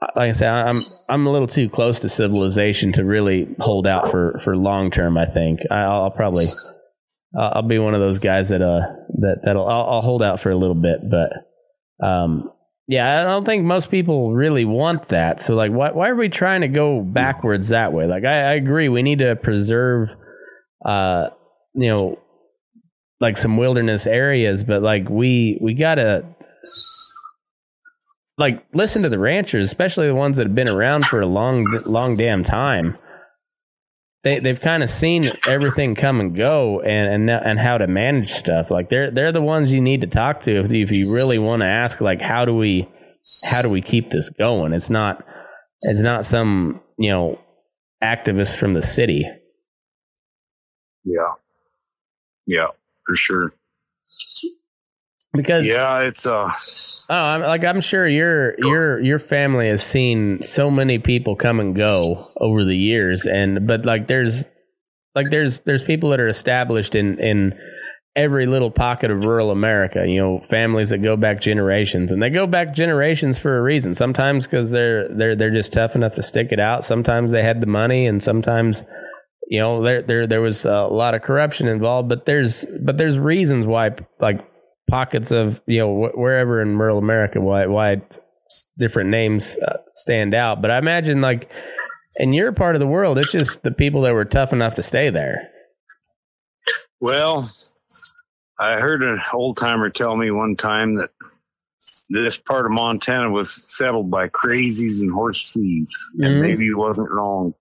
like 0.00 0.28
I 0.28 0.32
said, 0.32 0.48
I'm 0.48 0.80
I'm 1.08 1.26
a 1.26 1.32
little 1.32 1.48
too 1.48 1.68
close 1.68 2.00
to 2.00 2.08
civilization 2.08 2.92
to 2.92 3.04
really 3.04 3.48
hold 3.58 3.86
out 3.86 4.10
for 4.10 4.40
for 4.44 4.56
long 4.56 4.90
term. 4.90 5.18
I 5.18 5.26
think 5.26 5.60
I'll, 5.70 6.04
I'll 6.04 6.10
probably 6.10 6.46
I'll, 7.36 7.52
I'll 7.56 7.68
be 7.68 7.78
one 7.78 7.94
of 7.94 8.00
those 8.00 8.18
guys 8.20 8.50
that 8.50 8.62
uh 8.62 8.80
that 9.20 9.40
that'll 9.44 9.68
I'll, 9.68 9.94
I'll 9.94 10.02
hold 10.02 10.22
out 10.22 10.40
for 10.40 10.50
a 10.50 10.56
little 10.56 10.76
bit, 10.76 11.00
but 11.10 12.06
um 12.06 12.50
yeah, 12.90 13.20
I 13.20 13.24
don't 13.24 13.44
think 13.44 13.64
most 13.64 13.90
people 13.90 14.32
really 14.32 14.64
want 14.64 15.08
that. 15.08 15.42
So 15.42 15.54
like, 15.54 15.72
why 15.72 15.90
why 15.90 16.08
are 16.08 16.16
we 16.16 16.30
trying 16.30 16.62
to 16.62 16.68
go 16.68 17.02
backwards 17.02 17.68
that 17.68 17.92
way? 17.92 18.06
Like, 18.06 18.24
I, 18.24 18.52
I 18.52 18.52
agree, 18.54 18.88
we 18.88 19.02
need 19.02 19.18
to 19.18 19.36
preserve, 19.36 20.08
uh, 20.86 21.28
you 21.74 21.88
know, 21.88 22.18
like 23.20 23.36
some 23.36 23.58
wilderness 23.58 24.06
areas, 24.06 24.64
but 24.64 24.80
like 24.82 25.10
we 25.10 25.58
we 25.60 25.74
gotta 25.74 26.24
like 28.38 28.64
listen 28.72 29.02
to 29.02 29.08
the 29.08 29.18
ranchers, 29.18 29.66
especially 29.66 30.06
the 30.06 30.14
ones 30.14 30.36
that 30.36 30.46
have 30.46 30.54
been 30.54 30.68
around 30.68 31.06
for 31.06 31.20
a 31.20 31.26
long, 31.26 31.64
long 31.86 32.16
damn 32.16 32.44
time. 32.44 32.96
They 34.24 34.38
they've 34.38 34.60
kind 34.60 34.82
of 34.82 34.90
seen 34.90 35.30
everything 35.46 35.94
come 35.94 36.20
and 36.20 36.34
go, 36.34 36.80
and 36.80 37.28
and 37.28 37.30
and 37.30 37.58
how 37.58 37.78
to 37.78 37.86
manage 37.86 38.30
stuff. 38.30 38.70
Like 38.70 38.90
they're 38.90 39.10
they're 39.10 39.32
the 39.32 39.42
ones 39.42 39.70
you 39.72 39.80
need 39.80 40.00
to 40.00 40.06
talk 40.06 40.42
to 40.42 40.64
if, 40.64 40.72
if 40.72 40.90
you 40.90 41.14
really 41.14 41.38
want 41.38 41.60
to 41.62 41.66
ask, 41.66 42.00
like 42.00 42.20
how 42.20 42.44
do 42.44 42.54
we 42.54 42.88
how 43.44 43.62
do 43.62 43.68
we 43.68 43.82
keep 43.82 44.10
this 44.10 44.30
going? 44.30 44.72
It's 44.72 44.90
not 44.90 45.24
it's 45.82 46.02
not 46.02 46.26
some 46.26 46.80
you 46.98 47.10
know 47.10 47.38
activist 48.02 48.56
from 48.56 48.74
the 48.74 48.82
city. 48.82 49.24
Yeah. 51.04 51.32
Yeah, 52.46 52.68
for 53.06 53.14
sure. 53.16 53.52
Because 55.32 55.66
Yeah, 55.66 56.00
it's 56.00 56.26
uh 56.26 56.50
Oh, 57.10 57.14
I'm, 57.14 57.40
like 57.40 57.64
I'm 57.64 57.80
sure 57.80 58.06
your 58.06 58.54
your 58.58 59.00
your 59.00 59.18
family 59.18 59.68
has 59.68 59.82
seen 59.82 60.42
so 60.42 60.70
many 60.70 60.98
people 60.98 61.36
come 61.36 61.60
and 61.60 61.74
go 61.74 62.26
over 62.38 62.64
the 62.64 62.76
years, 62.76 63.26
and 63.26 63.66
but 63.66 63.86
like 63.86 64.08
there's 64.08 64.46
like 65.14 65.30
there's 65.30 65.58
there's 65.64 65.82
people 65.82 66.10
that 66.10 66.20
are 66.20 66.28
established 66.28 66.94
in 66.94 67.18
in 67.18 67.58
every 68.14 68.46
little 68.46 68.70
pocket 68.70 69.10
of 69.10 69.24
rural 69.24 69.50
America. 69.50 70.04
You 70.06 70.20
know, 70.20 70.44
families 70.50 70.90
that 70.90 70.98
go 70.98 71.16
back 71.16 71.40
generations, 71.40 72.12
and 72.12 72.22
they 72.22 72.30
go 72.30 72.46
back 72.46 72.74
generations 72.74 73.38
for 73.38 73.56
a 73.56 73.62
reason. 73.62 73.94
Sometimes 73.94 74.46
because 74.46 74.70
they're 74.70 75.08
they're 75.08 75.36
they're 75.36 75.54
just 75.54 75.72
tough 75.72 75.94
enough 75.94 76.14
to 76.16 76.22
stick 76.22 76.48
it 76.50 76.60
out. 76.60 76.84
Sometimes 76.84 77.30
they 77.30 77.42
had 77.42 77.60
the 77.60 77.66
money, 77.66 78.06
and 78.06 78.22
sometimes 78.22 78.84
you 79.46 79.60
know 79.60 79.82
there 79.82 80.02
there 80.02 80.26
there 80.26 80.40
was 80.42 80.66
a 80.66 80.82
lot 80.82 81.14
of 81.14 81.22
corruption 81.22 81.68
involved. 81.68 82.08
But 82.08 82.26
there's 82.26 82.66
but 82.82 82.98
there's 82.98 83.18
reasons 83.18 83.66
why 83.66 83.90
like 84.20 84.40
pockets 84.88 85.30
of 85.30 85.60
you 85.66 85.78
know 85.78 86.06
wh- 86.06 86.18
wherever 86.18 86.60
in 86.60 86.78
rural 86.78 86.98
America 86.98 87.40
why 87.40 87.66
why 87.66 88.02
different 88.78 89.10
names 89.10 89.56
uh, 89.58 89.76
stand 89.94 90.34
out. 90.34 90.62
But 90.62 90.70
I 90.70 90.78
imagine 90.78 91.20
like 91.20 91.50
in 92.16 92.32
your 92.32 92.52
part 92.52 92.74
of 92.74 92.80
the 92.80 92.86
world, 92.86 93.18
it's 93.18 93.32
just 93.32 93.62
the 93.62 93.70
people 93.70 94.02
that 94.02 94.14
were 94.14 94.24
tough 94.24 94.52
enough 94.52 94.74
to 94.76 94.82
stay 94.82 95.10
there. 95.10 95.50
well 97.00 97.50
I 98.58 98.80
heard 98.80 99.02
an 99.02 99.20
old 99.32 99.56
timer 99.56 99.88
tell 99.90 100.16
me 100.16 100.30
one 100.30 100.56
time 100.56 100.96
that 100.96 101.10
this 102.10 102.38
part 102.38 102.66
of 102.66 102.72
Montana 102.72 103.30
was 103.30 103.52
settled 103.76 104.10
by 104.10 104.28
crazies 104.28 105.02
and 105.02 105.12
horse 105.12 105.52
thieves. 105.52 106.10
And 106.18 106.40
maybe 106.40 106.64
he 106.64 106.74
wasn't 106.74 107.10
wrong. 107.10 107.54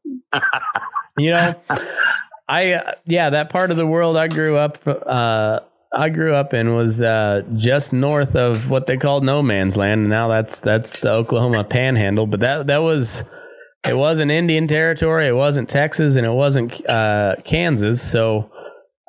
You 1.18 1.32
know, 1.32 1.56
I 2.48 2.74
uh, 2.74 2.92
yeah, 3.06 3.32
that 3.32 3.50
part 3.50 3.72
of 3.72 3.78
the 3.78 3.86
world 3.86 4.18
I 4.18 4.28
grew 4.28 4.58
up 4.58 4.80
uh 4.88 5.60
I 5.94 6.10
grew 6.10 6.36
up 6.36 6.54
in 6.54 6.76
was 6.76 7.02
uh 7.02 7.42
just 7.56 7.94
north 7.94 8.36
of 8.36 8.70
what 8.70 8.86
they 8.86 8.98
called 8.98 9.24
no 9.24 9.42
man's 9.42 9.78
land 9.78 10.02
and 10.02 10.10
now 10.10 10.28
that's 10.28 10.60
that's 10.60 11.00
the 11.00 11.12
Oklahoma 11.12 11.64
panhandle, 11.64 12.28
but 12.28 12.42
that 12.42 12.68
that 12.68 12.80
was 12.80 13.24
it 13.88 13.96
wasn't 13.96 14.32
Indian 14.32 14.68
territory, 14.68 15.28
it 15.28 15.34
wasn't 15.36 15.70
Texas 15.70 16.16
and 16.16 16.26
it 16.26 16.32
wasn't 16.32 16.88
uh 16.90 17.36
Kansas, 17.46 18.02
so 18.02 18.50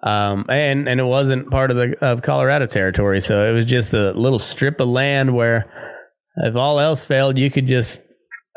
um 0.03 0.45
and 0.49 0.89
and 0.89 1.01
it 1.01 1.05
wasn't 1.05 1.51
part 1.51 1.71
of 1.71 1.77
the 1.77 1.97
of 2.01 2.23
Colorado 2.23 2.67
territory, 2.67 3.21
so 3.21 3.49
it 3.49 3.53
was 3.53 3.67
just 3.67 3.93
a 3.95 4.13
little 4.13 4.39
strip 4.39 4.79
of 4.81 4.89
land 4.89 5.35
where 5.35 5.71
if 6.37 6.55
all 6.55 6.79
else 6.79 7.05
failed, 7.05 7.37
you 7.37 7.51
could 7.51 7.67
just 7.67 8.01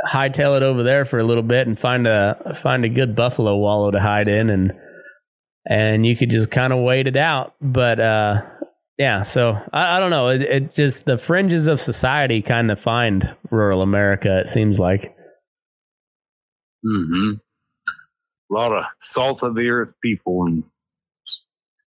hightail 0.08 0.58
it 0.58 0.64
over 0.64 0.84
there 0.84 1.06
for 1.06 1.20
a 1.20 1.24
little 1.24 1.44
bit 1.44 1.68
and 1.68 1.80
find 1.80 2.08
a 2.08 2.58
find 2.62 2.86
a 2.86 2.90
good 2.90 3.16
buffalo 3.16 3.56
wallow 3.56 3.92
to 3.92 4.00
hide 4.00 4.28
in 4.28 4.50
and 4.50 4.74
and 5.66 6.06
you 6.06 6.16
could 6.18 6.30
just 6.30 6.52
kind 6.52 6.74
of 6.74 6.80
wait 6.80 7.08
it 7.08 7.18
out. 7.18 7.54
But 7.62 8.00
uh 8.00 8.42
yeah 8.98 9.24
so 9.24 9.58
i, 9.74 9.98
I 9.98 10.00
don't 10.00 10.12
know. 10.12 10.28
It, 10.30 10.42
it 10.42 10.76
just 10.76 11.06
the 11.06 11.18
fringes 11.18 11.68
of 11.68 11.82
society 11.82 12.42
kind 12.42 12.70
of 12.72 12.80
find 12.80 13.34
rural 13.50 13.82
america 13.82 14.40
it 14.42 14.48
seems 14.50 14.80
like. 14.80 15.16
Hmm 16.86 17.34
A 18.50 18.54
lot 18.54 18.74
of 18.74 18.84
salt 19.02 19.44
of 19.44 19.56
the 19.56 19.70
earth 19.70 19.94
people 20.04 20.44
and 20.46 20.64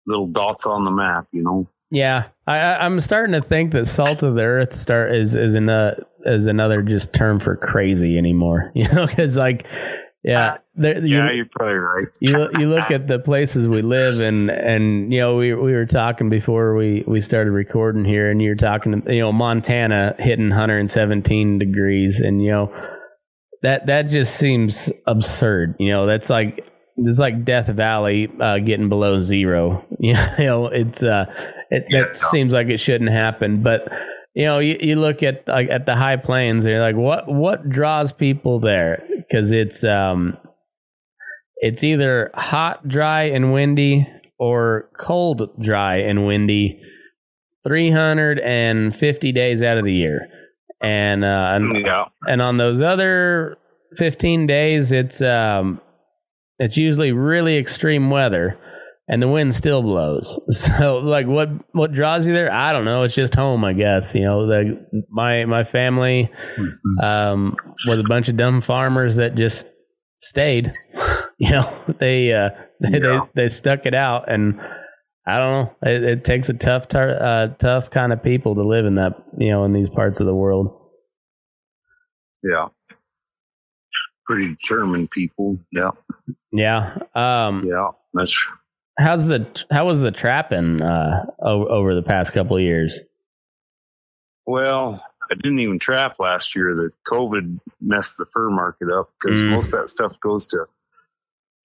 little 0.06 0.26
dots 0.28 0.66
on 0.66 0.84
the 0.84 0.90
map, 0.90 1.26
you 1.32 1.42
know. 1.42 1.68
yeah. 1.90 2.26
I 2.46 2.58
i'm 2.74 3.00
starting 3.00 3.32
to 3.32 3.40
think 3.46 3.72
that 3.72 3.86
salt 3.86 4.22
of 4.22 4.34
the 4.34 4.42
earth 4.44 4.74
start 4.74 5.14
is 5.14 5.34
is 5.34 5.54
in 5.54 5.68
a 5.68 5.96
is 6.26 6.46
another 6.46 6.82
just 6.82 7.12
term 7.14 7.40
for 7.40 7.56
crazy 7.56 8.16
anymore. 8.18 8.70
You 8.74 8.88
know 8.88 9.06
because 9.06 9.36
like 9.36 9.66
yeah 10.24 10.56
there, 10.74 10.98
you- 11.04 11.18
Yeah, 11.18 11.30
you're 11.32 11.46
probably 11.50 11.74
right. 11.74 12.04
you 12.20 12.48
you 12.58 12.68
look 12.68 12.90
at 12.90 13.06
the 13.06 13.18
places 13.18 13.68
we 13.68 13.82
live 13.82 14.20
and 14.20 14.50
and 14.50 15.12
you 15.12 15.20
know 15.20 15.36
we 15.36 15.54
we 15.54 15.72
were 15.72 15.86
talking 15.86 16.30
before 16.30 16.74
we 16.74 17.04
we 17.06 17.20
started 17.20 17.50
recording 17.50 18.04
here 18.04 18.30
and 18.30 18.40
you're 18.42 18.54
talking 18.56 19.02
you 19.06 19.20
know 19.20 19.32
Montana 19.32 20.14
hitting 20.18 20.48
117 20.48 21.58
degrees 21.58 22.20
and 22.20 22.42
you 22.42 22.50
know 22.50 22.72
that 23.62 23.86
that 23.86 24.08
just 24.08 24.36
seems 24.36 24.90
absurd 25.06 25.76
you 25.78 25.90
know 25.90 26.06
that's 26.06 26.30
like 26.30 26.64
it's 26.96 27.18
like 27.18 27.44
Death 27.44 27.66
Valley 27.66 28.28
uh, 28.40 28.58
getting 28.58 28.88
below 28.88 29.20
zero 29.20 29.84
you 29.98 30.14
know 30.38 30.66
it's 30.68 31.02
uh 31.02 31.26
it 31.70 31.84
Yeah, 31.90 32.00
that 32.02 32.08
no. 32.08 32.30
seems 32.30 32.52
like 32.52 32.68
it 32.68 32.78
shouldn't 32.78 33.10
happen 33.10 33.62
but 33.62 33.88
you 34.34 34.44
know 34.44 34.58
you, 34.58 34.76
you 34.80 34.96
look 34.96 35.22
at 35.22 35.46
like 35.46 35.68
at 35.70 35.86
the 35.86 35.94
high 35.96 36.16
plains 36.16 36.64
and 36.64 36.72
you're 36.72 36.82
like 36.82 36.96
what 36.96 37.28
what 37.28 37.68
draws 37.68 38.12
people 38.12 38.60
there 38.60 39.02
because 39.34 39.50
it's 39.52 39.82
um 39.84 40.36
it's 41.56 41.82
either 41.82 42.30
hot, 42.34 42.86
dry, 42.86 43.24
and 43.24 43.52
windy 43.52 44.06
or 44.38 44.90
cold, 44.98 45.50
dry, 45.62 45.96
and 45.98 46.26
windy 46.26 46.80
350 47.64 49.32
days 49.32 49.62
out 49.62 49.78
of 49.78 49.84
the 49.84 49.92
year. 49.92 50.28
And, 50.82 51.24
uh, 51.24 51.52
and, 51.54 51.76
Yeah. 51.86 52.04
and 52.28 52.42
on 52.42 52.58
those 52.58 52.82
other 52.82 53.56
15 53.96 54.46
days, 54.46 54.92
it's 54.92 55.22
um, 55.22 55.80
it's 56.58 56.76
usually 56.76 57.12
really 57.12 57.56
extreme 57.56 58.10
weather, 58.10 58.58
and 59.08 59.20
the 59.22 59.28
wind 59.28 59.54
still 59.54 59.82
blows. 59.82 60.38
So, 60.50 60.98
like, 60.98 61.26
what 61.26 61.48
what 61.74 61.92
draws 61.92 62.26
you 62.26 62.32
there? 62.32 62.52
I 62.52 62.72
don't 62.72 62.84
know. 62.84 63.02
It's 63.02 63.14
just 63.14 63.34
home, 63.34 63.64
I 63.64 63.72
guess. 63.72 64.14
You 64.14 64.22
know, 64.24 64.46
the 64.46 64.86
my 65.10 65.44
my 65.44 65.64
family 65.64 66.30
um, 67.02 67.54
was 67.86 68.00
a 68.00 68.04
bunch 68.04 68.28
of 68.28 68.36
dumb 68.36 68.60
farmers 68.60 69.16
that 69.16 69.34
just 69.34 69.66
stayed. 70.22 70.72
you 71.38 71.50
know, 71.52 71.78
they 72.00 72.32
uh, 72.32 72.50
they, 72.80 72.98
Yeah. 73.00 73.26
they 73.34 73.42
they 73.42 73.48
stuck 73.48 73.86
it 73.86 73.94
out, 73.94 74.30
and 74.30 74.60
I 75.26 75.38
don't 75.38 75.52
know. 75.64 75.76
It, 75.90 76.02
it 76.04 76.24
takes 76.24 76.48
a 76.48 76.54
tough, 76.54 76.88
tar- 76.88 77.22
uh, 77.22 77.48
tough 77.58 77.90
kind 77.90 78.12
of 78.12 78.22
people 78.22 78.54
to 78.56 78.62
live 78.62 78.84
in 78.86 78.94
that. 78.96 79.12
You 79.38 79.50
know, 79.50 79.64
in 79.64 79.72
these 79.72 79.90
parts 79.90 80.20
of 80.20 80.26
the 80.26 80.34
world. 80.34 80.80
Yeah. 82.42 82.68
Pretty 84.26 84.54
determined 84.54 85.10
people. 85.10 85.58
Yeah. 85.72 85.90
Yeah. 86.52 86.96
Um, 87.14 87.64
Yeah. 87.66 87.88
That's 88.14 88.46
How's 88.98 89.26
the 89.26 89.46
how 89.70 89.86
was 89.86 90.00
the 90.02 90.12
trapping 90.12 90.80
uh, 90.80 91.26
over, 91.42 91.70
over 91.70 91.94
the 91.94 92.02
past 92.02 92.32
couple 92.32 92.56
of 92.56 92.62
years? 92.62 93.00
well, 94.46 95.02
I 95.30 95.34
didn't 95.36 95.60
even 95.60 95.78
trap 95.78 96.16
last 96.20 96.54
year. 96.54 96.74
The 96.74 96.90
COVID 97.10 97.58
messed 97.80 98.18
the 98.18 98.26
fur 98.26 98.50
market 98.50 98.88
up 98.90 99.10
because 99.18 99.42
Mm. 99.42 99.50
most 99.52 99.72
of 99.72 99.80
that 99.80 99.88
stuff 99.88 100.20
goes 100.20 100.46
to 100.48 100.66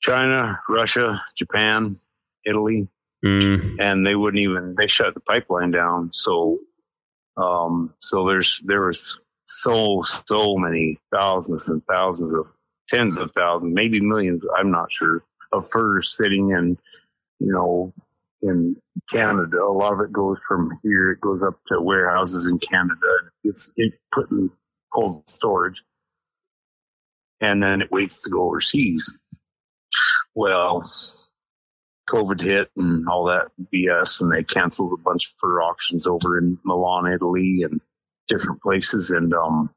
China, 0.01 0.59
Russia, 0.69 1.21
Japan, 1.36 1.99
Italy, 2.45 2.88
Mm, 3.23 3.75
and 3.82 4.07
they 4.07 4.15
wouldn't 4.15 4.39
even 4.41 4.75
they 4.77 4.88
shut 4.88 5.13
the 5.13 5.19
pipeline 5.19 5.71
down. 5.71 6.09
So, 6.13 6.59
um, 7.36 7.93
so 7.99 8.25
there's 8.25 8.61
there 8.65 8.86
was 8.88 9.19
so 9.45 10.03
so 10.25 10.55
many 10.55 10.99
thousands 11.13 11.67
and 11.69 11.84
thousands 11.86 12.34
of 12.34 12.47
tens 12.88 13.19
of 13.19 13.32
thousands, 13.34 13.73
maybe 13.75 13.99
millions. 13.99 14.45
I'm 14.57 14.71
not 14.71 14.88
sure 14.89 15.21
of 15.51 15.69
furs 15.69 16.15
sitting 16.15 16.51
in, 16.51 16.77
you 17.40 17.52
know, 17.52 17.94
in 18.42 18.76
Canada. 19.12 19.62
A 19.62 19.72
lot 19.72 19.94
of 19.94 20.00
it 20.02 20.12
goes 20.12 20.38
from 20.48 20.78
here. 20.84 21.12
It 21.12 21.22
goes 21.22 21.42
up 21.42 21.60
to 21.68 21.82
warehouses 21.82 22.48
in 22.48 22.60
Canada. 22.60 23.00
It's 23.44 23.72
it 23.76 23.94
put 24.14 24.30
in 24.32 24.50
cold 24.94 25.28
storage, 25.30 25.82
and 27.42 27.62
then 27.62 27.82
it 27.82 27.92
waits 27.92 28.24
to 28.24 28.30
go 28.30 28.46
overseas. 28.46 29.18
Well, 30.36 30.90
COVID 32.10 32.42
hit 32.42 32.70
and 32.76 33.08
all 33.08 33.26
that 33.26 33.48
BS, 33.74 34.22
and 34.22 34.32
they 34.32 34.44
canceled 34.44 34.98
a 34.98 35.02
bunch 35.02 35.28
of 35.28 35.34
fur 35.40 35.62
auctions 35.62 36.08
over 36.08 36.38
in 36.38 36.58
Milan, 36.64 37.12
Italy, 37.12 37.62
and 37.64 37.82
different 38.28 38.62
places. 38.62 39.10
And 39.10 39.34
um, 39.34 39.70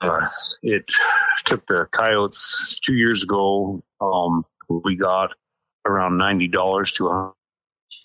uh, 0.00 0.28
it 0.62 0.84
took 1.46 1.66
the 1.66 1.88
coyotes 1.92 2.78
two 2.84 2.94
years 2.94 3.22
ago. 3.22 3.82
Um, 4.00 4.44
we 4.68 4.96
got 4.96 5.32
around 5.86 6.18
ninety 6.18 6.48
dollars 6.48 6.92
to 6.92 7.08
a 7.08 7.32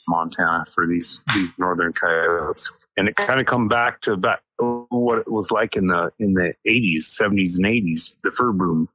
Montana 0.08 0.66
for 0.74 0.88
these, 0.88 1.22
these 1.34 1.50
northern 1.58 1.94
coyotes, 1.94 2.72
and 2.98 3.08
it 3.08 3.16
kind 3.16 3.40
of 3.40 3.46
come 3.46 3.68
back 3.68 4.02
to 4.02 4.18
back 4.18 4.42
what 4.58 5.20
it 5.20 5.32
was 5.32 5.52
like 5.52 5.76
in 5.76 5.88
the 5.88 6.12
in 6.20 6.34
the 6.34 6.54
eighties, 6.66 7.08
seventies, 7.08 7.58
and 7.58 7.66
eighties, 7.66 8.16
the 8.24 8.32
fur 8.32 8.52
boom 8.52 8.90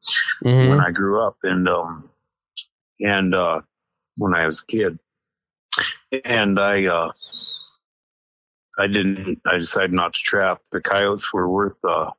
mhm. 0.44 0.68
when 0.68 0.80
I 0.80 0.90
grew 0.90 1.26
up 1.26 1.36
and 1.42 1.68
um 1.68 2.10
and 3.00 3.34
uh 3.34 3.60
when 4.16 4.34
I 4.34 4.46
was 4.46 4.62
a 4.62 4.66
kid. 4.66 4.98
And 6.24 6.60
I 6.60 6.86
uh 6.86 7.12
I 8.78 8.86
didn't 8.86 9.40
I 9.46 9.58
decided 9.58 9.92
not 9.92 10.14
to 10.14 10.20
trap. 10.20 10.60
The 10.70 10.80
coyotes 10.80 11.32
were 11.32 11.48
worth 11.48 11.78
uh 11.84 12.10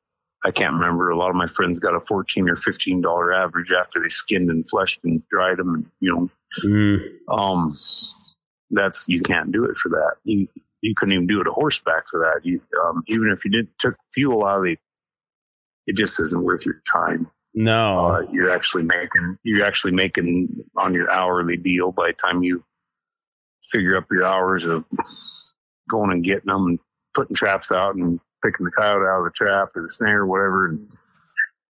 I 0.46 0.52
can't 0.52 0.76
remember. 0.76 1.10
A 1.10 1.18
lot 1.18 1.32
of 1.32 1.36
my 1.36 1.48
friends 1.48 1.80
got 1.80 1.96
a 1.96 2.00
fourteen 2.00 2.48
or 2.48 2.56
fifteen 2.56 3.02
dollar 3.02 3.34
average 3.34 3.72
after 3.72 4.00
they 4.00 4.08
skinned 4.08 4.50
and 4.50 4.68
fleshed 4.70 5.00
and 5.04 5.22
dried 5.30 5.58
them 5.58 5.74
and 5.74 5.86
you 6.00 6.14
know 6.14 6.30
Mm, 6.64 7.00
um 7.30 7.78
that's 8.70 9.06
you 9.10 9.20
can't 9.20 9.52
do 9.52 9.66
it 9.66 9.76
for 9.76 9.90
that. 9.90 10.16
You 10.24 10.48
you 10.82 10.94
couldn't 10.96 11.14
even 11.14 11.28
do 11.28 11.42
it 11.42 11.48
a 11.48 11.52
horseback 11.52 12.08
for 12.10 12.20
that. 12.20 12.46
You 12.46 12.62
um 12.86 13.04
even 13.08 13.30
if 13.30 13.44
you 13.44 13.52
did 13.52 13.68
took 13.80 13.98
fuel 14.14 14.46
out 14.46 14.60
of 14.60 14.64
the 14.64 14.78
it 15.88 15.96
just 15.96 16.20
isn't 16.20 16.44
worth 16.44 16.66
your 16.66 16.82
time 16.92 17.30
no. 17.54 18.08
uh, 18.08 18.22
you're 18.32 18.50
actually 18.52 18.84
making 18.84 19.38
you're 19.44 19.66
actually 19.66 19.94
making 19.94 20.64
on 20.76 20.94
your 20.94 21.10
hourly 21.12 21.58
deal 21.58 21.92
by 21.92 22.08
the 22.08 22.14
time 22.14 22.44
you 22.44 22.64
figure 23.72 23.98
up 23.98 24.06
your 24.12 24.26
hours 24.26 24.66
of 24.66 24.84
going 25.90 26.12
and 26.12 26.24
getting 26.24 26.48
them 26.48 26.66
and 26.66 26.80
putting 27.14 27.36
traps 27.36 27.72
out 27.72 27.96
and 27.96 28.20
picking 28.46 28.66
the 28.66 28.72
coyote 28.72 29.06
out 29.08 29.20
of 29.20 29.26
the 29.26 29.32
trap 29.36 29.70
or 29.76 29.82
the 29.82 29.90
snare 29.90 30.22
or 30.22 30.26
whatever 30.28 30.68
and, 30.68 30.88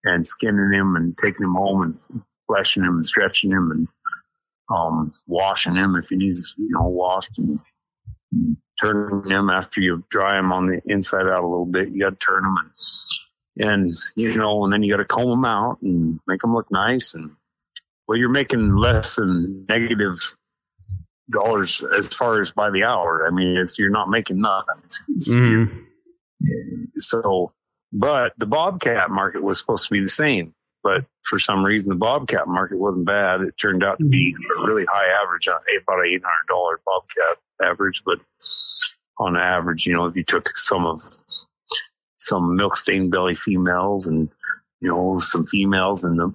and 0.03 0.27
skinning 0.27 0.71
him 0.73 0.95
and 0.95 1.15
taking 1.23 1.45
him 1.45 1.53
home 1.53 1.81
and 1.81 2.21
fleshing 2.47 2.83
him 2.83 2.95
and 2.95 3.05
stretching 3.05 3.51
him 3.51 3.71
and 3.71 3.87
um, 4.69 5.13
washing 5.27 5.75
him 5.75 5.95
if 5.95 6.09
he 6.09 6.15
needs 6.15 6.53
you 6.57 6.69
know 6.71 6.87
washed 6.87 7.37
and 7.37 7.59
turning 8.81 9.29
him 9.29 9.49
after 9.49 9.79
you 9.79 10.03
dry 10.09 10.37
him 10.37 10.51
on 10.51 10.67
the 10.67 10.81
inside 10.85 11.27
out 11.27 11.43
a 11.43 11.47
little 11.47 11.65
bit 11.65 11.89
you 11.89 12.01
got 12.01 12.19
to 12.19 12.25
turn 12.25 12.43
them 12.43 12.55
and 12.57 12.69
and 13.57 13.93
you 14.15 14.35
know, 14.35 14.65
and 14.65 14.73
then 14.73 14.83
you 14.83 14.91
got 14.91 14.97
to 14.97 15.05
comb 15.05 15.29
them 15.29 15.45
out 15.45 15.81
and 15.81 16.19
make 16.27 16.41
them 16.41 16.53
look 16.53 16.69
nice. 16.71 17.13
And 17.13 17.31
well, 18.05 18.17
you're 18.17 18.27
making 18.27 18.75
less 18.75 19.15
than 19.15 19.65
negative 19.69 20.17
dollars 21.31 21.81
as 21.97 22.05
far 22.07 22.41
as 22.41 22.51
by 22.51 22.69
the 22.69 22.83
hour. 22.83 23.25
I 23.25 23.31
mean, 23.31 23.55
it's 23.55 23.79
you're 23.79 23.89
not 23.89 24.09
making 24.09 24.41
nothing. 24.41 24.75
It's, 24.83 25.05
it's, 25.07 25.35
Mhm. 25.37 25.85
So, 26.97 27.51
but 27.91 28.33
the 28.37 28.45
bobcat 28.45 29.09
market 29.09 29.43
was 29.43 29.59
supposed 29.59 29.87
to 29.87 29.93
be 29.93 30.01
the 30.01 30.09
same, 30.09 30.53
but 30.83 31.05
for 31.23 31.39
some 31.39 31.65
reason, 31.65 31.89
the 31.89 31.95
bobcat 31.95 32.47
market 32.47 32.77
wasn't 32.77 33.05
bad. 33.05 33.41
It 33.41 33.55
turned 33.59 33.83
out 33.83 33.97
to 33.99 34.05
be 34.05 34.33
mm-hmm. 34.33 34.63
a 34.63 34.67
really 34.67 34.85
high 34.91 35.23
average, 35.23 35.47
on 35.47 35.55
about 35.81 35.99
an 35.99 36.05
eight 36.07 36.23
hundred 36.23 36.47
dollar 36.47 36.79
bobcat 36.85 37.37
average. 37.63 38.01
But 38.05 38.19
on 39.17 39.37
average, 39.37 39.85
you 39.85 39.93
know, 39.93 40.05
if 40.05 40.15
you 40.15 40.23
took 40.23 40.57
some 40.57 40.85
of 40.85 41.01
some 42.19 42.55
milk 42.55 42.77
stained 42.77 43.11
belly 43.11 43.35
females 43.35 44.07
and 44.07 44.29
you 44.81 44.89
know 44.89 45.19
some 45.19 45.45
females 45.45 46.03
and 46.03 46.19
the 46.19 46.33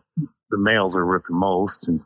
the 0.50 0.58
males 0.58 0.96
are 0.96 1.06
worth 1.06 1.24
the 1.28 1.34
most 1.34 1.88
and 1.88 2.00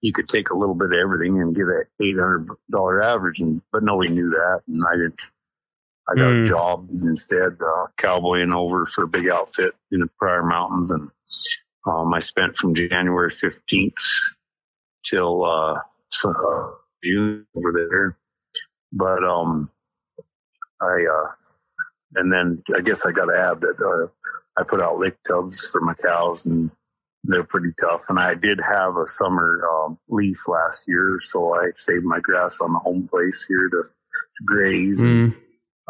you 0.00 0.12
could 0.12 0.28
take 0.28 0.50
a 0.50 0.56
little 0.56 0.74
bit 0.74 0.92
of 0.92 0.98
everything 0.98 1.40
and 1.40 1.54
get 1.54 1.64
an 1.64 1.84
eight 2.00 2.16
hundred 2.16 2.48
dollar 2.70 3.02
average 3.02 3.40
and 3.40 3.62
but 3.72 3.82
nobody 3.82 4.10
knew 4.10 4.30
that 4.30 4.60
and 4.66 4.82
I 4.86 4.92
didn't 4.96 5.20
I 6.08 6.14
got 6.16 6.30
Hmm. 6.32 6.44
a 6.46 6.48
job 6.48 6.88
instead 7.02 7.58
uh 7.60 7.86
cowboying 7.96 8.52
over 8.52 8.86
for 8.86 9.04
a 9.04 9.08
big 9.08 9.28
outfit 9.28 9.74
in 9.92 10.00
the 10.00 10.08
Pryor 10.18 10.42
Mountains 10.44 10.90
and 10.90 11.10
um 11.86 12.12
I 12.14 12.18
spent 12.20 12.56
from 12.56 12.74
January 12.74 13.30
fifteenth 13.30 13.94
till 15.04 15.44
uh, 15.44 15.80
June 17.02 17.46
over 17.56 17.72
there 17.72 18.16
but 18.92 19.22
um 19.24 19.70
I 20.80 21.06
uh 21.10 21.32
and 22.16 22.32
then 22.32 22.62
I 22.76 22.80
guess 22.80 23.06
I 23.06 23.12
got 23.12 23.26
to 23.26 23.38
add 23.38 23.60
that 23.60 23.76
uh, 23.80 24.08
I 24.60 24.64
put 24.64 24.80
out 24.82 24.98
lick 24.98 25.16
tubs 25.28 25.64
for 25.70 25.80
my 25.80 25.94
cows, 25.94 26.44
and 26.44 26.70
they're 27.22 27.44
pretty 27.44 27.72
tough. 27.80 28.02
And 28.08 28.18
I 28.18 28.34
did 28.34 28.58
have 28.60 28.96
a 28.96 29.06
summer 29.06 29.62
um, 29.72 29.96
lease 30.08 30.48
last 30.48 30.84
year, 30.88 31.20
so 31.24 31.54
I 31.54 31.70
saved 31.76 32.04
my 32.04 32.18
grass 32.18 32.58
on 32.60 32.72
the 32.72 32.80
home 32.80 33.06
place 33.08 33.44
here 33.46 33.68
to, 33.68 33.82
to 33.84 34.44
graze. 34.44 35.04
Mm, 35.04 35.36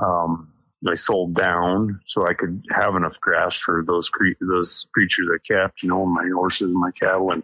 Um, 0.02 0.52
I 0.88 0.94
sold 0.94 1.34
down 1.34 2.00
so 2.06 2.26
I 2.26 2.32
could 2.32 2.64
have 2.70 2.96
enough 2.96 3.20
grass 3.20 3.56
for 3.56 3.84
those 3.86 4.08
cre- 4.08 4.38
those 4.40 4.86
creatures 4.94 5.28
I 5.32 5.38
kept, 5.46 5.82
you 5.82 5.90
know, 5.90 6.06
my 6.06 6.26
horses 6.32 6.70
and 6.70 6.80
my 6.80 6.90
cattle. 6.92 7.30
And 7.30 7.42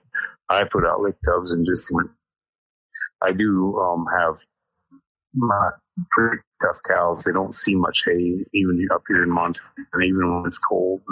I 0.49 0.65
put 0.65 0.87
out 0.87 1.01
lick 1.01 1.17
tubs 1.25 1.53
and 1.53 1.67
just 1.67 1.93
went. 1.93 2.11
I 3.23 3.33
do 3.33 3.79
um, 3.79 4.07
have 4.19 4.37
my 5.37 5.71
pretty 6.11 6.43
tough 6.63 6.79
cows. 6.87 7.25
They 7.25 7.33
don't 7.33 7.55
see 7.55 7.75
much 7.75 8.05
hay, 8.05 8.45
even 8.55 8.87
up 8.93 9.03
here 9.09 9.23
in 9.23 9.31
Montana, 9.31 9.67
And 9.93 10.05
even 10.05 10.35
when 10.35 10.47
it's 10.47 10.59
cold. 10.59 11.03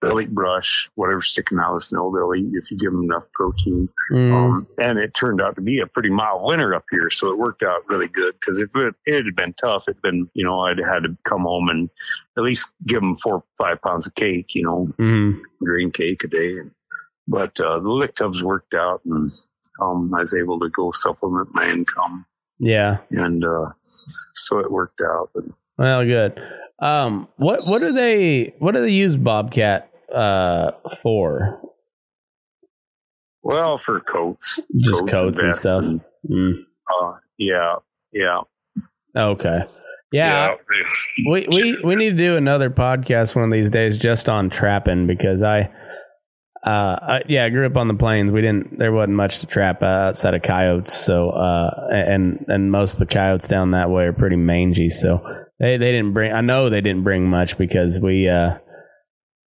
They'll 0.00 0.20
eat 0.20 0.34
brush, 0.34 0.88
whatever's 0.94 1.28
sticking 1.28 1.58
out 1.58 1.72
of 1.72 1.76
the 1.76 1.80
snow. 1.80 2.12
They'll 2.14 2.34
eat 2.34 2.52
if 2.54 2.70
you 2.70 2.78
give 2.78 2.92
them 2.92 3.04
enough 3.04 3.24
protein. 3.32 3.88
mm, 4.12 4.32
Um, 4.32 4.66
and 4.78 4.98
it 4.98 5.12
turned 5.14 5.40
out 5.40 5.56
to 5.56 5.60
be 5.60 5.80
a 5.80 5.86
pretty 5.86 6.10
mild 6.10 6.42
winter 6.44 6.74
up 6.74 6.84
here, 6.90 7.10
so 7.10 7.30
it 7.30 7.38
worked 7.38 7.62
out 7.62 7.88
really 7.88 8.08
good. 8.08 8.34
Because 8.40 8.58
if 8.58 8.70
it, 8.74 8.94
it 9.06 9.24
had 9.24 9.36
been 9.36 9.54
tough, 9.54 9.84
it'd 9.88 10.02
been 10.02 10.28
you 10.34 10.44
know 10.44 10.60
I'd 10.60 10.78
had 10.78 11.04
to 11.04 11.16
come 11.24 11.42
home 11.42 11.68
and 11.68 11.90
at 12.36 12.44
least 12.44 12.72
give 12.86 13.00
them 13.00 13.16
four 13.16 13.44
five 13.58 13.80
pounds 13.82 14.06
of 14.06 14.14
cake, 14.14 14.54
you 14.54 14.62
know, 14.62 14.88
mm. 14.98 15.40
green 15.62 15.90
cake 15.90 16.24
a 16.24 16.28
day. 16.28 16.56
But 17.28 17.58
uh, 17.60 17.78
the 17.78 17.90
lick 17.90 18.16
tubs 18.16 18.42
worked 18.42 18.74
out, 18.74 19.02
and 19.04 19.30
um, 19.80 20.12
I 20.14 20.20
was 20.20 20.34
able 20.34 20.58
to 20.60 20.68
go 20.68 20.90
supplement 20.92 21.54
my 21.54 21.68
income, 21.68 22.26
Yeah. 22.60 22.98
and 23.10 23.44
uh, 23.44 23.70
so 24.06 24.58
it 24.58 24.70
worked 24.70 25.00
out. 25.00 25.30
Well, 25.78 26.04
good. 26.04 26.38
Um, 26.78 27.26
what 27.36 27.60
what 27.66 27.80
do 27.80 27.92
they 27.92 28.54
what 28.58 28.72
do 28.72 28.82
they 28.82 28.90
use 28.92 29.16
Bobcat 29.16 29.90
uh 30.14 30.72
for? 31.02 31.60
well, 33.42 33.78
for 33.84 34.00
coats, 34.00 34.60
Just 34.78 35.06
coats 35.08 35.38
and 35.40 35.48
vests 35.48 35.62
stuff. 35.62 35.84
Mm. 36.30 36.52
uh, 37.02 37.12
yeah, 37.38 37.74
yeah. 38.12 38.40
Okay. 39.16 39.64
Yeah, 40.12 40.50
Yeah. 40.50 40.54
we, 41.30 41.46
we 41.48 41.78
we 41.84 41.94
need 41.96 42.10
to 42.10 42.16
do 42.16 42.36
another 42.36 42.68
podcast 42.70 43.34
one 43.34 43.44
of 43.44 43.52
these 43.52 43.70
days 43.70 43.96
just 43.96 44.28
on 44.28 44.50
trapping 44.50 45.06
because 45.06 45.42
I, 45.42 45.70
uh, 46.64 47.20
yeah, 47.28 47.44
I 47.44 47.48
grew 47.48 47.66
up 47.66 47.76
on 47.76 47.88
the 47.88 47.94
plains. 47.94 48.30
We 48.30 48.42
didn't 48.42 48.78
there 48.78 48.92
wasn't 48.92 49.16
much 49.16 49.38
to 49.38 49.46
trap 49.46 49.82
outside 49.82 50.34
of 50.34 50.42
coyotes. 50.42 50.92
So 50.92 51.30
uh, 51.30 51.88
and 51.90 52.44
and 52.48 52.70
most 52.70 52.94
of 52.94 52.98
the 53.00 53.06
coyotes 53.06 53.48
down 53.48 53.70
that 53.70 53.90
way 53.90 54.04
are 54.04 54.12
pretty 54.12 54.36
mangy. 54.36 54.88
So 54.88 55.22
they 55.58 55.76
they 55.76 55.92
didn't 55.92 56.12
bring. 56.12 56.32
I 56.32 56.40
know 56.40 56.68
they 56.68 56.80
didn't 56.80 57.04
bring 57.04 57.28
much 57.28 57.56
because 57.56 57.98
we 57.98 58.28
uh 58.28 58.58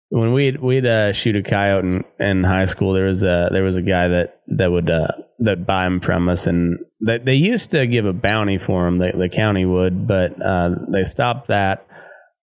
when 0.09 0.33
we'd 0.33 0.61
we'd 0.61 0.85
uh, 0.85 1.11
shoot 1.11 1.35
a 1.35 1.43
coyote 1.43 1.85
in, 1.85 2.03
in 2.19 2.43
high 2.43 2.65
school, 2.65 2.93
there 2.93 3.05
was 3.05 3.23
a 3.23 3.49
there 3.51 3.63
was 3.63 3.75
a 3.75 3.81
guy 3.81 4.07
that 4.07 4.39
that 4.47 4.71
would 4.71 4.89
uh, 4.89 5.07
that 5.39 5.65
buy 5.65 5.83
them 5.83 5.99
from 5.99 6.29
us, 6.29 6.47
and 6.47 6.79
they, 7.05 7.17
they 7.17 7.33
used 7.33 7.71
to 7.71 7.85
give 7.87 8.05
a 8.05 8.13
bounty 8.13 8.57
for 8.57 8.85
them. 8.85 8.99
The, 8.99 9.11
the 9.17 9.29
county 9.29 9.65
would, 9.65 10.07
but 10.07 10.41
uh, 10.41 10.69
they 10.91 11.03
stopped 11.03 11.47
that. 11.47 11.85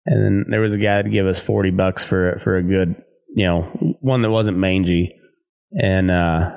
And 0.06 0.22
then 0.22 0.46
there 0.50 0.60
was 0.60 0.74
a 0.74 0.78
guy 0.78 1.02
that 1.02 1.10
give 1.10 1.26
us 1.26 1.40
forty 1.40 1.72
bucks 1.72 2.04
for 2.04 2.38
for 2.40 2.58
a 2.58 2.64
good, 2.64 3.02
you 3.36 3.46
know, 3.46 3.98
one 4.00 4.22
that 4.22 4.32
wasn't 4.32 4.58
mangy, 4.58 5.20
and 5.72 6.12
uh, 6.12 6.52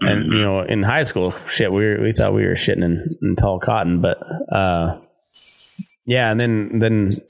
and 0.00 0.32
you 0.32 0.42
know, 0.42 0.60
in 0.62 0.82
high 0.82 1.02
school, 1.02 1.34
shit, 1.46 1.70
we 1.70 1.84
were, 1.84 2.02
we 2.02 2.12
thought 2.12 2.34
we 2.34 2.46
were 2.46 2.54
shitting 2.54 2.84
in, 2.84 3.16
in 3.22 3.36
tall 3.36 3.58
cotton, 3.58 4.00
but 4.00 4.18
uh, 4.54 5.00
yeah, 6.06 6.30
and 6.30 6.40
then 6.40 6.78
then 6.78 7.20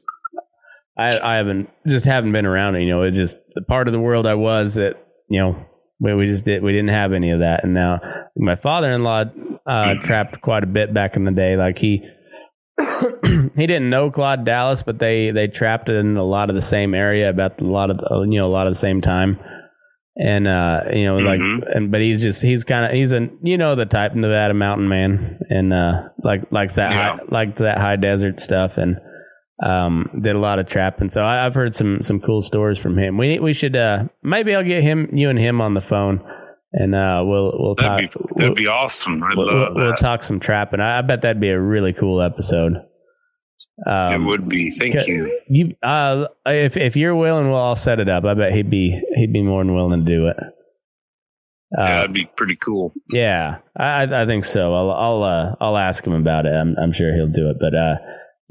I, 0.97 1.19
I 1.19 1.37
haven't 1.37 1.71
just 1.87 2.05
haven't 2.05 2.33
been 2.33 2.47
around 2.47 2.77
it. 2.77 2.83
You 2.83 2.91
know, 2.91 3.03
it 3.03 3.13
just 3.13 3.39
the 3.55 3.63
part 3.63 3.89
of 3.89 3.93
the 3.93 4.01
world 4.01 4.27
I 4.27 4.35
was 4.35 4.75
that 4.75 5.03
you 5.29 5.41
know 5.41 5.67
we, 5.99 6.15
we 6.15 6.27
just 6.27 6.45
did 6.45 6.63
we 6.63 6.73
didn't 6.73 6.91
have 6.91 7.13
any 7.13 7.31
of 7.31 7.41
that. 7.41 7.65
And 7.65 7.75
now 7.75 8.01
my 8.37 8.57
father 8.57 8.91
in 8.91 9.03
law 9.03 9.25
uh, 9.67 9.95
trapped 10.03 10.41
quite 10.43 10.63
a 10.63 10.67
bit 10.67 10.93
back 10.93 11.17
in 11.17 11.25
the 11.25 11.31
day. 11.31 11.57
Like 11.57 11.79
he 11.79 12.03
he 13.57 13.67
didn't 13.67 13.91
know 13.91 14.11
Claude 14.11 14.45
Dallas, 14.45 14.83
but 14.83 14.99
they 14.99 15.31
they 15.31 15.47
trapped 15.49 15.89
in 15.89 16.17
a 16.17 16.25
lot 16.25 16.49
of 16.51 16.57
the 16.57 16.63
same 16.63 16.95
area 16.95 17.29
about 17.31 17.61
a 17.61 17.65
lot 17.65 17.91
of 17.91 17.99
the, 17.99 18.27
you 18.29 18.39
know 18.39 18.47
a 18.47 18.53
lot 18.53 18.67
of 18.67 18.73
the 18.73 18.79
same 18.79 19.01
time. 19.01 19.39
And 20.17 20.47
uh, 20.47 20.83
you 20.93 21.05
know, 21.05 21.17
like, 21.19 21.41
and 21.75 21.91
but 21.91 22.01
he's 22.01 22.21
just 22.21 22.43
he's 22.43 22.65
kind 22.65 22.85
of 22.85 22.93
he's 22.93 23.13
a 23.13 23.29
you 23.43 23.57
know 23.57 23.75
the 23.75 23.87
type 23.87 24.15
Nevada 24.15 24.55
mountain 24.55 24.89
man, 24.89 25.39
and 25.49 25.73
uh, 25.73 26.03
like 26.23 26.51
likes 26.53 26.75
that 26.77 26.91
Yeah. 26.91 27.17
high, 27.17 27.19
likes 27.29 27.61
that 27.61 27.79
high 27.79 27.97
desert 27.97 28.41
stuff, 28.41 28.77
and 28.77 28.97
um, 29.65 30.11
did 30.23 30.35
a 30.37 30.39
lot 30.39 30.59
of 30.59 30.67
trapping. 30.67 31.11
So 31.11 31.23
I, 31.23 31.47
I've 31.47 31.55
heard 31.55 31.75
some 31.75 32.03
some 32.03 32.21
cool 32.21 32.43
stories 32.43 32.79
from 32.79 32.99
him. 32.99 33.17
We 33.17 33.39
we 33.39 33.53
should 33.55 33.77
uh, 33.77 34.05
maybe 34.23 34.55
I'll 34.55 34.65
get 34.65 34.83
him 34.83 35.09
you 35.13 35.31
and 35.31 35.39
him 35.39 35.61
on 35.61 35.75
the 35.75 35.81
phone, 35.81 36.21
and 36.73 36.95
uh, 36.95 37.23
we'll 37.25 37.53
we'll 37.59 37.75
That'd 37.75 38.11
talk. 38.13 38.23
be 38.37 38.41
that'd 38.41 38.57
be 38.57 38.67
awesome. 38.67 39.23
I'd 39.23 39.37
we'll, 39.37 39.47
love 39.47 39.73
we'll, 39.75 39.87
we'll 39.87 39.97
talk 39.97 40.23
some 40.23 40.41
trapping. 40.41 40.81
I, 40.81 40.99
I 40.99 41.03
bet 41.03 41.23
that'd 41.23 41.41
be 41.41 41.51
a 41.51 41.61
really 41.61 41.93
cool 41.93 42.23
episode. 42.23 42.75
Um, 43.87 44.13
it 44.15 44.27
would 44.27 44.49
be. 44.49 44.71
Thank 44.71 44.95
you. 45.07 45.41
You, 45.49 45.75
uh, 45.83 46.27
if 46.47 46.77
if 46.77 46.97
you're 46.97 47.17
willing, 47.17 47.51
well, 47.51 47.63
I'll 47.63 47.77
set 47.77 47.99
it 48.01 48.09
up. 48.09 48.25
I 48.25 48.35
bet 48.35 48.53
he'd 48.53 48.71
be 48.71 49.01
he'd 49.17 49.33
be 49.33 49.43
more 49.43 49.65
than 49.65 49.75
willing 49.75 50.05
to 50.05 50.07
do 50.07 50.29
it. 50.29 50.37
Uh, 51.79 51.83
yeah, 51.83 51.97
that'd 51.99 52.13
be 52.13 52.29
pretty 52.37 52.57
cool. 52.57 52.93
yeah, 53.11 53.59
I 53.77 53.85
I 54.03 54.23
I 54.23 54.27
think 54.27 54.45
so. 54.45 54.75
I'll 54.75 54.91
I'll 54.91 55.23
uh, 55.23 55.55
I'll 55.61 55.77
ask 55.77 56.05
him 56.05 56.15
about 56.15 56.47
it. 56.47 56.51
I'm 56.53 56.77
I'm 56.81 56.93
sure 56.93 57.15
he'll 57.15 57.29
do 57.29 57.51
it. 57.51 57.57
But 57.61 57.75
uh, 57.75 57.95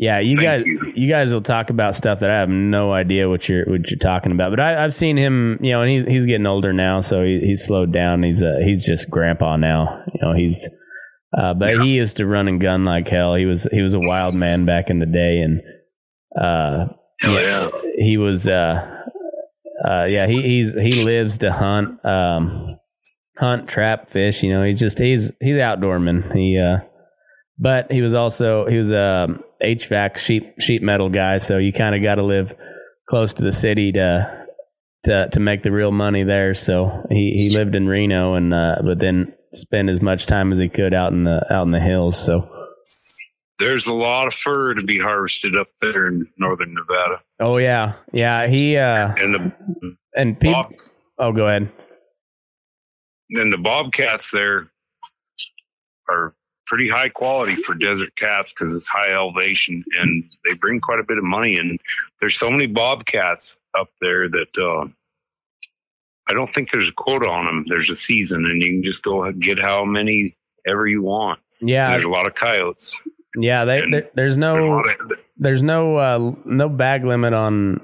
yeah, 0.01 0.19
you 0.21 0.37
Thank 0.37 0.47
guys 0.47 0.63
you. 0.65 0.93
you. 0.95 1.09
guys 1.09 1.33
will 1.33 1.41
talk 1.41 1.69
about 1.69 1.93
stuff 1.93 2.21
that 2.21 2.29
I 2.29 2.39
have 2.39 2.47
no 2.47 2.93
idea 2.93 3.27
what 3.27 3.49
you're 3.49 3.65
what 3.65 3.89
you're 3.91 3.99
talking 3.99 4.31
about. 4.31 4.49
But 4.51 4.61
I, 4.61 4.81
I've 4.83 4.95
seen 4.95 5.17
him, 5.17 5.59
you 5.61 5.71
know, 5.73 5.81
and 5.81 5.91
he's 5.91 6.05
he's 6.05 6.25
getting 6.25 6.45
older 6.47 6.71
now, 6.71 7.01
so 7.01 7.21
he, 7.23 7.39
he's 7.43 7.65
slowed 7.65 7.91
down. 7.91 8.23
He's 8.23 8.41
uh, 8.41 8.59
he's 8.63 8.85
just 8.85 9.09
grandpa 9.09 9.57
now. 9.57 10.03
You 10.13 10.19
know, 10.21 10.33
he's 10.33 10.69
uh, 11.37 11.53
but 11.53 11.75
Yeah. 11.75 11.83
he 11.83 11.89
used 11.89 12.15
to 12.17 12.25
run 12.25 12.47
and 12.47 12.61
gun 12.61 12.85
like 12.85 13.09
hell. 13.09 13.35
He 13.35 13.45
was 13.45 13.63
he 13.71 13.81
was 13.81 13.93
a 13.93 13.99
wild 13.99 14.35
man 14.35 14.65
back 14.65 14.85
in 14.89 14.99
the 14.99 15.05
day, 15.05 15.41
and 15.43 15.61
uh, 16.41 16.93
Hell 17.19 17.33
yeah. 17.33 17.69
he 17.97 18.17
was 18.17 18.47
uh 18.47 18.75
uh 19.85 20.05
yeah 20.07 20.27
he 20.27 20.41
he's 20.41 20.73
he 20.73 21.03
lives 21.03 21.39
to 21.39 21.51
hunt 21.51 22.03
um 22.05 22.77
hunt 23.37 23.67
trap 23.67 24.09
fish 24.09 24.43
you 24.43 24.53
know 24.53 24.63
he 24.63 24.73
just 24.73 24.99
he's 24.99 25.31
he's 25.41 25.55
outdoorman 25.55 26.33
he 26.35 26.57
uh 26.59 26.85
but 27.57 27.91
he 27.91 28.01
was 28.01 28.13
also 28.13 28.65
he 28.67 28.77
was 28.77 28.91
a 28.91 29.27
hvac 29.61 30.17
sheet 30.17 30.53
sheet 30.59 30.81
metal 30.81 31.09
guy 31.09 31.37
so 31.37 31.57
you 31.57 31.73
kind 31.73 31.95
of 31.95 32.01
got 32.01 32.15
to 32.15 32.23
live 32.23 32.51
close 33.09 33.33
to 33.33 33.43
the 33.43 33.51
city 33.51 33.91
to 33.91 34.39
to 35.03 35.29
to 35.29 35.39
make 35.39 35.63
the 35.63 35.71
real 35.71 35.91
money 35.91 36.23
there. 36.23 36.53
So 36.53 37.05
he 37.09 37.33
he 37.37 37.57
lived 37.57 37.75
in 37.75 37.87
reno 37.87 38.35
and 38.35 38.53
uh 38.53 38.75
but 38.83 38.99
then 38.99 39.33
spent 39.53 39.89
as 39.89 40.01
much 40.01 40.27
time 40.27 40.53
as 40.53 40.59
he 40.59 40.69
could 40.69 40.93
out 40.93 41.11
in 41.11 41.23
the 41.23 41.41
out 41.51 41.65
in 41.65 41.71
the 41.71 41.79
hills 41.79 42.23
so. 42.23 42.55
There's 43.57 43.87
a 43.87 43.93
lot 43.93 44.25
of 44.27 44.33
fur 44.33 44.73
to 44.75 44.83
be 44.83 44.99
harvested 44.99 45.57
up 45.57 45.67
there 45.81 46.07
in 46.07 46.27
northern 46.37 46.73
Nevada, 46.73 47.21
oh 47.41 47.57
yeah. 47.57 47.95
Yeah 48.13 48.47
he 48.47 48.77
uh 48.77 49.13
and 49.17 49.35
the 49.35 49.97
and 50.15 50.39
people 50.39 50.63
bob, 50.63 50.73
oh 51.17 51.31
go 51.33 51.47
ahead. 51.47 51.71
and 53.31 53.51
the 53.51 53.57
bobcats 53.57 54.31
there 54.31 54.69
are 56.09 56.33
pretty 56.69 56.87
high 56.87 57.09
quality 57.09 57.55
for 57.55 57.73
desert 57.73 58.15
cats 58.15 58.53
because 58.53 58.73
it's 58.73 58.87
high 58.87 59.11
elevation, 59.11 59.83
and 59.99 60.23
they 60.45 60.53
bring 60.53 60.79
quite 60.79 60.99
a 60.99 61.03
bit 61.03 61.17
of 61.17 61.23
money. 61.23 61.57
And 61.57 61.79
there's 62.21 62.37
so 62.39 62.49
many 62.49 62.67
bobcats 62.67 63.57
up 63.77 63.89
there 63.99 64.29
that 64.29 64.47
uh, 64.61 64.87
I 66.29 66.33
don't 66.33 66.53
think 66.53 66.69
there's 66.71 66.87
a 66.89 66.93
quota 66.93 67.27
on 67.27 67.45
them. 67.45 67.65
There's 67.67 67.89
a 67.89 67.95
season, 67.95 68.45
and 68.45 68.61
you 68.61 68.75
can 68.75 68.83
just 68.83 69.03
go 69.03 69.23
and 69.23 69.41
get 69.41 69.59
how 69.59 69.83
many 69.83 70.37
ever 70.67 70.85
you 70.87 71.01
want. 71.01 71.39
yeah 71.59 71.89
There's 71.91 72.05
a 72.05 72.09
lot 72.09 72.27
of 72.27 72.35
coyotes. 72.35 72.99
Yeah, 73.35 73.65
they, 73.65 73.79
And 73.79 73.93
there, 73.93 74.01
there's 74.15 74.35
There's 74.35 74.37
no 74.37 74.79
of- 74.79 75.11
there's 75.37 75.63
no 75.63 75.97
uh, 75.97 76.31
no 76.45 76.69
bag 76.69 77.05
limit 77.05 77.33
on 77.33 77.81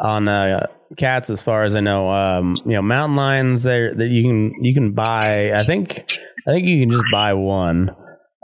on 0.00 0.28
uh, 0.28 0.66
cats 0.96 1.30
as 1.30 1.40
far 1.40 1.64
as 1.64 1.76
I 1.76 1.80
know. 1.80 2.10
Um, 2.10 2.56
you 2.64 2.72
know, 2.72 2.82
mountain 2.82 3.16
lions 3.16 3.62
there 3.62 3.94
that 3.94 4.08
you 4.08 4.22
can 4.22 4.64
you 4.64 4.74
can 4.74 4.92
buy. 4.92 5.52
I 5.52 5.64
think 5.64 6.10
I 6.46 6.50
think 6.52 6.66
you 6.66 6.80
can 6.84 6.90
just 6.90 7.04
buy 7.12 7.34
one. 7.34 7.94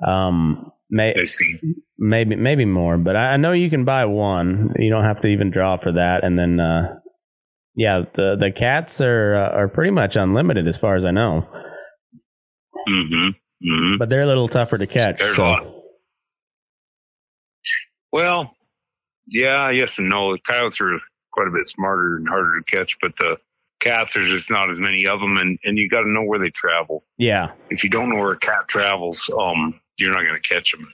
Um, 0.06 0.72
may, 0.90 1.14
maybe 1.98 2.36
maybe 2.36 2.64
more, 2.64 2.96
but 2.96 3.16
I, 3.16 3.32
I 3.32 3.36
know 3.36 3.52
you 3.52 3.70
can 3.70 3.84
buy 3.84 4.04
one. 4.04 4.72
You 4.78 4.90
don't 4.90 5.04
have 5.04 5.20
to 5.22 5.28
even 5.28 5.50
draw 5.50 5.76
for 5.76 5.92
that. 5.92 6.24
And 6.24 6.38
then 6.38 6.60
uh, 6.60 6.98
yeah, 7.74 8.02
the 8.14 8.36
the 8.38 8.50
cats 8.50 9.00
are 9.00 9.36
uh, 9.36 9.56
are 9.56 9.68
pretty 9.68 9.90
much 9.90 10.16
unlimited 10.16 10.66
as 10.66 10.76
far 10.76 10.96
as 10.96 11.04
I 11.04 11.10
know, 11.10 11.46
hmm 12.86 13.28
hmm 13.62 13.96
but 13.98 14.08
they're 14.08 14.22
a 14.22 14.26
little 14.26 14.48
tougher 14.48 14.78
to 14.78 14.86
catch. 14.86 15.22
So. 15.22 15.74
Well, 18.10 18.54
yeah, 19.26 19.70
yes 19.70 19.98
and 19.98 20.08
no. 20.08 20.32
The 20.32 20.40
coyotes 20.40 20.80
are 20.80 20.98
quite 21.32 21.48
a 21.48 21.50
bit 21.50 21.66
smarter 21.66 22.16
and 22.16 22.28
harder 22.28 22.58
to 22.58 22.64
catch, 22.64 22.96
but 23.00 23.16
the 23.18 23.36
cats 23.80 24.14
there's 24.14 24.28
just 24.28 24.50
not 24.50 24.70
as 24.70 24.78
many 24.78 25.06
of 25.06 25.20
them, 25.20 25.36
and 25.36 25.58
and 25.64 25.78
you 25.78 25.88
got 25.88 26.00
to 26.02 26.08
know 26.08 26.22
where 26.22 26.38
they 26.38 26.50
travel. 26.50 27.04
Yeah, 27.18 27.52
If 27.70 27.84
you 27.84 27.90
don't 27.90 28.08
know 28.08 28.16
where 28.16 28.32
a 28.32 28.38
cat 28.38 28.66
travels, 28.68 29.30
um, 29.38 29.80
you're 29.98 30.12
not 30.12 30.22
going 30.22 30.40
to 30.40 30.48
catch 30.48 30.72
them. 30.72 30.86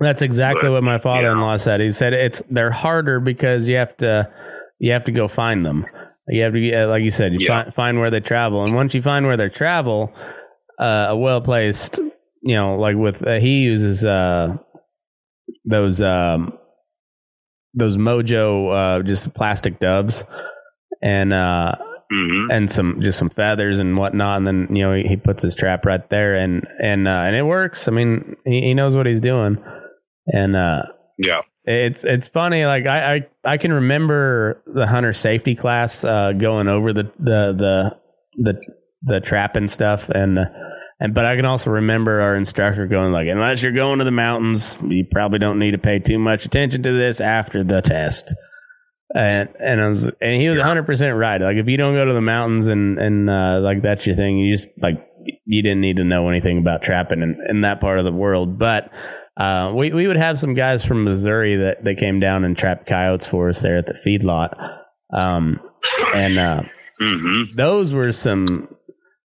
That's 0.00 0.22
exactly 0.22 0.68
But, 0.68 0.72
what 0.72 0.82
my 0.84 0.98
father-in-law 0.98 1.56
said. 1.56 1.80
He 1.80 1.90
said 1.90 2.12
it's 2.12 2.40
they're 2.50 2.70
harder 2.70 3.18
because 3.20 3.68
you 3.68 3.76
have 3.76 3.96
to 3.98 4.28
you 4.78 4.92
have 4.92 5.04
to 5.04 5.12
go 5.12 5.26
find 5.28 5.64
them. 5.66 5.84
You 6.28 6.42
have 6.44 6.52
to 6.52 6.86
like 6.86 7.02
you 7.02 7.10
said, 7.10 7.32
you 7.32 7.40
Yeah. 7.40 7.62
find 7.64 7.74
find 7.74 7.98
where 7.98 8.10
they 8.10 8.20
travel, 8.20 8.62
and 8.64 8.74
once 8.74 8.94
you 8.94 9.02
find 9.02 9.26
where 9.26 9.36
they 9.36 9.48
travel, 9.48 10.12
uh, 10.78 11.06
a 11.08 11.16
well 11.16 11.40
placed, 11.40 11.98
you 12.42 12.54
know, 12.54 12.76
like 12.76 12.96
with 12.96 13.26
uh, 13.26 13.40
he 13.40 13.60
uses 13.62 14.04
uh, 14.04 14.56
those 15.64 16.00
um, 16.00 16.52
those 17.74 17.96
Mojo 17.96 19.00
uh, 19.00 19.02
just 19.02 19.34
plastic 19.34 19.80
doves, 19.80 20.24
and 21.02 21.32
uh, 22.10 22.14
hmm 22.14 22.50
and 22.50 22.70
some 22.70 23.00
just 23.00 23.18
some 23.18 23.30
feathers 23.30 23.78
and 23.78 23.96
whatnot, 23.96 24.38
and 24.38 24.46
then 24.46 24.68
you 24.74 24.82
know 24.82 24.94
he, 24.94 25.02
he 25.02 25.16
puts 25.16 25.42
his 25.42 25.54
trap 25.54 25.84
right 25.84 26.08
there, 26.10 26.34
and 26.36 26.66
and 26.82 27.06
uh, 27.06 27.10
and 27.10 27.36
it 27.36 27.42
works. 27.42 27.88
I 27.88 27.90
mean, 27.90 28.36
he, 28.44 28.60
he 28.62 28.74
knows 28.74 28.94
what 28.94 29.06
he's 29.06 29.20
doing, 29.20 29.58
and 30.26 30.56
uh, 30.56 30.82
Yeah, 31.18 31.40
it's 31.64 32.04
it's 32.04 32.28
funny. 32.28 32.64
Like 32.64 32.86
I, 32.86 33.16
I 33.16 33.26
I 33.44 33.56
can 33.58 33.72
remember 33.72 34.62
the 34.66 34.86
hunter 34.86 35.12
safety 35.12 35.54
class 35.54 36.04
uh, 36.04 36.32
going 36.32 36.68
over 36.68 36.92
the 36.92 37.04
the 37.18 37.52
the 37.56 37.90
the 38.36 38.54
the 39.02 39.20
trapping 39.20 39.68
stuff, 39.68 40.08
and 40.08 40.38
and 41.00 41.14
but 41.14 41.26
I 41.26 41.36
can 41.36 41.44
also 41.44 41.70
remember 41.70 42.20
our 42.20 42.34
instructor 42.36 42.86
going 42.86 43.12
like, 43.12 43.28
unless 43.28 43.62
you're 43.62 43.72
going 43.72 43.98
to 43.98 44.04
the 44.04 44.10
mountains, 44.10 44.76
you 44.82 45.04
probably 45.10 45.38
don't 45.38 45.58
need 45.58 45.72
to 45.72 45.78
pay 45.78 45.98
too 45.98 46.18
much 46.18 46.44
attention 46.44 46.82
to 46.84 46.92
this 46.92 47.20
after 47.20 47.62
the 47.62 47.82
test. 47.82 48.34
And 49.14 49.48
and 49.58 49.80
I 49.80 49.88
was 49.88 50.06
and 50.20 50.40
he 50.40 50.48
was 50.48 50.58
100 50.58 50.84
percent 50.84 51.16
right. 51.16 51.40
Like 51.40 51.56
if 51.56 51.66
you 51.66 51.76
don't 51.76 51.94
go 51.94 52.04
to 52.04 52.12
the 52.12 52.20
mountains 52.20 52.68
and 52.68 52.98
and 52.98 53.30
uh, 53.30 53.60
like 53.62 53.82
that's 53.82 54.06
your 54.06 54.14
thing, 54.14 54.38
you 54.38 54.54
just 54.54 54.68
like 54.82 55.04
you 55.46 55.62
didn't 55.62 55.80
need 55.80 55.96
to 55.96 56.04
know 56.04 56.28
anything 56.28 56.58
about 56.58 56.82
trapping 56.82 57.22
in, 57.22 57.38
in 57.48 57.60
that 57.62 57.80
part 57.80 57.98
of 57.98 58.04
the 58.04 58.12
world. 58.12 58.58
But 58.58 58.90
uh, 59.38 59.72
we 59.74 59.92
we 59.92 60.06
would 60.06 60.16
have 60.16 60.38
some 60.38 60.52
guys 60.54 60.84
from 60.84 61.04
Missouri 61.04 61.56
that 61.56 61.84
they 61.84 61.94
came 61.94 62.20
down 62.20 62.44
and 62.44 62.56
trapped 62.56 62.86
coyotes 62.86 63.26
for 63.26 63.48
us 63.48 63.62
there 63.62 63.78
at 63.78 63.86
the 63.86 63.94
feedlot. 63.94 64.52
Um, 65.10 65.60
and 66.14 66.38
uh, 66.38 66.62
hmm 67.00 67.42
those 67.56 67.94
were 67.94 68.12
some 68.12 68.68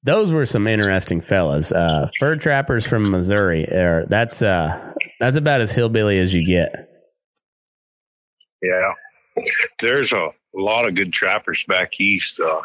those 0.04 0.30
were 0.30 0.46
some 0.46 0.66
interesting 0.66 1.20
fellas. 1.20 1.72
Uh, 1.72 2.10
fur 2.20 2.36
trappers 2.36 2.86
from 2.86 3.10
Missouri. 3.10 3.64
Are, 3.64 4.04
that's 4.08 4.42
uh, 4.42 4.92
that's 5.18 5.36
about 5.36 5.62
as 5.62 5.72
hillbilly 5.72 6.18
as 6.20 6.34
you 6.34 6.46
get. 6.46 6.88
Yeah, 8.62 8.92
there's 9.80 10.12
a 10.12 10.28
lot 10.54 10.88
of 10.88 10.94
good 10.94 11.12
trappers 11.12 11.64
back 11.68 12.00
east. 12.00 12.40
Uh, 12.40 12.62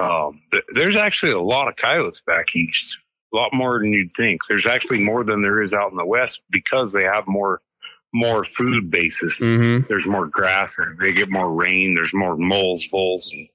um, 0.00 0.40
th- 0.52 0.64
there's 0.74 0.96
actually 0.96 1.32
a 1.32 1.40
lot 1.40 1.68
of 1.68 1.76
coyotes 1.76 2.20
back 2.26 2.54
east. 2.54 2.96
A 3.32 3.36
lot 3.36 3.52
more 3.52 3.78
than 3.80 3.92
you'd 3.92 4.12
think. 4.16 4.42
There's 4.48 4.66
actually 4.66 5.02
more 5.02 5.24
than 5.24 5.42
there 5.42 5.60
is 5.60 5.72
out 5.72 5.90
in 5.90 5.96
the 5.96 6.06
west 6.06 6.40
because 6.50 6.92
they 6.92 7.04
have 7.04 7.26
more 7.26 7.60
more 8.14 8.44
food 8.44 8.90
bases. 8.90 9.40
Mm-hmm. 9.44 9.86
There's 9.88 10.06
more 10.06 10.26
grass. 10.26 10.78
and 10.78 10.98
They 10.98 11.12
get 11.12 11.30
more 11.30 11.52
rain. 11.52 11.94
There's 11.94 12.14
more 12.14 12.36
moles, 12.36 12.86
voles, 12.90 13.28
and 13.32 13.48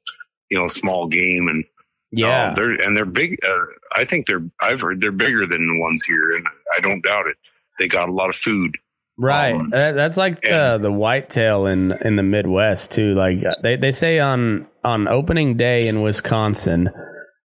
you 0.49 0.59
know, 0.59 0.67
small 0.67 1.07
game. 1.07 1.47
And 1.47 1.63
Yeah. 2.11 2.49
um, 2.49 2.53
they're 2.55 2.71
and 2.73 2.95
they're 2.97 3.05
big. 3.05 3.39
Uh, 3.43 3.65
I 3.95 4.05
think 4.05 4.27
they're. 4.27 4.43
I've 4.59 4.81
heard 4.81 4.99
they're 4.99 5.11
bigger 5.11 5.47
than 5.47 5.67
the 5.67 5.79
ones 5.79 6.03
here, 6.05 6.35
and 6.35 6.45
I 6.77 6.81
don't 6.81 7.03
doubt 7.03 7.27
it. 7.27 7.37
They 7.79 7.87
got 7.87 8.09
a 8.09 8.13
lot 8.13 8.29
of 8.29 8.35
food. 8.35 8.77
Right. 9.21 9.53
Um, 9.53 9.69
that's 9.69 10.17
like 10.17 10.41
the 10.41 10.79
the 10.81 10.91
whitetail 10.91 11.67
in 11.67 11.91
in 12.03 12.15
the 12.15 12.23
Midwest 12.23 12.91
too. 12.91 13.13
Like 13.13 13.45
uh, 13.45 13.53
they 13.61 13.75
they 13.75 13.91
say 13.91 14.19
on 14.19 14.67
on 14.83 15.07
opening 15.07 15.57
day 15.57 15.81
in 15.87 16.01
Wisconsin, 16.01 16.89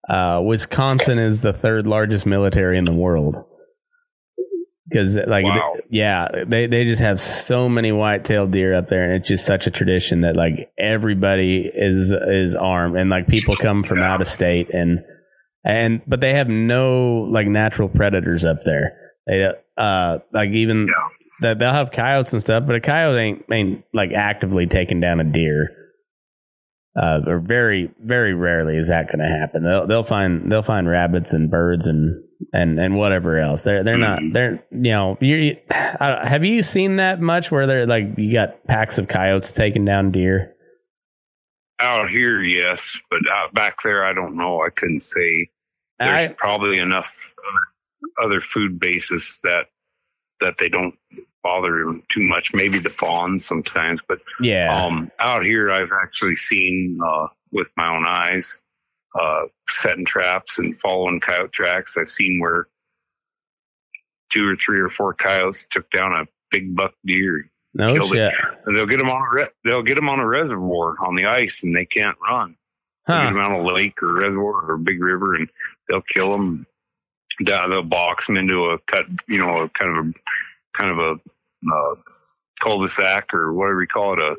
uh, 0.08 0.40
Wisconsin 0.44 1.18
is 1.18 1.42
the 1.42 1.52
third 1.52 1.86
largest 1.86 2.26
military 2.26 2.76
in 2.76 2.84
the 2.86 2.92
world. 2.92 3.36
Because 4.88 5.16
like 5.16 5.44
Wow. 5.44 5.74
yeah, 5.88 6.26
they 6.48 6.66
they 6.66 6.82
just 6.84 7.00
have 7.00 7.20
so 7.20 7.68
many 7.68 7.92
whitetail 7.92 8.48
deer 8.48 8.74
up 8.74 8.88
there, 8.88 9.04
and 9.04 9.20
it's 9.20 9.28
just 9.28 9.46
such 9.46 9.68
a 9.68 9.70
tradition 9.70 10.22
that 10.22 10.34
like 10.34 10.72
everybody 10.76 11.70
is 11.72 12.12
is 12.12 12.56
armed, 12.56 12.96
and 12.96 13.08
like 13.08 13.28
people 13.28 13.54
come 13.54 13.84
from 13.84 14.00
out 14.00 14.20
of 14.20 14.26
state, 14.26 14.70
and 14.70 14.98
and 15.64 16.02
but 16.08 16.18
they 16.18 16.34
have 16.34 16.48
no 16.48 17.28
like 17.30 17.46
natural 17.46 17.88
predators 17.88 18.44
up 18.44 18.64
there. 18.64 18.96
They 19.28 19.48
uh 19.76 20.18
like 20.32 20.50
even 20.50 20.88
that 21.40 21.58
they'll 21.58 21.72
have 21.72 21.90
coyotes 21.90 22.32
and 22.32 22.40
stuff, 22.40 22.64
but 22.66 22.76
a 22.76 22.80
coyote 22.80 23.18
ain't 23.18 23.44
ain't 23.52 23.84
like 23.92 24.12
actively 24.12 24.66
taking 24.66 25.00
down 25.00 25.20
a 25.20 25.24
deer. 25.24 25.76
Uh, 27.00 27.20
or 27.26 27.38
very 27.38 27.88
very 28.02 28.34
rarely 28.34 28.76
is 28.76 28.88
that 28.88 29.06
going 29.06 29.20
to 29.20 29.24
happen. 29.38 29.62
They'll 29.62 29.86
they'll 29.86 30.02
find 30.04 30.50
they'll 30.50 30.62
find 30.62 30.88
rabbits 30.88 31.32
and 31.32 31.48
birds 31.48 31.86
and 31.86 32.20
and 32.52 32.80
and 32.80 32.96
whatever 32.96 33.38
else. 33.38 33.62
They're 33.62 33.84
they're 33.84 33.96
not 33.96 34.20
they're 34.32 34.64
you 34.72 34.90
know 34.90 35.16
you 35.20 35.56
have 35.70 36.44
you 36.44 36.62
seen 36.64 36.96
that 36.96 37.20
much 37.20 37.50
where 37.50 37.68
they're 37.68 37.86
like 37.86 38.18
you 38.18 38.32
got 38.32 38.64
packs 38.66 38.98
of 38.98 39.06
coyotes 39.06 39.52
taking 39.52 39.84
down 39.84 40.10
deer? 40.10 40.54
Out 41.78 42.10
here, 42.10 42.42
yes, 42.42 43.00
but 43.08 43.20
out 43.32 43.54
back 43.54 43.76
there, 43.84 44.04
I 44.04 44.12
don't 44.12 44.36
know. 44.36 44.60
I 44.60 44.68
couldn't 44.70 45.00
say. 45.00 45.48
There's 45.98 46.28
I- 46.28 46.32
probably 46.32 46.78
enough 46.78 47.32
other, 48.18 48.26
other 48.26 48.40
food 48.40 48.80
bases 48.80 49.38
that 49.44 49.66
that 50.40 50.54
they 50.58 50.68
don't 50.68 50.94
bother 51.42 51.84
them 51.84 52.02
too 52.10 52.26
much. 52.28 52.50
Maybe 52.54 52.78
the 52.78 52.90
fawns 52.90 53.44
sometimes, 53.44 54.00
but 54.06 54.18
Yeah, 54.40 54.84
um, 54.84 55.10
out 55.18 55.44
here, 55.44 55.70
I've 55.70 55.92
actually 56.02 56.34
seen 56.36 56.98
uh, 57.04 57.28
with 57.52 57.68
my 57.76 57.88
own 57.94 58.06
eyes 58.06 58.58
uh, 59.18 59.42
setting 59.68 60.04
traps 60.04 60.58
and 60.58 60.76
following 60.76 61.20
coyote 61.20 61.52
tracks. 61.52 61.96
I've 61.96 62.08
seen 62.08 62.40
where 62.40 62.68
two 64.30 64.48
or 64.48 64.54
three 64.54 64.80
or 64.80 64.88
four 64.88 65.14
coyotes 65.14 65.66
took 65.68 65.90
down 65.90 66.12
a 66.12 66.26
big 66.50 66.74
buck 66.76 66.92
deer. 67.04 67.50
no 67.74 67.94
shit. 68.08 68.32
they'll 68.66 68.86
get 68.86 68.98
them 68.98 69.10
on 69.10 69.22
a 69.22 69.34
re- 69.34 69.48
they'll 69.64 69.82
get 69.82 69.94
them 69.96 70.08
on 70.08 70.20
a 70.20 70.26
reservoir 70.26 70.94
on 71.04 71.14
the 71.14 71.26
ice, 71.26 71.62
and 71.64 71.74
they 71.74 71.84
can't 71.86 72.16
run. 72.22 72.56
They'll 73.06 73.16
Get 73.24 73.32
them 73.32 73.42
on 73.42 73.52
a 73.52 73.62
lake 73.74 74.02
or 74.02 74.12
reservoir 74.12 74.64
or 74.70 74.74
a 74.74 74.78
big 74.78 75.02
river, 75.02 75.34
and 75.34 75.48
they'll 75.88 76.02
kill 76.02 76.32
them. 76.32 76.66
They'll 77.44 77.82
box 77.82 78.26
them 78.26 78.36
into 78.36 78.66
a 78.66 78.78
cut, 78.80 79.06
you 79.26 79.38
know, 79.38 79.62
a 79.62 79.68
kind 79.70 79.96
of 79.96 80.06
a 80.06 80.12
kind 80.76 80.90
of 80.90 80.98
a 80.98 81.12
uh, 81.74 81.94
cul-de-sac 82.60 83.32
or 83.34 83.52
whatever 83.52 83.80
you 83.82 83.86
call 83.88 84.12
it, 84.14 84.18
a 84.18 84.34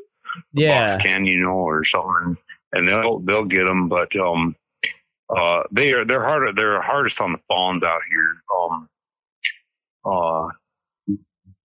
Yeah, 0.53 0.87
box 0.87 1.03
can, 1.03 1.25
you 1.25 1.39
know, 1.41 1.51
or 1.55 1.83
something, 1.83 2.37
and 2.73 2.87
they'll 2.87 3.19
they'll 3.19 3.45
get 3.45 3.65
them. 3.65 3.87
But 3.89 4.15
um, 4.15 4.55
uh, 5.29 5.63
they 5.71 5.93
are 5.93 6.05
they're 6.05 6.23
hard 6.25 6.55
they're 6.55 6.81
hardest 6.81 7.19
on 7.21 7.31
the 7.33 7.39
fawns 7.47 7.83
out 7.83 8.01
here. 8.09 8.41
Um, 8.59 8.87
uh, 10.05 10.47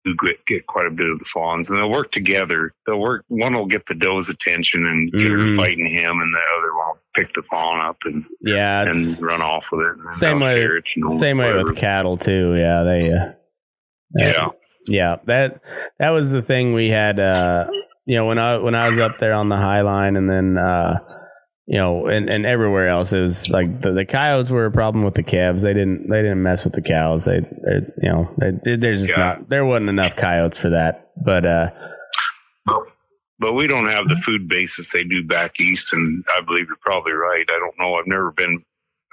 who 0.04 0.16
get 0.26 0.46
get 0.46 0.68
quite 0.68 0.88
a 0.88 0.92
bit 0.92 1.10
of 1.10 1.20
the 1.20 1.26
fawns, 1.26 1.70
and 1.70 1.78
they'll 1.78 1.90
work 1.92 2.12
together. 2.12 2.72
They'll 2.86 3.00
work. 3.00 3.26
One 3.28 3.54
will 3.54 3.66
get 3.66 3.88
the 3.88 3.94
doe's 3.96 4.30
attention 4.30 4.86
and 4.86 5.12
get 5.12 5.30
her 5.32 5.38
Mhm. 5.40 5.56
fighting 5.58 5.86
him, 5.86 6.20
and 6.22 6.34
the 6.34 6.40
other 6.58 6.74
one 6.76 6.88
will 6.88 7.00
pick 7.14 7.34
the 7.34 7.42
fawn 7.44 7.86
up 7.86 7.98
and 8.06 8.24
yeah. 8.42 8.84
and 8.84 8.96
run 9.22 9.42
off 9.42 9.68
with 9.72 9.86
it. 9.86 9.98
and 9.98 10.14
Same 10.14 10.40
way- 10.40 10.62
it, 10.64 10.96
you 10.96 11.04
know, 11.04 11.10
Same 11.18 11.38
way 11.40 11.52
with 11.62 11.76
cattle 11.76 12.16
too. 12.18 12.56
Yeah, 12.56 12.84
they. 12.84 13.12
Uh, 13.12 13.34
Yeah. 14.16 14.48
yeah. 14.88 15.16
That 15.26 15.62
that 16.00 16.10
was 16.10 16.32
the 16.32 16.42
thing 16.42 16.74
we 16.74 16.90
had. 16.90 17.20
Uh, 17.20 17.68
you 18.06 18.16
know, 18.16 18.26
when 18.26 18.38
I 18.38 18.58
when 18.58 18.76
I 18.76 18.88
was 18.88 19.00
up 19.00 19.20
there 19.20 19.34
on 19.34 19.50
the 19.50 19.58
Hi-Line, 19.58 20.16
and 20.16 20.30
then 20.30 20.58
uh, 20.58 21.00
you 21.66 21.78
know, 21.78 22.08
and, 22.08 22.30
and 22.30 22.46
everywhere 22.46 22.88
else, 22.88 23.12
it 23.12 23.20
was 23.20 23.50
like 23.50 23.82
the, 23.82 23.92
the 23.92 24.06
coyotes 24.06 24.50
were 24.50 24.66
a 24.66 24.72
problem 24.72 25.04
with 25.04 25.16
the 25.16 25.24
calves. 25.24 25.64
They 25.64 25.74
didn't 25.74 26.10
they 26.10 26.22
didn't 26.22 26.42
mess 26.42 26.64
with 26.64 26.74
the 26.74 26.82
cows. 26.82 27.26
They, 27.26 27.40
they 27.42 27.80
you 28.02 28.10
know, 28.10 28.30
they, 28.38 28.76
there's 28.78 29.02
just 29.02 29.12
Yeah. 29.18 29.24
not 29.24 29.50
there 29.50 29.66
wasn't 29.66 29.90
enough 29.90 30.16
coyotes 30.16 30.58
for 30.58 30.70
that. 30.70 31.10
But 31.24 31.46
uh, 31.46 31.70
But 33.40 33.54
we 33.54 33.68
don't 33.68 33.90
have 33.90 34.08
the 34.08 34.16
food 34.16 34.48
basis 34.48 34.92
they 34.92 35.04
do 35.04 35.24
back 35.24 35.60
east, 35.60 35.94
and 35.94 36.24
I 36.36 36.42
believe 36.42 36.66
you're 36.68 36.78
probably 36.82 37.12
right. 37.12 37.46
I 37.48 37.60
don't 37.60 37.78
know. 37.78 37.96
I've 37.96 38.08
never 38.08 38.32
been, 38.32 38.64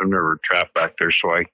I've 0.01 0.09
never 0.09 0.39
trapped 0.43 0.73
back 0.75 0.95
there, 0.99 1.11
so 1.11 1.31
I, 1.31 1.45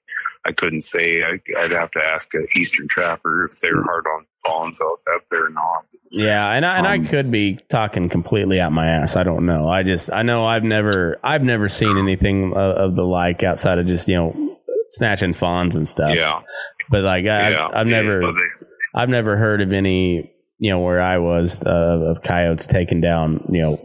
I 0.45 0.51
couldn't 0.53 0.81
say. 0.81 1.21
I, 1.23 1.39
I'd 1.59 1.71
have 1.71 1.91
to 1.91 1.99
ask 1.99 2.33
an 2.33 2.47
eastern 2.55 2.87
trapper 2.89 3.45
if 3.45 3.59
they 3.59 3.71
were 3.71 3.83
hard 3.83 4.05
on 4.07 4.25
fawns 4.45 4.79
out 4.81 5.21
there 5.29 5.45
or 5.45 5.49
not. 5.49 5.85
Yeah, 6.13 6.51
and 6.51 6.65
I 6.65 6.77
and 6.77 6.87
I 6.87 6.95
Um, 6.95 7.07
could 7.07 7.31
be 7.31 7.59
talking 7.69 8.09
completely 8.09 8.59
out 8.59 8.73
my 8.73 8.87
ass. 8.87 9.15
I 9.15 9.23
don't 9.23 9.45
know. 9.45 9.69
I 9.69 9.83
just 9.83 10.11
I 10.11 10.23
know 10.23 10.45
I've 10.45 10.63
never 10.63 11.17
I've 11.23 11.43
never 11.43 11.69
seen 11.69 11.97
anything 11.97 12.51
of, 12.53 12.57
of 12.75 12.95
the 12.95 13.03
like 13.03 13.43
outside 13.43 13.77
of 13.79 13.85
just 13.87 14.07
you 14.07 14.15
know 14.17 14.57
snatching 14.89 15.33
fawns 15.33 15.75
and 15.75 15.87
stuff. 15.87 16.13
Yeah, 16.15 16.41
But 16.89 17.03
like 17.03 17.25
I, 17.27 17.55
I've 17.55 17.87
yeah, 17.87 18.01
never 18.01 18.19
they- 18.19 18.65
I've 18.93 19.07
never 19.09 19.37
heard 19.37 19.61
of 19.61 19.71
any 19.71 20.33
you 20.57 20.69
know 20.71 20.79
where 20.79 21.01
I 21.01 21.17
was 21.19 21.63
uh, 21.65 21.69
of 22.15 22.23
coyotes 22.23 22.67
taking 22.67 22.99
down 22.99 23.39
you 23.49 23.61
know 23.61 23.77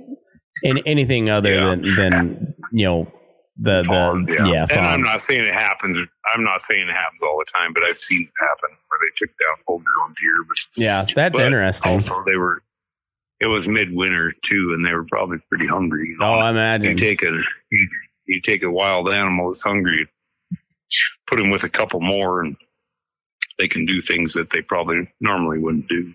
in, 0.64 0.78
anything 0.86 1.30
other 1.30 1.52
Yeah. 1.52 1.74
than 1.76 1.94
than 1.94 2.54
you 2.72 2.86
know 2.86 3.12
the 3.58 3.84
fawns, 3.86 4.26
the 4.26 4.34
yeah. 4.34 4.46
yeah, 4.46 4.66
and 4.70 4.86
I'm 4.86 5.02
not 5.02 5.20
saying 5.20 5.44
it 5.44 5.54
happens. 5.54 5.98
I'm 6.34 6.44
not 6.44 6.60
saying 6.60 6.88
it 6.88 6.92
happens 6.92 7.22
all 7.22 7.38
the 7.38 7.50
time, 7.56 7.72
but 7.72 7.82
I've 7.82 7.98
seen 7.98 8.22
it 8.22 8.32
happen 8.38 8.76
where 8.88 9.00
they 9.00 9.14
took 9.16 9.30
down 9.38 9.64
full 9.66 9.78
grown 9.78 10.08
deer. 10.08 10.44
But 10.46 10.56
yeah 10.76 11.02
that's 11.14 11.36
but 11.36 11.46
interesting. 11.46 11.92
Also, 11.92 12.22
they 12.24 12.36
were. 12.36 12.62
It 13.38 13.48
was 13.48 13.68
midwinter 13.68 14.32
too, 14.44 14.72
and 14.74 14.84
they 14.84 14.94
were 14.94 15.04
probably 15.04 15.38
pretty 15.50 15.66
hungry. 15.66 16.08
you 16.08 16.16
know. 16.18 16.26
oh, 16.26 16.38
I 16.38 16.76
you 16.76 16.94
take 16.94 17.22
a 17.22 17.30
you, 17.70 17.88
you 18.26 18.40
take 18.40 18.62
a 18.62 18.70
wild 18.70 19.08
animal 19.10 19.48
that's 19.48 19.62
hungry, 19.62 20.08
put 21.26 21.38
him 21.38 21.50
with 21.50 21.62
a 21.62 21.68
couple 21.68 22.00
more, 22.00 22.42
and 22.42 22.56
they 23.58 23.68
can 23.68 23.84
do 23.84 24.00
things 24.00 24.32
that 24.34 24.50
they 24.50 24.62
probably 24.62 25.10
normally 25.20 25.58
wouldn't 25.58 25.88
do. 25.88 26.14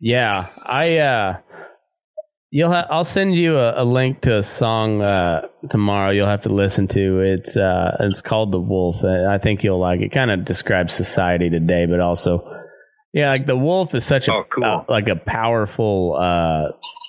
Yeah, 0.00 0.46
I 0.66 0.98
uh 0.98 1.38
you'll 2.50 2.70
ha- 2.72 2.86
I'll 2.90 3.04
send 3.04 3.34
you 3.34 3.56
a, 3.58 3.82
a 3.82 3.84
link 3.84 4.22
to 4.22 4.38
a 4.38 4.42
song 4.42 5.02
uh 5.02 5.42
tomorrow 5.70 6.10
you'll 6.10 6.26
have 6.28 6.42
to 6.42 6.48
listen 6.52 6.88
to. 6.88 7.20
It's 7.20 7.56
uh 7.56 7.96
it's 8.00 8.22
called 8.22 8.52
The 8.52 8.60
Wolf. 8.60 9.02
Uh, 9.04 9.26
I 9.28 9.38
think 9.38 9.62
you'll 9.64 9.80
like 9.80 10.00
it. 10.00 10.12
Kind 10.12 10.30
of 10.30 10.44
describes 10.44 10.94
society 10.94 11.50
today, 11.50 11.86
but 11.86 12.00
also 12.00 12.44
yeah, 13.14 13.30
like 13.30 13.46
the 13.46 13.56
wolf 13.56 13.94
is 13.94 14.04
such 14.04 14.28
a 14.28 14.32
Oh, 14.32 14.44
cool. 14.54 14.64
uh, 14.64 14.84
like 14.88 15.08
a 15.08 15.16
powerful 15.16 16.16
uh 16.20 16.68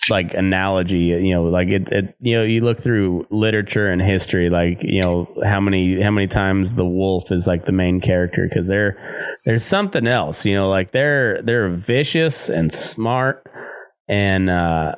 like 0.09 0.33
analogy, 0.33 0.97
you 1.21 1.35
know, 1.35 1.43
like 1.43 1.67
it, 1.67 1.91
it 1.91 2.15
you 2.19 2.37
know, 2.37 2.43
you 2.43 2.61
look 2.61 2.81
through 2.81 3.27
literature 3.29 3.89
and 3.89 4.01
history 4.01 4.49
like, 4.49 4.79
you 4.81 5.01
know, 5.01 5.27
how 5.43 5.59
many 5.59 6.01
how 6.01 6.09
many 6.09 6.27
times 6.27 6.75
the 6.75 6.85
wolf 6.85 7.31
is 7.31 7.45
like 7.47 7.65
the 7.65 7.71
main 7.73 8.01
character 8.01 8.49
cuz 8.53 8.67
they're 8.67 8.97
there's 9.45 9.63
something 9.63 10.07
else, 10.07 10.45
you 10.45 10.55
know, 10.55 10.69
like 10.69 10.91
they're 10.91 11.41
they're 11.43 11.69
vicious 11.69 12.49
and 12.49 12.73
smart 12.73 13.45
and 14.07 14.49
uh 14.49 14.95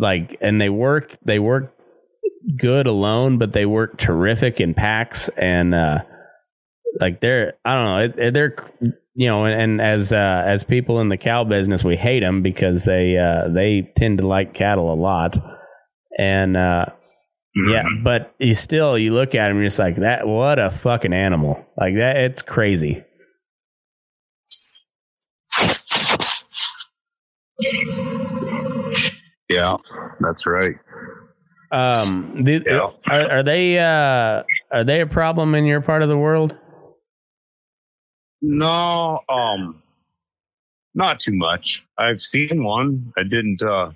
like 0.00 0.36
and 0.40 0.60
they 0.60 0.68
work 0.68 1.16
they 1.24 1.38
work 1.38 1.74
good 2.56 2.86
alone, 2.86 3.38
but 3.38 3.52
they 3.52 3.66
work 3.66 3.98
terrific 3.98 4.60
in 4.60 4.74
packs 4.74 5.28
and 5.36 5.74
uh 5.74 5.98
like 6.98 7.20
they're 7.20 7.54
I 7.64 7.74
don't 7.74 8.16
know, 8.16 8.30
they're 8.32 8.56
you 9.14 9.28
know, 9.28 9.44
and, 9.44 9.60
and 9.60 9.80
as 9.80 10.12
uh 10.12 10.42
as 10.46 10.64
people 10.64 11.00
in 11.00 11.08
the 11.08 11.16
cow 11.16 11.44
business, 11.44 11.84
we 11.84 11.96
hate 11.96 12.20
them 12.20 12.42
because 12.42 12.84
they 12.84 13.16
uh 13.18 13.48
they 13.48 13.92
tend 13.96 14.18
to 14.18 14.26
like 14.26 14.54
cattle 14.54 14.92
a 14.92 14.96
lot. 15.00 15.38
And 16.18 16.56
uh 16.56 16.86
yeah, 17.54 17.82
Mhm. 17.82 18.04
but 18.04 18.32
you 18.38 18.54
still 18.54 18.96
you 18.96 19.12
look 19.12 19.34
at 19.34 19.50
him, 19.50 19.56
you're 19.58 19.66
just 19.66 19.78
like 19.78 19.96
that. 19.96 20.26
What 20.26 20.58
a 20.60 20.70
fucking 20.70 21.12
animal! 21.12 21.64
Like 21.76 21.96
that, 21.96 22.16
it's 22.16 22.42
crazy. 22.42 23.04
Yeah, 29.50 29.76
that's 30.20 30.46
right. 30.46 30.76
Um, 31.72 32.44
the, 32.44 32.62
Yeah. 32.66 32.90
are, 33.08 33.30
are 33.38 33.42
they 33.42 33.78
uh 33.78 34.42
are 34.72 34.84
they 34.84 35.00
a 35.00 35.06
problem 35.06 35.54
in 35.54 35.64
your 35.64 35.80
part 35.80 36.02
of 36.02 36.08
the 36.08 36.16
world? 36.16 36.54
No, 38.42 39.20
um, 39.28 39.82
not 40.94 41.20
too 41.20 41.34
much. 41.34 41.84
I've 41.98 42.22
seen 42.22 42.64
one. 42.64 43.12
I 43.18 43.22
didn't. 43.24 43.60
Uh, 43.62 43.90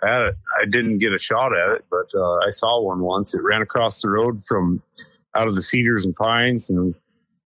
I, 0.00 0.30
didn't 0.70 0.98
get 0.98 1.12
a 1.12 1.18
shot 1.18 1.52
at 1.56 1.70
it, 1.70 1.84
but 1.90 2.06
uh, 2.16 2.34
I 2.46 2.50
saw 2.50 2.80
one 2.80 3.00
once. 3.00 3.34
It 3.34 3.42
ran 3.42 3.62
across 3.62 4.00
the 4.00 4.08
road 4.08 4.42
from 4.46 4.80
out 5.34 5.48
of 5.48 5.56
the 5.56 5.62
cedars 5.62 6.04
and 6.04 6.14
pines 6.14 6.70
and 6.70 6.94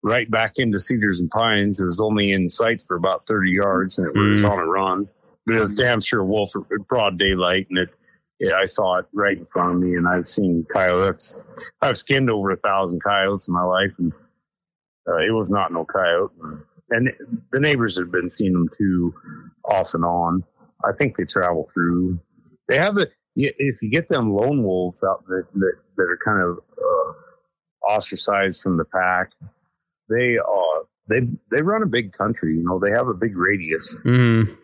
right 0.02 0.30
back 0.32 0.54
into 0.56 0.80
cedars 0.80 1.20
and 1.22 1.30
pines. 1.30 1.80
It 1.80 1.86
was 1.86 2.00
only 2.00 2.32
in 2.32 2.50
sight 2.50 2.82
for 2.88 2.96
about 2.96 3.28
thirty 3.28 3.52
yards, 3.52 4.00
and 4.00 4.08
it 4.08 4.18
was 4.18 4.44
Mm. 4.44 4.50
on 4.52 4.60
a 4.60 4.66
run. 4.66 5.08
But 5.50 5.58
it 5.58 5.62
was 5.62 5.74
damn 5.74 6.02
sure 6.02 6.24
wolf 6.24 6.52
broad 6.88 7.18
daylight, 7.18 7.68
and 7.70 7.80
it. 7.80 7.90
Yeah, 8.40 8.54
I 8.54 8.66
saw 8.66 9.00
it 9.00 9.06
right 9.12 9.38
in 9.38 9.46
front 9.46 9.76
of 9.76 9.82
me, 9.82 9.96
and 9.96 10.08
I've 10.08 10.30
seen 10.30 10.66
coyotes. 10.72 11.42
I've 11.82 11.98
skinned 11.98 12.30
over 12.30 12.52
a 12.52 12.56
thousand 12.56 13.04
coyotes 13.04 13.50
in 13.50 13.54
my 13.54 13.64
life, 13.64 13.92
and 13.98 14.14
uh, 15.10 15.18
it 15.18 15.34
was 15.34 15.52
not 15.52 15.74
no 15.74 15.84
coyote. 15.84 16.32
And 16.90 17.10
the 17.52 17.60
neighbors 17.60 17.98
have 17.98 18.12
been 18.12 18.30
seeing 18.30 18.54
them 18.54 18.70
too, 18.78 19.14
off 19.66 19.94
and 19.94 20.06
on. 20.06 20.46
I 20.86 20.94
think 20.98 21.18
they 21.18 21.26
travel 21.26 21.70
through. 21.74 22.20
They 22.70 22.78
have 22.78 22.98
a 22.98 23.08
if 23.36 23.82
you 23.82 23.90
get 23.90 24.10
them 24.10 24.34
lone 24.34 24.64
wolves 24.64 25.04
out 25.04 25.26
that 25.28 25.44
that, 25.54 25.74
that 25.98 26.04
are 26.04 26.20
kind 26.24 26.42
of 26.42 26.60
uh, 26.78 27.94
ostracized 27.94 28.62
from 28.62 28.78
the 28.78 28.86
pack, 28.86 29.32
they 30.10 30.38
uh 30.38 30.84
they 31.08 31.22
they 31.52 31.62
run 31.62 31.84
a 31.84 31.88
big 31.88 32.14
country. 32.14 32.56
You 32.56 32.64
know, 32.64 32.80
they 32.80 32.92
have 32.92 33.08
a 33.08 33.14
big 33.14 33.38
radius. 33.38 33.98
Mm. 34.06 34.58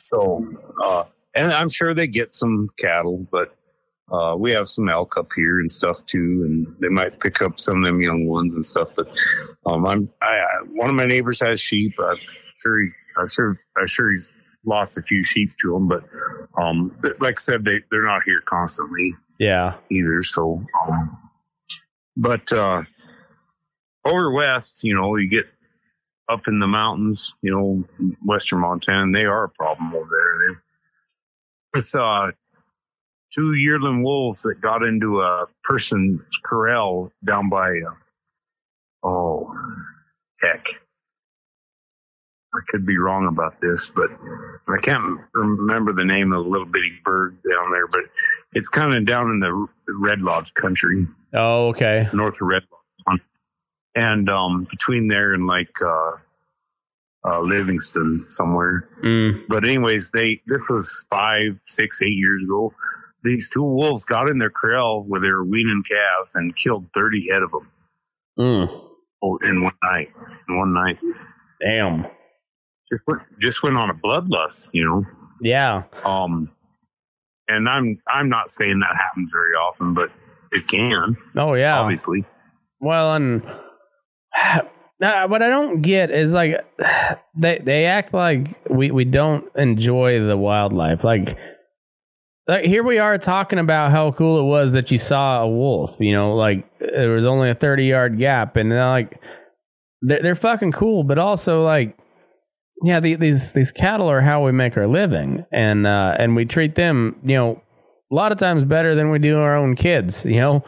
So, 0.00 0.44
uh, 0.84 1.04
and 1.34 1.52
I'm 1.52 1.68
sure 1.68 1.94
they 1.94 2.06
get 2.06 2.34
some 2.34 2.68
cattle, 2.78 3.26
but 3.30 3.54
uh, 4.12 4.34
we 4.36 4.50
have 4.52 4.68
some 4.68 4.88
elk 4.88 5.16
up 5.16 5.28
here 5.36 5.60
and 5.60 5.70
stuff 5.70 6.04
too, 6.06 6.42
and 6.44 6.66
they 6.80 6.88
might 6.88 7.20
pick 7.20 7.40
up 7.42 7.60
some 7.60 7.78
of 7.78 7.84
them 7.84 8.00
young 8.00 8.26
ones 8.26 8.54
and 8.56 8.64
stuff. 8.64 8.88
But 8.96 9.06
um, 9.66 9.86
I'm 9.86 10.10
I, 10.20 10.26
I 10.26 10.46
one 10.72 10.90
of 10.90 10.96
my 10.96 11.06
neighbors 11.06 11.40
has 11.40 11.60
sheep. 11.60 11.94
I'm 12.00 12.16
sure 12.56 12.80
he's 12.80 12.94
I'm 13.16 13.28
sure 13.28 13.60
I'm 13.78 13.86
sure 13.86 14.10
he's 14.10 14.32
lost 14.64 14.98
a 14.98 15.02
few 15.02 15.22
sheep 15.22 15.50
to 15.62 15.72
them, 15.72 15.86
but 15.88 16.02
um, 16.60 16.94
like 17.20 17.36
I 17.36 17.40
said, 17.40 17.64
they 17.64 17.80
they're 17.90 18.04
not 18.06 18.22
here 18.24 18.42
constantly 18.46 19.14
Yeah. 19.38 19.74
either. 19.90 20.22
So, 20.24 20.64
um, 20.88 21.16
but 22.16 22.50
uh, 22.52 22.82
over 24.04 24.32
west, 24.32 24.80
you 24.82 24.94
know, 24.94 25.14
you 25.16 25.28
get 25.30 25.44
up 26.30 26.42
in 26.46 26.58
the 26.58 26.66
mountains, 26.66 27.32
you 27.42 27.50
know, 27.50 27.84
western 28.24 28.60
Montana, 28.60 29.10
they 29.12 29.24
are 29.24 29.44
a 29.44 29.48
problem 29.48 29.94
over 29.94 30.08
there. 30.10 30.54
They, 30.54 31.78
it's 31.78 31.94
uh, 31.94 32.30
two 33.34 33.54
yearling 33.54 34.02
wolves 34.02 34.42
that 34.42 34.60
got 34.60 34.82
into 34.82 35.20
a 35.20 35.46
person's 35.64 36.20
corral 36.44 37.12
down 37.24 37.48
by, 37.48 37.68
uh, 37.70 39.06
oh, 39.06 39.54
heck. 40.40 40.66
I 42.52 42.58
could 42.68 42.84
be 42.84 42.98
wrong 42.98 43.28
about 43.28 43.60
this, 43.60 43.88
but 43.94 44.10
I 44.68 44.78
can't 44.82 45.20
remember 45.34 45.92
the 45.92 46.04
name 46.04 46.32
of 46.32 46.42
the 46.44 46.50
little 46.50 46.66
bitty 46.66 46.90
bird 47.04 47.38
down 47.48 47.70
there, 47.70 47.86
but 47.86 48.00
it's 48.54 48.68
kind 48.68 48.92
of 48.92 49.06
down 49.06 49.30
in 49.30 49.38
the 49.38 49.66
Red 50.00 50.20
Lodge 50.20 50.52
country, 50.54 51.06
Oh, 51.32 51.68
okay. 51.68 52.08
north 52.12 52.34
of 52.40 52.48
Red 52.48 52.64
Lodge. 52.72 52.79
And 53.94 54.28
um, 54.30 54.66
between 54.70 55.08
there 55.08 55.34
and 55.34 55.46
like 55.46 55.70
uh, 55.84 56.12
uh, 57.26 57.40
Livingston 57.40 58.24
somewhere. 58.26 58.88
Mm. 59.04 59.42
But 59.48 59.64
anyways, 59.64 60.10
they 60.12 60.40
this 60.46 60.62
was 60.70 61.04
five, 61.10 61.58
six, 61.66 62.00
eight 62.02 62.16
years 62.16 62.42
ago. 62.44 62.72
These 63.22 63.50
two 63.50 63.62
wolves 63.62 64.04
got 64.04 64.28
in 64.30 64.38
their 64.38 64.50
corral 64.50 65.02
where 65.02 65.20
they 65.20 65.28
were 65.28 65.44
weaning 65.44 65.82
calves 65.90 66.34
and 66.34 66.56
killed 66.56 66.86
thirty 66.94 67.26
head 67.30 67.42
of 67.42 67.50
them 67.50 67.68
Mm. 68.38 68.84
oh, 69.22 69.38
in 69.42 69.62
one 69.64 69.74
night. 69.82 70.08
In 70.48 70.56
one 70.58 70.72
night, 70.72 70.98
Damn. 71.60 72.04
just 72.90 73.02
went, 73.06 73.22
just 73.40 73.62
went 73.62 73.76
on 73.76 73.90
a 73.90 73.94
bloodlust, 73.94 74.70
you 74.72 74.84
know. 74.84 75.04
Yeah. 75.42 75.82
Um, 76.04 76.50
and 77.48 77.68
I'm 77.68 77.98
I'm 78.08 78.28
not 78.28 78.50
saying 78.50 78.78
that 78.78 78.96
happens 78.96 79.30
very 79.32 79.52
often, 79.54 79.92
but 79.94 80.10
it 80.52 80.66
can 80.68 81.16
Oh, 81.36 81.54
yeah. 81.54 81.80
obviously. 81.80 82.24
Well, 82.80 83.14
and 83.14 83.42
now 85.00 85.26
what 85.28 85.42
I 85.42 85.48
don't 85.48 85.80
get 85.80 86.10
is 86.10 86.32
like 86.32 86.54
they 87.36 87.60
they 87.62 87.86
act 87.86 88.14
like 88.14 88.48
we 88.68 88.90
we 88.90 89.04
don't 89.04 89.44
enjoy 89.56 90.24
the 90.24 90.36
wildlife. 90.36 91.04
Like, 91.04 91.38
like 92.46 92.64
here 92.64 92.82
we 92.82 92.98
are 92.98 93.18
talking 93.18 93.58
about 93.58 93.90
how 93.90 94.12
cool 94.12 94.40
it 94.40 94.50
was 94.50 94.72
that 94.72 94.90
you 94.90 94.98
saw 94.98 95.42
a 95.42 95.48
wolf. 95.48 95.96
You 95.98 96.12
know, 96.12 96.34
like 96.34 96.66
there 96.78 97.10
was 97.10 97.24
only 97.24 97.50
a 97.50 97.54
thirty 97.54 97.86
yard 97.86 98.18
gap, 98.18 98.56
and 98.56 98.70
they're 98.70 98.86
like 98.86 99.20
they're, 100.02 100.22
they're 100.22 100.34
fucking 100.34 100.72
cool, 100.72 101.04
but 101.04 101.18
also 101.18 101.64
like. 101.64 101.96
Yeah, 102.82 102.98
the, 102.98 103.16
these 103.16 103.52
these 103.52 103.70
cattle 103.70 104.10
are 104.10 104.22
how 104.22 104.42
we 104.42 104.52
make 104.52 104.74
our 104.78 104.86
living, 104.86 105.44
and 105.52 105.86
uh, 105.86 106.14
and 106.18 106.34
we 106.34 106.46
treat 106.46 106.76
them, 106.76 107.16
you 107.22 107.36
know, 107.36 107.62
a 108.10 108.14
lot 108.14 108.32
of 108.32 108.38
times 108.38 108.64
better 108.64 108.94
than 108.94 109.10
we 109.10 109.18
do 109.18 109.38
our 109.38 109.56
own 109.56 109.76
kids. 109.76 110.24
You 110.24 110.40
know, 110.40 110.64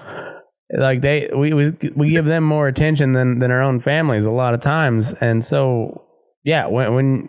like 0.70 1.00
they 1.02 1.28
we 1.36 1.52
we 1.52 1.72
we 1.96 2.10
give 2.10 2.24
them 2.24 2.44
more 2.44 2.68
attention 2.68 3.12
than 3.12 3.38
than 3.40 3.50
our 3.50 3.62
own 3.62 3.80
families 3.80 4.24
a 4.26 4.30
lot 4.30 4.54
of 4.54 4.60
times. 4.60 5.14
And 5.20 5.44
so 5.44 6.04
yeah 6.44 6.66
when 6.66 6.94
when 6.94 7.28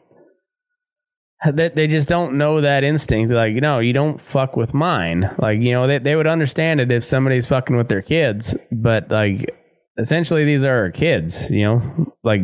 they, 1.54 1.68
they 1.70 1.88
just 1.88 2.08
don't 2.08 2.38
know 2.38 2.62
that 2.62 2.86
instinct. 2.86 3.32
Like 3.34 3.54
you 3.54 3.60
know 3.62 3.80
you 3.80 3.92
don't 3.94 4.22
fuck 4.22 4.56
with 4.56 4.74
mine. 4.74 5.30
Like 5.40 5.60
you 5.60 5.74
know 5.74 5.88
they, 5.88 5.98
they 6.00 6.16
would 6.16 6.28
understand 6.28 6.80
it 6.80 6.90
if 6.92 7.04
somebody's 7.06 7.46
fucking 7.46 7.76
with 7.76 7.90
their 7.90 8.02
kids. 8.02 8.56
But 8.72 9.12
like 9.12 9.54
essentially 9.98 10.46
these 10.46 10.64
are 10.64 10.76
our 10.78 10.92
kids 10.92 11.50
you 11.50 11.64
know? 11.66 12.14
Like 12.24 12.42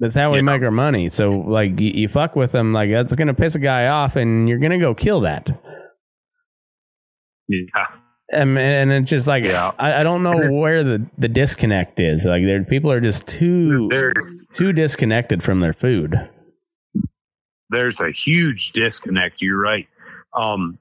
that's 0.00 0.14
how 0.16 0.32
we 0.32 0.38
Yeah. 0.38 0.42
make 0.42 0.62
our 0.62 0.70
money. 0.72 1.08
So 1.10 1.30
like 1.30 1.78
you, 1.78 1.90
you 1.94 2.08
fuck 2.08 2.34
with 2.34 2.50
them 2.52 2.72
like 2.72 2.90
that's 2.90 3.14
gonna 3.14 3.32
piss 3.34 3.54
a 3.54 3.60
guy 3.60 3.86
off 3.86 4.16
and 4.16 4.48
you're 4.48 4.58
gonna 4.58 4.80
go 4.80 4.92
kill 4.94 5.20
that. 5.20 5.46
Yeah. 7.48 7.86
And, 8.30 8.58
and 8.58 8.92
it's 8.92 9.10
just 9.10 9.26
like 9.26 9.44
Yeah. 9.44 9.72
I, 9.78 10.00
I 10.00 10.02
don't 10.02 10.22
know 10.22 10.50
where 10.50 10.82
the, 10.84 11.06
the 11.18 11.28
disconnect 11.28 12.00
is. 12.00 12.24
Like 12.24 12.42
there, 12.44 12.62
people 12.64 12.90
are 12.90 13.00
just 13.00 13.26
too 13.26 13.88
There, 13.90 14.12
too 14.52 14.72
disconnected 14.72 15.42
from 15.42 15.60
their 15.60 15.72
food. 15.74 16.16
there's 17.70 18.00
a 18.00 18.10
huge 18.10 18.72
disconnect. 18.72 19.40
You're 19.42 19.60
right. 19.60 19.88
Um, 20.34 20.78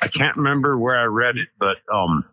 I 0.00 0.08
can't 0.08 0.36
remember 0.36 0.78
where 0.78 0.96
I 0.96 1.04
read 1.04 1.36
it, 1.36 1.48
but 1.58 1.76
um, 1.92 2.24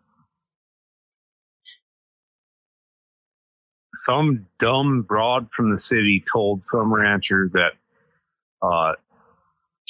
some 3.94 4.46
dumb 4.58 5.02
broad 5.02 5.48
from 5.50 5.70
the 5.70 5.78
city 5.78 6.24
told 6.32 6.62
some 6.62 6.92
rancher 6.92 7.50
that 7.54 7.72
uh, 8.62 8.92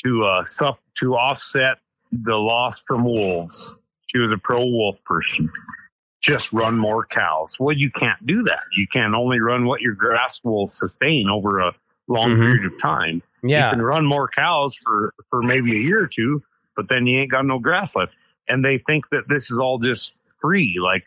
to 0.05 0.25
uh, 0.25 0.45
sup, 0.45 0.79
to 0.99 1.15
offset 1.17 1.79
the 2.13 2.37
loss 2.37 2.83
from 2.87 3.05
wolves, 3.05 3.77
she 4.07 4.19
was 4.19 4.33
a 4.33 4.39
pro 4.39 4.65
wolf 4.65 4.97
person. 5.05 5.51
Just 6.23 6.53
run 6.53 6.77
more 6.78 7.07
cows. 7.07 7.57
Well, 7.61 7.77
you 7.77 7.91
can't 7.91 8.24
do 8.27 8.43
that. 8.45 8.61
You 8.77 8.87
can 8.93 9.15
only 9.15 9.39
run 9.39 9.66
what 9.66 9.81
your 9.81 9.95
grass 9.95 10.41
will 10.43 10.66
sustain 10.66 11.28
over 11.28 11.61
a 11.61 11.73
long 12.09 12.31
Mhm. 12.31 12.41
period 12.41 12.65
of 12.66 12.81
time 12.81 13.23
Yeah, 13.43 13.66
you 13.70 13.77
can 13.77 13.83
run 13.83 14.05
more 14.07 14.28
cows 14.28 14.74
for 14.77 15.12
for 15.31 15.43
maybe 15.43 15.73
a 15.73 15.81
year 15.81 16.03
or 16.03 16.09
two, 16.09 16.43
but 16.77 16.89
then 16.89 17.07
you 17.07 17.20
ain't 17.20 17.31
got 17.31 17.45
no 17.45 17.59
grass 17.59 17.95
left. 17.95 18.12
And 18.49 18.65
they 18.65 18.78
think 18.78 19.09
that 19.11 19.24
this 19.28 19.51
is 19.51 19.59
all 19.59 19.78
just 19.78 20.12
free, 20.41 20.77
like 20.81 21.05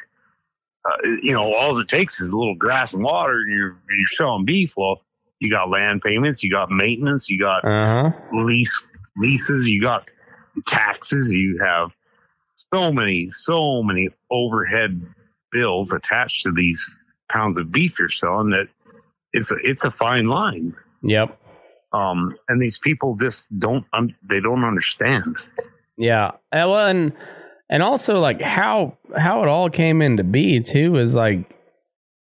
uh, 0.86 0.98
you 1.22 1.34
know, 1.34 1.54
all 1.54 1.78
it 1.80 1.88
takes 1.90 2.22
is 2.22 2.32
a 2.32 2.38
little 2.38 2.56
grass 2.56 2.94
and 2.94 3.04
water, 3.04 3.42
and 3.42 3.52
you're 3.52 3.78
you're 3.90 4.08
selling 4.16 4.46
beef. 4.46 4.74
Well, 4.78 5.02
you 5.40 5.50
got 5.52 5.70
land 5.70 6.02
payments, 6.02 6.44
you 6.44 6.50
got 6.52 6.70
maintenance, 6.72 7.30
you 7.30 7.40
got 7.40 7.66
uh 7.66 8.12
huh. 8.12 8.12
lease 8.34 8.86
leases, 9.18 9.68
you 9.68 9.82
got 9.82 10.10
taxes, 10.68 11.34
you 11.34 11.60
have 11.62 11.92
so 12.74 12.92
many, 12.92 13.30
so 13.32 13.82
many 13.84 14.10
overhead 14.32 15.02
bills 15.52 15.92
attached 15.92 16.44
to 16.44 16.52
these 16.52 16.94
pounds 17.32 17.58
of 17.58 17.72
beef 17.72 17.98
you're 18.00 18.10
selling 18.10 18.50
that 18.52 18.68
it's 19.34 19.52
a, 19.52 19.56
it's 19.64 19.84
a 19.84 19.92
fine 19.92 20.28
line 20.28 20.76
Yep. 21.04 21.40
um, 21.94 22.36
and 22.48 22.62
these 22.62 22.78
people 22.80 23.16
just 23.20 23.48
don't 23.60 23.86
um, 23.94 24.16
they 24.28 24.40
don't 24.40 24.64
understand 24.64 25.38
Yeah. 25.98 26.32
Well, 26.52 26.88
and 26.88 27.14
and 27.70 27.84
also 27.84 28.20
like 28.20 28.42
how 28.42 28.98
how 29.16 29.44
it 29.44 29.48
all 29.48 29.70
came 29.70 30.02
into 30.02 30.24
be 30.24 30.60
too 30.60 30.98
is 30.98 31.14
like 31.16 31.56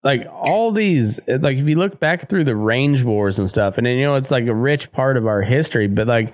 like 0.04 0.26
all 0.32 0.72
these 0.72 1.20
like 1.28 1.58
if 1.58 1.68
you 1.68 1.76
look 1.76 2.00
back 2.00 2.30
through 2.30 2.44
the 2.46 2.56
range 2.56 3.04
wars 3.04 3.40
and 3.40 3.50
stuff 3.50 3.78
and 3.78 3.86
then, 3.88 3.98
you 3.98 4.04
know 4.06 4.16
it's 4.16 4.32
like 4.32 4.48
a 4.48 4.54
rich 4.56 4.92
part 4.92 5.18
of 5.18 5.26
our 5.28 5.42
history 5.42 5.88
but 5.88 6.08
like 6.08 6.34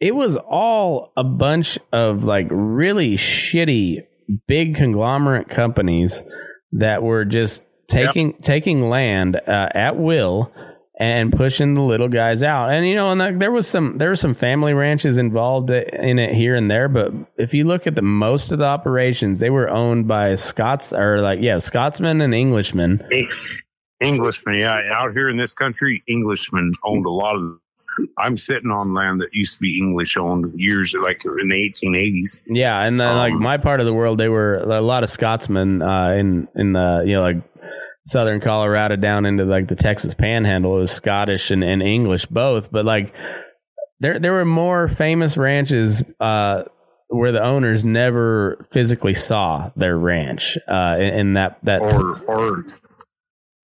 it 0.00 0.14
was 0.14 0.36
all 0.36 1.12
a 1.16 1.24
bunch 1.24 1.78
of 1.92 2.24
like 2.24 2.48
really 2.50 3.16
shitty 3.16 4.06
big 4.46 4.74
conglomerate 4.74 5.48
companies 5.48 6.22
that 6.72 7.02
were 7.02 7.24
just 7.24 7.62
taking 7.88 8.34
taking 8.42 8.88
land 8.88 9.36
uh, 9.36 9.68
at 9.74 9.96
will 9.96 10.52
and 10.98 11.32
pushing 11.32 11.74
the 11.74 11.82
little 11.82 12.08
guys 12.08 12.42
out. 12.42 12.72
And 12.72 12.86
you 12.86 12.94
know, 12.94 13.12
and 13.12 13.18
like, 13.18 13.38
there 13.38 13.52
was 13.52 13.68
some 13.68 13.98
there 13.98 14.08
were 14.08 14.16
some 14.16 14.34
family 14.34 14.74
ranches 14.74 15.16
involved 15.18 15.70
in 15.70 16.18
it 16.18 16.34
here 16.34 16.56
and 16.56 16.70
there, 16.70 16.88
but 16.88 17.12
if 17.36 17.54
you 17.54 17.64
look 17.64 17.86
at 17.86 17.94
the 17.94 18.02
most 18.02 18.52
of 18.52 18.58
the 18.58 18.64
operations, 18.64 19.40
they 19.40 19.50
were 19.50 19.68
owned 19.68 20.08
by 20.08 20.34
Scots 20.34 20.92
or 20.92 21.20
like 21.20 21.40
yeah, 21.40 21.58
Scotsmen 21.58 22.20
and 22.20 22.34
Englishmen. 22.34 23.02
Englishmen 24.02 24.56
yeah 24.56 24.78
out 24.92 25.12
here 25.12 25.30
in 25.30 25.38
this 25.38 25.54
country 25.54 26.02
Englishmen 26.06 26.74
owned 26.84 27.06
a 27.06 27.10
lot 27.10 27.34
of 27.34 27.58
I'm 28.18 28.36
sitting 28.36 28.70
on 28.70 28.94
land 28.94 29.20
that 29.20 29.28
used 29.32 29.54
to 29.54 29.60
be 29.60 29.78
English 29.78 30.16
owned 30.16 30.52
years 30.58 30.94
like 31.02 31.22
in 31.24 31.48
the 31.48 31.72
1880s. 31.84 32.40
Yeah, 32.46 32.80
and 32.80 33.00
then 33.00 33.16
like 33.16 33.32
Um, 33.32 33.42
my 33.42 33.56
part 33.56 33.80
of 33.80 33.86
the 33.86 33.94
world, 33.94 34.18
they 34.18 34.28
were 34.28 34.56
a 34.56 34.80
lot 34.80 35.02
of 35.02 35.10
Scotsmen 35.10 35.82
uh, 35.82 36.10
in 36.10 36.48
in 36.54 36.72
the 36.72 37.04
you 37.06 37.14
know 37.14 37.22
like 37.22 37.36
southern 38.06 38.40
Colorado 38.40 38.96
down 38.96 39.26
into 39.26 39.44
like 39.44 39.68
the 39.68 39.76
Texas 39.76 40.14
Panhandle. 40.14 40.76
It 40.76 40.80
was 40.80 40.92
Scottish 40.92 41.50
and, 41.50 41.64
and 41.64 41.82
English 41.82 42.26
both, 42.26 42.70
but 42.70 42.84
like 42.84 43.12
there 44.00 44.18
there 44.18 44.32
were 44.32 44.44
more 44.44 44.88
famous 44.88 45.36
ranches 45.36 46.02
uh, 46.20 46.64
where 47.08 47.32
the 47.32 47.42
owners 47.42 47.84
never 47.84 48.66
physically 48.70 49.14
saw 49.14 49.70
their 49.76 49.96
ranch 49.96 50.58
uh, 50.68 50.96
in, 50.98 51.14
in 51.14 51.32
that 51.34 51.58
that 51.64 51.80
Or 51.80 52.20
or 52.26 52.64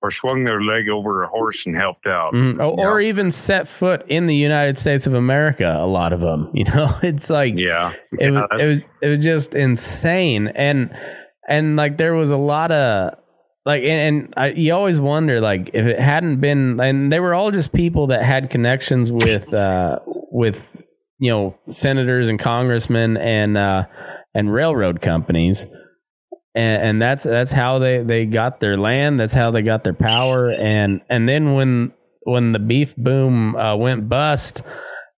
or 0.03 0.11
swung 0.11 0.45
their 0.45 0.61
leg 0.61 0.89
over 0.89 1.23
a 1.23 1.29
horse 1.29 1.62
and 1.65 1.77
helped 1.77 2.07
out. 2.07 2.35
Mhm. 2.35 2.59
or, 2.59 2.95
or 2.95 3.01
even 3.01 3.31
set 3.31 3.69
foot 3.69 4.05
in 4.09 4.27
the 4.27 4.35
United 4.37 4.79
States 4.79 5.07
of 5.07 5.15
America. 5.15 5.77
A 5.79 5.87
lot 5.87 6.12
of 6.12 6.20
them, 6.20 6.51
you 6.55 6.65
know, 6.65 6.97
it's 7.03 7.31
like 7.31 7.55
Yeah. 7.57 7.93
it 8.19 8.31
was, 8.33 8.43
Yeah, 8.51 8.59
it 8.65 8.66
was 8.69 8.79
it 9.03 9.09
was 9.09 9.20
just 9.24 9.55
insane 9.55 10.49
and 10.49 10.91
and 11.49 11.77
like 11.77 11.97
there 11.99 12.15
was 12.15 12.31
a 12.31 12.37
lot 12.37 12.70
of 12.73 13.15
like 13.65 13.83
and, 13.85 14.01
and 14.24 14.35
I, 14.37 14.47
you 14.51 14.74
always 14.74 14.99
wonder 14.99 15.41
like 15.41 15.70
if 15.73 15.87
it 15.87 16.01
hadn't 16.01 16.41
been 16.41 16.81
and 16.81 17.12
they 17.12 17.20
were 17.20 17.35
all 17.35 17.51
just 17.53 17.73
people 17.73 18.09
that 18.09 18.24
had 18.24 18.51
connections 18.51 19.12
with 19.12 19.53
uh 19.66 20.01
with 20.07 20.61
you 21.20 21.31
know 21.31 21.57
senators 21.70 22.29
and 22.29 22.41
congressmen 22.41 23.16
and 23.16 23.57
uh 23.57 23.85
and 24.35 24.53
railroad 24.53 25.01
companies 25.01 25.66
and, 26.55 26.83
and 26.83 27.03
that's 27.03 27.24
that's 27.24 27.53
how 27.53 27.79
they 27.79 28.03
they 28.03 28.27
got 28.27 28.61
their 28.61 28.77
land. 28.77 29.19
That's 29.19 29.35
how 29.35 29.51
they 29.51 29.62
got 29.62 29.85
their 29.85 29.95
power. 29.95 30.51
And 30.51 31.01
and 31.09 31.29
then 31.29 31.55
when 31.55 31.93
when 32.24 32.53
the 32.53 32.59
beef 32.59 32.95
boom 32.97 33.57
uh, 33.57 33.77
went 33.77 34.09
bust 34.09 34.62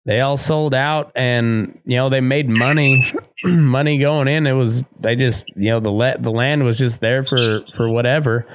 they 0.05 0.21
all 0.21 0.37
sold 0.37 0.75
out 0.75 1.13
and 1.15 1.79
you 1.85 1.97
know 1.97 2.11
they 2.11 2.21
made 2.21 2.49
money 2.49 3.13
money 3.45 3.99
going 3.99 4.29
in. 4.29 4.47
It 4.47 4.53
was 4.53 4.83
they 5.01 5.15
just 5.17 5.45
you 5.57 5.71
know 5.71 5.81
the 5.81 5.91
le- 5.91 6.19
the 6.19 6.31
land 6.31 6.65
was 6.65 6.77
just 6.77 7.01
there 7.01 7.25
for 7.25 7.61
for 7.77 7.89
whatever. 7.89 8.47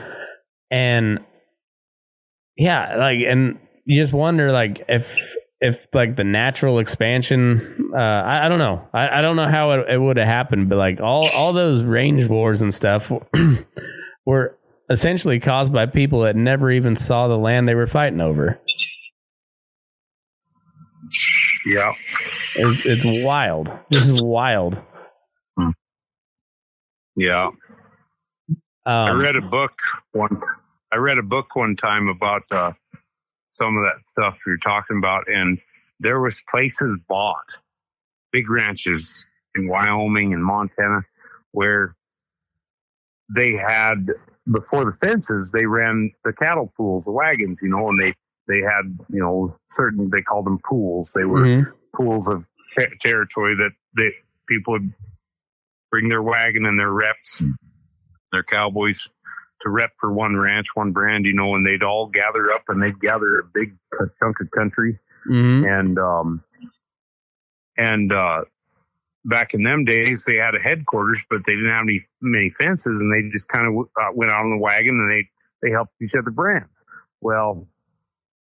And 0.69 1.19
yeah 2.57 2.95
like 2.97 3.19
and 3.25 3.59
you 3.85 4.01
just 4.01 4.13
wonder 4.13 4.51
like 4.51 4.83
if 4.89 5.05
if 5.59 5.77
like 5.93 6.15
the 6.15 6.23
natural 6.23 6.79
expansion 6.79 7.91
uh 7.93 7.97
i, 7.97 8.45
I 8.45 8.49
don't 8.49 8.59
know 8.59 8.87
I, 8.93 9.19
I 9.19 9.21
don't 9.21 9.35
know 9.35 9.47
how 9.49 9.71
it, 9.71 9.89
it 9.89 9.97
would 9.99 10.17
have 10.17 10.27
happened 10.27 10.69
but 10.69 10.77
like 10.77 10.99
all 11.01 11.29
all 11.29 11.53
those 11.53 11.83
range 11.83 12.27
wars 12.27 12.61
and 12.61 12.73
stuff 12.73 13.11
were 14.25 14.57
essentially 14.89 15.39
caused 15.39 15.73
by 15.73 15.85
people 15.87 16.21
that 16.21 16.35
never 16.35 16.69
even 16.71 16.95
saw 16.95 17.27
the 17.27 17.37
land 17.37 17.67
they 17.67 17.75
were 17.75 17.87
fighting 17.87 18.21
over 18.21 18.59
Yeah. 21.65 21.93
it's, 22.55 22.81
it's 22.85 23.03
wild 23.05 23.71
this 23.89 24.05
is 24.07 24.13
wild 24.21 24.77
Yeah. 27.15 27.49
I 28.85 29.09
um, 29.09 29.19
read 29.19 29.35
a 29.35 29.41
book 29.41 29.71
one. 30.13 30.39
I 30.93 30.97
read 30.97 31.17
a 31.17 31.23
book 31.23 31.55
one 31.55 31.75
time 31.75 32.07
about 32.07 32.43
uh, 32.51 32.71
some 33.57 33.77
of 33.77 33.83
that 33.83 34.05
stuff 34.05 34.37
you're 34.45 34.57
talking 34.57 34.97
about, 34.97 35.25
and 35.27 35.59
there 35.99 36.19
was 36.19 36.41
places 36.49 36.97
bought, 37.07 37.45
big 38.31 38.49
ranches 38.49 39.25
in 39.55 39.67
Wyoming 39.67 40.33
and 40.33 40.43
Montana, 40.43 41.01
where 41.51 41.95
they 43.35 43.53
had 43.53 44.07
before 44.51 44.85
the 44.85 44.95
fences. 44.99 45.51
They 45.51 45.65
ran 45.65 46.11
the 46.23 46.33
cattle 46.33 46.71
pools, 46.77 47.05
the 47.05 47.11
wagons, 47.11 47.59
you 47.61 47.69
know, 47.69 47.89
and 47.89 47.99
they 47.99 48.13
they 48.47 48.61
had 48.61 48.97
you 49.09 49.19
know 49.19 49.57
certain 49.69 50.09
they 50.11 50.21
called 50.21 50.45
them 50.45 50.59
pools. 50.67 51.11
They 51.15 51.25
were 51.25 51.41
mhm. 51.41 51.71
pools 51.95 52.27
of 52.27 52.45
ter- 52.77 52.93
territory 53.01 53.55
that 53.55 53.71
they 53.95 54.11
people 54.47 54.73
would 54.73 54.93
bring 55.91 56.09
their 56.09 56.21
wagon 56.23 56.65
and 56.65 56.79
their 56.79 56.91
reps, 56.91 57.41
their 58.31 58.43
cowboys 58.43 59.07
to 59.61 59.69
rep 59.69 59.91
for 59.99 60.11
one 60.11 60.35
ranch, 60.35 60.67
one 60.75 60.91
brand, 60.91 61.25
you 61.25 61.33
know, 61.33 61.55
and 61.55 61.65
they'd 61.65 61.83
all 61.83 62.07
gather 62.07 62.51
up 62.53 62.63
and 62.67 62.81
they'd 62.81 62.99
gather 62.99 63.39
a 63.39 63.43
big 63.43 63.75
chunk 64.19 64.39
of 64.39 64.51
country. 64.51 64.99
Mhm. 65.27 65.67
and 65.79 65.99
um 65.99 66.41
and 67.77 68.13
uh 68.13 68.41
back 69.25 69.53
in 69.53 69.63
them 69.63 69.83
days 69.83 70.23
they 70.25 70.35
had 70.35 70.55
a 70.55 70.59
headquarters 70.59 71.19
but 71.29 71.39
they 71.45 71.53
didn't 71.53 71.69
have 71.69 71.83
any 71.83 72.05
many 72.21 72.49
fences 72.51 73.01
and 73.01 73.11
they 73.11 73.29
just 73.29 73.49
kind 73.49 73.67
of 73.67 73.87
uh, 74.01 74.11
went 74.13 74.31
out 74.31 74.45
on 74.45 74.51
the 74.51 74.57
wagon 74.57 74.95
and 74.99 75.11
they 75.11 75.27
they 75.61 75.71
helped 75.71 75.91
each 76.01 76.15
other 76.15 76.31
brand. 76.31 76.65
Well 77.19 77.67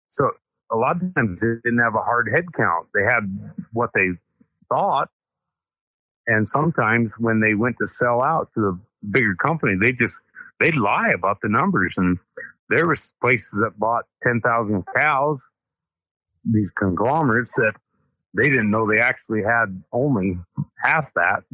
so 0.08 0.32
a 0.70 0.76
lot 0.76 0.96
of 0.96 1.14
times 1.14 1.40
they 1.40 1.54
didn't 1.64 1.78
have 1.82 1.94
a 1.94 2.02
hard 2.02 2.28
head 2.30 2.52
count. 2.52 2.88
They 2.92 3.02
had 3.04 3.24
what 3.72 3.90
they 3.94 4.10
thought. 4.68 5.08
And 6.26 6.46
sometimes 6.48 7.18
when 7.18 7.40
they 7.40 7.54
went 7.54 7.76
to 7.80 7.86
sell 7.86 8.20
out 8.22 8.50
to 8.54 8.60
a 8.68 8.78
bigger 9.10 9.34
company 9.36 9.76
they 9.80 9.92
just 9.92 10.20
they'd 10.60 10.76
lie 10.76 11.10
about 11.14 11.38
the 11.42 11.48
numbers 11.48 11.94
and 11.96 12.18
there 12.70 12.86
was 12.86 13.12
places 13.20 13.60
that 13.60 13.78
bought 13.78 14.04
10,000 14.22 14.84
cows 14.94 15.50
these 16.44 16.72
conglomerates 16.72 17.52
that 17.56 17.74
they 18.36 18.50
didn't 18.50 18.70
know 18.70 18.86
they 18.86 19.00
actually 19.00 19.42
had 19.42 19.82
only 19.92 20.36
half 20.82 21.12
that 21.14 21.44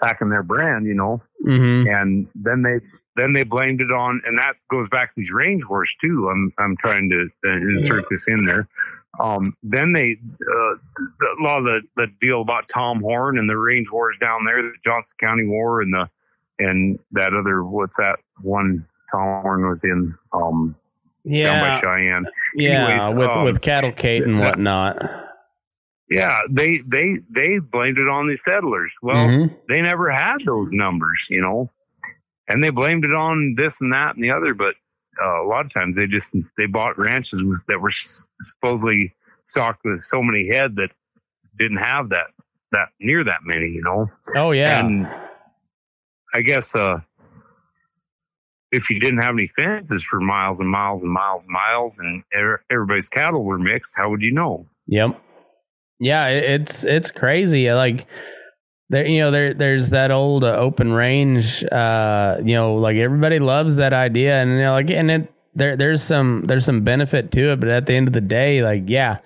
back 0.00 0.20
in 0.20 0.28
their 0.28 0.42
brand, 0.42 0.86
you 0.86 0.94
know. 0.94 1.22
Mhm. 1.44 1.90
And 1.90 2.28
then 2.34 2.62
they 2.62 2.80
then 3.16 3.32
they 3.32 3.44
blamed 3.44 3.80
it 3.80 3.90
on, 3.90 4.20
and 4.26 4.38
that 4.38 4.56
goes 4.70 4.88
back 4.90 5.14
to 5.14 5.20
these 5.20 5.30
range 5.32 5.62
wars 5.68 5.90
too. 6.00 6.28
I'm 6.30 6.52
I'm 6.58 6.76
trying 6.76 7.08
to 7.10 7.28
insert 7.44 8.04
this 8.10 8.28
in 8.28 8.44
there. 8.44 8.68
Um, 9.18 9.56
then 9.62 9.92
they 9.92 10.18
uh, 10.22 10.74
the, 11.18 11.36
a 11.40 11.42
lot 11.42 11.58
of 11.60 11.64
the, 11.64 11.80
the 11.96 12.06
deal 12.20 12.42
about 12.42 12.68
Tom 12.68 13.00
Horn 13.00 13.38
and 13.38 13.48
the 13.48 13.56
range 13.56 13.88
wars 13.90 14.16
down 14.20 14.44
there, 14.44 14.62
the 14.62 14.72
Johnson 14.84 15.16
County 15.18 15.46
War, 15.46 15.80
and 15.80 15.92
the 15.94 16.10
and 16.58 16.98
that 17.12 17.34
other 17.34 17.64
what's 17.64 17.96
that 17.96 18.18
one 18.42 18.86
Tom 19.12 19.42
Horn 19.42 19.68
was 19.68 19.84
in 19.84 20.14
um, 20.32 20.74
down 21.24 21.60
by 21.60 21.68
yeah 21.68 21.80
Cheyenne. 21.80 22.26
yeah 22.54 22.88
anyways, 22.88 23.14
with 23.18 23.28
um, 23.30 23.44
with 23.44 23.60
cattle 23.60 23.92
Kate 23.92 24.22
and 24.24 24.40
whatnot 24.40 24.96
Yeah, 26.08 26.40
they 26.50 26.80
they 26.86 27.18
they 27.30 27.58
blamed 27.58 27.98
it 27.98 28.08
on 28.08 28.28
the 28.28 28.36
settlers. 28.38 28.92
Well, 29.02 29.26
Mhm. 29.28 29.56
they 29.68 29.80
never 29.82 30.10
had 30.10 30.38
those 30.44 30.70
numbers, 30.72 31.18
you 31.28 31.40
know, 31.40 31.70
and 32.48 32.62
they 32.62 32.70
blamed 32.70 33.04
it 33.04 33.12
on 33.12 33.54
this 33.56 33.80
and 33.80 33.92
that 33.92 34.14
and 34.14 34.22
the 34.22 34.30
other. 34.30 34.54
But 34.54 34.74
uh, 35.20 35.42
a 35.42 35.46
lot 35.48 35.64
of 35.66 35.72
times 35.74 35.96
they 35.96 36.06
just 36.06 36.34
they 36.56 36.66
bought 36.66 36.96
ranches 36.98 37.42
that 37.68 37.80
were 37.80 37.90
supposedly 38.42 39.14
stocked 39.46 39.80
with 39.84 40.00
so 40.02 40.22
many 40.22 40.46
head 40.48 40.76
that 40.76 40.90
didn't 41.58 41.78
have 41.78 42.08
that 42.10 42.26
that 42.72 42.88
near 43.00 43.24
that 43.24 43.40
many, 43.44 43.66
you 43.68 43.82
know. 43.82 44.08
oh 44.36 44.52
yeah 44.52 44.84
And 44.86 45.06
I 46.36 46.42
guess 46.42 46.76
uh, 46.76 46.98
if 48.70 48.90
you 48.90 49.00
didn't 49.00 49.22
have 49.22 49.32
any 49.32 49.50
fences 49.56 50.04
for 50.04 50.20
miles 50.20 50.60
and 50.60 50.68
miles 50.68 51.02
and 51.02 51.10
miles 51.10 51.44
and 51.44 51.52
miles, 51.52 51.98
and 51.98 52.22
er- 52.36 52.62
everybody's 52.70 53.08
cattle 53.08 53.42
were 53.42 53.58
mixed, 53.58 53.94
how 53.96 54.10
would 54.10 54.20
you 54.20 54.32
know? 54.32 54.66
Yep. 54.86 55.18
Yeah, 55.98 56.26
it's 56.28 56.84
it's 56.84 57.10
crazy. 57.10 57.72
Like 57.72 58.06
there, 58.90 59.06
you 59.06 59.20
know, 59.20 59.30
there 59.30 59.54
there's 59.54 59.90
that 59.90 60.10
old 60.10 60.44
uh, 60.44 60.48
open 60.48 60.92
range. 60.92 61.64
Uh, 61.64 62.36
you 62.44 62.54
know, 62.54 62.74
like 62.74 62.96
everybody 62.96 63.38
loves 63.38 63.76
that 63.76 63.94
idea, 63.94 64.34
and 64.34 64.50
you 64.50 64.58
know, 64.58 64.72
like 64.72 64.90
and 64.90 65.10
it 65.10 65.32
there 65.54 65.74
there's 65.78 66.02
some 66.02 66.44
there's 66.46 66.66
some 66.66 66.84
benefit 66.84 67.32
to 67.32 67.52
it, 67.52 67.60
but 67.60 67.70
at 67.70 67.86
the 67.86 67.94
end 67.94 68.08
of 68.08 68.12
the 68.12 68.20
day, 68.20 68.62
like 68.62 68.82
yeah. 68.86 69.18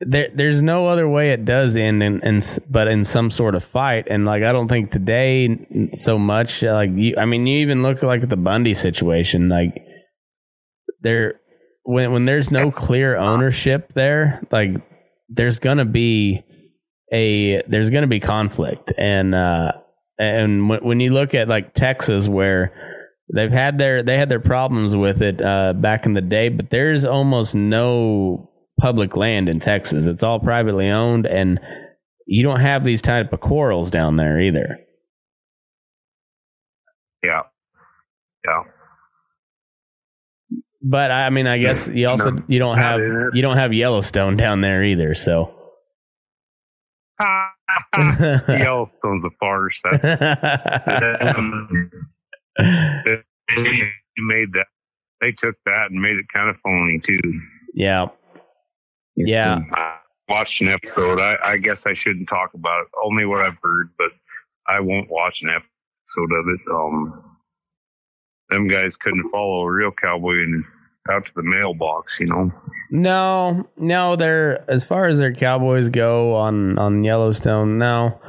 There, 0.00 0.28
there's 0.34 0.60
no 0.60 0.88
other 0.88 1.08
way 1.08 1.30
it 1.30 1.44
does 1.44 1.76
end 1.76 2.02
in, 2.02 2.20
in, 2.22 2.40
but 2.68 2.88
in 2.88 3.04
some 3.04 3.30
sort 3.30 3.54
of 3.54 3.62
fight, 3.64 4.06
and 4.10 4.24
like 4.24 4.42
I 4.42 4.52
don't 4.52 4.68
think 4.68 4.90
today 4.90 5.90
so 5.94 6.18
much. 6.18 6.62
Like 6.62 6.90
you, 6.92 7.14
I 7.16 7.24
mean, 7.24 7.46
you 7.46 7.58
even 7.60 7.82
look 7.82 8.02
like 8.02 8.22
at 8.22 8.28
the 8.28 8.36
Bundy 8.36 8.74
situation. 8.74 9.48
Like 9.48 9.82
there, 11.00 11.40
when 11.84 12.12
when 12.12 12.24
there's 12.24 12.50
no 12.50 12.70
clear 12.70 13.16
ownership 13.16 13.92
there, 13.94 14.42
like 14.50 14.70
there's 15.28 15.60
gonna 15.60 15.84
be 15.84 16.42
a 17.12 17.62
there's 17.68 17.90
gonna 17.90 18.08
be 18.08 18.20
conflict, 18.20 18.92
and 18.98 19.34
uh, 19.34 19.72
and 20.18 20.68
when, 20.68 20.84
when 20.84 21.00
you 21.00 21.12
look 21.12 21.34
at 21.34 21.48
like 21.48 21.72
Texas, 21.72 22.26
where 22.26 22.72
they've 23.32 23.52
had 23.52 23.78
their 23.78 24.02
they 24.02 24.18
had 24.18 24.28
their 24.28 24.40
problems 24.40 24.96
with 24.96 25.22
it 25.22 25.40
uh, 25.42 25.72
back 25.72 26.04
in 26.04 26.14
the 26.14 26.20
day, 26.20 26.48
but 26.48 26.70
there's 26.70 27.04
almost 27.04 27.54
no 27.54 28.50
public 28.78 29.16
land 29.16 29.48
in 29.48 29.60
Texas. 29.60 30.06
It's 30.06 30.22
all 30.22 30.40
privately 30.40 30.88
owned, 30.88 31.26
and 31.26 31.60
you 32.26 32.42
don't 32.42 32.60
have 32.60 32.84
these 32.84 33.02
type 33.02 33.32
of 33.32 33.40
quarrels 33.40 33.90
down 33.90 34.16
there 34.16 34.40
either. 34.40 34.78
Yeah, 37.22 37.42
yeah. 38.46 38.62
But 40.82 41.10
I 41.10 41.30
mean, 41.30 41.46
I 41.46 41.58
guess 41.58 41.88
you 41.88 42.08
also 42.08 42.30
No. 42.30 42.42
you 42.48 42.58
don't 42.58 42.76
have 42.78 43.00
you 43.32 43.40
don't 43.42 43.56
have 43.56 43.72
Yellowstone 43.72 44.36
down 44.36 44.60
there 44.60 44.84
either. 44.84 45.14
So 45.14 45.54
Yellowstone's 48.48 49.24
a 49.24 49.30
farce. 49.40 49.80
That's 49.84 50.04
um, 50.04 51.90
they 52.58 53.22
made 54.18 54.52
that. 54.52 54.66
They 55.20 55.32
took 55.32 55.54
that 55.64 55.86
and 55.90 56.02
made 56.02 56.16
it 56.16 56.26
kind 56.34 56.50
of 56.50 56.56
phony 56.62 57.00
too. 57.06 57.40
yeah, 57.72 58.06
Yeah. 59.16 59.58
I 59.72 59.98
watched 60.28 60.60
an 60.60 60.68
episode. 60.68 61.20
I, 61.20 61.36
I 61.44 61.56
guess 61.58 61.86
I 61.86 61.94
shouldn't 61.94 62.28
talk 62.28 62.54
about 62.54 62.82
it, 62.82 62.88
only 63.04 63.24
what 63.24 63.40
I've 63.40 63.58
heard, 63.62 63.90
but 63.98 64.10
I 64.68 64.80
won't 64.80 65.10
watch 65.10 65.40
an 65.42 65.50
episode 65.50 66.32
of 66.38 66.46
it. 66.48 66.60
Um, 66.72 67.36
them 68.50 68.68
guys 68.68 68.96
couldn't 68.96 69.30
follow 69.30 69.62
a 69.62 69.72
real 69.72 69.90
cowboy 69.90 70.32
in 70.32 70.54
his 70.56 70.70
out 71.10 71.24
to 71.26 71.30
the 71.36 71.42
mailbox, 71.42 72.18
you 72.18 72.26
know. 72.26 72.50
No, 72.90 73.68
no, 73.76 74.16
they're 74.16 74.68
as 74.70 74.84
far 74.84 75.06
as 75.06 75.18
their 75.18 75.34
cowboys 75.34 75.88
go 75.88 76.34
on 76.34 76.78
on 76.78 77.04
Yellowstone. 77.04 77.78
No, 77.78 78.20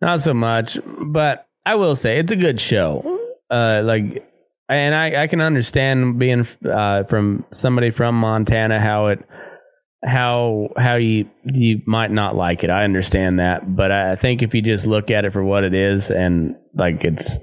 not 0.00 0.20
so 0.20 0.34
much. 0.34 0.78
But 1.06 1.46
I 1.64 1.76
will 1.76 1.96
say 1.96 2.18
it's 2.18 2.32
a 2.32 2.36
good 2.36 2.60
show. 2.60 3.20
Uh, 3.50 3.82
like, 3.84 4.28
and 4.68 4.94
I 4.94 5.24
I 5.24 5.26
can 5.26 5.40
understand 5.40 6.18
being 6.18 6.48
uh, 6.68 7.04
from 7.04 7.44
somebody 7.52 7.90
from 7.90 8.16
Montana 8.16 8.80
how 8.80 9.06
it 9.08 9.24
how 10.04 10.68
how 10.76 10.96
you 10.96 11.28
you 11.44 11.80
might 11.86 12.10
not 12.10 12.36
like 12.36 12.62
it. 12.62 12.70
I 12.70 12.84
understand 12.84 13.38
that, 13.38 13.74
but 13.74 13.90
I 13.90 14.16
think 14.16 14.42
if 14.42 14.54
you 14.54 14.62
just 14.62 14.86
look 14.86 15.10
at 15.10 15.24
it 15.24 15.32
for 15.32 15.42
what 15.42 15.64
it 15.64 15.74
is 15.74 16.10
and 16.10 16.56
like 16.74 17.04
it's 17.04 17.38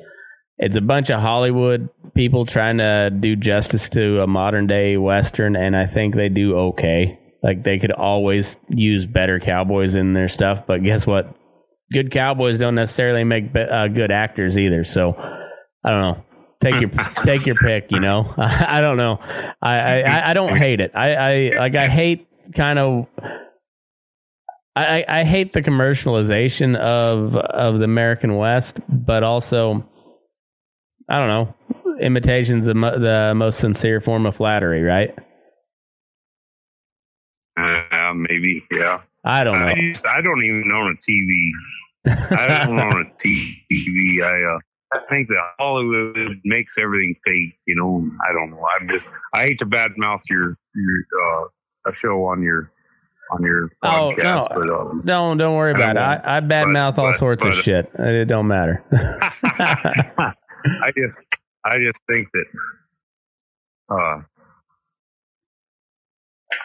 it's 0.58 0.78
a 0.78 0.82
bunch 0.82 1.10
of 1.10 1.20
Hollywood 1.20 1.90
people 2.14 2.46
trying 2.46 2.78
to 2.78 3.10
do 3.10 3.36
justice 3.36 3.90
to 3.90 4.22
a 4.22 4.28
modern 4.28 4.68
day 4.68 4.96
western, 4.98 5.56
and 5.56 5.76
I 5.76 5.88
think 5.88 6.16
they 6.16 6.30
do 6.30 6.56
okay. 6.58 7.20
Like 7.42 7.64
they 7.64 7.80
could 7.80 7.92
always 7.92 8.58
use 8.70 9.08
better 9.08 9.40
cowboys 9.40 9.96
in 9.96 10.14
their 10.14 10.30
stuff, 10.30 10.68
but 10.68 10.84
guess 10.84 11.08
what? 11.08 11.36
Good 11.92 12.12
cowboys 12.12 12.60
don't 12.60 12.76
necessarily 12.76 13.24
make 13.24 13.52
be- 13.52 13.60
uh, 13.60 13.88
good 13.88 14.12
actors 14.12 14.58
either. 14.58 14.84
So 14.84 15.16
I 15.84 15.90
don't 15.90 16.02
know. 16.02 16.24
Take 16.62 16.80
your 16.80 16.92
take 17.24 17.48
your 17.48 17.56
pick. 17.56 17.88
You 17.90 18.00
know, 18.00 18.32
I 18.38 18.82
don't 18.82 18.98
know. 18.98 19.18
I, 19.62 20.04
I 20.04 20.30
I 20.30 20.34
don't 20.36 20.56
hate 20.56 20.80
it. 20.80 20.92
I 20.94 21.16
I 21.16 21.58
like 21.58 21.76
I 21.76 21.88
hate 21.88 22.28
kind 22.54 22.80
of. 22.80 23.08
I, 24.74 25.04
I 25.06 25.24
hate 25.26 25.52
the 25.52 25.62
commercialization 25.62 26.78
of 26.78 27.36
of 27.36 27.80
the 27.80 27.84
American 27.84 28.38
West, 28.38 28.80
but 28.88 29.22
also 29.22 29.86
I 31.10 31.18
don't 31.18 31.28
know. 31.28 31.56
Imitation's 32.00 32.66
the, 32.66 32.74
mo- 32.74 32.98
the 32.98 33.34
most 33.36 33.60
sincere 33.60 34.00
form 34.00 34.26
of 34.26 34.38
flattery, 34.38 34.82
right? 34.82 35.14
Uh, 37.60 38.14
maybe, 38.14 38.64
yeah. 38.72 39.02
I 39.26 39.44
don't 39.44 39.60
know. 39.60 39.68
I, 39.68 39.92
just, 39.94 40.06
I 40.06 40.22
don't 40.22 40.44
even 40.44 40.72
own 40.74 40.98
a 40.98 41.12
TV. 41.12 41.52
I 42.32 42.48
don't 42.48 42.80
own 42.80 43.02
a 43.02 43.24
TV. 43.28 44.24
I 44.24 44.56
uh, 44.56 44.60
I 44.94 45.00
think 45.10 45.28
that 45.28 45.52
Hollywood 45.60 46.40
makes 46.44 46.74
everything 46.82 47.16
fake. 47.26 47.60
You 47.68 47.76
know, 47.76 48.10
I 48.28 48.34
don't 48.34 48.52
know. 48.52 48.66
I'm 48.80 48.90
just 48.90 49.12
I 49.34 49.44
hate 49.44 49.60
to 49.60 49.66
badmouth 49.66 50.22
your 50.30 50.58
your 50.76 51.06
uh, 51.24 51.44
a 51.88 51.94
show 51.96 52.26
on 52.26 52.42
your 52.42 52.72
on 53.32 53.42
your 53.44 53.70
Oh 53.84 54.14
podcast, 54.18 54.24
no! 54.24 54.48
but 54.50 54.70
um, 54.70 55.02
don't 55.06 55.38
don't 55.38 55.56
worry 55.56 55.74
I 55.74 55.78
about 55.92 55.96
it. 55.96 56.22
I, 56.26 56.38
I 56.38 56.40
badmouth 56.42 56.98
all 56.98 57.12
but- 57.12 57.20
sorts 57.20 57.46
of 57.46 57.54
shit. 57.56 57.90
It 57.98 58.26
don't 58.26 58.48
matter. 58.48 58.84
I 59.44 60.92
just 60.98 61.20
I 61.66 61.78
just 61.80 62.00
think 62.08 62.28
that 62.34 62.46
uh 63.96 64.22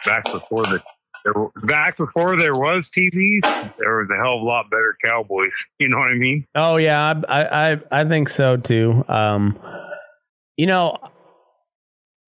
back 0.05 0.23
before 0.25 0.63
the 0.63 0.81
there, 1.25 1.33
back 1.63 1.97
before 1.97 2.37
there 2.37 2.55
was 2.55 2.89
TVs, 2.95 3.41
there 3.77 3.97
was 3.97 4.07
a 4.11 4.15
hell 4.23 4.35
of 4.35 4.41
a 4.41 4.45
lot 4.45 4.69
better 4.69 4.95
cowboys. 5.03 5.53
You 5.79 5.89
know 5.89 5.97
what 5.97 6.09
I 6.11 6.15
mean? 6.15 6.45
Oh 6.55 6.77
yeah, 6.77 7.13
I 7.29 7.71
I 7.71 7.79
I 7.91 8.05
think 8.05 8.29
so 8.29 8.57
too. 8.57 9.03
Um, 9.07 9.57
you 10.57 10.65
know, 10.67 10.97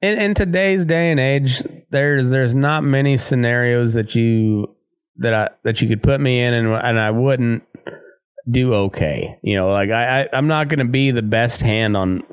in 0.01 0.19
in 0.19 0.33
today's 0.33 0.85
day 0.85 1.11
and 1.11 1.19
age, 1.19 1.61
there's 1.89 2.29
there's 2.29 2.55
not 2.55 2.83
many 2.83 3.17
scenarios 3.17 3.93
that 3.95 4.15
you 4.15 4.75
that 5.17 5.33
I 5.33 5.49
that 5.63 5.81
you 5.81 5.87
could 5.87 6.01
put 6.03 6.19
me 6.21 6.41
in 6.41 6.53
and 6.53 6.67
and 6.67 6.99
I 6.99 7.11
wouldn't 7.11 7.63
do 8.49 8.73
okay. 8.73 9.37
You 9.43 9.57
know, 9.57 9.69
like 9.71 9.89
I, 9.89 10.21
I 10.23 10.27
I'm 10.33 10.47
not 10.47 10.69
going 10.69 10.79
to 10.79 10.85
be 10.85 11.11
the 11.11 11.21
best 11.21 11.61
hand 11.61 11.97
on 11.97 12.23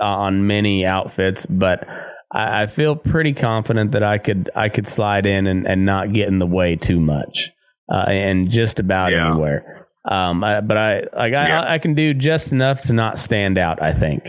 on 0.00 0.46
many 0.46 0.84
outfits, 0.84 1.46
but 1.46 1.86
I, 2.32 2.62
I 2.62 2.66
feel 2.66 2.96
pretty 2.96 3.32
confident 3.34 3.92
that 3.92 4.02
I 4.02 4.18
could 4.18 4.50
I 4.56 4.68
could 4.68 4.88
slide 4.88 5.26
in 5.26 5.46
and, 5.46 5.66
and 5.66 5.86
not 5.86 6.12
get 6.12 6.28
in 6.28 6.38
the 6.40 6.46
way 6.46 6.76
too 6.76 6.98
much, 7.00 7.50
uh, 7.92 8.08
and 8.10 8.50
just 8.50 8.80
about 8.80 9.12
Yeah. 9.12 9.30
anywhere. 9.30 9.86
Um, 10.10 10.42
I, 10.42 10.60
but 10.60 10.76
I 10.76 10.94
like 11.16 11.32
I, 11.34 11.48
Yeah. 11.48 11.64
I 11.72 11.78
can 11.78 11.94
do 11.94 12.12
just 12.12 12.50
enough 12.50 12.82
to 12.82 12.92
not 12.92 13.20
stand 13.20 13.56
out. 13.58 13.80
I 13.80 13.92
think, 13.92 14.24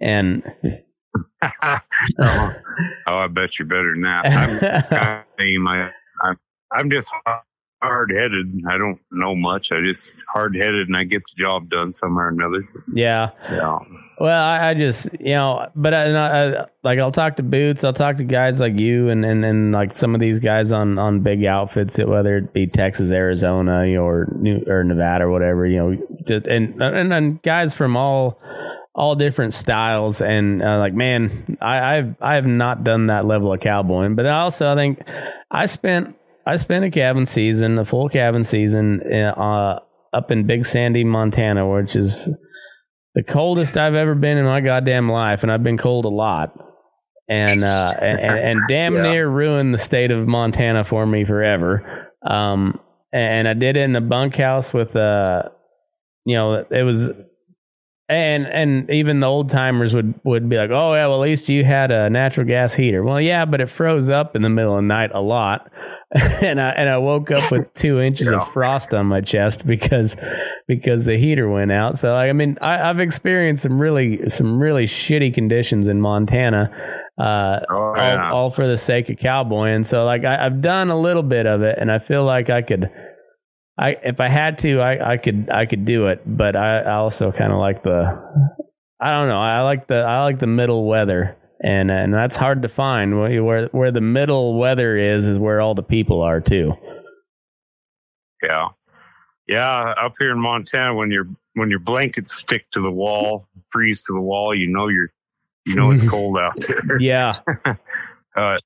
and 0.00 0.44
Oh, 2.18 2.52
oh, 3.06 3.16
I 3.16 3.26
bet 3.28 3.58
you're 3.58 3.66
better 3.66 3.92
than 3.92 4.02
that. 4.02 4.26
I'm, 4.26 5.24
I'm, 5.38 5.68
I, 6.22 6.34
I'm, 6.72 6.90
just 6.90 7.10
hard 7.82 8.10
headed. 8.10 8.62
I 8.68 8.78
don't 8.78 8.98
know 9.10 9.34
much. 9.34 9.68
I 9.72 9.80
just 9.84 10.12
hard 10.32 10.54
headed 10.54 10.88
and 10.88 10.96
I 10.96 11.04
get 11.04 11.22
the 11.22 11.42
job 11.42 11.68
done 11.68 11.92
somehow 11.92 12.20
or 12.20 12.28
another. 12.28 12.66
yeah. 12.92 13.30
Yeah. 13.50 13.78
Well, 14.20 14.42
I, 14.42 14.70
I 14.70 14.74
just 14.74 15.08
you 15.20 15.32
know, 15.32 15.68
but 15.74 15.94
I, 15.94 16.14
I, 16.14 16.66
like 16.84 16.98
I'll 17.00 17.12
talk 17.12 17.36
to 17.36 17.42
Boots, 17.42 17.82
I'll 17.82 17.92
talk 17.92 18.18
to 18.18 18.24
guys 18.24 18.60
like 18.60 18.78
you, 18.78 19.08
and, 19.08 19.24
and, 19.24 19.44
and 19.44 19.72
like 19.72 19.96
some 19.96 20.14
of 20.14 20.20
these 20.20 20.38
guys 20.38 20.70
on, 20.70 20.98
on 20.98 21.20
big 21.20 21.44
outfits, 21.44 21.98
whether 21.98 22.36
it 22.36 22.52
be 22.52 22.68
Texas, 22.68 23.10
Arizona, 23.10 23.84
you 23.86 23.96
know, 23.96 24.04
or 24.04 24.32
New 24.38 24.62
or 24.66 24.84
Nevada 24.84 25.24
or 25.24 25.30
whatever, 25.30 25.66
you 25.66 25.78
know, 25.78 26.06
just, 26.24 26.46
and 26.46 26.80
and 26.80 27.12
and 27.12 27.42
guys 27.42 27.74
from 27.74 27.96
all 27.96 28.40
all 28.94 29.14
different 29.16 29.54
styles, 29.54 30.20
and 30.20 30.62
uh, 30.62 30.78
like 30.78 30.94
man, 30.94 31.56
I 31.60 31.96
I've 31.98 32.14
I 32.20 32.34
have 32.34 32.46
not 32.46 32.84
done 32.84 33.06
that 33.06 33.24
level 33.26 33.52
of 33.52 33.60
cowboying, 33.60 34.14
but 34.16 34.26
also 34.26 34.70
I 34.70 34.74
think 34.74 35.00
I 35.50 35.66
spent 35.66 36.14
I 36.46 36.56
spent 36.56 36.84
a 36.84 36.90
cabin 36.90 37.24
season, 37.26 37.78
a 37.78 37.84
full 37.84 38.08
cabin 38.08 38.44
season, 38.44 39.00
uh, 39.02 39.78
up 40.12 40.30
in 40.30 40.46
Big 40.46 40.66
Sandy, 40.66 41.04
Montana, 41.04 41.66
which 41.68 41.96
is 41.96 42.30
the 43.14 43.22
coldest 43.22 43.76
I've 43.76 43.94
ever 43.94 44.14
been 44.14 44.38
in 44.38 44.44
my 44.44 44.60
goddamn 44.60 45.10
life, 45.10 45.42
and 45.42 45.50
I've 45.52 45.62
been 45.62 45.78
cold 45.78 46.04
a 46.04 46.08
lot. 46.08 46.52
And 47.28 47.64
uh, 47.64 47.92
and, 48.00 48.18
and, 48.18 48.38
and 48.38 48.60
damn 48.68 48.94
Yeah. 48.96 49.02
near 49.02 49.28
ruined 49.28 49.72
the 49.72 49.78
state 49.78 50.10
of 50.10 50.26
Montana 50.26 50.84
for 50.84 51.06
me 51.06 51.24
forever. 51.24 52.08
Um, 52.28 52.78
and 53.12 53.46
I 53.48 53.54
did 53.54 53.76
it 53.76 53.80
in 53.84 53.96
a 53.96 54.00
bunkhouse 54.00 54.72
with 54.74 54.94
uh, 54.96 55.44
you 56.24 56.36
know, 56.36 56.64
it 56.70 56.82
was, 56.82 57.10
and 58.08 58.46
and 58.46 58.90
even 58.90 59.20
the 59.20 59.26
old 59.26 59.50
timers 59.50 59.94
would 59.94 60.14
would 60.24 60.48
be 60.48 60.56
like, 60.56 60.70
oh 60.70 60.94
yeah, 60.94 61.06
well 61.06 61.22
at 61.22 61.28
least 61.28 61.48
you 61.48 61.64
had 61.64 61.90
a 61.90 62.10
natural 62.10 62.46
gas 62.46 62.74
heater. 62.74 63.02
Well, 63.02 63.20
yeah, 63.20 63.44
but 63.44 63.60
it 63.60 63.70
froze 63.70 64.10
up 64.10 64.36
in 64.36 64.42
the 64.42 64.48
middle 64.50 64.72
of 64.76 64.78
the 64.82 64.86
night 64.88 65.10
a 65.14 65.20
lot. 65.20 65.70
and 66.42 66.60
I 66.60 66.70
and 66.70 66.90
I 66.90 66.98
woke 66.98 67.30
up 67.30 67.50
with 67.50 67.72
two 67.72 67.98
inches 67.98 68.26
Yeah. 68.30 68.42
of 68.42 68.52
frost 68.52 68.92
on 68.92 69.06
my 69.06 69.22
chest 69.22 69.66
because 69.66 70.14
because 70.68 71.06
the 71.06 71.16
heater 71.16 71.48
went 71.48 71.72
out. 71.72 71.96
So 71.98 72.12
like, 72.12 72.28
I 72.28 72.32
mean, 72.34 72.58
I, 72.60 72.90
I've 72.90 73.00
experienced 73.00 73.62
some 73.62 73.80
really 73.80 74.28
some 74.28 74.60
really 74.60 74.84
shitty 74.86 75.32
conditions 75.32 75.86
in 75.86 76.02
Montana, 76.02 76.70
uh, 77.18 77.60
Oh, 77.70 77.94
yeah. 77.96 78.28
all, 78.30 78.36
all 78.36 78.50
for 78.50 78.66
the 78.68 78.76
sake 78.76 79.08
of 79.08 79.16
cowboying. 79.18 79.84
So 79.84 80.04
like, 80.04 80.24
I, 80.24 80.44
I've 80.44 80.60
done 80.60 80.90
a 80.90 81.00
little 81.00 81.22
bit 81.22 81.46
of 81.46 81.62
it, 81.62 81.78
and 81.80 81.90
I 81.90 81.98
feel 81.98 82.24
like 82.24 82.50
I 82.50 82.60
could. 82.60 82.90
I 83.78 83.96
if 84.02 84.20
I 84.20 84.28
had 84.28 84.58
to, 84.60 84.80
I, 84.80 85.12
I 85.12 85.16
could 85.16 85.48
I 85.50 85.66
could 85.66 85.84
do 85.84 86.06
it, 86.08 86.22
but 86.26 86.56
I, 86.56 86.80
I 86.80 86.94
also 86.94 87.32
kind 87.32 87.52
of 87.52 87.58
like 87.58 87.82
the 87.82 88.52
I 89.00 89.10
don't 89.10 89.28
know 89.28 89.40
I 89.40 89.62
like 89.62 89.86
the 89.88 89.96
I 89.96 90.22
like 90.24 90.40
the 90.40 90.46
middle 90.46 90.86
weather, 90.86 91.36
and 91.62 91.90
and 91.90 92.12
that's 92.12 92.36
hard 92.36 92.62
to 92.62 92.68
find. 92.68 93.18
Where 93.18 93.42
where, 93.42 93.66
where 93.68 93.90
the 93.90 94.00
middle 94.00 94.58
weather 94.58 94.96
is 94.96 95.26
is 95.26 95.38
where 95.38 95.60
all 95.60 95.74
the 95.74 95.82
people 95.82 96.22
are 96.22 96.40
too. 96.40 96.72
Yeah. 98.42 98.68
Yeah, 99.48 99.94
up 100.02 100.14
here 100.18 100.30
in 100.30 100.38
Montana 100.38 100.94
when 100.94 101.10
your 101.10 101.26
when 101.54 101.68
your 101.68 101.80
blankets 101.80 102.34
stick 102.34 102.70
to 102.72 102.80
the 102.80 102.90
wall, 102.90 103.48
freeze 103.70 104.02
to 104.04 104.12
the 104.14 104.20
wall, 104.20 104.54
you 104.54 104.68
know 104.68 104.88
you're 104.88 105.10
you 105.66 105.74
know 105.74 105.90
it's 105.90 106.08
cold 106.08 106.38
out 106.38 106.56
there. 106.56 106.98
Yeah, 107.00 107.40
Uh, 108.36 108.56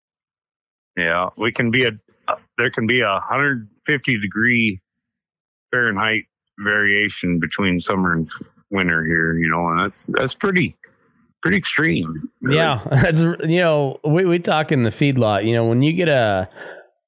yeah, 0.97 1.29
we 1.37 1.53
can 1.53 1.71
be 1.71 1.85
a 1.85 1.91
there 2.59 2.71
can 2.71 2.87
be 2.87 3.01
a 3.01 3.13
150 3.13 4.21
degree 4.21 4.81
Fahrenheit 5.77 6.25
variation 6.59 7.39
between 7.39 7.81
summer 7.81 8.15
and 8.15 8.31
winter 8.71 9.05
here, 9.05 9.35
you 9.35 9.51
know, 9.51 9.69
and 9.69 9.79
that's 9.81 10.07
that's 10.07 10.33
pretty 10.33 10.75
pretty 11.43 11.59
extreme. 11.59 12.31
really. 12.41 12.57
yeah. 12.57 12.81
That's 12.91 13.21
you 13.21 13.61
know 13.61 14.01
we 14.05 14.25
we 14.25 14.39
talk 14.39 14.73
in 14.73 14.85
the 14.85 14.91
feedlot. 14.91 15.47
You 15.47 15.55
know 15.55 15.67
when 15.67 15.83
you 15.83 15.93
get 15.93 16.09
a 16.09 16.49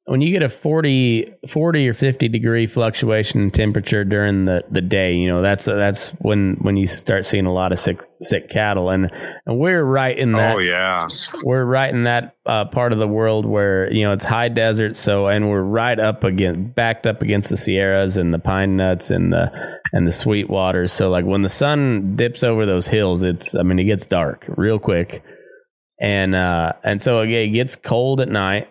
when 0.08 0.22
you 0.22 0.32
get 0.32 0.42
a 0.42 0.48
40, 0.48 1.34
40 1.50 1.88
or 1.88 1.92
50 1.92 2.28
degree 2.28 2.66
fluctuation 2.66 3.42
in 3.42 3.50
temperature 3.50 4.04
during 4.04 4.46
the, 4.46 4.62
the 4.70 4.80
day, 4.80 5.12
you 5.12 5.28
know, 5.28 5.42
that's, 5.42 5.66
that's 5.66 6.08
when, 6.20 6.56
when 6.62 6.78
you 6.78 6.86
start 6.86 7.26
seeing 7.26 7.44
a 7.44 7.52
lot 7.52 7.72
of 7.72 7.78
sick, 7.78 8.00
sick 8.22 8.48
cattle. 8.48 8.88
And, 8.88 9.10
and 9.44 9.58
we're 9.58 9.84
right 9.84 10.18
in 10.18 10.32
that, 10.32 10.56
Oh 10.56 10.58
yeah. 10.60 11.08
we're 11.44 11.62
right 11.64 11.92
in 11.92 12.04
that 12.04 12.36
uh, 12.46 12.64
part 12.72 12.94
of 12.94 12.98
the 12.98 13.06
world 13.06 13.44
where, 13.44 13.92
you 13.92 14.02
know, 14.02 14.14
it's 14.14 14.24
high 14.24 14.48
desert. 14.48 14.96
So, 14.96 15.26
and 15.26 15.50
we're 15.50 15.60
right 15.60 16.00
up 16.00 16.24
against, 16.24 16.74
backed 16.74 17.04
up 17.04 17.20
against 17.20 17.50
the 17.50 17.58
Sierras 17.58 18.16
and 18.16 18.32
the 18.32 18.38
pine 18.38 18.76
nuts 18.76 19.10
and 19.10 19.30
the, 19.30 19.50
and 19.92 20.06
the 20.06 20.12
sweet 20.12 20.48
waters. 20.48 20.90
So 20.90 21.10
like 21.10 21.26
when 21.26 21.42
the 21.42 21.50
sun 21.50 22.16
dips 22.16 22.42
over 22.42 22.64
those 22.64 22.86
hills, 22.86 23.22
it's, 23.22 23.54
I 23.54 23.62
mean, 23.62 23.78
it 23.78 23.84
gets 23.84 24.06
dark 24.06 24.46
real 24.48 24.78
quick. 24.78 25.22
And, 26.00 26.34
uh, 26.34 26.72
and 26.82 27.02
so 27.02 27.18
again, 27.18 27.50
it 27.50 27.52
gets 27.52 27.76
cold 27.76 28.22
at 28.22 28.28
night 28.28 28.68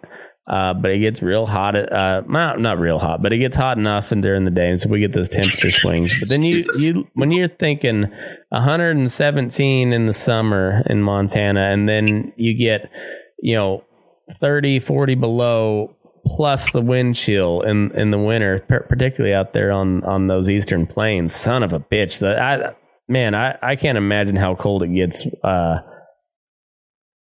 Uh, 0.48 0.74
but 0.74 0.91
it 0.91 0.99
gets 0.99 1.22
real 1.22 1.45
hot. 1.45 1.76
Uh, 1.76 2.22
not 2.28 2.60
not 2.60 2.80
real 2.80 2.99
hot, 2.99 3.22
but 3.22 3.34
it 3.34 3.38
gets 3.38 3.56
hot 3.56 3.78
enough 3.78 4.14
and 4.14 4.22
during 4.22 4.45
the 4.45 4.52
day, 4.52 4.69
and 4.69 4.80
so 4.80 4.88
we 4.88 4.99
get 4.99 5.14
those 5.14 5.28
temperature 5.28 5.72
swings. 5.72 6.18
But 6.18 6.30
then 6.30 6.41
you 6.41 6.64
you 6.78 7.07
when 7.15 7.32
you're 7.32 7.49
thinking 7.49 8.06
117 8.49 9.94
in 9.94 10.06
the 10.06 10.14
summer 10.14 10.84
in 10.90 11.03
Montana, 11.03 11.72
and 11.74 11.90
then 11.90 12.32
you 12.38 12.57
get 12.57 12.90
you 13.40 13.56
know 13.56 13.84
30, 14.40 14.80
40 14.80 15.15
below 15.15 15.95
plus 16.26 16.72
the 16.72 16.82
wind 16.82 17.15
chill 17.15 17.61
in 17.61 17.91
in 17.91 18.11
the 18.11 18.18
winter, 18.18 18.64
particularly 18.69 19.36
out 19.36 19.52
there 19.52 19.74
on 19.74 20.06
on 20.06 20.28
those 20.28 20.49
eastern 20.49 20.88
plains. 20.88 21.36
Son 21.36 21.61
of 21.61 21.74
a 21.74 21.80
bitch! 21.80 22.19
The, 22.19 22.41
I 22.41 22.74
man, 23.10 23.36
I 23.36 23.57
I 23.61 23.76
can't 23.76 23.98
imagine 23.98 24.38
how 24.38 24.56
cold 24.56 24.84
it 24.84 24.95
gets. 24.95 25.26
Uh, 25.44 25.80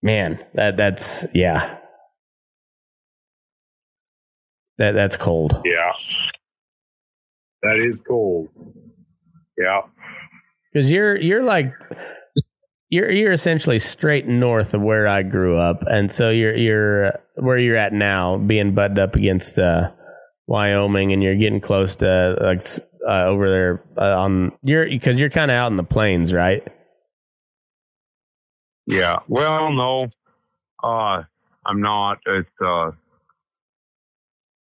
man, 0.02 0.42
that 0.54 0.78
that's 0.78 1.26
yeah. 1.34 1.78
That 4.82 4.96
that's 4.96 5.16
cold. 5.16 5.62
Yeah. 5.64 5.92
That 7.62 7.78
is 7.78 8.00
cold. 8.00 8.48
Yeah. 9.56 9.82
Cuz 10.74 10.90
you're 10.90 11.16
you're 11.16 11.44
like 11.44 11.72
you're 12.88 13.08
you're 13.08 13.30
essentially 13.30 13.78
straight 13.78 14.26
north 14.26 14.74
of 14.74 14.82
where 14.82 15.06
I 15.06 15.22
grew 15.22 15.56
up, 15.56 15.84
and 15.86 16.10
so 16.10 16.30
you're 16.30 16.56
you're 16.56 17.12
where 17.36 17.58
you're 17.58 17.76
at 17.76 17.92
now, 17.92 18.38
being 18.38 18.74
butted 18.74 18.98
up 18.98 19.14
against 19.14 19.56
uh, 19.56 19.92
Wyoming, 20.48 21.12
and 21.12 21.22
you're 21.22 21.36
getting 21.36 21.60
close 21.60 21.94
to 21.96 22.36
like 22.40 22.66
uh, 23.08 23.26
over 23.26 23.48
there 23.48 23.84
uh, 23.96 24.18
on 24.18 24.50
you're 24.64 24.86
because 24.86 25.14
you're 25.16 25.30
kind 25.30 25.52
of 25.52 25.54
out 25.54 25.70
in 25.70 25.76
the 25.76 25.84
plains, 25.84 26.32
right? 26.32 26.66
Yeah. 28.88 29.20
Well, 29.28 29.70
no, 29.72 30.08
uh, 30.82 31.22
I'm 31.64 31.78
not. 31.78 32.18
It's 32.26 32.50
uh, 32.60 32.90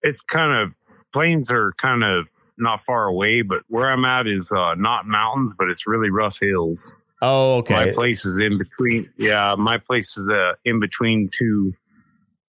it's 0.03 0.22
kind 0.32 0.64
of 0.64 0.73
plains 1.14 1.49
are 1.49 1.73
kind 1.82 2.03
of 2.03 2.28
not 2.57 2.82
far 2.86 3.06
away, 3.06 3.41
but 3.41 3.60
where 3.68 3.91
I'm 3.91 4.06
at 4.06 4.28
is 4.28 4.52
uh, 4.52 4.76
not 4.76 5.06
mountains, 5.06 5.53
but 5.57 5.69
it's 5.69 5.88
really 5.88 6.10
rough 6.10 6.38
hills. 6.40 6.95
Oh, 7.22 7.57
okay. 7.57 7.73
My 7.73 7.91
place 7.91 8.26
is 8.26 8.38
in 8.40 8.57
between. 8.57 9.10
Yeah, 9.18 9.56
my 9.57 9.78
place 9.78 10.18
is 10.18 10.28
uh, 10.28 10.53
in 10.65 10.80
between 10.80 11.30
two 11.38 11.73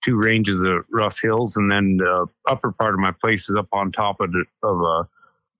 two 0.05 0.16
ranges 0.16 0.61
of 0.62 0.85
rough 0.91 1.19
hills, 1.20 1.57
and 1.57 1.70
then 1.70 1.99
the 1.99 2.27
upper 2.49 2.73
part 2.73 2.95
of 2.95 3.01
my 3.01 3.12
place 3.20 3.49
is 3.49 3.57
up 3.57 3.69
on 3.73 3.93
top 3.93 4.20
of 4.20 4.33
the, 4.33 4.45
of 4.62 4.81
a 4.81 5.09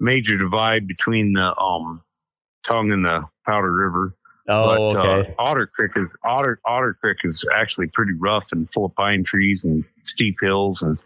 major 0.01 0.37
divide 0.37 0.87
between 0.87 1.33
the 1.35 1.57
um 1.57 2.03
Tongue 2.67 2.93
and 2.93 3.05
the 3.05 3.25
Powder 3.45 3.73
River. 3.73 4.15
Oh, 4.49 4.95
but, 4.95 4.99
uh, 4.99 5.03
okay. 5.03 5.31
Uh, 5.31 5.43
Otter 5.43 5.67
Creek 5.67 5.93
is 5.97 6.09
Otter 6.25 6.61
Otter 6.65 6.97
Creek 7.01 7.19
is 7.25 7.47
actually 7.55 7.89
pretty 7.89 8.13
rough 8.15 8.47
and 8.53 8.69
full 8.73 8.87
of 8.87 8.95
pine 8.95 9.25
trees 9.25 9.65
and 9.65 9.85
steep 10.03 10.37
hills, 10.41 10.83
and 10.83 10.99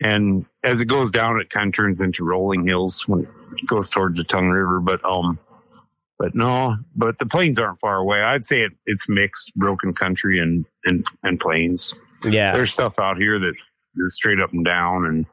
and 0.00 0.46
as 0.64 0.80
it 0.80 0.86
goes 0.86 1.10
down, 1.10 1.40
it 1.40 1.50
kind 1.50 1.68
of 1.68 1.74
turns 1.74 2.00
into 2.00 2.24
rolling 2.24 2.66
hills 2.66 3.06
when 3.06 3.22
it 3.22 3.28
goes 3.68 3.90
towards 3.90 4.16
the 4.16 4.24
Tongue 4.24 4.48
River. 4.48 4.80
But 4.80 5.04
um, 5.04 5.38
but 6.20 6.34
no, 6.34 6.76
but 6.94 7.18
the 7.18 7.24
plains 7.24 7.58
aren't 7.58 7.80
far 7.80 7.96
away. 7.96 8.20
I'd 8.20 8.44
say 8.44 8.60
it, 8.60 8.72
it's 8.84 9.06
mixed, 9.08 9.52
broken 9.56 9.94
country 9.94 10.38
and, 10.38 10.66
and, 10.84 11.02
and 11.22 11.40
plains. 11.40 11.94
Yeah. 12.22 12.52
There's 12.52 12.74
stuff 12.74 12.98
out 12.98 13.16
here 13.16 13.38
that 13.38 13.54
is 13.96 14.14
straight 14.14 14.38
up 14.38 14.52
and 14.52 14.62
down 14.62 15.06
and, 15.06 15.24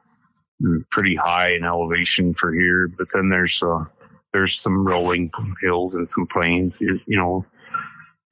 and 0.62 0.88
pretty 0.88 1.14
high 1.14 1.52
in 1.52 1.62
elevation 1.62 2.32
for 2.32 2.54
here. 2.54 2.88
But 2.88 3.08
then 3.12 3.28
there's, 3.28 3.62
uh, 3.62 3.84
there's 4.32 4.58
some 4.58 4.86
rolling 4.86 5.30
hills 5.60 5.94
and 5.94 6.08
some 6.08 6.26
plains, 6.26 6.80
you, 6.80 6.98
you 7.06 7.18
know. 7.18 7.44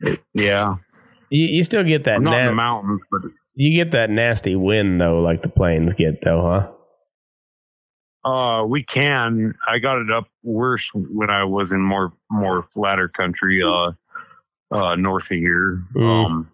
It, 0.01 0.21
yeah. 0.33 0.77
You, 1.29 1.47
you 1.49 1.63
still 1.63 1.85
get 1.85 2.05
that. 2.05 2.23
not 2.23 2.31
na- 2.31 2.39
in 2.39 2.47
the 2.47 2.53
mountains, 2.55 3.03
but 3.11 3.21
you 3.57 3.75
get 3.75 3.93
that 3.93 4.11
nasty 4.11 4.55
wind 4.55 5.01
though, 5.01 5.21
like 5.21 5.43
the 5.43 5.49
plains 5.49 5.95
get 5.95 6.23
though, 6.23 6.43
huh? 6.43 6.73
Uh, 8.31 8.65
we 8.65 8.83
can. 8.83 9.55
I 9.69 9.79
got 9.79 9.99
it 9.99 10.11
up 10.11 10.29
worse 10.43 10.85
when 10.95 11.31
I 11.31 11.45
was 11.45 11.73
in 11.73 11.81
more 11.81 12.13
more 12.31 12.69
flatter 12.75 13.09
country, 13.09 13.63
uh, 13.63 13.93
uh, 14.75 14.97
north 14.97 15.31
of 15.31 15.39
here. 15.39 15.83
Mm. 15.95 16.27
Um, 16.27 16.51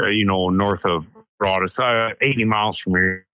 uh, 0.00 0.08
you 0.08 0.26
know, 0.26 0.50
north 0.50 0.84
of 0.84 1.06
Broadus, 1.38 1.78
uh, 1.78 2.10
80 2.20 2.44
miles 2.44 2.78
from 2.78 2.94
here. 2.94 3.26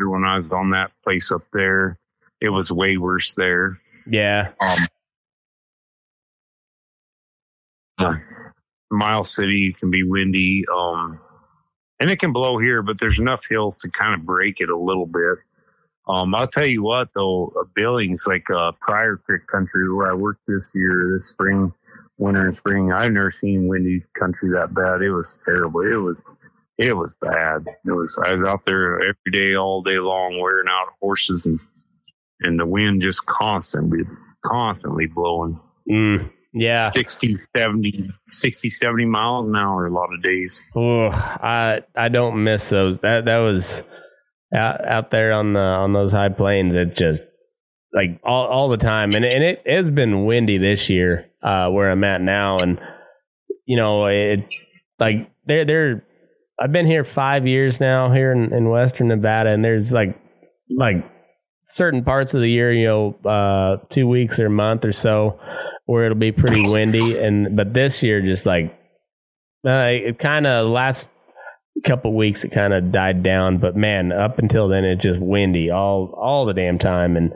When 0.00 0.24
I 0.24 0.34
was 0.34 0.50
on 0.52 0.70
that 0.70 0.90
place 1.04 1.30
up 1.30 1.42
there, 1.52 1.98
it 2.40 2.48
was 2.50 2.70
way 2.70 2.96
worse 2.96 3.34
there. 3.34 3.80
Yeah. 4.06 4.52
Um, 4.60 4.88
uh, 7.98 8.14
Miles 8.90 9.34
City 9.34 9.74
can 9.78 9.90
be 9.90 10.02
windy. 10.02 10.64
Um, 10.72 11.20
and 12.00 12.10
it 12.10 12.18
can 12.18 12.32
blow 12.32 12.58
here, 12.58 12.82
but 12.82 12.98
there's 13.00 13.18
enough 13.18 13.42
hills 13.48 13.78
to 13.78 13.90
kind 13.90 14.14
of 14.14 14.26
break 14.26 14.56
it 14.60 14.68
a 14.68 14.76
little 14.76 15.06
bit. 15.06 15.38
Um, 16.08 16.34
I'll 16.34 16.48
tell 16.48 16.66
you 16.66 16.82
what 16.82 17.08
though, 17.14 17.52
Billings, 17.74 18.24
like, 18.26 18.48
uh, 18.50 18.72
Pryor 18.80 19.16
Creek 19.16 19.46
country 19.46 19.92
where 19.92 20.10
I 20.10 20.14
worked 20.14 20.46
this 20.46 20.70
year, 20.74 21.12
this 21.14 21.28
spring, 21.28 21.72
winter 22.18 22.46
and 22.46 22.56
spring, 22.56 22.92
I've 22.92 23.12
never 23.12 23.32
seen 23.32 23.68
windy 23.68 24.04
country 24.18 24.50
that 24.50 24.74
bad. 24.74 25.02
It 25.02 25.10
was 25.10 25.40
terrible. 25.44 25.80
It 25.80 25.96
was, 25.96 26.18
it 26.78 26.96
was 26.96 27.14
bad. 27.20 27.66
It 27.84 27.92
was, 27.92 28.16
I 28.24 28.32
was 28.32 28.42
out 28.42 28.64
there 28.66 29.00
every 29.00 29.32
day, 29.32 29.56
all 29.56 29.82
day 29.82 29.98
long, 29.98 30.38
wearing 30.40 30.68
out 30.68 30.94
horses 31.00 31.46
and, 31.46 31.58
and 32.40 32.60
the 32.60 32.66
wind 32.66 33.02
just 33.02 33.24
constantly, 33.26 34.00
constantly 34.44 35.06
blowing. 35.06 35.58
Mm, 35.90 36.30
yeah. 36.56 36.90
60, 36.90 37.36
70, 37.56 38.10
60, 38.26 38.70
70 38.70 39.04
miles 39.04 39.48
an 39.48 39.56
hour 39.56 39.86
a 39.86 39.92
lot 39.92 40.12
of 40.12 40.22
days. 40.22 40.60
Oh, 40.74 41.08
I, 41.08 41.82
I 41.94 42.08
don't 42.08 42.42
miss 42.42 42.68
those. 42.70 43.00
That, 43.00 43.26
that 43.26 43.38
was, 43.38 43.84
out, 44.54 44.84
out 44.86 45.10
there 45.10 45.32
on 45.32 45.52
the 45.52 45.60
on 45.60 45.92
those 45.92 46.12
high 46.12 46.28
plains, 46.28 46.74
it 46.74 46.96
just 46.96 47.22
like 47.92 48.20
all 48.24 48.46
all 48.46 48.68
the 48.68 48.76
time, 48.76 49.12
and 49.14 49.24
and 49.24 49.42
it 49.42 49.62
has 49.66 49.90
been 49.90 50.24
windy 50.24 50.58
this 50.58 50.88
year 50.88 51.30
uh, 51.42 51.68
where 51.68 51.90
I'm 51.90 52.04
at 52.04 52.20
now, 52.20 52.58
and 52.58 52.78
you 53.64 53.76
know 53.76 54.06
it 54.06 54.44
like 54.98 55.30
they're 55.46 55.64
they're 55.64 56.04
I've 56.60 56.72
been 56.72 56.86
here 56.86 57.04
five 57.04 57.46
years 57.46 57.80
now 57.80 58.12
here 58.12 58.32
in, 58.32 58.52
in 58.52 58.68
Western 58.68 59.08
Nevada, 59.08 59.50
and 59.50 59.64
there's 59.64 59.92
like 59.92 60.18
like 60.70 61.04
certain 61.68 62.04
parts 62.04 62.32
of 62.32 62.40
the 62.40 62.50
year, 62.50 62.72
you 62.72 62.86
know, 62.86 63.30
uh, 63.30 63.84
two 63.88 64.06
weeks 64.06 64.38
or 64.38 64.46
a 64.46 64.50
month 64.50 64.84
or 64.84 64.92
so 64.92 65.38
where 65.86 66.04
it'll 66.04 66.18
be 66.18 66.32
pretty 66.32 66.62
windy, 66.70 67.18
and 67.18 67.56
but 67.56 67.72
this 67.72 68.02
year 68.02 68.20
just 68.20 68.44
like 68.44 68.76
uh, 69.66 69.88
it 69.88 70.18
kind 70.18 70.46
of 70.46 70.68
last 70.68 71.08
couple 71.84 72.14
weeks 72.14 72.44
it 72.44 72.50
kind 72.50 72.72
of 72.72 72.92
died 72.92 73.22
down, 73.22 73.58
but 73.58 73.76
man, 73.76 74.12
up 74.12 74.38
until 74.38 74.68
then 74.68 74.84
it's 74.84 75.02
just 75.02 75.18
windy 75.18 75.70
all 75.70 76.14
all 76.20 76.44
the 76.44 76.54
damn 76.54 76.78
time, 76.78 77.16
and 77.16 77.32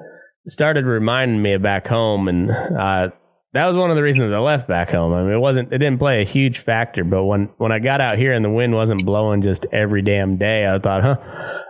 started 0.46 0.84
reminding 0.84 1.40
me 1.40 1.54
of 1.54 1.62
back 1.62 1.86
home, 1.86 2.28
and 2.28 2.50
uh, 2.50 3.08
that 3.52 3.66
was 3.66 3.76
one 3.76 3.90
of 3.90 3.96
the 3.96 4.02
reasons 4.02 4.32
I 4.32 4.38
left 4.38 4.68
back 4.68 4.90
home. 4.90 5.12
I 5.12 5.22
mean, 5.22 5.32
it 5.32 5.40
wasn't 5.40 5.72
it 5.72 5.78
didn't 5.78 5.98
play 5.98 6.22
a 6.22 6.26
huge 6.26 6.58
factor, 6.58 7.04
but 7.04 7.24
when 7.24 7.50
when 7.58 7.72
I 7.72 7.78
got 7.78 8.00
out 8.00 8.18
here 8.18 8.32
and 8.32 8.44
the 8.44 8.50
wind 8.50 8.74
wasn't 8.74 9.04
blowing 9.04 9.42
just 9.42 9.66
every 9.72 10.02
damn 10.02 10.36
day, 10.36 10.66
I 10.66 10.78
thought, 10.78 11.02
huh, 11.02 11.16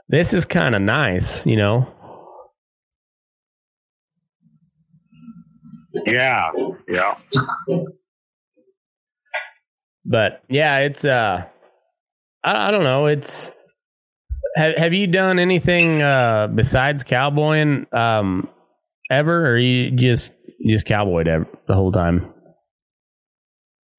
this 0.09 0.33
is 0.33 0.45
kind 0.45 0.75
of 0.75 0.83
nice, 0.83 1.47
you 1.47 1.57
know. 1.57 1.89
Yeah, 6.07 6.51
yeah. 6.89 7.15
But 10.05 10.43
yeah, 10.49 10.79
it's 10.79 11.05
uh 11.05 11.45
I, 12.43 12.69
I 12.69 12.71
don't 12.71 12.85
know. 12.85 13.07
It's 13.07 13.53
have 14.57 14.77
have 14.77 14.93
you 14.93 15.07
done 15.07 15.39
anything 15.39 16.03
uh, 16.03 16.49
besides 16.49 17.05
cowboying 17.05 17.87
um, 17.93 18.49
ever, 19.11 19.49
or 19.49 19.59
you 19.59 19.91
just 19.91 20.33
just 20.67 20.87
cowboyed 20.87 21.29
ever, 21.29 21.47
the 21.67 21.75
whole 21.75 21.93
time? 21.93 22.33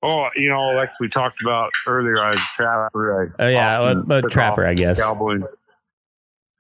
Oh, 0.04 0.28
you 0.36 0.50
know, 0.50 0.72
like 0.76 0.90
we 1.00 1.10
talked 1.10 1.42
about 1.44 1.72
earlier, 1.88 2.20
I 2.20 2.30
was 2.30 2.38
a 2.38 2.56
trapper. 2.56 3.32
I 3.40 3.44
oh 3.44 3.48
yeah, 3.48 4.18
a 4.18 4.22
trapper, 4.24 4.66
I 4.66 4.74
guess. 4.74 5.00
Cowboy. 5.00 5.40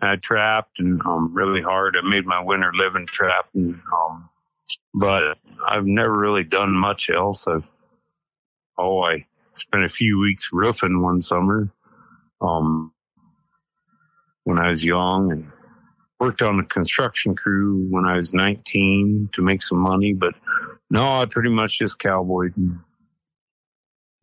I 0.03 0.15
trapped 0.15 0.79
and 0.79 0.99
um, 1.05 1.31
really 1.33 1.61
hard. 1.61 1.95
I 1.95 2.07
made 2.07 2.25
my 2.25 2.41
winter 2.41 2.71
living 2.73 3.05
trapping, 3.07 3.79
um, 3.93 4.29
but 4.93 5.37
I've 5.67 5.85
never 5.85 6.17
really 6.17 6.43
done 6.43 6.71
much 6.71 7.09
else. 7.09 7.47
I've 7.47 7.67
oh, 8.77 9.01
I 9.01 9.25
spent 9.53 9.83
a 9.83 9.89
few 9.89 10.19
weeks 10.19 10.49
roofing 10.51 11.01
one 11.01 11.21
summer 11.21 11.71
um, 12.41 12.91
when 14.43 14.57
I 14.57 14.69
was 14.69 14.83
young 14.83 15.31
and 15.31 15.51
worked 16.19 16.41
on 16.41 16.59
a 16.59 16.65
construction 16.65 17.35
crew 17.35 17.87
when 17.89 18.05
I 18.05 18.15
was 18.15 18.33
19 18.33 19.29
to 19.33 19.41
make 19.41 19.61
some 19.61 19.79
money. 19.79 20.13
But 20.13 20.33
no, 20.89 21.19
I 21.19 21.25
pretty 21.25 21.49
much 21.49 21.79
just 21.79 21.99
cowboyed. 21.99 22.53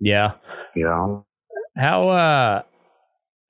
Yeah. 0.00 0.32
Yeah. 0.74 1.20
How, 1.76 2.08
uh, 2.08 2.62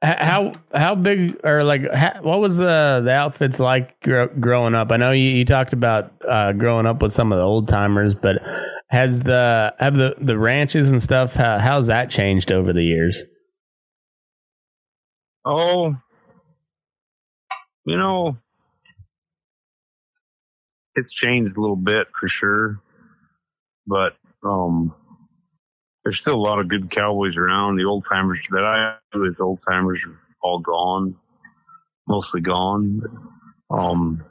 how 0.02 0.52
how 0.72 0.94
big 0.94 1.40
or 1.44 1.64
like 1.64 1.90
how, 1.92 2.20
what 2.22 2.40
was 2.40 2.58
the 2.58 3.02
the 3.04 3.10
outfits 3.10 3.58
like 3.58 4.00
gr- 4.00 4.26
growing 4.38 4.74
up? 4.74 4.90
I 4.90 4.96
know 4.96 5.10
you, 5.12 5.30
you 5.30 5.44
talked 5.44 5.72
about 5.72 6.12
uh, 6.28 6.52
growing 6.52 6.86
up 6.86 7.02
with 7.02 7.12
some 7.12 7.32
of 7.32 7.38
the 7.38 7.44
old 7.44 7.68
timers, 7.68 8.14
but 8.14 8.36
has 8.90 9.22
the 9.22 9.74
have 9.78 9.96
the 9.96 10.14
the 10.20 10.38
ranches 10.38 10.92
and 10.92 11.02
stuff? 11.02 11.34
How, 11.34 11.58
how's 11.58 11.88
that 11.88 12.10
changed 12.10 12.52
over 12.52 12.72
the 12.72 12.82
years? 12.82 13.24
Oh, 15.44 15.96
you 17.84 17.96
know, 17.96 18.36
it's 20.94 21.12
changed 21.12 21.56
a 21.56 21.60
little 21.60 21.76
bit 21.76 22.06
for 22.18 22.28
sure, 22.28 22.80
but 23.86 24.14
um, 24.44 24.94
there's 26.09 26.20
still 26.20 26.36
a 26.36 26.40
lot 26.40 26.59
of 26.59 26.68
good 26.68 26.90
cowboys 26.90 27.36
around. 27.36 27.76
The 27.76 27.85
old 27.85 28.06
timers 28.10 28.39
that 28.48 28.64
I 28.64 28.97
knew 29.14 29.26
as 29.26 29.40
old 29.40 29.59
timers 29.68 30.01
are 30.06 30.18
all 30.43 30.59
gone, 30.59 31.14
mostly 32.06 32.40
gone. 32.40 33.02
Um, 33.68 34.24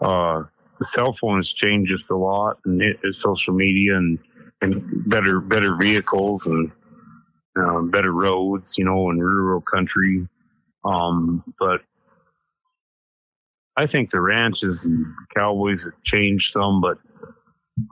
uh, 0.00 0.44
the 0.78 0.86
cell 0.86 1.12
phone 1.12 1.40
has 1.40 1.52
changed 1.52 1.92
us 1.92 2.08
a 2.08 2.16
lot, 2.16 2.56
and 2.64 2.80
it, 2.80 3.00
it's 3.02 3.20
social 3.20 3.52
media 3.52 3.98
and 3.98 4.18
and 4.62 5.06
better 5.06 5.40
better 5.40 5.76
vehicles 5.76 6.46
and 6.46 6.72
uh, 7.60 7.82
better 7.82 8.10
roads, 8.10 8.78
you 8.78 8.86
know, 8.86 9.10
in 9.10 9.18
rural 9.18 9.60
country. 9.60 10.26
Um, 10.86 11.44
but 11.58 11.82
I 13.76 13.86
think 13.86 14.10
the 14.10 14.22
ranches 14.22 14.86
and 14.86 15.04
cowboys 15.36 15.84
have 15.84 16.02
changed 16.02 16.50
some, 16.50 16.80
but 16.80 16.96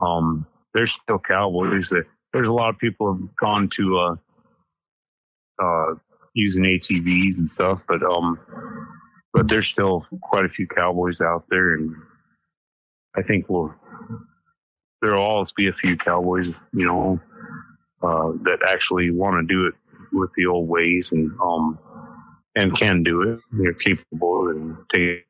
um, 0.01 0.47
there's 0.73 0.99
still 1.03 1.19
cowboys. 1.19 1.93
There's 2.33 2.49
a 2.49 2.53
lot 2.53 2.71
of 2.71 2.79
people 2.79 3.15
have 3.15 3.37
gone 3.37 3.71
to 3.77 3.99
uh, 3.99 4.17
uh, 5.63 5.95
using 6.35 6.65
ATVs 6.65 7.39
and 7.39 7.49
stuff, 7.49 7.83
but 7.87 8.03
um, 8.03 8.39
but 9.33 9.49
there's 9.49 9.69
still 9.69 10.07
quite 10.23 10.45
a 10.45 10.49
few 10.51 10.67
cowboys 10.67 11.21
out 11.21 11.45
there, 11.51 11.75
and 11.75 11.95
I 13.17 13.23
think 13.23 13.49
we'll 13.49 13.75
there'll 15.01 15.23
always 15.23 15.53
be 15.53 15.69
a 15.69 15.73
few 15.73 15.97
cowboys, 15.97 16.47
you 16.73 16.87
know, 16.87 17.21
uh, 18.03 18.33
that 18.45 18.61
actually 18.67 19.11
want 19.11 19.37
to 19.37 19.55
do 19.55 19.67
it 19.67 19.75
with 20.13 20.31
the 20.37 20.47
old 20.47 20.69
ways 20.69 21.13
and 21.13 21.31
um 21.43 21.79
and 22.55 22.77
can 22.77 23.03
do 23.03 23.23
it. 23.23 23.41
They're 23.53 23.75
capable 23.75 24.49
and 24.49 24.77
take. 24.95 25.25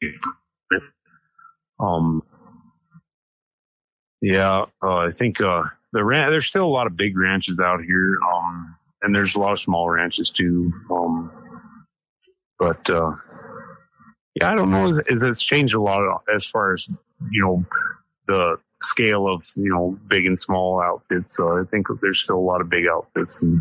Um, 1.80 2.22
yeah, 4.20 4.66
uh, 4.82 4.96
I 4.96 5.10
think 5.18 5.40
uh, 5.40 5.64
the 5.92 6.04
ran- 6.04 6.30
there's 6.30 6.48
still 6.48 6.64
a 6.64 6.66
lot 6.66 6.86
of 6.86 6.96
big 6.96 7.16
ranches 7.16 7.58
out 7.58 7.82
here, 7.84 8.16
um, 8.34 8.76
and 9.02 9.14
there's 9.14 9.34
a 9.34 9.38
lot 9.38 9.52
of 9.52 9.60
small 9.60 9.88
ranches 9.90 10.30
too. 10.30 10.72
Um, 10.90 11.30
but 12.58 12.88
uh, 12.90 13.12
yeah, 14.34 14.50
I 14.50 14.54
don't 14.54 14.70
know. 14.70 14.88
Is 15.08 15.22
it's 15.22 15.42
changed 15.42 15.74
a 15.74 15.80
lot 15.80 16.22
as 16.34 16.46
far 16.46 16.74
as 16.74 16.86
you 17.30 17.42
know 17.42 17.64
the 18.26 18.56
scale 18.82 19.28
of 19.28 19.44
you 19.54 19.70
know 19.72 19.98
big 20.08 20.26
and 20.26 20.40
small 20.40 20.80
outfits. 20.80 21.36
So 21.36 21.58
I 21.60 21.64
think 21.70 21.86
there's 22.00 22.22
still 22.22 22.38
a 22.38 22.40
lot 22.40 22.60
of 22.60 22.70
big 22.70 22.84
outfits 22.90 23.42
and 23.42 23.60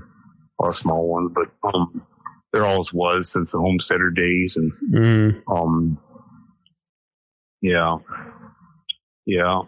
a 0.60 0.64
lot 0.64 0.70
of 0.70 0.76
small 0.76 1.08
ones, 1.08 1.32
but 1.34 1.50
um, 1.74 2.06
there 2.54 2.66
always 2.66 2.94
was 2.94 3.32
since 3.32 3.52
the 3.52 3.60
homesteader 3.60 4.10
days, 4.12 4.56
and 4.58 4.72
Mm. 4.94 5.42
um, 5.52 5.98
yeah, 7.62 7.98
yeah. 9.26 9.62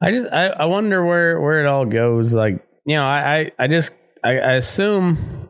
I 0.00 0.12
just 0.12 0.32
I, 0.32 0.46
I 0.46 0.64
wonder 0.66 1.04
where 1.04 1.40
where 1.40 1.60
it 1.60 1.66
all 1.66 1.84
goes. 1.84 2.32
Like 2.32 2.64
you 2.86 2.96
know, 2.96 3.04
I 3.04 3.38
I, 3.38 3.52
I 3.58 3.66
just 3.66 3.92
I, 4.24 4.38
I 4.38 4.52
assume 4.54 5.48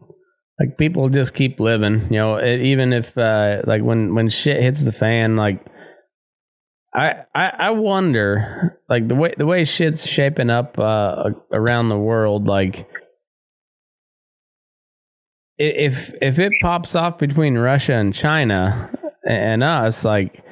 like 0.59 0.79
people 0.79 1.09
just 1.09 1.35
keep 1.35 1.61
living. 1.61 2.09
You 2.11 2.19
know, 2.19 2.37
it, 2.37 2.61
even 2.61 2.93
if 2.93 3.17
uh, 3.17 3.63
like 3.67 3.83
when 3.83 4.15
when 4.15 4.29
shit 4.29 4.63
hits 4.63 4.85
the 4.85 4.93
fan, 4.93 5.37
like 5.37 5.65
I, 6.95 7.25
I 7.35 7.47
I 7.49 7.71
wonder 7.71 8.81
like 8.89 9.07
the 9.07 9.15
way 9.15 9.35
the 9.37 9.47
way 9.47 9.65
shit's 9.65 10.07
shaping 10.07 10.51
up 10.51 10.79
uh, 10.79 11.31
around 11.53 11.89
the 11.89 11.99
world, 11.99 12.47
like. 12.47 12.89
If 15.61 16.13
if 16.23 16.39
it 16.39 16.53
pops 16.63 16.95
off 16.95 17.19
between 17.19 17.59
Russia 17.59 17.95
and 17.95 18.15
China 18.15 18.93
and 19.29 19.65
us, 19.65 20.05
like 20.05 20.45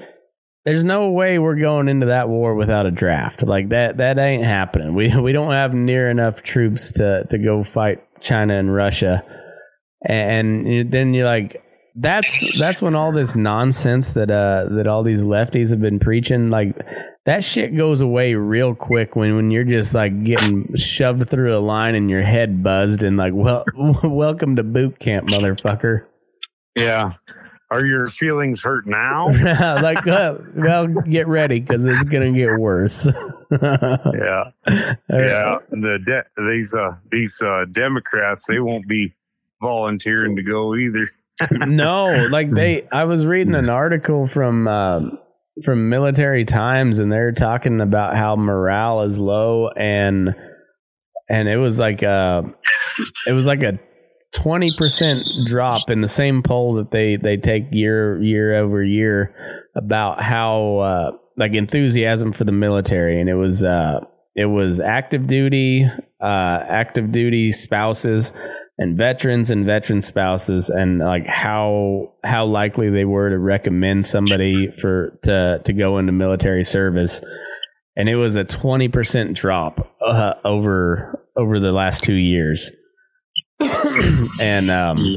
there's 0.66 0.82
no 0.82 1.10
way 1.10 1.38
we're 1.38 1.54
going 1.54 1.88
into 1.88 2.06
that 2.06 2.28
war 2.28 2.56
without 2.56 2.86
a 2.86 2.90
draft. 2.90 3.42
Like 3.44 3.68
that 3.68 3.98
that 3.98 4.18
ain't 4.18 4.44
happening. 4.44 4.94
We 4.94 5.16
we 5.20 5.32
don't 5.32 5.52
have 5.52 5.72
near 5.72 6.10
enough 6.10 6.42
troops 6.42 6.92
to 6.92 7.24
to 7.30 7.38
go 7.38 7.64
fight 7.64 8.04
China 8.20 8.58
and 8.58 8.74
Russia. 8.74 9.24
And 10.04 10.92
then 10.92 11.14
you're 11.14 11.24
like 11.24 11.62
that's 11.94 12.44
that's 12.58 12.82
when 12.82 12.94
all 12.94 13.12
this 13.12 13.34
nonsense 13.34 14.14
that 14.14 14.30
uh 14.30 14.66
that 14.74 14.86
all 14.86 15.02
these 15.02 15.22
lefties 15.22 15.70
have 15.70 15.80
been 15.80 15.98
preaching 15.98 16.50
like 16.50 16.76
that 17.24 17.42
shit 17.42 17.74
goes 17.74 18.02
away 18.02 18.34
real 18.34 18.74
quick 18.74 19.16
when 19.16 19.34
when 19.34 19.50
you're 19.50 19.64
just 19.64 19.94
like 19.94 20.24
getting 20.24 20.74
shoved 20.76 21.30
through 21.30 21.56
a 21.56 21.60
line 21.60 21.94
and 21.94 22.10
your 22.10 22.22
head 22.22 22.62
buzzed 22.62 23.02
and 23.02 23.16
like 23.16 23.32
well 23.34 23.64
welcome 24.04 24.56
to 24.56 24.62
boot 24.62 24.98
camp 24.98 25.28
motherfucker. 25.28 26.04
Yeah. 26.76 27.12
Are 27.70 27.84
your 27.84 28.08
feelings 28.08 28.62
hurt 28.62 28.86
now? 28.86 29.28
like, 29.82 30.04
well, 30.04 30.38
well, 30.54 30.86
get 30.86 31.26
ready 31.26 31.58
because 31.58 31.84
it's 31.84 32.04
gonna 32.04 32.32
get 32.32 32.58
worse. 32.58 33.06
yeah. 33.50 34.50
Yeah. 35.10 35.58
The 35.70 35.98
de- 36.04 36.42
these 36.50 36.74
uh 36.74 36.96
these 37.10 37.42
uh 37.42 37.64
Democrats, 37.72 38.46
they 38.46 38.60
won't 38.60 38.86
be 38.86 39.14
volunteering 39.60 40.36
to 40.36 40.42
go 40.42 40.74
either. 40.74 41.08
no, 41.66 42.28
like 42.30 42.50
they. 42.50 42.86
I 42.90 43.04
was 43.04 43.26
reading 43.26 43.54
an 43.54 43.68
article 43.68 44.26
from 44.26 44.66
um, 44.68 45.18
from 45.64 45.88
Military 45.88 46.44
Times, 46.44 46.98
and 46.98 47.12
they're 47.12 47.32
talking 47.32 47.80
about 47.80 48.16
how 48.16 48.36
morale 48.36 49.02
is 49.02 49.18
low, 49.18 49.68
and 49.68 50.34
and 51.28 51.48
it 51.48 51.56
was 51.56 51.78
like 51.78 52.02
a 52.02 52.42
it 53.26 53.32
was 53.32 53.46
like 53.46 53.62
a 53.62 53.78
twenty 54.34 54.70
percent 54.76 55.24
drop 55.46 55.88
in 55.88 56.00
the 56.00 56.08
same 56.08 56.42
poll 56.42 56.74
that 56.74 56.90
they 56.90 57.16
they 57.16 57.36
take 57.36 57.64
year 57.70 58.20
year 58.22 58.56
over 58.56 58.82
year 58.82 59.34
about 59.74 60.22
how 60.22 60.78
uh, 60.78 61.10
like 61.36 61.52
enthusiasm 61.54 62.32
for 62.32 62.44
the 62.44 62.52
military, 62.52 63.20
and 63.20 63.28
it 63.28 63.34
was 63.34 63.64
uh, 63.64 64.00
it 64.34 64.46
was 64.46 64.80
active 64.80 65.26
duty, 65.26 65.84
uh, 66.20 66.24
active 66.68 67.12
duty 67.12 67.52
spouses 67.52 68.32
and 68.78 68.96
veterans 68.96 69.50
and 69.50 69.64
veteran 69.64 70.02
spouses 70.02 70.68
and 70.68 70.98
like 70.98 71.26
how 71.26 72.12
how 72.22 72.44
likely 72.44 72.90
they 72.90 73.04
were 73.04 73.30
to 73.30 73.38
recommend 73.38 74.04
somebody 74.04 74.68
for 74.80 75.18
to 75.22 75.60
to 75.64 75.72
go 75.72 75.98
into 75.98 76.12
military 76.12 76.64
service. 76.64 77.20
And 77.98 78.10
it 78.10 78.16
was 78.16 78.36
a 78.36 78.44
20% 78.44 79.34
drop 79.34 79.96
uh, 80.06 80.34
over 80.44 81.24
over 81.34 81.58
the 81.58 81.72
last 81.72 82.04
2 82.04 82.12
years 82.12 82.70
and 84.40 84.70
um 84.70 85.16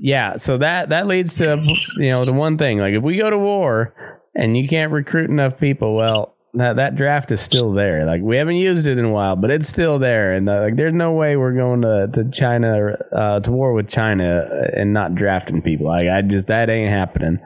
yeah 0.00 0.36
so 0.36 0.56
that 0.56 0.88
that 0.88 1.06
leads 1.06 1.34
to 1.34 1.62
you 1.96 2.08
know 2.08 2.24
the 2.24 2.32
one 2.32 2.56
thing 2.56 2.78
like 2.78 2.94
if 2.94 3.02
we 3.02 3.18
go 3.18 3.28
to 3.28 3.36
war 3.38 3.94
and 4.34 4.56
you 4.56 4.66
can't 4.66 4.92
recruit 4.92 5.28
enough 5.28 5.58
people 5.58 5.94
well 5.94 6.36
that 6.54 6.76
that 6.76 6.96
draft 6.96 7.30
is 7.30 7.40
still 7.40 7.72
there. 7.72 8.04
Like 8.06 8.22
we 8.22 8.36
haven't 8.36 8.56
used 8.56 8.86
it 8.86 8.98
in 8.98 9.04
a 9.04 9.10
while, 9.10 9.36
but 9.36 9.50
it's 9.50 9.68
still 9.68 9.98
there. 9.98 10.32
And 10.34 10.48
uh, 10.48 10.62
like, 10.62 10.76
there's 10.76 10.94
no 10.94 11.12
way 11.12 11.36
we're 11.36 11.54
going 11.54 11.82
to 11.82 12.08
to 12.12 12.30
China 12.30 12.96
uh, 13.12 13.40
to 13.40 13.50
war 13.50 13.72
with 13.72 13.88
China 13.88 14.48
and 14.76 14.92
not 14.92 15.14
drafting 15.14 15.62
people. 15.62 15.86
Like 15.86 16.08
I 16.08 16.22
just 16.22 16.48
that 16.48 16.68
ain't 16.68 16.90
happening. 16.90 17.38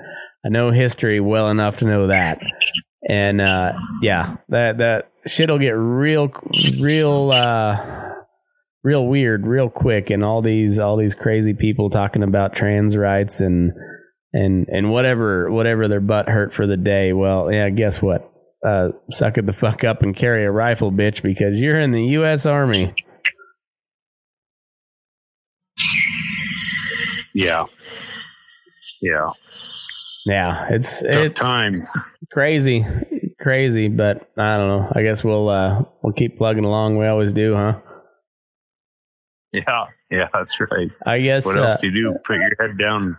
I 0.45 0.49
know 0.49 0.71
history 0.71 1.21
well 1.21 1.51
enough 1.51 1.79
to 1.79 1.85
know 1.85 2.09
that. 2.09 2.41
And 3.09 3.41
uh, 3.41 3.73
yeah, 4.03 4.37
that 4.49 4.79
that 4.79 5.11
shit'll 5.27 5.59
get 5.59 5.73
real, 5.73 6.33
real, 6.81 7.31
uh, 7.31 8.14
real 8.85 9.05
weird, 9.07 9.45
real 9.47 9.69
quick. 9.69 10.11
And 10.11 10.23
all 10.23 10.41
these 10.43 10.79
all 10.79 10.97
these 10.97 11.17
crazy 11.17 11.55
people 11.55 11.91
talking 11.91 12.23
about 12.23 12.55
trans 12.55 12.97
rights 12.97 13.41
and 13.41 13.73
and 14.33 14.69
and 14.69 14.93
whatever 14.93 15.51
whatever 15.51 15.89
their 15.89 16.01
butt 16.01 16.29
hurt 16.29 16.55
for 16.55 16.67
the 16.69 16.77
day. 16.77 17.13
Well, 17.13 17.51
yeah, 17.51 17.71
guess 17.71 18.01
what? 18.01 18.31
uh, 18.65 18.89
suck 19.11 19.37
it 19.37 19.45
the 19.47 19.53
fuck 19.53 19.85
up 19.85 20.03
and 20.03 20.17
carry 20.17 20.45
a 20.47 20.51
rifle, 20.51 20.91
bitch, 20.91 21.23
because 21.23 21.61
you're 21.61 21.79
in 21.79 21.93
the 21.93 22.03
U.S. 22.03 22.47
Army. 22.47 22.95
Yeah. 27.35 27.65
Yeah. 29.03 29.31
Yeah, 30.27 30.69
it's 30.71 31.01
Tough 31.03 31.11
it's 31.11 31.39
times. 31.39 31.91
crazy, 32.33 32.87
crazy, 33.39 33.89
but 33.89 34.27
I 34.39 34.57
don't 34.57 34.69
know. 34.69 34.93
I 34.95 35.03
guess 35.03 35.23
we'll 35.23 35.51
uh, 35.51 35.83
we'll 36.03 36.15
keep 36.15 36.39
plugging 36.39 36.65
along. 36.65 36.97
We 36.97 37.07
always 37.07 37.35
do, 37.35 37.55
huh? 37.55 37.75
Yeah. 39.67 39.85
Yeah, 40.11 40.29
that's 40.33 40.59
right. 40.61 40.91
I 41.07 41.21
guess. 41.21 41.45
What 41.45 41.59
uh, 41.59 41.63
else 41.63 41.81
do 41.81 41.89
you 41.89 41.93
do? 41.93 42.19
Put 42.25 42.37
your 42.37 42.51
head 42.61 42.79
down. 42.79 43.19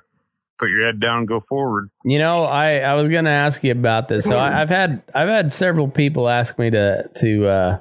Put 0.59 0.69
your 0.69 0.85
head 0.85 0.99
down. 1.01 1.25
Go 1.25 1.41
forward. 1.41 1.89
You 2.05 2.19
know, 2.19 2.43
I, 2.43 2.77
I 2.77 2.93
was 2.93 3.09
gonna 3.09 3.31
ask 3.31 3.63
you 3.63 3.71
about 3.71 4.07
this. 4.07 4.23
So 4.23 4.37
I, 4.37 4.61
I've 4.61 4.69
had 4.69 5.03
I've 5.13 5.27
had 5.27 5.51
several 5.51 5.89
people 5.89 6.29
ask 6.29 6.57
me 6.57 6.69
to 6.69 7.09
to 7.19 7.47
uh, 7.47 7.77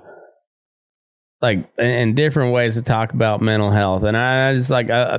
like 1.41 1.69
in, 1.79 2.15
different 2.17 2.53
ways 2.53 2.75
to 2.75 2.83
talk 2.83 3.13
about 3.13 3.41
mental 3.41 3.71
health, 3.71 4.03
and 4.03 4.17
I, 4.17 4.51
I 4.51 4.55
just 4.57 4.71
like 4.71 4.91
uh, 4.91 5.19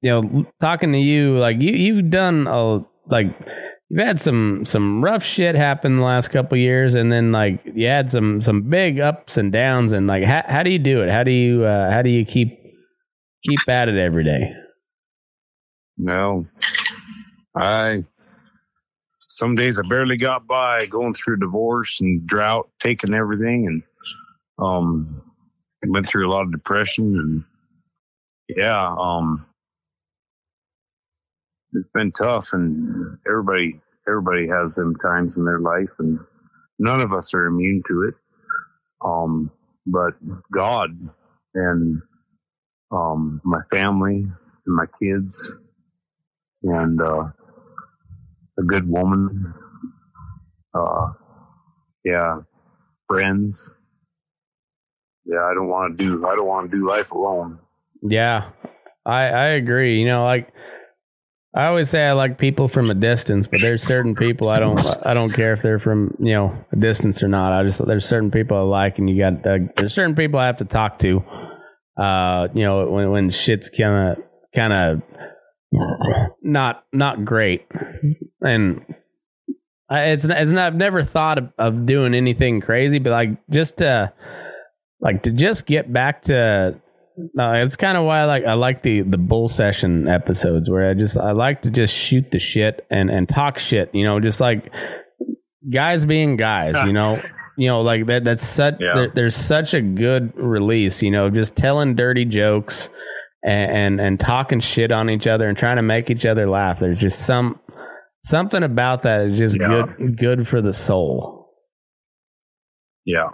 you 0.00 0.10
know 0.10 0.46
talking 0.60 0.92
to 0.92 0.98
you 0.98 1.38
like 1.38 1.60
you 1.60 1.72
you've 1.72 2.10
done 2.10 2.48
a 2.48 2.84
like 3.08 3.26
you've 3.88 4.04
had 4.04 4.20
some 4.20 4.64
some 4.64 5.04
rough 5.04 5.22
shit 5.22 5.54
happen 5.54 5.96
the 5.96 6.02
last 6.02 6.28
couple 6.28 6.56
of 6.56 6.60
years, 6.60 6.96
and 6.96 7.12
then 7.12 7.30
like 7.30 7.60
you 7.64 7.86
had 7.86 8.10
some 8.10 8.40
some 8.40 8.62
big 8.62 8.98
ups 8.98 9.36
and 9.36 9.52
downs, 9.52 9.92
and 9.92 10.08
like 10.08 10.24
how 10.24 10.42
how 10.46 10.62
do 10.64 10.70
you 10.70 10.80
do 10.80 11.02
it? 11.02 11.10
How 11.10 11.22
do 11.22 11.30
you 11.30 11.64
uh, 11.64 11.90
how 11.90 12.02
do 12.02 12.10
you 12.10 12.24
keep 12.24 12.59
keep 13.42 13.68
at 13.68 13.88
it 13.88 13.98
every 13.98 14.24
day? 14.24 14.54
No, 15.96 16.46
I 17.54 18.04
some 19.28 19.54
days 19.54 19.78
I 19.78 19.82
barely 19.88 20.16
got 20.16 20.46
by 20.46 20.86
going 20.86 21.14
through 21.14 21.38
divorce 21.38 22.00
and 22.00 22.26
drought, 22.26 22.68
taking 22.80 23.14
everything, 23.14 23.66
and 23.66 23.82
um, 24.58 25.22
went 25.86 26.06
through 26.06 26.28
a 26.28 26.32
lot 26.32 26.42
of 26.42 26.52
depression 26.52 27.16
and 27.16 27.44
yeah, 28.56 28.94
um, 28.98 29.46
it's 31.72 31.88
been 31.88 32.12
tough, 32.12 32.52
and 32.52 33.18
everybody 33.26 33.80
everybody 34.08 34.48
has 34.48 34.74
them 34.74 34.96
times 34.96 35.38
in 35.38 35.44
their 35.44 35.60
life, 35.60 35.90
and 35.98 36.18
none 36.78 37.00
of 37.00 37.12
us 37.12 37.32
are 37.32 37.46
immune 37.46 37.82
to 37.86 38.02
it. 38.08 38.14
Um, 39.04 39.50
but 39.86 40.14
God 40.52 40.90
and 41.54 42.02
um, 42.90 43.40
my 43.44 43.60
family 43.70 44.26
and 44.66 44.76
my 44.76 44.86
kids 45.00 45.52
and 46.62 47.00
uh, 47.00 47.24
a 48.58 48.62
good 48.66 48.88
woman. 48.88 49.54
Uh, 50.74 51.12
yeah, 52.04 52.38
friends. 53.08 53.74
Yeah, 55.24 55.42
I 55.42 55.54
don't 55.54 55.68
want 55.68 55.98
to 55.98 56.04
do. 56.04 56.26
I 56.26 56.34
don't 56.34 56.46
want 56.46 56.70
to 56.70 56.76
do 56.76 56.88
life 56.88 57.10
alone. 57.10 57.58
Yeah, 58.02 58.50
I 59.04 59.22
I 59.24 59.46
agree. 59.48 59.98
You 60.00 60.06
know, 60.06 60.24
like 60.24 60.52
I 61.54 61.66
always 61.66 61.90
say, 61.90 62.04
I 62.04 62.12
like 62.12 62.38
people 62.38 62.68
from 62.68 62.90
a 62.90 62.94
distance, 62.94 63.46
but 63.46 63.60
there's 63.60 63.82
certain 63.82 64.14
people 64.14 64.48
I 64.48 64.60
don't 64.60 64.78
I 65.04 65.14
don't 65.14 65.32
care 65.32 65.52
if 65.52 65.62
they're 65.62 65.80
from 65.80 66.16
you 66.18 66.32
know 66.32 66.64
a 66.72 66.76
distance 66.76 67.22
or 67.22 67.28
not. 67.28 67.52
I 67.52 67.64
just 67.64 67.84
there's 67.84 68.06
certain 68.06 68.30
people 68.30 68.56
I 68.56 68.60
like, 68.60 68.98
and 68.98 69.10
you 69.10 69.18
got 69.18 69.46
uh, 69.46 69.58
there's 69.76 69.94
certain 69.94 70.14
people 70.14 70.38
I 70.38 70.46
have 70.46 70.58
to 70.58 70.64
talk 70.64 70.98
to. 71.00 71.22
Uh, 71.96 72.48
you 72.54 72.62
know, 72.62 72.88
when 72.88 73.10
when 73.10 73.30
shit's 73.30 73.68
kind 73.68 74.18
of 74.18 74.24
kind 74.54 74.72
of 74.72 75.02
not 76.42 76.84
not 76.92 77.24
great, 77.24 77.66
and 78.40 78.84
I, 79.88 80.10
it's 80.10 80.24
it's 80.24 80.52
not, 80.52 80.66
I've 80.66 80.76
never 80.76 81.02
thought 81.02 81.38
of, 81.38 81.52
of 81.58 81.86
doing 81.86 82.14
anything 82.14 82.60
crazy, 82.60 82.98
but 82.98 83.10
like 83.10 83.30
just 83.50 83.78
to 83.78 84.12
like 85.00 85.24
to 85.24 85.30
just 85.30 85.66
get 85.66 85.92
back 85.92 86.22
to 86.22 86.80
no, 87.34 87.52
it's 87.52 87.76
kind 87.76 87.98
of 87.98 88.04
why 88.04 88.20
I 88.20 88.24
like 88.24 88.44
I 88.44 88.54
like 88.54 88.82
the 88.82 89.02
the 89.02 89.18
bull 89.18 89.48
session 89.48 90.08
episodes 90.08 90.70
where 90.70 90.90
I 90.90 90.94
just 90.94 91.18
I 91.18 91.32
like 91.32 91.62
to 91.62 91.70
just 91.70 91.94
shoot 91.94 92.30
the 92.30 92.38
shit 92.38 92.86
and 92.90 93.10
and 93.10 93.28
talk 93.28 93.58
shit, 93.58 93.94
you 93.94 94.04
know, 94.04 94.20
just 94.20 94.40
like 94.40 94.70
guys 95.72 96.04
being 96.06 96.36
guys, 96.36 96.76
you 96.86 96.92
know. 96.92 97.20
You 97.60 97.68
know, 97.68 97.82
like 97.82 98.06
that 98.06 98.24
that's 98.24 98.42
such 98.46 98.76
Yeah. 98.80 98.94
there, 98.94 99.12
there's 99.14 99.36
such 99.36 99.74
a 99.74 99.82
good 99.82 100.32
release, 100.36 101.02
you 101.02 101.10
know, 101.10 101.28
just 101.28 101.54
telling 101.56 101.94
dirty 101.94 102.24
jokes 102.24 102.88
and, 103.44 103.70
and 103.70 104.00
and 104.00 104.18
talking 104.20 104.60
shit 104.60 104.90
on 104.90 105.10
each 105.10 105.26
other 105.26 105.46
and 105.48 105.58
trying 105.58 105.76
to 105.76 105.82
make 105.82 106.08
each 106.08 106.24
other 106.24 106.48
laugh. 106.48 106.80
There's 106.80 106.98
just 106.98 107.18
some 107.26 107.58
something 108.24 108.62
about 108.62 109.02
that 109.02 109.20
is 109.26 109.38
just 109.38 109.58
Yeah. 109.60 109.68
good 109.98 110.16
good 110.18 110.48
for 110.48 110.62
the 110.62 110.72
soul. 110.72 111.50
Yeah, 113.04 113.28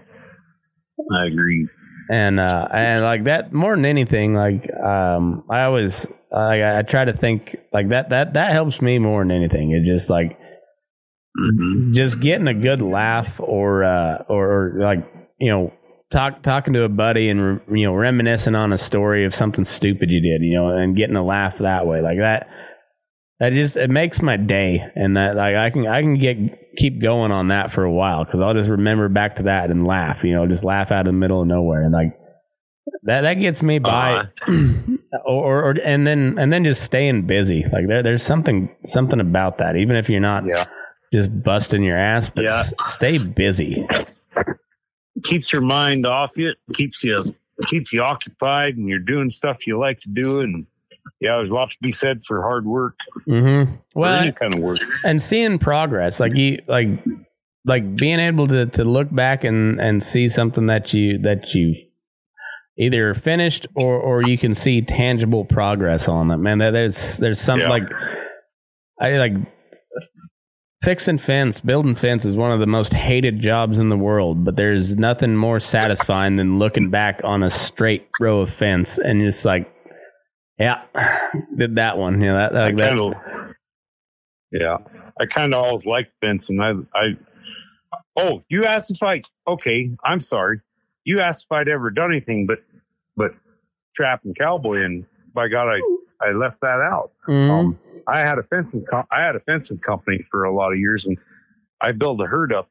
I 1.14 1.26
agree. 1.26 1.68
and 2.10 2.40
uh 2.40 2.66
and 2.72 3.04
like 3.04 3.24
that 3.24 3.52
more 3.52 3.74
than 3.76 3.84
anything 3.84 4.32
like 4.34 4.70
um 4.74 5.42
i 5.50 5.62
always 5.62 6.06
i 6.32 6.78
i 6.78 6.82
try 6.82 7.04
to 7.04 7.12
think 7.12 7.56
like 7.72 7.88
that 7.88 8.10
that 8.10 8.34
that 8.34 8.52
helps 8.52 8.80
me 8.80 8.98
more 9.00 9.22
than 9.24 9.32
anything 9.32 9.72
it's 9.72 9.86
just 9.88 10.08
like 10.08 10.38
hmm 11.38 11.92
just 11.92 12.20
getting 12.20 12.48
a 12.48 12.54
good 12.54 12.80
laugh 12.82 13.38
or 13.38 13.84
uh 13.84 14.24
or, 14.28 14.46
or 14.50 14.72
like 14.80 15.06
you 15.38 15.50
know 15.50 15.72
talk 16.10 16.42
talking 16.42 16.72
to 16.72 16.82
a 16.82 16.88
buddy 16.88 17.28
and 17.28 17.60
you 17.70 17.84
know 17.86 17.94
reminiscing 17.94 18.54
on 18.54 18.72
a 18.72 18.78
story 18.78 19.24
of 19.24 19.34
something 19.34 19.64
stupid 19.64 20.10
you 20.10 20.20
did 20.20 20.42
you 20.42 20.54
know 20.54 20.68
and 20.68 20.96
getting 20.96 21.16
a 21.16 21.24
laugh 21.24 21.58
that 21.58 21.86
way. 21.86 22.00
Like 22.00 22.18
that 22.18 22.48
that 23.40 23.52
just 23.52 23.76
it 23.76 23.90
makes 23.90 24.22
my 24.22 24.36
day. 24.36 24.82
And 24.94 25.16
that 25.16 25.36
like 25.36 25.56
i 25.56 25.70
can 25.70 25.86
i 25.86 26.00
can 26.00 26.14
get 26.18 26.76
keep 26.76 27.00
going 27.02 27.32
on 27.32 27.48
that 27.48 27.72
for 27.72 27.84
a 27.84 27.92
while 27.92 28.24
because 28.24 28.40
i'll 28.40 28.54
just 28.54 28.68
remember 28.68 29.08
back 29.08 29.36
to 29.36 29.44
that 29.44 29.70
and 29.70 29.86
laugh 29.86 30.22
you 30.22 30.34
know 30.34 30.46
just 30.46 30.62
laugh 30.62 30.90
out 30.92 31.00
of 31.00 31.06
the 31.06 31.12
middle 31.12 31.40
of 31.42 31.48
nowhere. 31.48 31.82
And 31.82 31.92
like 31.92 32.16
that 33.02 33.22
that 33.22 33.34
gets 33.34 33.62
me 33.62 33.78
by 33.78 34.24
or, 35.26 35.62
or 35.64 35.70
and 35.84 36.06
then 36.06 36.38
and 36.38 36.52
then 36.52 36.64
just 36.64 36.82
staying 36.82 37.26
busy. 37.26 37.64
Like 37.64 37.88
there 37.88 38.02
there's 38.02 38.22
something 38.22 38.74
something 38.84 39.20
about 39.20 39.58
that 39.58 39.76
even 39.76 39.96
if 39.96 40.08
you're 40.08 40.20
not 40.20 40.46
Yeah, 40.46 40.66
just 41.12 41.42
busting 41.42 41.82
your 41.82 41.96
ass 41.96 42.28
but 42.28 42.44
Yeah. 42.44 42.58
s- 42.60 42.74
stay 42.82 43.18
busy 43.18 43.86
keeps 45.24 45.52
your 45.52 45.62
mind 45.62 46.06
off 46.06 46.32
it. 46.36 46.56
Keeps 46.74 47.02
you 47.02 47.34
keeps 47.70 47.92
you 47.92 48.02
occupied, 48.02 48.76
and 48.76 48.86
you're 48.88 48.98
doing 48.98 49.30
stuff 49.30 49.66
you 49.66 49.78
like 49.78 49.98
to 50.00 50.10
do. 50.10 50.40
And 50.40 50.64
yeah, 51.20 51.36
there's 51.38 51.50
a 51.50 51.54
lot 51.54 51.70
to 51.70 51.76
be 51.80 51.90
said 51.90 52.22
for 52.26 52.42
hard 52.42 52.66
work 52.66 52.94
mm-hmm. 53.26 53.72
well 53.94 54.18
any 54.18 54.32
kind 54.32 54.54
of 54.54 54.60
work. 54.60 54.78
and 55.04 55.20
seeing 55.22 55.58
progress 55.58 56.20
like 56.20 56.34
you 56.34 56.60
like 56.68 56.88
like 57.64 57.96
being 57.96 58.20
able 58.20 58.46
to 58.48 58.66
to 58.66 58.84
look 58.84 59.12
back 59.14 59.42
and 59.44 59.80
and 59.80 60.02
see 60.02 60.28
something 60.28 60.66
that 60.66 60.92
you 60.92 61.18
that 61.20 61.54
you 61.54 61.74
either 62.78 63.14
finished 63.14 63.66
or 63.74 63.96
or 63.98 64.22
you 64.28 64.36
can 64.36 64.52
see 64.52 64.82
tangible 64.82 65.44
progress 65.46 66.08
on 66.08 66.30
it 66.30 66.36
man 66.36 66.58
there's 66.58 67.16
there's 67.16 67.40
something 67.40 67.66
Yeah. 67.66 67.72
like 67.72 67.88
i 69.00 69.10
like 69.16 69.32
fixing 70.82 71.18
fence 71.18 71.58
building 71.60 71.96
fence 71.96 72.24
is 72.24 72.36
one 72.36 72.52
of 72.52 72.60
the 72.60 72.66
most 72.66 72.92
hated 72.92 73.40
jobs 73.40 73.78
in 73.78 73.88
the 73.88 73.96
world 73.96 74.44
but 74.44 74.56
there's 74.56 74.94
nothing 74.96 75.34
more 75.34 75.58
satisfying 75.58 76.36
than 76.36 76.58
looking 76.58 76.90
back 76.90 77.20
on 77.24 77.42
a 77.42 77.50
straight 77.50 78.08
row 78.20 78.40
of 78.40 78.52
fence 78.52 78.98
and 78.98 79.22
just 79.22 79.44
like 79.44 79.72
yeah 80.58 80.82
did 81.56 81.76
that 81.76 81.96
one 81.96 82.20
you 82.20 82.28
know 82.28 82.36
that, 82.36 82.54
like 82.54 82.76
that 82.76 82.90
kind 82.90 83.00
of, 83.00 83.14
yeah, 84.52 84.78
I 85.20 85.26
kind 85.26 85.54
of 85.54 85.62
always 85.64 85.84
liked 85.84 86.12
fencing. 86.20 86.60
I, 86.60 86.70
I, 86.96 87.04
oh, 88.16 88.42
you 88.48 88.64
asked 88.64 88.90
if 88.90 89.02
I, 89.02 89.22
okay, 89.46 89.90
I'm 90.04 90.20
sorry. 90.20 90.60
You 91.04 91.20
asked 91.20 91.46
if 91.50 91.52
I'd 91.52 91.68
ever 91.68 91.90
done 91.90 92.10
anything, 92.10 92.46
but, 92.46 92.58
but 93.16 93.32
trap 93.94 94.22
and 94.24 94.36
cowboy, 94.36 94.84
and 94.84 95.04
by 95.34 95.48
God, 95.48 95.68
I, 95.68 96.26
I 96.26 96.32
left 96.32 96.60
that 96.60 96.80
out. 96.80 97.12
Mhm. 97.28 97.50
Um, 97.50 97.78
I 98.08 98.20
had 98.20 98.38
a 98.38 98.42
fencing, 98.44 98.84
com- 98.88 99.06
I 99.10 99.22
had 99.22 99.36
a 99.36 99.40
fencing 99.40 99.78
company 99.78 100.24
for 100.30 100.44
a 100.44 100.54
lot 100.54 100.72
of 100.72 100.78
years, 100.78 101.06
and 101.06 101.18
I 101.80 101.92
built 101.92 102.20
a 102.20 102.26
herd 102.26 102.52
up. 102.52 102.68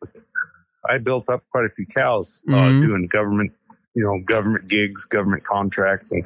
I 0.89 0.97
built 0.99 1.29
up 1.29 1.43
quite 1.51 1.65
a 1.65 1.69
few 1.69 1.85
cows 1.87 2.41
uh, 2.47 2.51
Mhm. 2.53 2.85
doing 2.85 3.07
government, 3.07 3.51
you 3.95 4.03
know, 4.03 4.19
government 4.25 4.67
gigs, 4.67 5.05
government 5.05 5.43
contracts, 5.43 6.11
and 6.11 6.23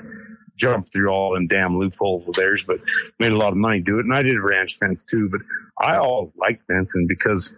jumped 0.58 0.92
through 0.92 1.08
all 1.10 1.34
them 1.34 1.48
damn 1.48 1.78
loopholes 1.78 2.28
of 2.28 2.36
theirs, 2.36 2.64
but 2.68 2.80
made 3.20 3.32
a 3.32 3.38
lot 3.38 3.52
of 3.54 3.58
money 3.58 3.80
doing 3.80 4.00
it. 4.02 4.06
And 4.06 4.14
I 4.14 4.22
did 4.22 4.38
ranch 4.40 4.78
fence 4.78 5.04
too, 5.06 5.30
but 5.30 5.42
I 5.80 5.96
always 5.98 6.34
liked 6.36 6.64
fencing 6.68 7.08
because 7.08 7.56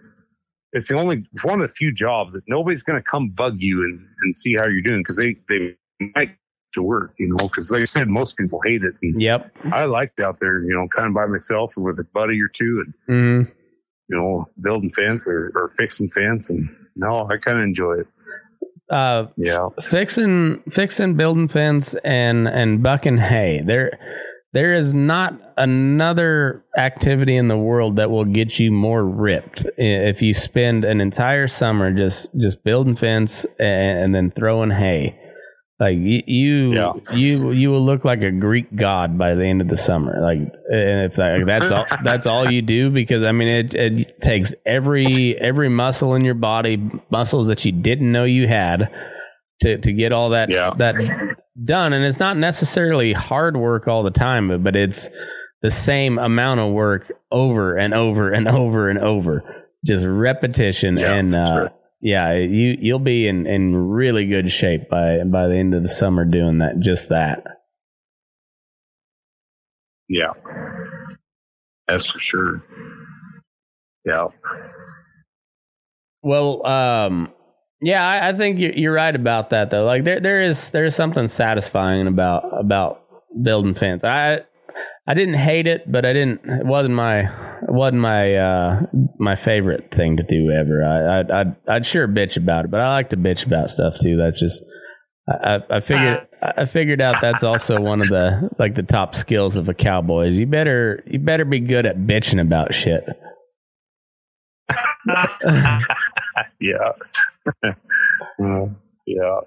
it's 0.72 0.88
the 0.88 0.94
only 0.96 1.26
one 1.42 1.60
of 1.60 1.68
the 1.68 1.74
few 1.74 1.92
jobs 1.92 2.32
that 2.34 2.44
nobody's 2.46 2.84
going 2.84 2.98
to 3.00 3.02
come 3.06 3.30
bug 3.30 3.56
you 3.58 3.82
and, 3.82 4.06
and 4.22 4.36
see 4.36 4.54
how 4.54 4.66
you're 4.68 4.80
doing 4.82 5.00
because 5.00 5.16
they 5.16 5.36
they 5.48 5.76
like 6.14 6.38
to 6.74 6.82
work, 6.82 7.12
you 7.18 7.28
know, 7.28 7.48
because 7.48 7.70
like 7.70 7.80
they 7.80 7.86
said 7.86 8.08
most 8.08 8.36
people 8.36 8.60
hate 8.64 8.82
it. 8.82 8.94
And 9.02 9.20
yep 9.20 9.52
I 9.72 9.84
liked 9.84 10.20
out 10.20 10.38
there, 10.40 10.62
you 10.62 10.74
know, 10.74 10.88
kind 10.88 11.08
of 11.08 11.14
by 11.14 11.26
myself 11.26 11.76
or 11.76 11.82
with 11.84 11.98
a 11.98 12.04
buddy 12.12 12.40
or 12.40 12.48
two, 12.48 12.84
and 13.08 13.44
Mhm. 13.46 13.52
you 14.08 14.16
know, 14.18 14.48
building 14.60 14.90
fence 14.90 15.22
or, 15.26 15.52
or 15.54 15.72
fixing 15.78 16.10
fence, 16.10 16.50
and 16.50 16.68
no, 16.96 17.26
I 17.30 17.36
kind 17.38 17.58
of 17.58 17.64
enjoy 17.64 18.00
it. 18.00 18.06
uh 18.90 19.26
Yeah, 19.36 19.68
fixing 19.80 20.62
fixing 20.70 21.14
building 21.16 21.48
fence 21.48 21.94
and 22.04 22.46
and 22.48 22.82
bucking 22.82 23.18
hay 23.18 23.62
there 23.64 23.98
there 24.54 24.74
is 24.74 24.92
not 24.92 25.32
another 25.56 26.62
activity 26.76 27.36
in 27.36 27.48
the 27.48 27.56
world 27.56 27.96
that 27.96 28.10
will 28.10 28.26
get 28.26 28.58
you 28.58 28.70
more 28.70 29.02
ripped 29.02 29.64
if 29.78 30.20
you 30.20 30.34
spend 30.34 30.84
an 30.84 31.00
entire 31.00 31.48
summer 31.48 31.90
just 31.90 32.26
just 32.36 32.62
building 32.64 32.94
fence 32.96 33.46
and, 33.58 33.98
and 34.02 34.14
then 34.14 34.30
throwing 34.30 34.70
hay 34.70 35.18
like 35.82 35.96
you 35.98 36.22
you, 36.26 36.74
Yeah. 36.74 36.92
you 37.12 37.50
you 37.52 37.70
will 37.70 37.84
look 37.84 38.04
like 38.04 38.22
a 38.22 38.30
greek 38.30 38.74
god 38.76 39.18
by 39.18 39.34
the 39.34 39.44
end 39.44 39.60
of 39.60 39.68
the 39.68 39.76
summer 39.76 40.20
like 40.22 40.38
and 40.38 41.04
if 41.10 41.14
that, 41.16 41.42
that's 41.46 41.70
all 41.70 41.86
that's 42.04 42.26
all 42.26 42.50
you 42.50 42.62
do 42.62 42.90
because 42.90 43.24
i 43.24 43.32
mean 43.32 43.48
it, 43.48 43.74
it 43.74 44.20
takes 44.20 44.54
every 44.64 45.36
every 45.38 45.68
muscle 45.68 46.14
in 46.14 46.24
your 46.24 46.34
body 46.34 46.76
muscles 47.10 47.48
that 47.48 47.64
you 47.64 47.72
didn't 47.72 48.12
know 48.12 48.24
you 48.24 48.46
had 48.46 48.90
to 49.62 49.78
to 49.78 49.92
get 49.92 50.12
all 50.12 50.30
that 50.30 50.50
Yeah. 50.50 50.72
that 50.78 50.94
done 51.64 51.92
and 51.92 52.04
it's 52.04 52.18
not 52.18 52.36
necessarily 52.36 53.12
hard 53.12 53.56
work 53.56 53.88
all 53.88 54.02
the 54.02 54.10
time 54.10 54.48
but, 54.48 54.62
but 54.62 54.76
it's 54.76 55.08
the 55.62 55.70
same 55.70 56.18
amount 56.18 56.60
of 56.60 56.72
work 56.72 57.12
over 57.30 57.76
and 57.76 57.94
over 57.94 58.30
and 58.30 58.48
over 58.48 58.88
and 58.88 58.98
over 58.98 59.42
just 59.84 60.04
repetition 60.06 60.96
Yeah, 60.96 61.14
and 61.14 61.34
uh 61.34 61.54
sure. 61.54 61.72
Yeah 62.02 62.34
you 62.34 62.76
you'll 62.80 62.98
be 62.98 63.26
in 63.26 63.46
in 63.46 63.74
really 63.74 64.26
good 64.26 64.52
shape 64.52 64.90
by 64.90 65.22
by 65.24 65.46
the 65.46 65.56
end 65.56 65.72
of 65.74 65.82
the 65.82 65.88
summer 65.88 66.24
doing 66.24 66.58
that 66.58 66.80
just 66.80 67.08
that 67.08 67.44
yeah, 70.12 70.32
that's 71.88 72.10
for 72.10 72.18
sure. 72.18 72.62
Yeah, 74.04 74.26
Well, 76.22 76.66
um, 76.66 77.32
yeah, 77.80 78.06
I, 78.06 78.28
I 78.28 78.32
think 78.34 78.58
you're, 78.58 78.74
you're 78.74 78.92
right 78.92 79.14
about 79.14 79.50
that 79.50 79.70
though. 79.70 79.84
Like 79.84 80.04
there, 80.04 80.20
there 80.20 80.42
is 80.42 80.70
there's 80.70 80.94
something 80.94 81.28
satisfying 81.28 82.06
about 82.06 82.44
about 82.52 83.02
building 83.42 83.74
fence. 83.74 84.04
I 84.04 84.40
I 85.06 85.14
didn't 85.14 85.34
hate 85.34 85.66
it, 85.66 85.90
but 85.90 86.04
I 86.04 86.12
didn't. 86.12 86.40
It 86.44 86.66
wasn't 86.66 86.94
my 86.94 87.22
wasn't 87.68 88.00
my 88.00 88.34
uh, 88.34 88.82
my 89.18 89.36
favorite 89.36 89.90
thing 89.94 90.16
to 90.16 90.22
do 90.22 90.50
ever. 90.50 90.84
I, 90.84 91.20
I'd, 91.20 91.30
I'd 91.30 91.56
I'd 91.68 91.86
sure 91.86 92.08
bitch 92.08 92.36
about 92.36 92.64
it, 92.64 92.70
but 92.70 92.80
I 92.80 92.92
like 92.92 93.10
to 93.10 93.16
bitch 93.16 93.46
about 93.46 93.70
stuff 93.70 93.94
too. 94.00 94.16
That's 94.16 94.40
just 94.40 94.62
I, 95.28 95.58
I 95.70 95.80
figured 95.80 96.26
I 96.42 96.66
figured 96.66 97.00
out 97.00 97.16
that's 97.20 97.44
also 97.44 97.80
one 97.80 98.00
of 98.00 98.08
the 98.08 98.50
like 98.58 98.74
the 98.74 98.82
top 98.82 99.14
skills 99.14 99.56
of 99.56 99.68
a 99.68 99.74
cowboy 99.74 100.28
is 100.28 100.36
you 100.36 100.46
better 100.46 101.02
you 101.06 101.20
better 101.20 101.44
be 101.44 101.60
good 101.60 101.86
at 101.86 101.96
bitching 101.98 102.40
about 102.40 102.74
shit. 102.74 103.04
yeah. 106.60 106.92
Uh, 107.64 108.66
yeah. 109.06 109.40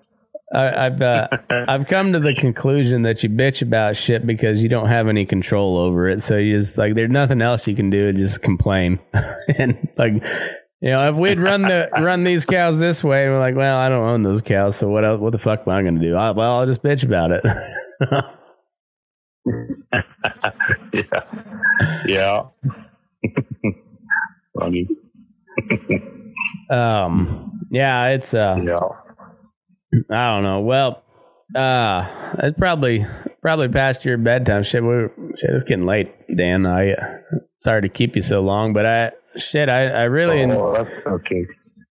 I, 0.53 0.85
I've 0.85 1.01
uh, 1.01 1.27
I've 1.67 1.87
come 1.87 2.13
to 2.13 2.19
the 2.19 2.33
conclusion 2.33 3.01
that 3.03 3.23
you 3.23 3.29
bitch 3.29 3.61
about 3.61 3.97
shit 3.97 4.25
because 4.25 4.61
you 4.61 4.69
don't 4.69 4.89
have 4.89 5.07
any 5.07 5.25
control 5.25 5.77
over 5.77 6.07
it. 6.09 6.21
So 6.21 6.37
you 6.37 6.57
just 6.57 6.77
like 6.77 6.95
there's 6.95 7.09
nothing 7.09 7.41
else 7.41 7.67
you 7.67 7.75
can 7.75 7.89
do. 7.89 8.11
Just 8.13 8.41
complain 8.41 8.99
and 9.57 9.87
like 9.97 10.13
you 10.81 10.91
know 10.91 11.09
if 11.09 11.15
we'd 11.15 11.39
run 11.39 11.63
the 11.63 11.89
run 11.99 12.23
these 12.23 12.45
cows 12.45 12.79
this 12.79 13.03
way, 13.03 13.27
we're 13.27 13.39
like, 13.39 13.55
well, 13.55 13.77
I 13.77 13.89
don't 13.89 14.07
own 14.07 14.23
those 14.23 14.41
cows, 14.41 14.75
so 14.75 14.87
what 14.87 15.03
else, 15.03 15.19
what 15.19 15.31
the 15.31 15.39
fuck 15.39 15.61
am 15.65 15.69
I 15.73 15.81
going 15.81 15.99
to 15.99 16.01
do? 16.01 16.15
I, 16.15 16.31
well, 16.31 16.59
I'll 16.59 16.65
just 16.65 16.83
bitch 16.83 17.03
about 17.03 17.31
it. 17.31 17.43
yeah. 20.93 21.21
Yeah. 22.07 22.43
Funny. 24.59 24.87
um. 26.69 27.59
Yeah. 27.71 28.07
It's 28.09 28.33
uh. 28.33 28.57
Yeah. 28.63 28.79
I 29.93 30.33
don't 30.33 30.43
know. 30.43 30.61
Well, 30.61 31.03
uh, 31.55 32.35
it's 32.39 32.57
probably 32.57 33.05
probably 33.41 33.67
past 33.69 34.05
your 34.05 34.17
bedtime. 34.17 34.63
Shit, 34.63 34.83
we're 34.83 35.11
shit. 35.35 35.51
It's 35.51 35.63
getting 35.63 35.85
late, 35.85 36.11
Dan. 36.35 36.65
I 36.65 36.93
uh, 36.93 37.17
sorry 37.59 37.81
to 37.83 37.89
keep 37.89 38.15
you 38.15 38.21
so 38.21 38.41
long, 38.41 38.73
but 38.73 38.85
I 38.85 39.11
shit. 39.37 39.69
I 39.69 39.87
I 39.87 40.03
really 40.03 40.43
Oh, 40.43 40.73
that's 40.73 41.05
okay. 41.05 41.45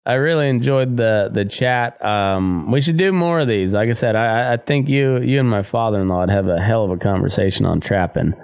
I 0.06 0.14
really 0.14 0.48
enjoyed 0.48 0.96
the 0.96 1.30
the 1.32 1.44
chat. 1.44 2.04
Um, 2.04 2.70
we 2.70 2.82
should 2.82 2.98
do 2.98 3.12
more 3.12 3.40
of 3.40 3.48
these. 3.48 3.72
Like 3.72 3.88
I 3.88 3.92
said, 3.92 4.16
I 4.16 4.54
I 4.54 4.56
think 4.58 4.88
you 4.88 5.18
you 5.20 5.40
and 5.40 5.48
my 5.48 5.62
father 5.62 6.00
in 6.00 6.08
law 6.08 6.20
would 6.20 6.30
have 6.30 6.48
a 6.48 6.60
hell 6.60 6.84
of 6.84 6.90
a 6.90 6.98
conversation 6.98 7.64
on 7.64 7.80
trapping. 7.80 8.34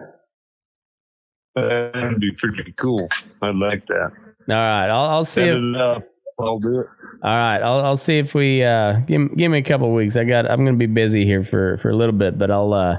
That'd 1.55 2.21
be 2.21 2.31
pretty 2.39 2.73
cool. 2.81 3.09
I'd 3.43 3.57
like 3.57 3.85
that. 3.89 4.13
All 4.49 4.55
right, 4.57 4.89
I'll 4.89 5.11
I'll 5.11 5.25
see. 5.25 5.43
If, 5.43 5.49
Send 5.55 5.77
it 5.77 5.81
up. 5.83 6.03
I'll 6.39 6.59
do 6.61 6.81
it. 6.81 6.87
All 7.23 7.37
right, 7.37 7.61
I'll 7.63 7.81
I'll 7.85 7.97
see 7.97 8.19
if 8.19 8.35
we 8.35 8.63
uh 8.65 9.01
give 9.01 9.37
give 9.37 9.51
me 9.51 9.59
a 9.59 9.63
couple 9.63 9.89
of 9.89 9.95
weeks. 9.95 10.17
I 10.17 10.25
got 10.25 10.51
I'm 10.51 10.65
gonna 10.65 10.77
be 10.77 10.87
busy 10.87 11.25
here 11.25 11.47
for 11.49 11.79
for 11.83 11.91
a 11.91 11.97
little 11.97 12.15
bit, 12.15 12.39
but 12.39 12.51
I'll 12.51 12.73
uh 12.73 12.97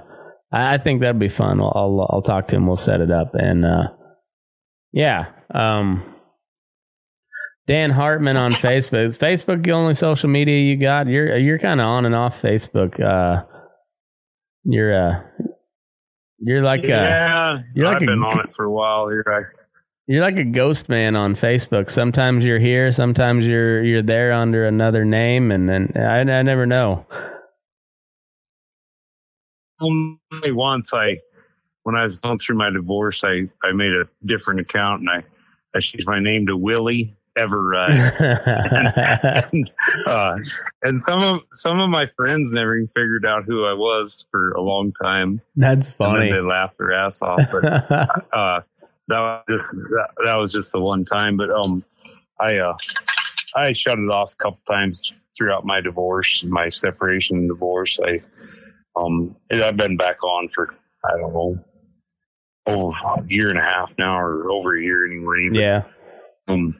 I, 0.53 0.77
think 0.77 1.01
that'd 1.01 1.17
be 1.17 1.29
fun. 1.29 1.59
I'll, 1.61 1.71
I'll 1.75 2.07
I'll 2.09 2.21
talk 2.21 2.49
to 2.49 2.55
him. 2.55 2.67
We'll 2.67 2.75
set 2.75 3.01
it 3.01 3.11
up 3.11 3.31
and 3.33 3.65
uh 3.65 3.87
yeah 4.91 5.25
um. 5.53 6.03
Dan 7.67 7.91
Hartman 7.91 8.35
on 8.37 8.51
Facebook. 8.53 9.07
Is 9.07 9.17
Facebook 9.17 9.63
the 9.63 9.71
only 9.71 9.93
social 9.93 10.27
media 10.29 10.59
you 10.59 10.77
got? 10.77 11.07
You're 11.07 11.37
you're 11.37 11.59
kind 11.59 11.79
of 11.79 11.85
on 11.85 12.05
and 12.05 12.13
off 12.15 12.33
Facebook. 12.41 12.99
Uh, 12.99 13.43
you're 14.63 14.93
uh, 15.09 15.21
you're 16.39 16.63
like 16.63 16.83
uh, 16.83 16.87
yeah, 16.87 17.59
you're 17.73 17.85
like 17.85 17.97
I've 17.97 18.01
a 18.01 18.05
been 18.07 18.19
g- 18.19 18.25
on 18.25 18.39
it 18.41 18.55
for 18.55 18.65
a 18.65 18.71
while. 18.71 19.11
You're 19.11 19.23
right. 19.25 19.45
You're 20.11 20.21
like 20.21 20.35
a 20.37 20.43
ghost 20.43 20.89
man 20.89 21.15
on 21.15 21.35
Facebook. 21.35 21.89
Sometimes 21.89 22.43
you're 22.45 22.59
here, 22.59 22.91
sometimes 22.91 23.47
you're 23.47 23.81
you're 23.83 24.01
there 24.01 24.33
under 24.33 24.65
another 24.65 25.05
name, 25.05 25.51
and 25.51 25.69
then 25.69 25.93
I, 25.95 26.19
I 26.19 26.41
never 26.43 26.65
know. 26.65 27.05
Only 29.79 30.51
once 30.51 30.93
I, 30.93 31.17
when 31.83 31.95
I 31.95 32.03
was 32.03 32.17
going 32.17 32.39
through 32.39 32.57
my 32.57 32.69
divorce, 32.69 33.23
I 33.23 33.49
I 33.63 33.71
made 33.73 33.91
a 33.91 34.03
different 34.25 34.59
account 34.59 35.01
and 35.01 35.09
I 35.09 35.23
I 35.75 35.79
changed 35.79 36.07
my 36.07 36.19
name 36.19 36.45
to 36.47 36.57
Willie 36.57 37.15
Everett. 37.37 37.91
and, 38.19 39.71
uh, 40.05 40.35
and 40.83 41.01
some 41.01 41.23
of 41.23 41.39
some 41.53 41.79
of 41.79 41.89
my 41.89 42.07
friends 42.17 42.51
never 42.51 42.75
even 42.75 42.89
figured 42.89 43.25
out 43.25 43.45
who 43.45 43.65
I 43.65 43.73
was 43.73 44.25
for 44.29 44.51
a 44.51 44.61
long 44.61 44.91
time. 45.01 45.41
That's 45.55 45.87
And 45.87 45.95
funny. 45.95 46.31
they 46.31 46.41
laughed 46.41 46.77
their 46.77 46.93
ass 46.93 47.21
off. 47.21 47.39
But 47.51 47.65
uh, 48.33 48.61
that 49.07 49.19
was 49.19 49.43
just 49.49 49.71
that, 49.71 50.07
that 50.25 50.35
was 50.35 50.51
just 50.51 50.71
the 50.71 50.79
one 50.79 51.05
time. 51.05 51.37
But 51.37 51.49
um, 51.51 51.83
I 52.39 52.57
uh, 52.57 52.75
I 53.55 53.73
shut 53.73 53.99
it 53.99 54.09
off 54.11 54.33
a 54.33 54.43
couple 54.43 54.59
times 54.67 55.01
throughout 55.37 55.65
my 55.65 55.81
divorce, 55.81 56.43
my 56.47 56.69
separation 56.69 57.37
and 57.37 57.49
divorce. 57.49 57.99
I 58.05 58.21
um, 58.95 59.35
I've 59.51 59.77
been 59.77 59.97
back 59.97 60.23
on 60.23 60.49
for 60.49 60.73
I 61.05 61.17
don't 61.17 61.33
know 61.33 61.59
over 62.67 62.91
a 63.17 63.23
year 63.27 63.49
and 63.49 63.57
a 63.57 63.61
half 63.61 63.91
now, 63.97 64.19
or 64.19 64.51
over 64.51 64.77
a 64.77 64.81
year 64.81 65.05
anyway. 65.05 65.49
But, 65.51 65.59
yeah. 65.59 65.83
Um, 66.47 66.79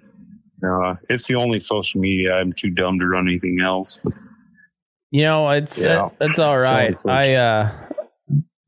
uh, 0.63 0.95
it's 1.09 1.27
the 1.27 1.35
only 1.35 1.59
social 1.59 1.99
media. 1.99 2.33
I'm 2.33 2.53
too 2.53 2.69
dumb 2.69 2.99
to 2.99 3.07
run 3.07 3.27
anything 3.27 3.59
else. 3.63 3.99
You 5.09 5.23
know, 5.23 5.49
it's 5.49 5.83
Yeah. 5.83 6.03
uh, 6.03 6.09
it's 6.21 6.37
all 6.39 6.57
right. 6.57 6.95
Like- 7.03 7.15
I 7.15 7.33
uh 7.35 7.71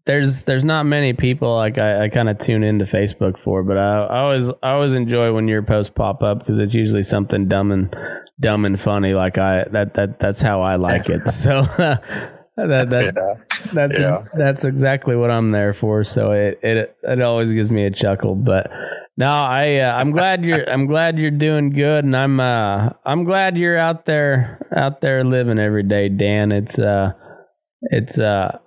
there's 0.05 0.43
there's 0.43 0.63
not 0.63 0.83
many 0.85 1.13
people 1.13 1.55
like 1.55 1.77
I, 1.77 2.05
I 2.05 2.09
kind 2.09 2.29
of 2.29 2.37
tune 2.39 2.63
into 2.63 2.85
Facebook 2.85 3.39
for, 3.39 3.63
but 3.63 3.77
I, 3.77 4.03
I 4.05 4.19
always 4.19 4.49
I 4.61 4.71
always 4.71 4.93
enjoy 4.93 5.33
when 5.33 5.47
your 5.47 5.63
posts 5.63 5.93
pop 5.95 6.21
up 6.21 6.39
because 6.39 6.59
it's 6.59 6.73
usually 6.73 7.03
something 7.03 7.47
dumb 7.47 7.71
and 7.71 7.95
dumb 8.39 8.65
and 8.65 8.79
funny. 8.81 9.13
Like 9.13 9.37
I 9.37 9.65
that 9.71 9.93
that 9.95 10.19
that's 10.19 10.41
how 10.41 10.61
I 10.61 10.75
like 10.75 11.09
it. 11.09 11.21
So 11.29 11.61
that 11.77 12.89
that 12.89 13.13
Yeah. 13.15 13.33
that's 13.73 13.99
Yeah. 13.99 14.23
that's 14.37 14.63
exactly 14.65 15.15
what 15.15 15.31
I'm 15.31 15.51
there 15.51 15.73
for. 15.73 16.03
So 16.03 16.31
it 16.33 16.59
it 16.61 16.95
it 17.03 17.21
always 17.21 17.51
gives 17.51 17.71
me 17.71 17.85
a 17.85 17.91
chuckle. 17.91 18.35
But 18.35 18.69
no, 19.17 19.27
I 19.27 19.77
uh, 19.77 19.93
I'm 19.93 20.11
glad 20.11 20.43
you're 20.43 20.69
I'm 20.73 20.85
glad 20.85 21.17
you're 21.17 21.31
doing 21.31 21.69
good, 21.69 22.03
and 22.03 22.15
I'm 22.15 22.39
uh 22.39 22.89
I'm 23.05 23.23
glad 23.23 23.57
you're 23.57 23.77
out 23.77 24.05
there 24.05 24.59
out 24.75 24.99
there 25.01 25.23
living 25.23 25.59
every 25.59 25.83
day, 25.83 26.09
Dan. 26.09 26.51
It's 26.51 26.77
uh 26.77 27.13
it's 27.83 28.19
uh 28.19 28.57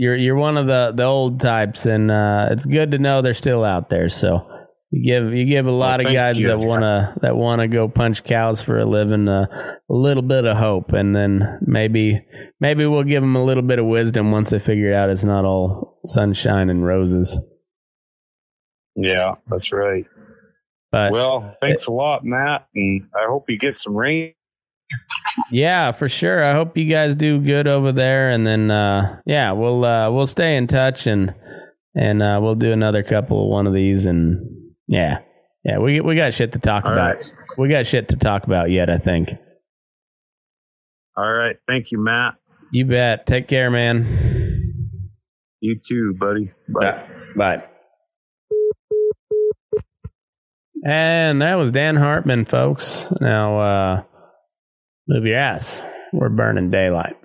you're 0.00 0.16
you're 0.16 0.36
one 0.36 0.56
of 0.56 0.66
the 0.66 0.92
the 0.96 1.04
old 1.04 1.40
types, 1.40 1.84
and 1.84 2.10
uh 2.10 2.48
it's 2.50 2.64
good 2.64 2.92
to 2.92 2.98
know 2.98 3.20
they're 3.20 3.34
still 3.34 3.64
out 3.64 3.90
there. 3.90 4.08
So. 4.08 4.46
You 4.92 5.04
give 5.04 5.32
you 5.32 5.46
give 5.46 5.66
a 5.66 5.70
lot 5.70 6.04
of 6.04 6.12
guys 6.12 6.38
you. 6.38 6.48
that 6.48 6.58
wanna 6.58 7.16
that 7.22 7.36
wanna 7.36 7.68
go 7.68 7.86
punch 7.86 8.24
cows 8.24 8.60
for 8.60 8.76
a 8.76 8.84
living 8.84 9.28
uh, 9.28 9.46
a 9.88 9.94
little 9.94 10.24
bit 10.24 10.44
of 10.44 10.56
hope, 10.56 10.92
and 10.92 11.14
then 11.14 11.60
maybe 11.64 12.26
maybe 12.58 12.84
we'll 12.86 13.04
give 13.04 13.22
them 13.22 13.36
a 13.36 13.44
little 13.44 13.62
bit 13.62 13.78
of 13.78 13.86
wisdom 13.86 14.32
once 14.32 14.50
they 14.50 14.58
figure 14.58 14.92
out 14.92 15.08
it's 15.08 15.22
not 15.22 15.44
all 15.44 16.00
sunshine 16.04 16.70
and 16.70 16.84
roses. 16.84 17.38
Yeah, 18.96 19.36
that's 19.46 19.72
right. 19.72 20.06
But 20.90 21.12
Well, 21.12 21.54
thanks 21.60 21.86
a 21.86 21.92
lot, 21.92 22.24
Matt, 22.24 22.66
and 22.74 23.02
I 23.14 23.26
hope 23.28 23.44
you 23.48 23.58
get 23.58 23.76
some 23.76 23.94
rain. 23.94 24.34
Yeah, 25.50 25.92
for 25.92 26.08
sure. 26.08 26.44
I 26.44 26.52
hope 26.52 26.76
you 26.76 26.84
guys 26.86 27.14
do 27.14 27.38
good 27.40 27.66
over 27.66 27.92
there, 27.92 28.30
and 28.30 28.46
then 28.46 28.70
uh, 28.70 29.20
yeah, 29.26 29.52
we'll 29.52 29.84
uh, 29.84 30.10
we'll 30.10 30.26
stay 30.26 30.56
in 30.56 30.66
touch 30.66 31.06
and 31.06 31.34
and 31.94 32.22
uh, 32.22 32.38
we'll 32.42 32.54
do 32.54 32.72
another 32.72 33.02
couple 33.02 33.44
of 33.44 33.48
one 33.50 33.66
of 33.66 33.74
these, 33.74 34.06
and 34.06 34.72
yeah, 34.86 35.18
yeah, 35.64 35.78
we 35.78 36.00
we 36.00 36.16
got 36.16 36.34
shit 36.34 36.52
to 36.52 36.58
talk 36.58 36.84
All 36.84 36.92
about. 36.92 37.16
right. 37.16 37.24
We 37.58 37.68
got 37.68 37.86
shit 37.86 38.08
to 38.08 38.16
talk 38.16 38.44
about 38.44 38.70
yet. 38.70 38.88
I 38.90 38.98
think. 38.98 39.30
All 41.16 41.30
right. 41.30 41.56
Thank 41.66 41.86
you, 41.90 42.02
Matt. 42.02 42.34
You 42.72 42.86
bet. 42.86 43.26
Take 43.26 43.48
care, 43.48 43.70
man. 43.70 44.76
You 45.60 45.78
too, 45.86 46.14
buddy. 46.18 46.52
Bye. 46.68 47.06
Bye. 47.36 47.64
And 50.86 51.42
that 51.42 51.56
was 51.56 51.72
Dan 51.72 51.96
Hartman, 51.96 52.46
folks. 52.46 53.12
Now, 53.20 53.60
uh, 53.60 54.02
move 55.10 55.26
your 55.26 55.38
ass. 55.38 55.82
We're 56.12 56.28
burning 56.28 56.70
daylight. 56.70 57.19